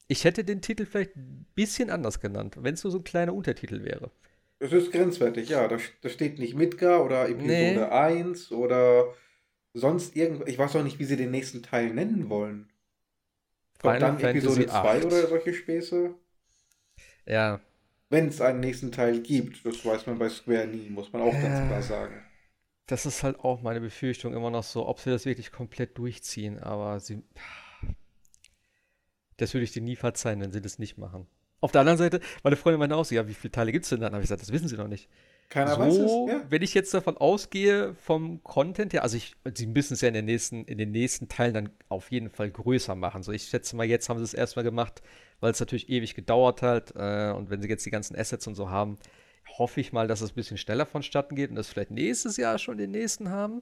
[0.07, 3.33] ich hätte den Titel vielleicht ein bisschen anders genannt, wenn es nur so ein kleiner
[3.33, 4.11] Untertitel wäre.
[4.59, 5.67] Es ist grenzwertig, ja.
[5.67, 7.79] Da, da steht nicht Midgar oder Episode nee.
[7.79, 9.13] 1 oder
[9.73, 10.47] sonst irgendwas.
[10.47, 12.69] Ich weiß auch nicht, wie sie den nächsten Teil nennen wollen.
[13.79, 16.15] Kommt Final dann Fantasy Episode 2 oder solche Späße?
[17.25, 17.59] Ja.
[18.09, 21.33] Wenn es einen nächsten Teil gibt, das weiß man bei Square nie, muss man auch
[21.33, 22.21] äh, ganz klar sagen.
[22.87, 26.59] Das ist halt auch meine Befürchtung immer noch so, ob sie das wirklich komplett durchziehen,
[26.59, 27.23] aber sie.
[29.37, 31.25] Das würde ich dir nie verzeihen, wenn sie das nicht machen.
[31.61, 33.89] Auf der anderen Seite, meine Freundin meinte auch so, ja, wie viele Teile gibt es
[33.89, 34.13] denn dann?
[34.13, 35.09] habe ich gesagt, das wissen sie noch nicht.
[35.51, 36.45] Keiner so, weiß es, ja.
[36.49, 40.13] Wenn ich jetzt davon ausgehe, vom Content her, also ich, sie müssen es ja in
[40.13, 43.21] den, nächsten, in den nächsten Teilen dann auf jeden Fall größer machen.
[43.21, 45.01] So, ich schätze mal, jetzt haben sie es erstmal gemacht,
[45.41, 46.93] weil es natürlich ewig gedauert hat.
[46.95, 48.97] Äh, und wenn sie jetzt die ganzen Assets und so haben,
[49.57, 52.57] hoffe ich mal, dass es ein bisschen schneller vonstatten geht und das vielleicht nächstes Jahr
[52.57, 53.61] schon den nächsten haben.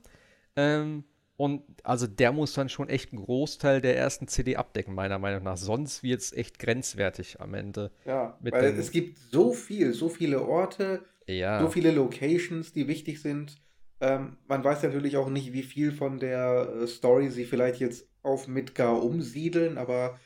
[0.55, 1.05] Ähm,
[1.37, 5.41] und also der muss dann schon echt einen Großteil der ersten CD abdecken, meiner Meinung
[5.41, 5.57] nach.
[5.57, 7.89] Sonst wird es echt grenzwertig am Ende.
[8.05, 11.03] Ja, weil es gibt so viel, so viele Orte,
[11.37, 11.61] ja.
[11.61, 13.55] so viele Locations, die wichtig sind.
[14.01, 18.07] Ähm, man weiß natürlich auch nicht, wie viel von der äh, Story sie vielleicht jetzt
[18.21, 20.17] auf Midgar umsiedeln, aber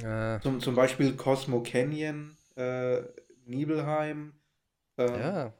[0.00, 0.40] ja.
[0.40, 3.00] zum, zum Beispiel Cosmo Canyon, äh,
[3.44, 4.34] Nibelheim,
[4.98, 5.52] ähm, ja.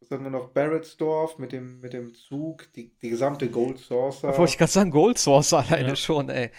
[0.00, 0.50] Was haben wir noch?
[0.50, 4.28] Barrettsdorf mit dem, mit dem Zug, die, die gesamte Gold Saucer.
[4.36, 5.96] Wollte ich gerade sagen, Gold Saucer alleine ja.
[5.96, 6.50] schon, ey.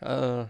[0.00, 0.46] Äh,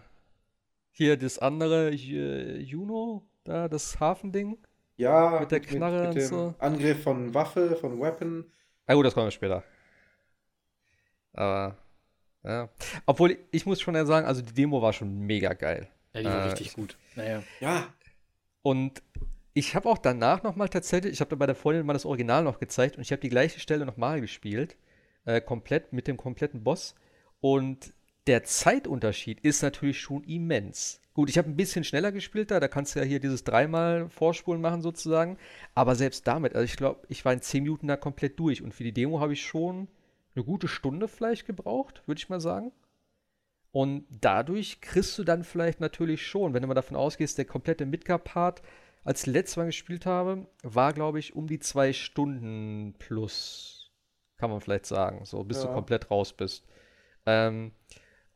[0.93, 4.59] hier das andere, Juno, da, das Hafending.
[5.01, 6.55] Ja, mit der Knarre mit, mit und so.
[6.59, 8.45] Angriff von Waffe, von Weapon.
[8.87, 9.65] Ah gut, das kommen wir später.
[11.33, 11.79] Aber,
[12.45, 12.69] ja.
[13.07, 15.89] Obwohl, ich muss schon sagen, also die Demo war schon mega geil.
[16.13, 16.99] Ja, die war äh, richtig gut.
[17.17, 17.43] Naja.
[17.61, 17.87] Ja.
[18.61, 19.03] Und
[19.55, 22.59] ich habe auch danach nochmal tatsächlich, ich habe bei der Freundin mal das Original noch
[22.59, 24.77] gezeigt und ich habe die gleiche Stelle nochmal gespielt.
[25.25, 26.95] Äh, komplett, mit dem kompletten Boss.
[27.41, 27.95] Und
[28.31, 31.01] der Zeitunterschied ist natürlich schon immens.
[31.15, 34.09] Gut, ich habe ein bisschen schneller gespielt da, da kannst du ja hier dieses dreimal
[34.09, 35.36] Vorspulen machen sozusagen.
[35.74, 38.62] Aber selbst damit, also ich glaube, ich war in 10 Minuten da komplett durch.
[38.62, 39.89] Und für die Demo habe ich schon
[40.35, 42.73] eine gute Stunde vielleicht gebraucht, würde ich mal sagen.
[43.73, 47.85] Und dadurch kriegst du dann vielleicht natürlich schon, wenn du mal davon ausgehst, der komplette
[47.85, 48.62] Midgar-Part
[49.02, 53.90] als ich letztes Mal gespielt habe, war, glaube ich, um die zwei Stunden plus,
[54.36, 55.66] kann man vielleicht sagen, so bis ja.
[55.66, 56.65] du komplett raus bist.
[57.27, 57.73] Ähm,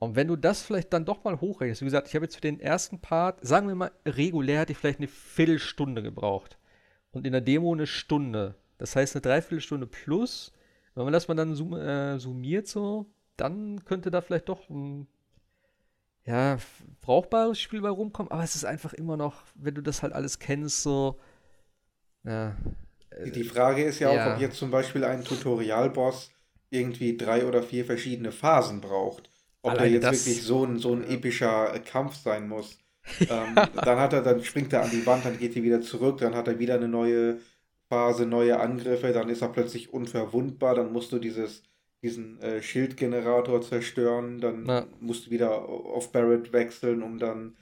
[0.04, 2.40] und wenn du das vielleicht dann doch mal hochrechnest, wie gesagt, ich habe jetzt für
[2.40, 6.58] den ersten Part, sagen wir mal, regulär hätte ich vielleicht eine Viertelstunde gebraucht.
[7.12, 8.56] Und in der Demo eine Stunde.
[8.78, 10.52] Das heißt eine Dreiviertelstunde plus.
[10.94, 13.06] Wenn man das mal dann sum äh, summiert so,
[13.36, 15.06] dann könnte da vielleicht doch ein
[16.24, 16.56] ja,
[17.00, 20.38] brauchbares Spiel bei rumkommen, aber es ist einfach immer noch, wenn du das halt alles
[20.38, 21.20] kennst, so.
[22.24, 22.56] Ja.
[23.26, 24.26] Die Frage ist ja, ja.
[24.26, 26.32] auch, ob jetzt zum Beispiel ein Tutorialboss
[26.70, 29.30] irgendwie drei oder vier verschiedene Phasen braucht.
[29.64, 32.78] Ob Alleine der jetzt wirklich so ein, so ein epischer Kampf sein muss.
[33.20, 36.18] ähm, dann hat er, dann springt er an die Wand, dann geht er wieder zurück,
[36.18, 37.38] dann hat er wieder eine neue
[37.88, 41.62] Phase, neue Angriffe, dann ist er plötzlich unverwundbar, dann musst du dieses
[42.02, 44.86] diesen äh, Schildgenerator zerstören, dann ja.
[45.00, 47.56] musst du wieder auf Barrett wechseln, um dann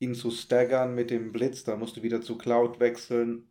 [0.00, 3.48] ihn zu staggern mit dem Blitz, dann musst du wieder zu Cloud wechseln.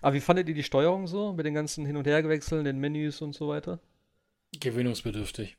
[0.00, 3.20] Aber wie fandet ihr die Steuerung so mit den ganzen Hin- und Hergewechseln, den Menüs
[3.20, 3.80] und so weiter?
[4.60, 5.56] Gewöhnungsbedürftig.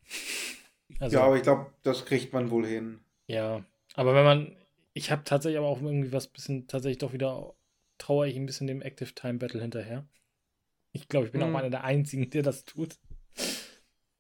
[1.00, 3.00] Also, ja, aber ich glaube, das kriegt man wohl hin.
[3.28, 3.66] Ja,
[3.96, 4.58] aber wenn man,
[4.94, 7.56] ich habe tatsächlich aber auch irgendwie was bisschen, tatsächlich doch wieder,
[7.98, 10.08] traue ich ein bisschen dem Active Time Battle hinterher.
[10.92, 11.54] Ich glaube, ich bin hm.
[11.54, 12.98] auch einer der Einzigen, der das tut.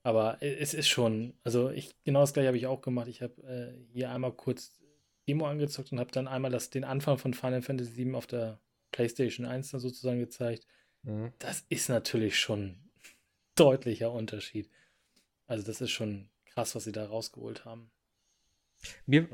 [0.04, 3.08] Aber es ist schon, also ich, genau das gleiche habe ich auch gemacht.
[3.08, 4.80] Ich habe äh, hier einmal kurz
[5.28, 8.60] Demo angezockt und habe dann einmal das, den Anfang von Final Fantasy VII auf der
[8.92, 10.68] PlayStation 1 dann sozusagen gezeigt.
[11.04, 11.34] Mhm.
[11.40, 12.85] Das ist natürlich schon
[13.56, 14.70] deutlicher Unterschied.
[15.48, 17.90] Also das ist schon krass, was sie da rausgeholt haben.
[19.06, 19.28] Mir,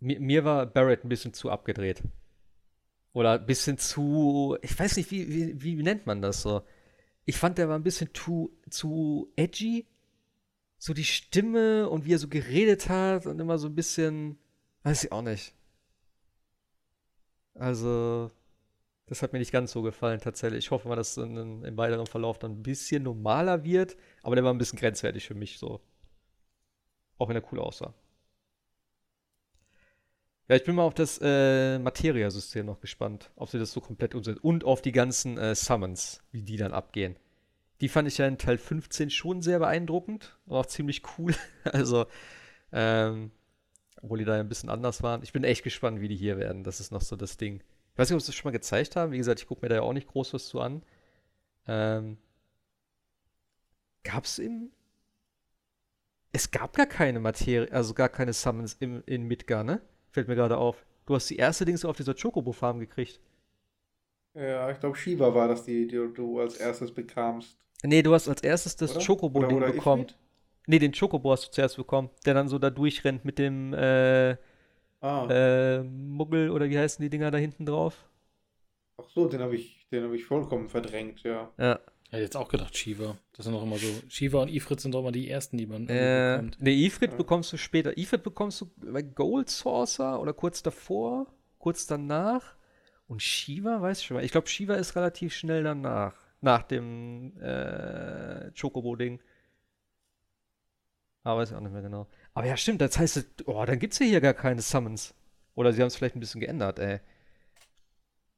[0.00, 2.02] mir, mir war Barrett ein bisschen zu abgedreht.
[3.12, 6.62] Oder ein bisschen zu, ich weiß nicht, wie, wie, wie nennt man das so?
[7.24, 9.86] Ich fand, der war ein bisschen zu, zu edgy.
[10.78, 14.38] So die Stimme und wie er so geredet hat und immer so ein bisschen,
[14.84, 15.52] weiß ich auch nicht.
[17.54, 18.30] Also,
[19.08, 20.66] das hat mir nicht ganz so gefallen tatsächlich.
[20.66, 24.34] Ich hoffe mal, dass es in, im weiteren Verlauf dann ein bisschen normaler wird, aber
[24.34, 25.80] der war ein bisschen grenzwertig für mich so.
[27.16, 27.94] Auch wenn er cool aussah.
[30.48, 34.14] Ja, ich bin mal auf das äh, Materia-System noch gespannt, ob sie das so komplett
[34.14, 34.40] umsetzen.
[34.40, 37.16] Und auf die ganzen äh, Summons, wie die dann abgehen.
[37.80, 41.34] Die fand ich ja in Teil 15 schon sehr beeindruckend und auch ziemlich cool.
[41.64, 42.06] also,
[42.72, 43.30] ähm,
[44.00, 45.22] obwohl die da ein bisschen anders waren.
[45.22, 46.64] Ich bin echt gespannt, wie die hier werden.
[46.64, 47.62] Das ist noch so das Ding.
[47.98, 49.10] Ich weiß nicht, ob sie das schon mal gezeigt haben.
[49.10, 50.84] Wie gesagt, ich gucke mir da ja auch nicht groß was zu an.
[51.66, 52.16] Ähm,
[54.04, 54.70] gab es im.
[56.30, 59.80] Es gab gar keine Materie, also gar keine Summons im, in Midgar, ne?
[60.12, 60.86] Fällt mir gerade auf.
[61.06, 63.18] Du hast die erste Dings auf dieser Chocobo-Farm gekriegt.
[64.34, 67.58] Ja, ich glaube, Shiva war das, die, die du als erstes bekamst.
[67.82, 70.02] Nee, du hast als erstes das Chocobo-Ding bekommen.
[70.04, 70.18] Ifrit?
[70.68, 74.36] Nee, den Chocobo hast du zuerst bekommen, der dann so da durchrennt mit dem äh,
[75.00, 75.26] ah.
[75.30, 78.08] äh, Muggel oder wie heißen die Dinger da hinten drauf?
[78.96, 81.50] Ach so, den habe ich, hab ich vollkommen verdrängt, ja.
[81.58, 81.78] Ja.
[82.08, 83.18] Ich hätte jetzt auch gedacht, Shiva.
[83.36, 83.86] Das sind doch immer so.
[84.08, 86.56] Shiva und Ifrit sind doch immer die ersten, die man äh, bekommt.
[86.58, 87.16] Nee, Ifrit ja.
[87.18, 87.98] bekommst du später.
[87.98, 91.26] Ifrit bekommst du bei Gold Saucer oder kurz davor,
[91.58, 92.56] kurz danach.
[93.08, 94.24] Und Shiva, weiß ich schon mal.
[94.24, 96.14] Ich glaube, Shiva ist relativ schnell danach.
[96.40, 99.20] Nach dem äh, Chocobo-Ding.
[101.24, 102.06] Aber weiß ich auch nicht mehr genau.
[102.38, 105.12] Aber ja, stimmt, das heißt, oh, dann gibt es ja hier gar keine Summons.
[105.56, 107.00] Oder sie haben es vielleicht ein bisschen geändert, ey.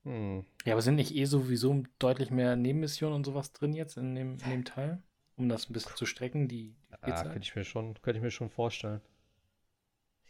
[0.04, 0.46] Hm.
[0.64, 4.38] Ja, aber sind nicht eh sowieso deutlich mehr Nebenmissionen und sowas drin jetzt in dem,
[4.42, 5.02] in dem Teil?
[5.36, 6.74] Um das ein bisschen zu strecken, die,
[7.04, 9.02] die Ja, könnte ich mir schon, könnte ich mir schon vorstellen.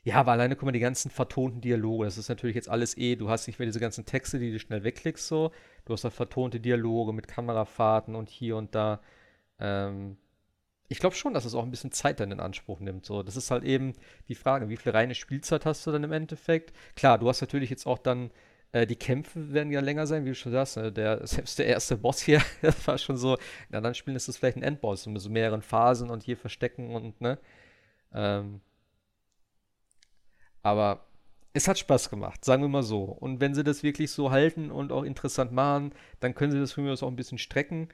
[0.02, 3.14] Ja, aber alleine, guck mal, die ganzen vertonten Dialoge, das ist natürlich jetzt alles eh,
[3.14, 5.52] du hast nicht mehr diese ganzen Texte, die du schnell wegklickst, so.
[5.84, 9.00] Du hast da vertonte Dialoge mit Kamerafahrten und hier und da.
[9.60, 10.16] Ähm,
[10.90, 13.06] ich glaube schon, dass es auch ein bisschen Zeit dann in Anspruch nimmt.
[13.06, 13.92] So, das ist halt eben
[14.28, 16.72] die Frage, wie viel reine Spielzeit hast du dann im Endeffekt?
[16.96, 18.32] Klar, du hast natürlich jetzt auch dann
[18.72, 20.76] äh, die Kämpfe werden ja länger sein, wie du schon sagst.
[20.76, 20.90] Ne?
[20.90, 23.38] Der, selbst der erste Boss hier, das war schon so,
[23.68, 26.94] in anderen Spielen ist das vielleicht ein Endboss mit so mehreren Phasen und hier verstecken
[26.94, 27.38] und, ne?
[28.12, 28.60] Ähm,
[30.62, 31.06] aber
[31.52, 33.04] es hat Spaß gemacht, sagen wir mal so.
[33.04, 36.72] Und wenn sie das wirklich so halten und auch interessant machen, dann können sie das
[36.72, 37.88] für mich auch ein bisschen strecken.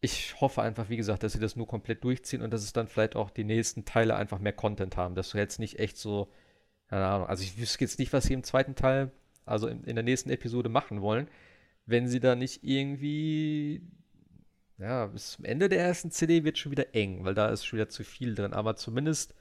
[0.00, 2.86] Ich hoffe einfach, wie gesagt, dass sie das nur komplett durchziehen und dass es dann
[2.86, 5.14] vielleicht auch die nächsten Teile einfach mehr Content haben.
[5.14, 6.30] Dass du jetzt nicht echt so,
[6.88, 9.10] keine Ahnung, also ich wüsste jetzt nicht, was sie im zweiten Teil
[9.44, 11.28] also in, in der nächsten Episode machen wollen,
[11.86, 13.82] wenn sie da nicht irgendwie
[14.78, 17.78] ja, bis zum Ende der ersten CD wird schon wieder eng, weil da ist schon
[17.78, 18.52] wieder zu viel drin.
[18.52, 19.34] Aber zumindest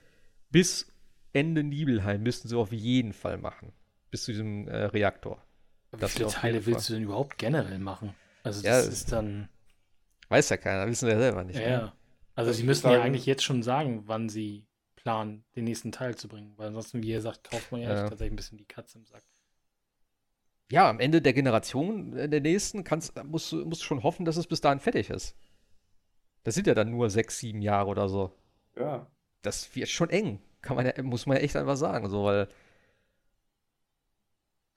[0.50, 0.92] bis
[1.32, 3.72] Ende Nibelheim müssten sie auf jeden Fall machen.
[4.10, 5.44] Bis zu diesem äh, Reaktor.
[5.92, 8.16] Wie viele Teile willst du denn überhaupt generell machen?
[8.44, 9.48] Also das ja, ist dann.
[10.30, 11.60] Weiß ja keiner, wissen wir ja selber nicht.
[11.60, 11.94] Ja, ne?
[12.36, 16.28] Also sie müssen ja eigentlich jetzt schon sagen, wann sie planen, den nächsten Teil zu
[16.28, 16.54] bringen.
[16.58, 18.10] Weil ansonsten, wie ihr sagt, kauft man ja, ja.
[18.10, 19.24] tatsächlich ein bisschen die Katze im Sack
[20.72, 24.38] ja, am Ende der Generation, äh, der nächsten, kannst, musst du musst schon hoffen, dass
[24.38, 25.36] es bis dahin fertig ist.
[26.44, 28.34] Das sind ja dann nur sechs, sieben Jahre oder so.
[28.78, 29.08] Ja.
[29.42, 30.42] Das wird schon eng.
[30.62, 32.48] Kann man ja, muss man ja echt einfach sagen, so, weil.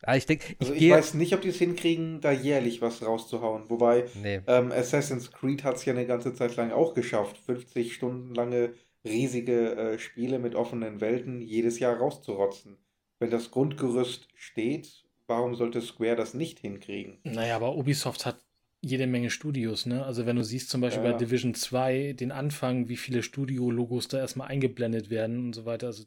[0.07, 3.03] Ja, ich denke, ich, also ich weiß nicht, ob die es hinkriegen, da jährlich was
[3.03, 3.69] rauszuhauen.
[3.69, 4.41] Wobei nee.
[4.47, 8.73] ähm, Assassin's Creed hat es ja eine ganze Zeit lang auch geschafft, 50 Stunden lange
[9.05, 12.79] riesige äh, Spiele mit offenen Welten jedes Jahr rauszurotzen.
[13.19, 17.19] Wenn das Grundgerüst steht warum sollte Square das nicht hinkriegen?
[17.23, 18.45] Naja, aber Ubisoft hat
[18.83, 20.05] jede Menge Studios, ne?
[20.05, 21.13] Also wenn du siehst zum Beispiel ja.
[21.13, 25.87] bei Division 2 den Anfang, wie viele Studio-Logos da erstmal eingeblendet werden und so weiter.
[25.87, 26.05] Also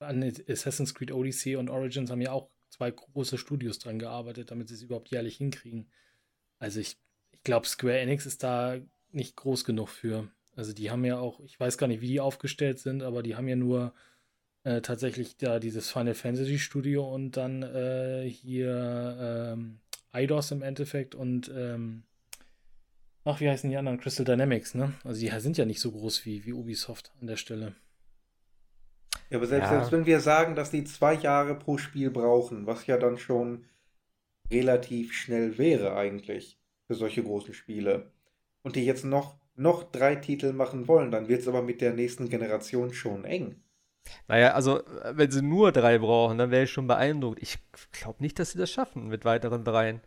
[0.00, 4.68] an Assassin's Creed Odyssey und Origins haben ja auch zwei große Studios dran gearbeitet, damit
[4.68, 5.90] sie es überhaupt jährlich hinkriegen.
[6.58, 6.96] Also ich,
[7.32, 8.78] ich glaube, Square Enix ist da
[9.10, 10.28] nicht groß genug für.
[10.54, 13.36] Also die haben ja auch, ich weiß gar nicht, wie die aufgestellt sind, aber die
[13.36, 13.94] haben ja nur
[14.64, 19.80] äh, tatsächlich da dieses Final Fantasy Studio und dann äh, hier ähm,
[20.14, 22.04] IDOS im Endeffekt und ähm,
[23.24, 24.00] ach, wie heißen die anderen?
[24.00, 24.94] Crystal Dynamics, ne?
[25.04, 27.74] Also die sind ja nicht so groß wie, wie Ubisoft an der Stelle.
[29.30, 29.78] Ja, aber selbst, ja.
[29.78, 33.64] selbst wenn wir sagen, dass die zwei Jahre pro Spiel brauchen, was ja dann schon
[34.50, 38.12] relativ schnell wäre eigentlich für solche großen Spiele,
[38.66, 41.92] und die jetzt noch, noch drei Titel machen wollen, dann wird es aber mit der
[41.92, 43.62] nächsten Generation schon eng.
[44.26, 44.82] Naja, also
[45.12, 47.40] wenn sie nur drei brauchen, dann wäre ich schon beeindruckt.
[47.40, 47.58] Ich
[47.92, 50.00] glaube nicht, dass sie das schaffen mit weiteren dreien.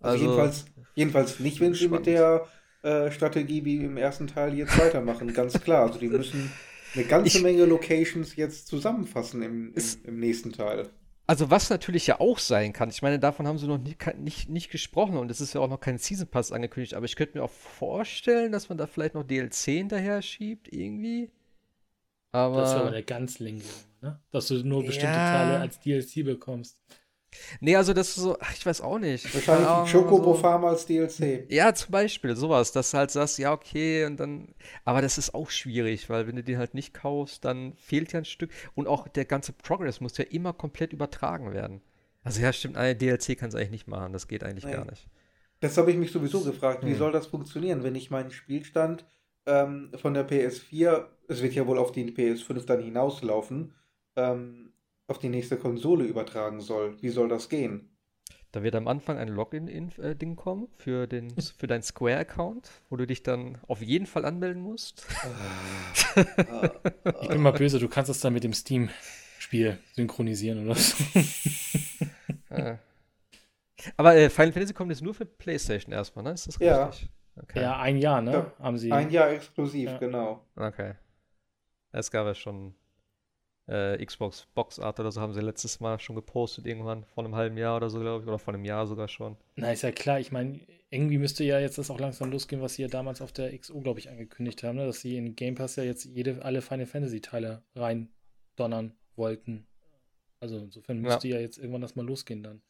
[0.00, 0.64] Also, also jedenfalls,
[0.94, 2.46] jedenfalls nicht, wenn sie mit der
[2.82, 5.86] äh, Strategie wie im ersten Teil jetzt weitermachen, ganz klar.
[5.86, 6.52] Also die müssen
[6.94, 10.90] eine ganze ich, Menge Locations jetzt zusammenfassen im, im, im nächsten Teil.
[11.26, 14.48] Also was natürlich ja auch sein kann, ich meine, davon haben sie noch nicht, nicht,
[14.48, 17.36] nicht gesprochen und es ist ja auch noch kein Season Pass angekündigt, aber ich könnte
[17.36, 21.30] mir auch vorstellen, dass man da vielleicht noch DLC hinterher schiebt, irgendwie.
[22.32, 23.66] Aber das ist aber der ganz linke,
[24.00, 24.20] ne?
[24.30, 25.32] Dass du nur bestimmte ja.
[25.32, 26.80] Teile als DLC bekommst.
[27.60, 29.32] Nee, also das ist so, ach, ich weiß auch nicht.
[29.34, 30.40] Wahrscheinlich ein Chocobo so.
[30.40, 31.46] Farm als DLC.
[31.50, 35.34] Ja, zum Beispiel, sowas, dass du halt sagst, ja, okay, und dann, aber das ist
[35.34, 38.86] auch schwierig, weil wenn du den halt nicht kaufst, dann fehlt ja ein Stück und
[38.86, 41.82] auch der ganze Progress muss ja immer komplett übertragen werden.
[42.22, 44.74] Also ja, stimmt, eine DLC kann es eigentlich nicht machen, das geht eigentlich Nein.
[44.74, 45.06] gar nicht.
[45.60, 46.98] Das habe ich mich sowieso gefragt, wie hm.
[46.98, 49.04] soll das funktionieren, wenn ich meinen Spielstand
[49.46, 53.74] ähm, von der PS4, es wird ja wohl auf die PS5 dann hinauslaufen,
[54.16, 54.67] ähm,
[55.08, 56.96] auf die nächste Konsole übertragen soll.
[57.02, 57.90] Wie soll das gehen?
[58.52, 63.22] Da wird am Anfang ein Login-Ding kommen für, den, für deinen Square-Account, wo du dich
[63.22, 65.06] dann auf jeden Fall anmelden musst.
[67.20, 70.96] ich bin mal böse, du kannst das dann mit dem Steam-Spiel synchronisieren oder so.
[73.96, 76.32] Aber äh, Final Fantasy kommt jetzt nur für PlayStation erstmal, ne?
[76.32, 76.86] Ist das ja.
[76.86, 77.10] richtig?
[77.36, 77.60] Okay.
[77.60, 78.32] Ja, ein Jahr, ne?
[78.32, 78.90] Ja, Haben sie.
[78.90, 79.98] Ein Jahr exklusiv, ja.
[79.98, 80.44] genau.
[80.56, 80.94] Okay.
[81.92, 82.74] Es gab ja schon
[83.68, 87.34] äh, Xbox Box Art oder so haben sie letztes Mal schon gepostet, irgendwann vor einem
[87.34, 89.36] halben Jahr oder so, glaube ich, oder vor einem Jahr sogar schon.
[89.56, 92.74] Na, ist ja klar, ich meine, irgendwie müsste ja jetzt das auch langsam losgehen, was
[92.74, 94.86] sie ja damals auf der XO, glaube ich, angekündigt haben, ne?
[94.86, 98.08] dass sie in Game Pass ja jetzt jede, alle Final Fantasy Teile rein
[98.56, 99.66] donnern wollten.
[100.40, 101.36] Also insofern müsste ja.
[101.36, 102.62] ja jetzt irgendwann das mal losgehen dann.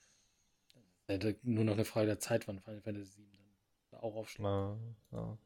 [1.06, 3.28] Hätte nur noch eine Frage der Zeit, wann Final Fantasy 7
[3.90, 4.96] dann auch aufschlagen.
[5.12, 5.38] Ja.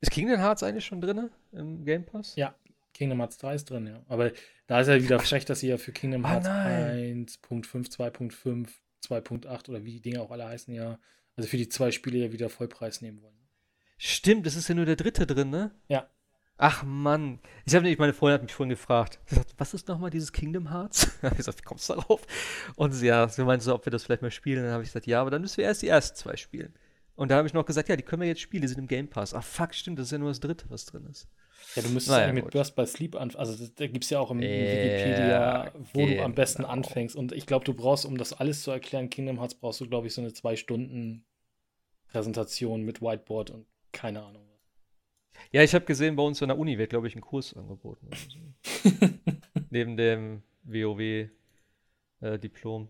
[0.00, 2.36] Ist Kingdom Hearts eigentlich schon drin im Game Pass?
[2.36, 2.54] Ja,
[2.96, 4.02] Kingdom Hearts 3 ist drin, ja.
[4.08, 4.32] Aber
[4.66, 8.68] da ist ja wieder frech, dass sie ja für Kingdom ah, Hearts 1.5, 2.5,
[9.06, 10.98] 2.8 oder wie die Dinge auch alle heißen, ja,
[11.36, 13.34] also für die zwei Spiele ja wieder Vollpreis nehmen wollen.
[13.98, 15.70] Stimmt, es ist ja nur der dritte drin, ne?
[15.88, 16.08] Ja.
[16.58, 17.38] Ach Mann.
[17.66, 20.70] Ich habe nämlich, meine Freundin hat mich vorhin gefragt, gesagt, was ist nochmal dieses Kingdom
[20.70, 21.06] Hearts?
[21.18, 22.22] ich habe gesagt, wie kommst du darauf?
[22.76, 24.62] Und sie, ja, sie meinte so, ob wir das vielleicht mal spielen.
[24.62, 26.74] Dann habe ich gesagt, ja, aber dann müssen wir erst die ersten zwei spielen.
[27.14, 28.86] Und da habe ich noch gesagt, ja, die können wir jetzt spielen, die sind im
[28.86, 29.34] Game Pass.
[29.34, 31.28] Ach fuck, stimmt, das ist ja nur das dritte, was drin ist.
[31.74, 33.40] Ja, du müsstest naja, mit Burst by Sleep anfangen.
[33.40, 36.16] Also da gibt es ja auch im ja, Wikipedia, wo genau.
[36.16, 37.16] du am besten anfängst.
[37.16, 40.06] Und ich glaube, du brauchst, um das alles zu erklären, Kingdom Hearts brauchst du, glaube
[40.06, 41.24] ich, so eine zwei Stunden
[42.08, 44.56] Präsentation mit Whiteboard und keine Ahnung was.
[45.52, 48.08] Ja, ich habe gesehen, bei uns in der Uni wird, glaube ich, ein Kurs angeboten.
[48.28, 48.90] So.
[49.70, 51.28] Neben dem WoW
[52.20, 52.88] äh, Diplom.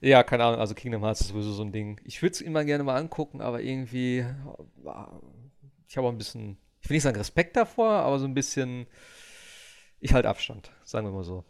[0.00, 2.00] Ja, keine Ahnung, also Kingdom Hearts ist sowieso so ein Ding.
[2.04, 4.34] Ich würde es immer gerne mal angucken, aber irgendwie, äh,
[5.88, 8.86] ich habe auch ein bisschen, ich will nicht sagen Respekt davor, aber so ein bisschen,
[10.00, 11.42] ich halte Abstand, sagen wir mal so.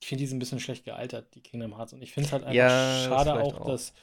[0.00, 1.94] Ich finde die sind ein bisschen schlecht gealtert, die Kingdom Hearts.
[1.94, 3.94] Und ich finde es halt einfach ja, schade auch, auch, dass,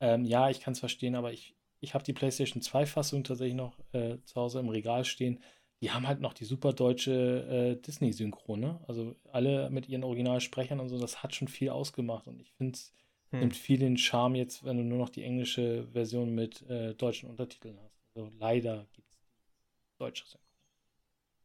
[0.00, 3.76] ähm, ja, ich kann es verstehen, aber ich, ich habe die PlayStation 2-Fassung tatsächlich noch
[3.92, 5.40] äh, zu Hause im Regal stehen
[5.80, 8.80] die haben halt noch die super deutsche äh, Disney-Synchro, ne?
[8.88, 12.26] Also alle mit ihren Originalsprechern und so, das hat schon viel ausgemacht.
[12.26, 12.92] Und ich finde, es
[13.30, 13.40] hm.
[13.40, 17.30] nimmt viel den Charme jetzt, wenn du nur noch die englische Version mit äh, deutschen
[17.30, 17.96] Untertiteln hast.
[18.14, 19.07] Also leider gibt es
[19.98, 20.46] deutsche Synchro.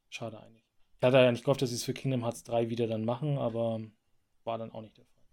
[0.09, 0.63] Schade eigentlich.
[0.99, 3.37] Ich hatte ja nicht gehofft, dass sie es für Kingdom Hearts 3 wieder dann machen,
[3.37, 3.81] aber
[4.43, 5.23] war dann auch nicht der Fall.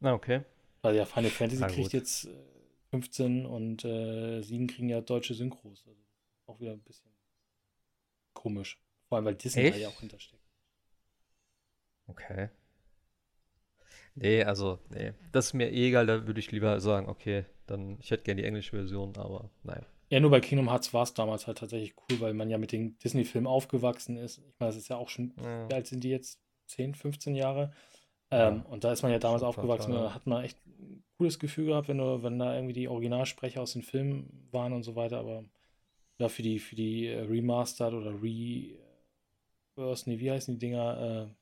[0.00, 0.42] Na, okay.
[0.82, 2.44] Weil ja, Final Fantasy kriegt jetzt äh,
[2.90, 5.86] 15 und äh, 7 kriegen ja deutsche Synchros.
[5.86, 6.00] Also
[6.46, 7.10] auch wieder ein bisschen
[8.32, 8.80] komisch.
[9.08, 9.76] Vor allem, weil Disney Echt?
[9.76, 10.42] da ja auch hintersteckt.
[12.06, 12.48] Okay.
[14.14, 15.12] Nee, also, nee.
[15.32, 18.42] Das ist mir eh egal, da würde ich lieber sagen, okay, dann, ich hätte gerne
[18.42, 19.86] die englische Version, aber naja.
[20.12, 22.70] Ja, nur bei Kingdom Hearts war es damals halt tatsächlich cool, weil man ja mit
[22.70, 24.42] den Disney-Filmen aufgewachsen ist.
[24.46, 25.66] Ich meine, das ist ja auch schon, ja.
[25.70, 26.38] wie alt sind die jetzt?
[26.66, 27.72] 10, 15 Jahre?
[28.30, 28.70] Ähm, ja.
[28.70, 31.68] Und da ist man ja damals aufgewachsen und da hat man echt ein cooles Gefühl
[31.68, 35.18] gehabt, wenn, du, wenn da irgendwie die Originalsprecher aus den Filmen waren und so weiter,
[35.18, 35.44] aber
[36.18, 38.20] ja, für die, für die äh, Remastered oder
[40.06, 41.30] nee, wie heißen die Dinger?
[41.30, 41.34] Äh,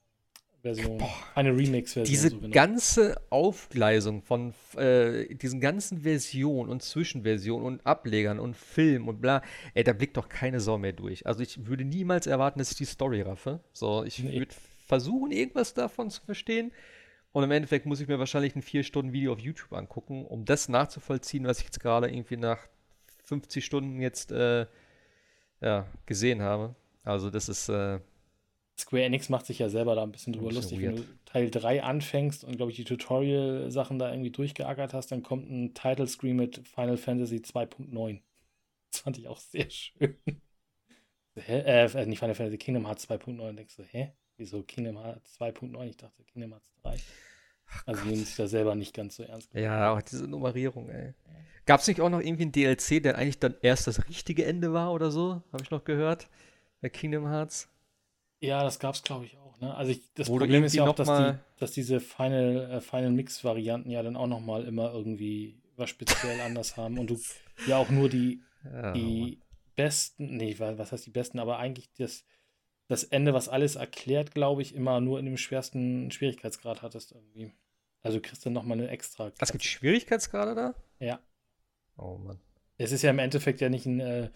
[0.63, 0.99] Version.
[0.99, 2.05] Boah, eine Remix-Version.
[2.05, 9.09] Diese so ganze Aufgleisung von äh, diesen ganzen Versionen und Zwischenversionen und Ablegern und Film
[9.09, 9.43] und bla,
[9.75, 11.27] ey, da blickt doch keine Sau mehr durch.
[11.27, 13.61] Also ich würde niemals erwarten, dass ich die Story raffe.
[13.73, 14.41] So, ich nee.
[14.41, 14.55] würde
[14.87, 16.73] versuchen, irgendwas davon zu verstehen.
[17.33, 21.47] Und im Endeffekt muss ich mir wahrscheinlich ein 4-Stunden-Video auf YouTube angucken, um das nachzuvollziehen,
[21.47, 22.59] was ich jetzt gerade irgendwie nach
[23.25, 24.67] 50 Stunden jetzt äh,
[25.61, 26.75] ja, gesehen habe.
[27.05, 27.69] Also das ist.
[27.69, 28.01] Äh,
[28.81, 30.83] Square Enix macht sich ja selber da ein bisschen drüber ein bisschen lustig.
[30.83, 30.97] Weird.
[30.99, 35.23] Wenn du Teil 3 anfängst und, glaube ich, die Tutorial-Sachen da irgendwie durchgeackert hast, dann
[35.23, 38.21] kommt ein Title Screen mit Final Fantasy 2.9.
[38.91, 40.17] Das fand ich auch sehr schön.
[41.37, 41.61] hä?
[41.61, 43.53] Äh, nicht Final Fantasy, Kingdom Hearts 2.9.
[43.55, 44.13] Denkst du, hä?
[44.37, 45.89] Wieso Kingdom Hearts 2.9?
[45.89, 46.97] Ich dachte Kingdom Hearts 3.
[47.87, 49.53] Also nehmen sich da selber nicht ganz so ernst.
[49.55, 51.15] Ja, auch diese Nummerierung, ey.
[51.67, 54.73] Gab es nicht auch noch irgendwie ein DLC, der eigentlich dann erst das richtige Ende
[54.73, 55.43] war oder so?
[55.53, 56.29] Habe ich noch gehört.
[56.81, 57.69] Bei Kingdom Hearts.
[58.41, 59.59] Ja, das gab es, glaube ich, auch.
[59.61, 59.75] Ne?
[59.75, 63.11] Also ich, das Oder Problem ist ja auch, dass, die, dass diese Final, äh, Final
[63.11, 67.21] Mix-Varianten ja dann auch nochmal immer irgendwie was speziell anders haben und du
[67.67, 69.41] ja auch nur die, ja, die
[69.77, 72.25] besten, nee, was heißt die besten, aber eigentlich das,
[72.89, 77.53] das Ende, was alles erklärt, glaube ich, immer nur in dem schwersten Schwierigkeitsgrad hattest irgendwie.
[78.03, 79.31] Also kriegst du nochmal eine extra.
[79.39, 80.75] Es gibt Schwierigkeitsgrade da?
[80.99, 81.21] Ja.
[81.97, 82.41] Oh Mann.
[82.79, 84.31] Es ist ja im Endeffekt ja nicht ein, äh,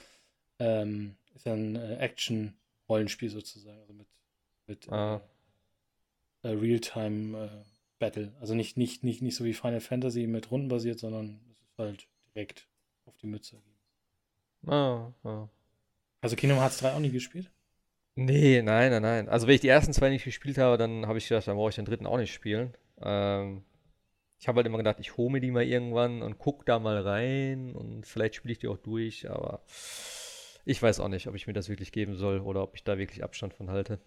[0.58, 1.96] ähm, ist ja ein äh,
[2.84, 4.06] Action-Rollenspiel sozusagen, also mit,
[4.66, 5.20] mit ah.
[6.42, 7.64] äh, Real-Time äh,
[7.98, 8.32] Battle.
[8.40, 11.78] Also nicht, nicht, nicht, nicht so wie Final Fantasy mit Runden basiert, sondern es ist
[11.78, 12.68] halt direkt
[13.06, 13.60] auf die Mütze.
[14.66, 15.48] Ah, ah.
[16.20, 17.50] Also Kingdom Hearts 3 auch nie gespielt?
[18.16, 19.28] Nee, nein, nein, nein.
[19.28, 21.70] Also wenn ich die ersten zwei nicht gespielt habe, dann habe ich gedacht, dann brauche
[21.70, 22.74] ich den dritten auch nicht spielen.
[23.02, 23.64] Ähm,
[24.38, 27.00] ich habe halt immer gedacht, ich hole mir die mal irgendwann und gucke da mal
[27.00, 29.64] rein und vielleicht spiele ich die auch durch, aber
[30.64, 32.98] ich weiß auch nicht, ob ich mir das wirklich geben soll oder ob ich da
[32.98, 33.98] wirklich Abstand von halte.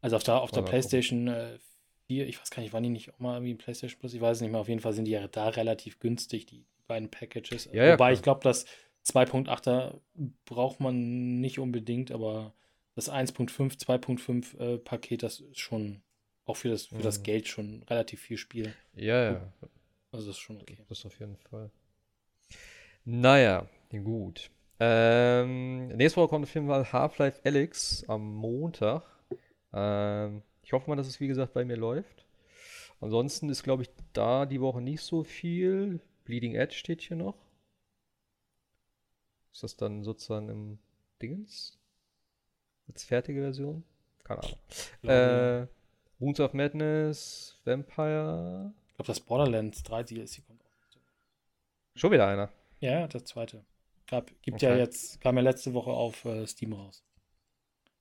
[0.00, 1.58] Also auf der, auf der PlayStation äh,
[2.06, 4.14] 4, ich weiß gar nicht, waren die nicht auch mal irgendwie PlayStation Plus?
[4.14, 4.60] Ich weiß es nicht mehr.
[4.60, 7.68] Auf jeden Fall sind die ja da relativ günstig, die beiden Packages.
[7.72, 8.64] Ja, Wobei ja, ich glaube, das
[9.06, 10.00] 2.8er
[10.44, 12.54] braucht man nicht unbedingt, aber
[12.94, 16.02] das 1.5, 2.5 äh, Paket, das ist schon
[16.44, 17.02] auch für das, für mhm.
[17.02, 18.74] das Geld schon relativ viel Spiel.
[18.94, 19.52] Ja, ja.
[20.12, 20.78] Also das ist schon okay.
[20.88, 21.70] Das auf jeden Fall.
[23.04, 24.50] Naja, gut.
[24.82, 29.04] Ähm, nächste Woche kommt auf jeden Fall Half-Life Alyx am Montag.
[29.74, 32.26] Ähm, ich hoffe mal, dass es wie gesagt bei mir läuft.
[33.00, 36.00] Ansonsten ist, glaube ich, da die Woche nicht so viel.
[36.24, 37.36] Bleeding Edge steht hier noch.
[39.52, 40.78] Ist das dann sozusagen im
[41.20, 41.78] Dingens?
[42.88, 43.84] Als fertige Version?
[44.24, 44.58] Keine Ahnung.
[45.02, 45.66] Äh,
[46.18, 48.72] Wounds of Madness, Vampire.
[48.88, 50.70] Ich glaube, das Borderlands 3 DLC kommt auch.
[51.96, 52.50] Schon wieder einer.
[52.80, 53.64] Ja, das zweite.
[54.10, 54.66] Gab, gibt okay.
[54.66, 57.04] ja jetzt, kam ja letzte Woche auf äh, Steam raus.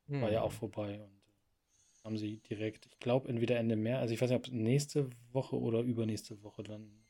[0.07, 0.34] War hm.
[0.34, 4.22] ja auch vorbei und äh, haben sie direkt, ich glaube, entweder Ende März, also ich
[4.22, 7.06] weiß nicht, ob nächste Woche oder übernächste Woche dann.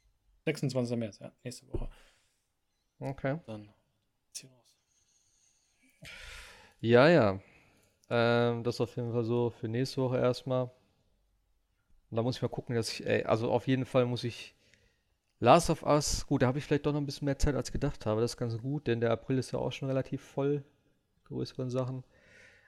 [0.45, 0.97] 26.
[0.97, 1.89] März, ja, nächste Woche.
[2.99, 3.39] Okay.
[3.45, 3.69] Dann
[6.81, 7.39] Ja, ja.
[8.09, 10.63] Ähm, das auf jeden Fall so für nächste Woche erstmal.
[12.09, 14.55] Und da muss ich mal gucken, dass ich, ey, also auf jeden Fall muss ich
[15.39, 17.71] Last of Us, gut, da habe ich vielleicht doch noch ein bisschen mehr Zeit als
[17.71, 18.21] gedacht habe.
[18.21, 20.63] Das ist ganz gut, denn der April ist ja auch schon relativ voll.
[21.25, 22.03] Größeren Sachen.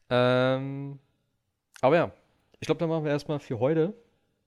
[0.10, 1.00] Ähm,
[1.82, 2.14] aber ja,
[2.60, 3.94] ich glaube, dann machen wir erstmal für heute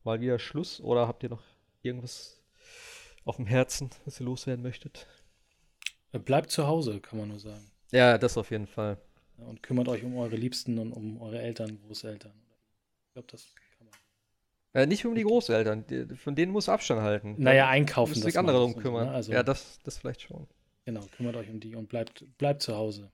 [0.05, 0.80] mal wieder Schluss.
[0.80, 1.42] Oder habt ihr noch
[1.82, 2.40] irgendwas
[3.24, 5.06] auf dem Herzen, was ihr loswerden möchtet?
[6.12, 7.70] Bleibt zu Hause, kann man nur sagen.
[7.90, 8.98] Ja, das auf jeden Fall.
[9.36, 12.32] Und kümmert euch um eure Liebsten und um eure Eltern, Großeltern.
[13.09, 13.55] Ich glaube, das.
[14.74, 17.36] Äh, nicht um die Großeltern, die, von denen muss Abstand halten.
[17.38, 18.10] Naja, einkaufen.
[18.10, 19.06] Muss sich andere darum kümmern.
[19.06, 19.12] Ne?
[19.12, 20.46] also, ja, das, das vielleicht schon.
[20.84, 23.10] Genau, kümmert euch um die und bleibt, bleibt zu Hause.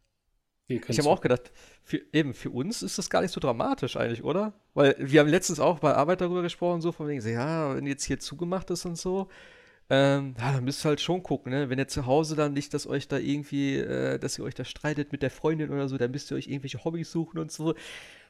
[0.68, 1.50] Ich habe auch gedacht,
[1.82, 4.52] für, eben für uns ist das gar nicht so dramatisch eigentlich, oder?
[4.72, 8.04] Weil wir haben letztens auch bei Arbeit darüber gesprochen, so von wegen, ja, wenn jetzt
[8.04, 9.28] hier zugemacht ist und so,
[9.92, 11.68] ähm, ja, dann müsst ihr halt schon gucken, ne?
[11.68, 14.64] Wenn ihr zu Hause dann nicht, dass euch da irgendwie, äh, dass ihr euch da
[14.64, 17.74] streitet mit der Freundin oder so, dann müsst ihr euch irgendwelche Hobbys suchen und so.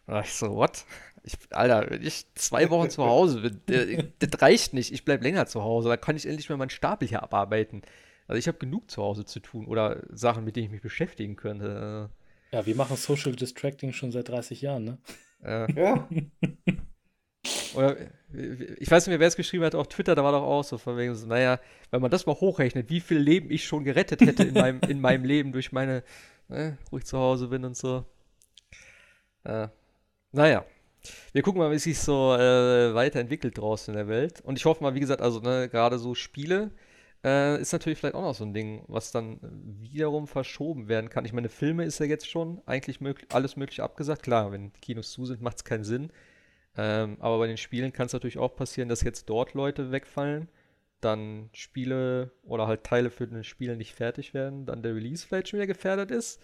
[0.06, 0.84] Und ich so, what?
[1.22, 4.92] Ich, Alter, wenn ich zwei Wochen zu Hause bin, das, das reicht nicht.
[4.92, 5.88] Ich bleib länger zu Hause.
[5.88, 7.82] Da kann ich endlich mal meinen Stapel hier abarbeiten.
[8.26, 11.36] Also ich habe genug zu Hause zu tun oder Sachen, mit denen ich mich beschäftigen
[11.36, 12.10] könnte.
[12.52, 14.98] Ja, wir machen Social Distracting schon seit 30 Jahren, ne?
[15.42, 16.08] Äh, ja.
[17.74, 17.96] Oder
[18.32, 20.78] ich weiß nicht mehr, wer es geschrieben hat auf Twitter, da war doch auch so
[20.78, 21.58] von wegen, so, naja,
[21.90, 25.00] wenn man das mal hochrechnet, wie viel Leben ich schon gerettet hätte in meinem, in
[25.00, 26.02] meinem Leben durch meine,
[26.48, 28.04] ne, wo ich zu Hause bin und so.
[29.44, 29.68] Äh,
[30.32, 30.64] naja.
[31.32, 34.42] Wir gucken mal, wie es sich so äh, weiterentwickelt draußen in der Welt.
[34.42, 36.72] Und ich hoffe mal, wie gesagt, also ne, gerade so Spiele
[37.24, 39.38] äh, ist natürlich vielleicht auch noch so ein Ding, was dann
[39.80, 41.24] wiederum verschoben werden kann.
[41.24, 44.22] Ich meine, Filme ist ja jetzt schon eigentlich möglich, alles mögliche abgesagt.
[44.22, 46.12] Klar, wenn Kinos zu sind, macht es keinen Sinn.
[46.76, 50.48] Ähm, aber bei den Spielen kann es natürlich auch passieren, dass jetzt dort Leute wegfallen,
[51.00, 55.48] dann Spiele oder halt Teile für den Spiel nicht fertig werden, dann der Release vielleicht
[55.48, 56.40] schon wieder gefährdet ist.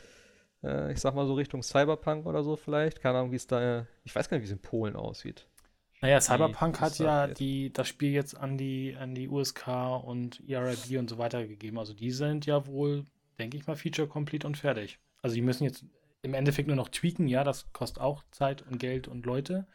[0.67, 3.01] Äh, ich sag mal so Richtung Cyberpunk oder so vielleicht.
[3.01, 5.47] Keine Ahnung, wie es da, ich weiß gar nicht, wie es in Polen aussieht.
[6.03, 9.69] Naja, Cyberpunk hat ja die, das Spiel jetzt an die, an die USK
[10.05, 11.78] und ERIB und so weiter gegeben.
[11.78, 13.05] Also die sind ja wohl,
[13.39, 14.99] denke ich mal, feature complete und fertig.
[15.23, 15.85] Also die müssen jetzt
[16.23, 19.67] im Endeffekt nur noch tweaken, ja, das kostet auch Zeit und Geld und Leute.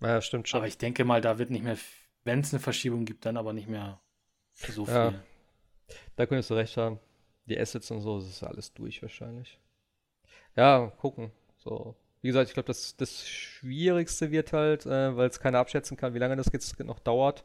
[0.00, 0.58] Ja, stimmt schon.
[0.58, 1.76] Aber ich denke mal, da wird nicht mehr,
[2.24, 4.00] wenn es eine Verschiebung gibt, dann aber nicht mehr
[4.54, 4.94] so viel.
[4.94, 5.14] Ja,
[6.16, 6.98] da könntest du recht haben.
[7.44, 9.60] Die Assets und so, das ist alles durch wahrscheinlich.
[10.56, 11.30] Ja, gucken.
[11.58, 11.94] So.
[12.22, 16.14] Wie gesagt, ich glaube, das, das Schwierigste wird halt, äh, weil es keiner abschätzen kann,
[16.14, 17.44] wie lange das jetzt noch dauert.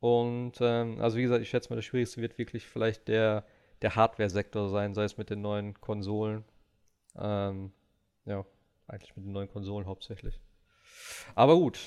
[0.00, 3.44] Und ähm, also wie gesagt, ich schätze mal, das Schwierigste wird wirklich vielleicht der,
[3.82, 6.44] der Hardware-Sektor sein, sei es mit den neuen Konsolen.
[7.16, 7.72] Ähm,
[8.26, 8.44] ja,
[8.86, 10.40] eigentlich mit den neuen Konsolen hauptsächlich.
[11.34, 11.78] Aber gut,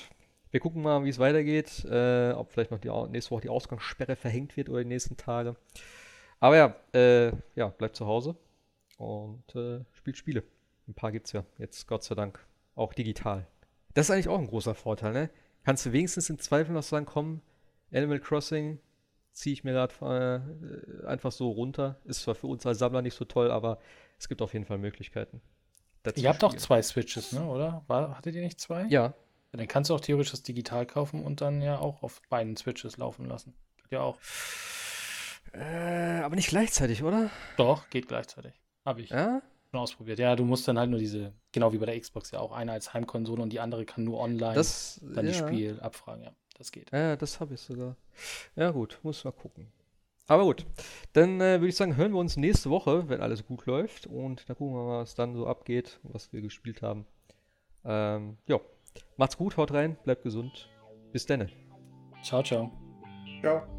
[0.50, 1.84] wir gucken mal, wie es weitergeht.
[1.84, 5.56] Äh, ob vielleicht noch die nächste Woche die Ausgangssperre verhängt wird oder die nächsten Tage.
[6.40, 8.36] Aber ja, äh, ja, bleibt zu Hause
[8.98, 10.42] und äh, spielt Spiele.
[10.88, 12.38] Ein paar gibt es ja jetzt, Gott sei Dank,
[12.74, 13.46] auch digital.
[13.94, 15.30] Das ist eigentlich auch ein großer Vorteil, ne?
[15.64, 17.40] Kannst du wenigstens in Zweifel noch sagen, komm,
[17.92, 18.78] Animal Crossing
[19.32, 22.00] ziehe ich mir gerade äh, einfach so runter.
[22.04, 23.78] Ist zwar für uns als Sammler nicht so toll, aber
[24.18, 25.40] es gibt auf jeden Fall Möglichkeiten.
[26.14, 27.44] Ihr habt auch zwei Switches, ne?
[27.44, 27.84] Oder?
[27.88, 28.84] War, hattet ihr nicht zwei?
[28.86, 29.14] Ja.
[29.52, 32.96] Dann kannst du auch theoretisch das digital kaufen und dann ja auch auf beiden Switches
[32.96, 33.54] laufen lassen.
[33.76, 34.18] Geht ja auch.
[35.52, 37.30] Äh, aber nicht gleichzeitig, oder?
[37.56, 38.52] Doch, geht gleichzeitig.
[38.84, 39.10] Habe ich.
[39.10, 39.42] Ja?
[39.70, 40.18] Schon ausprobiert.
[40.18, 42.72] Ja, du musst dann halt nur diese, genau wie bei der Xbox ja auch, eine
[42.72, 45.32] als Heimkonsole und die andere kann nur online das, dann ja.
[45.32, 46.24] das Spiel abfragen.
[46.24, 46.90] Ja, das geht.
[46.92, 47.96] Ja, das habe ich sogar.
[48.54, 49.68] Ja, gut, muss mal gucken.
[50.28, 50.66] Aber gut,
[51.12, 54.06] dann äh, würde ich sagen, hören wir uns nächste Woche, wenn alles gut läuft.
[54.06, 57.06] Und dann gucken wir mal, was dann so abgeht, was wir gespielt haben.
[57.84, 58.58] Ähm, ja,
[59.16, 60.68] macht's gut, haut rein, bleibt gesund.
[61.12, 61.48] Bis dann.
[62.22, 62.72] Ciao, ciao.
[63.40, 63.75] Ciao.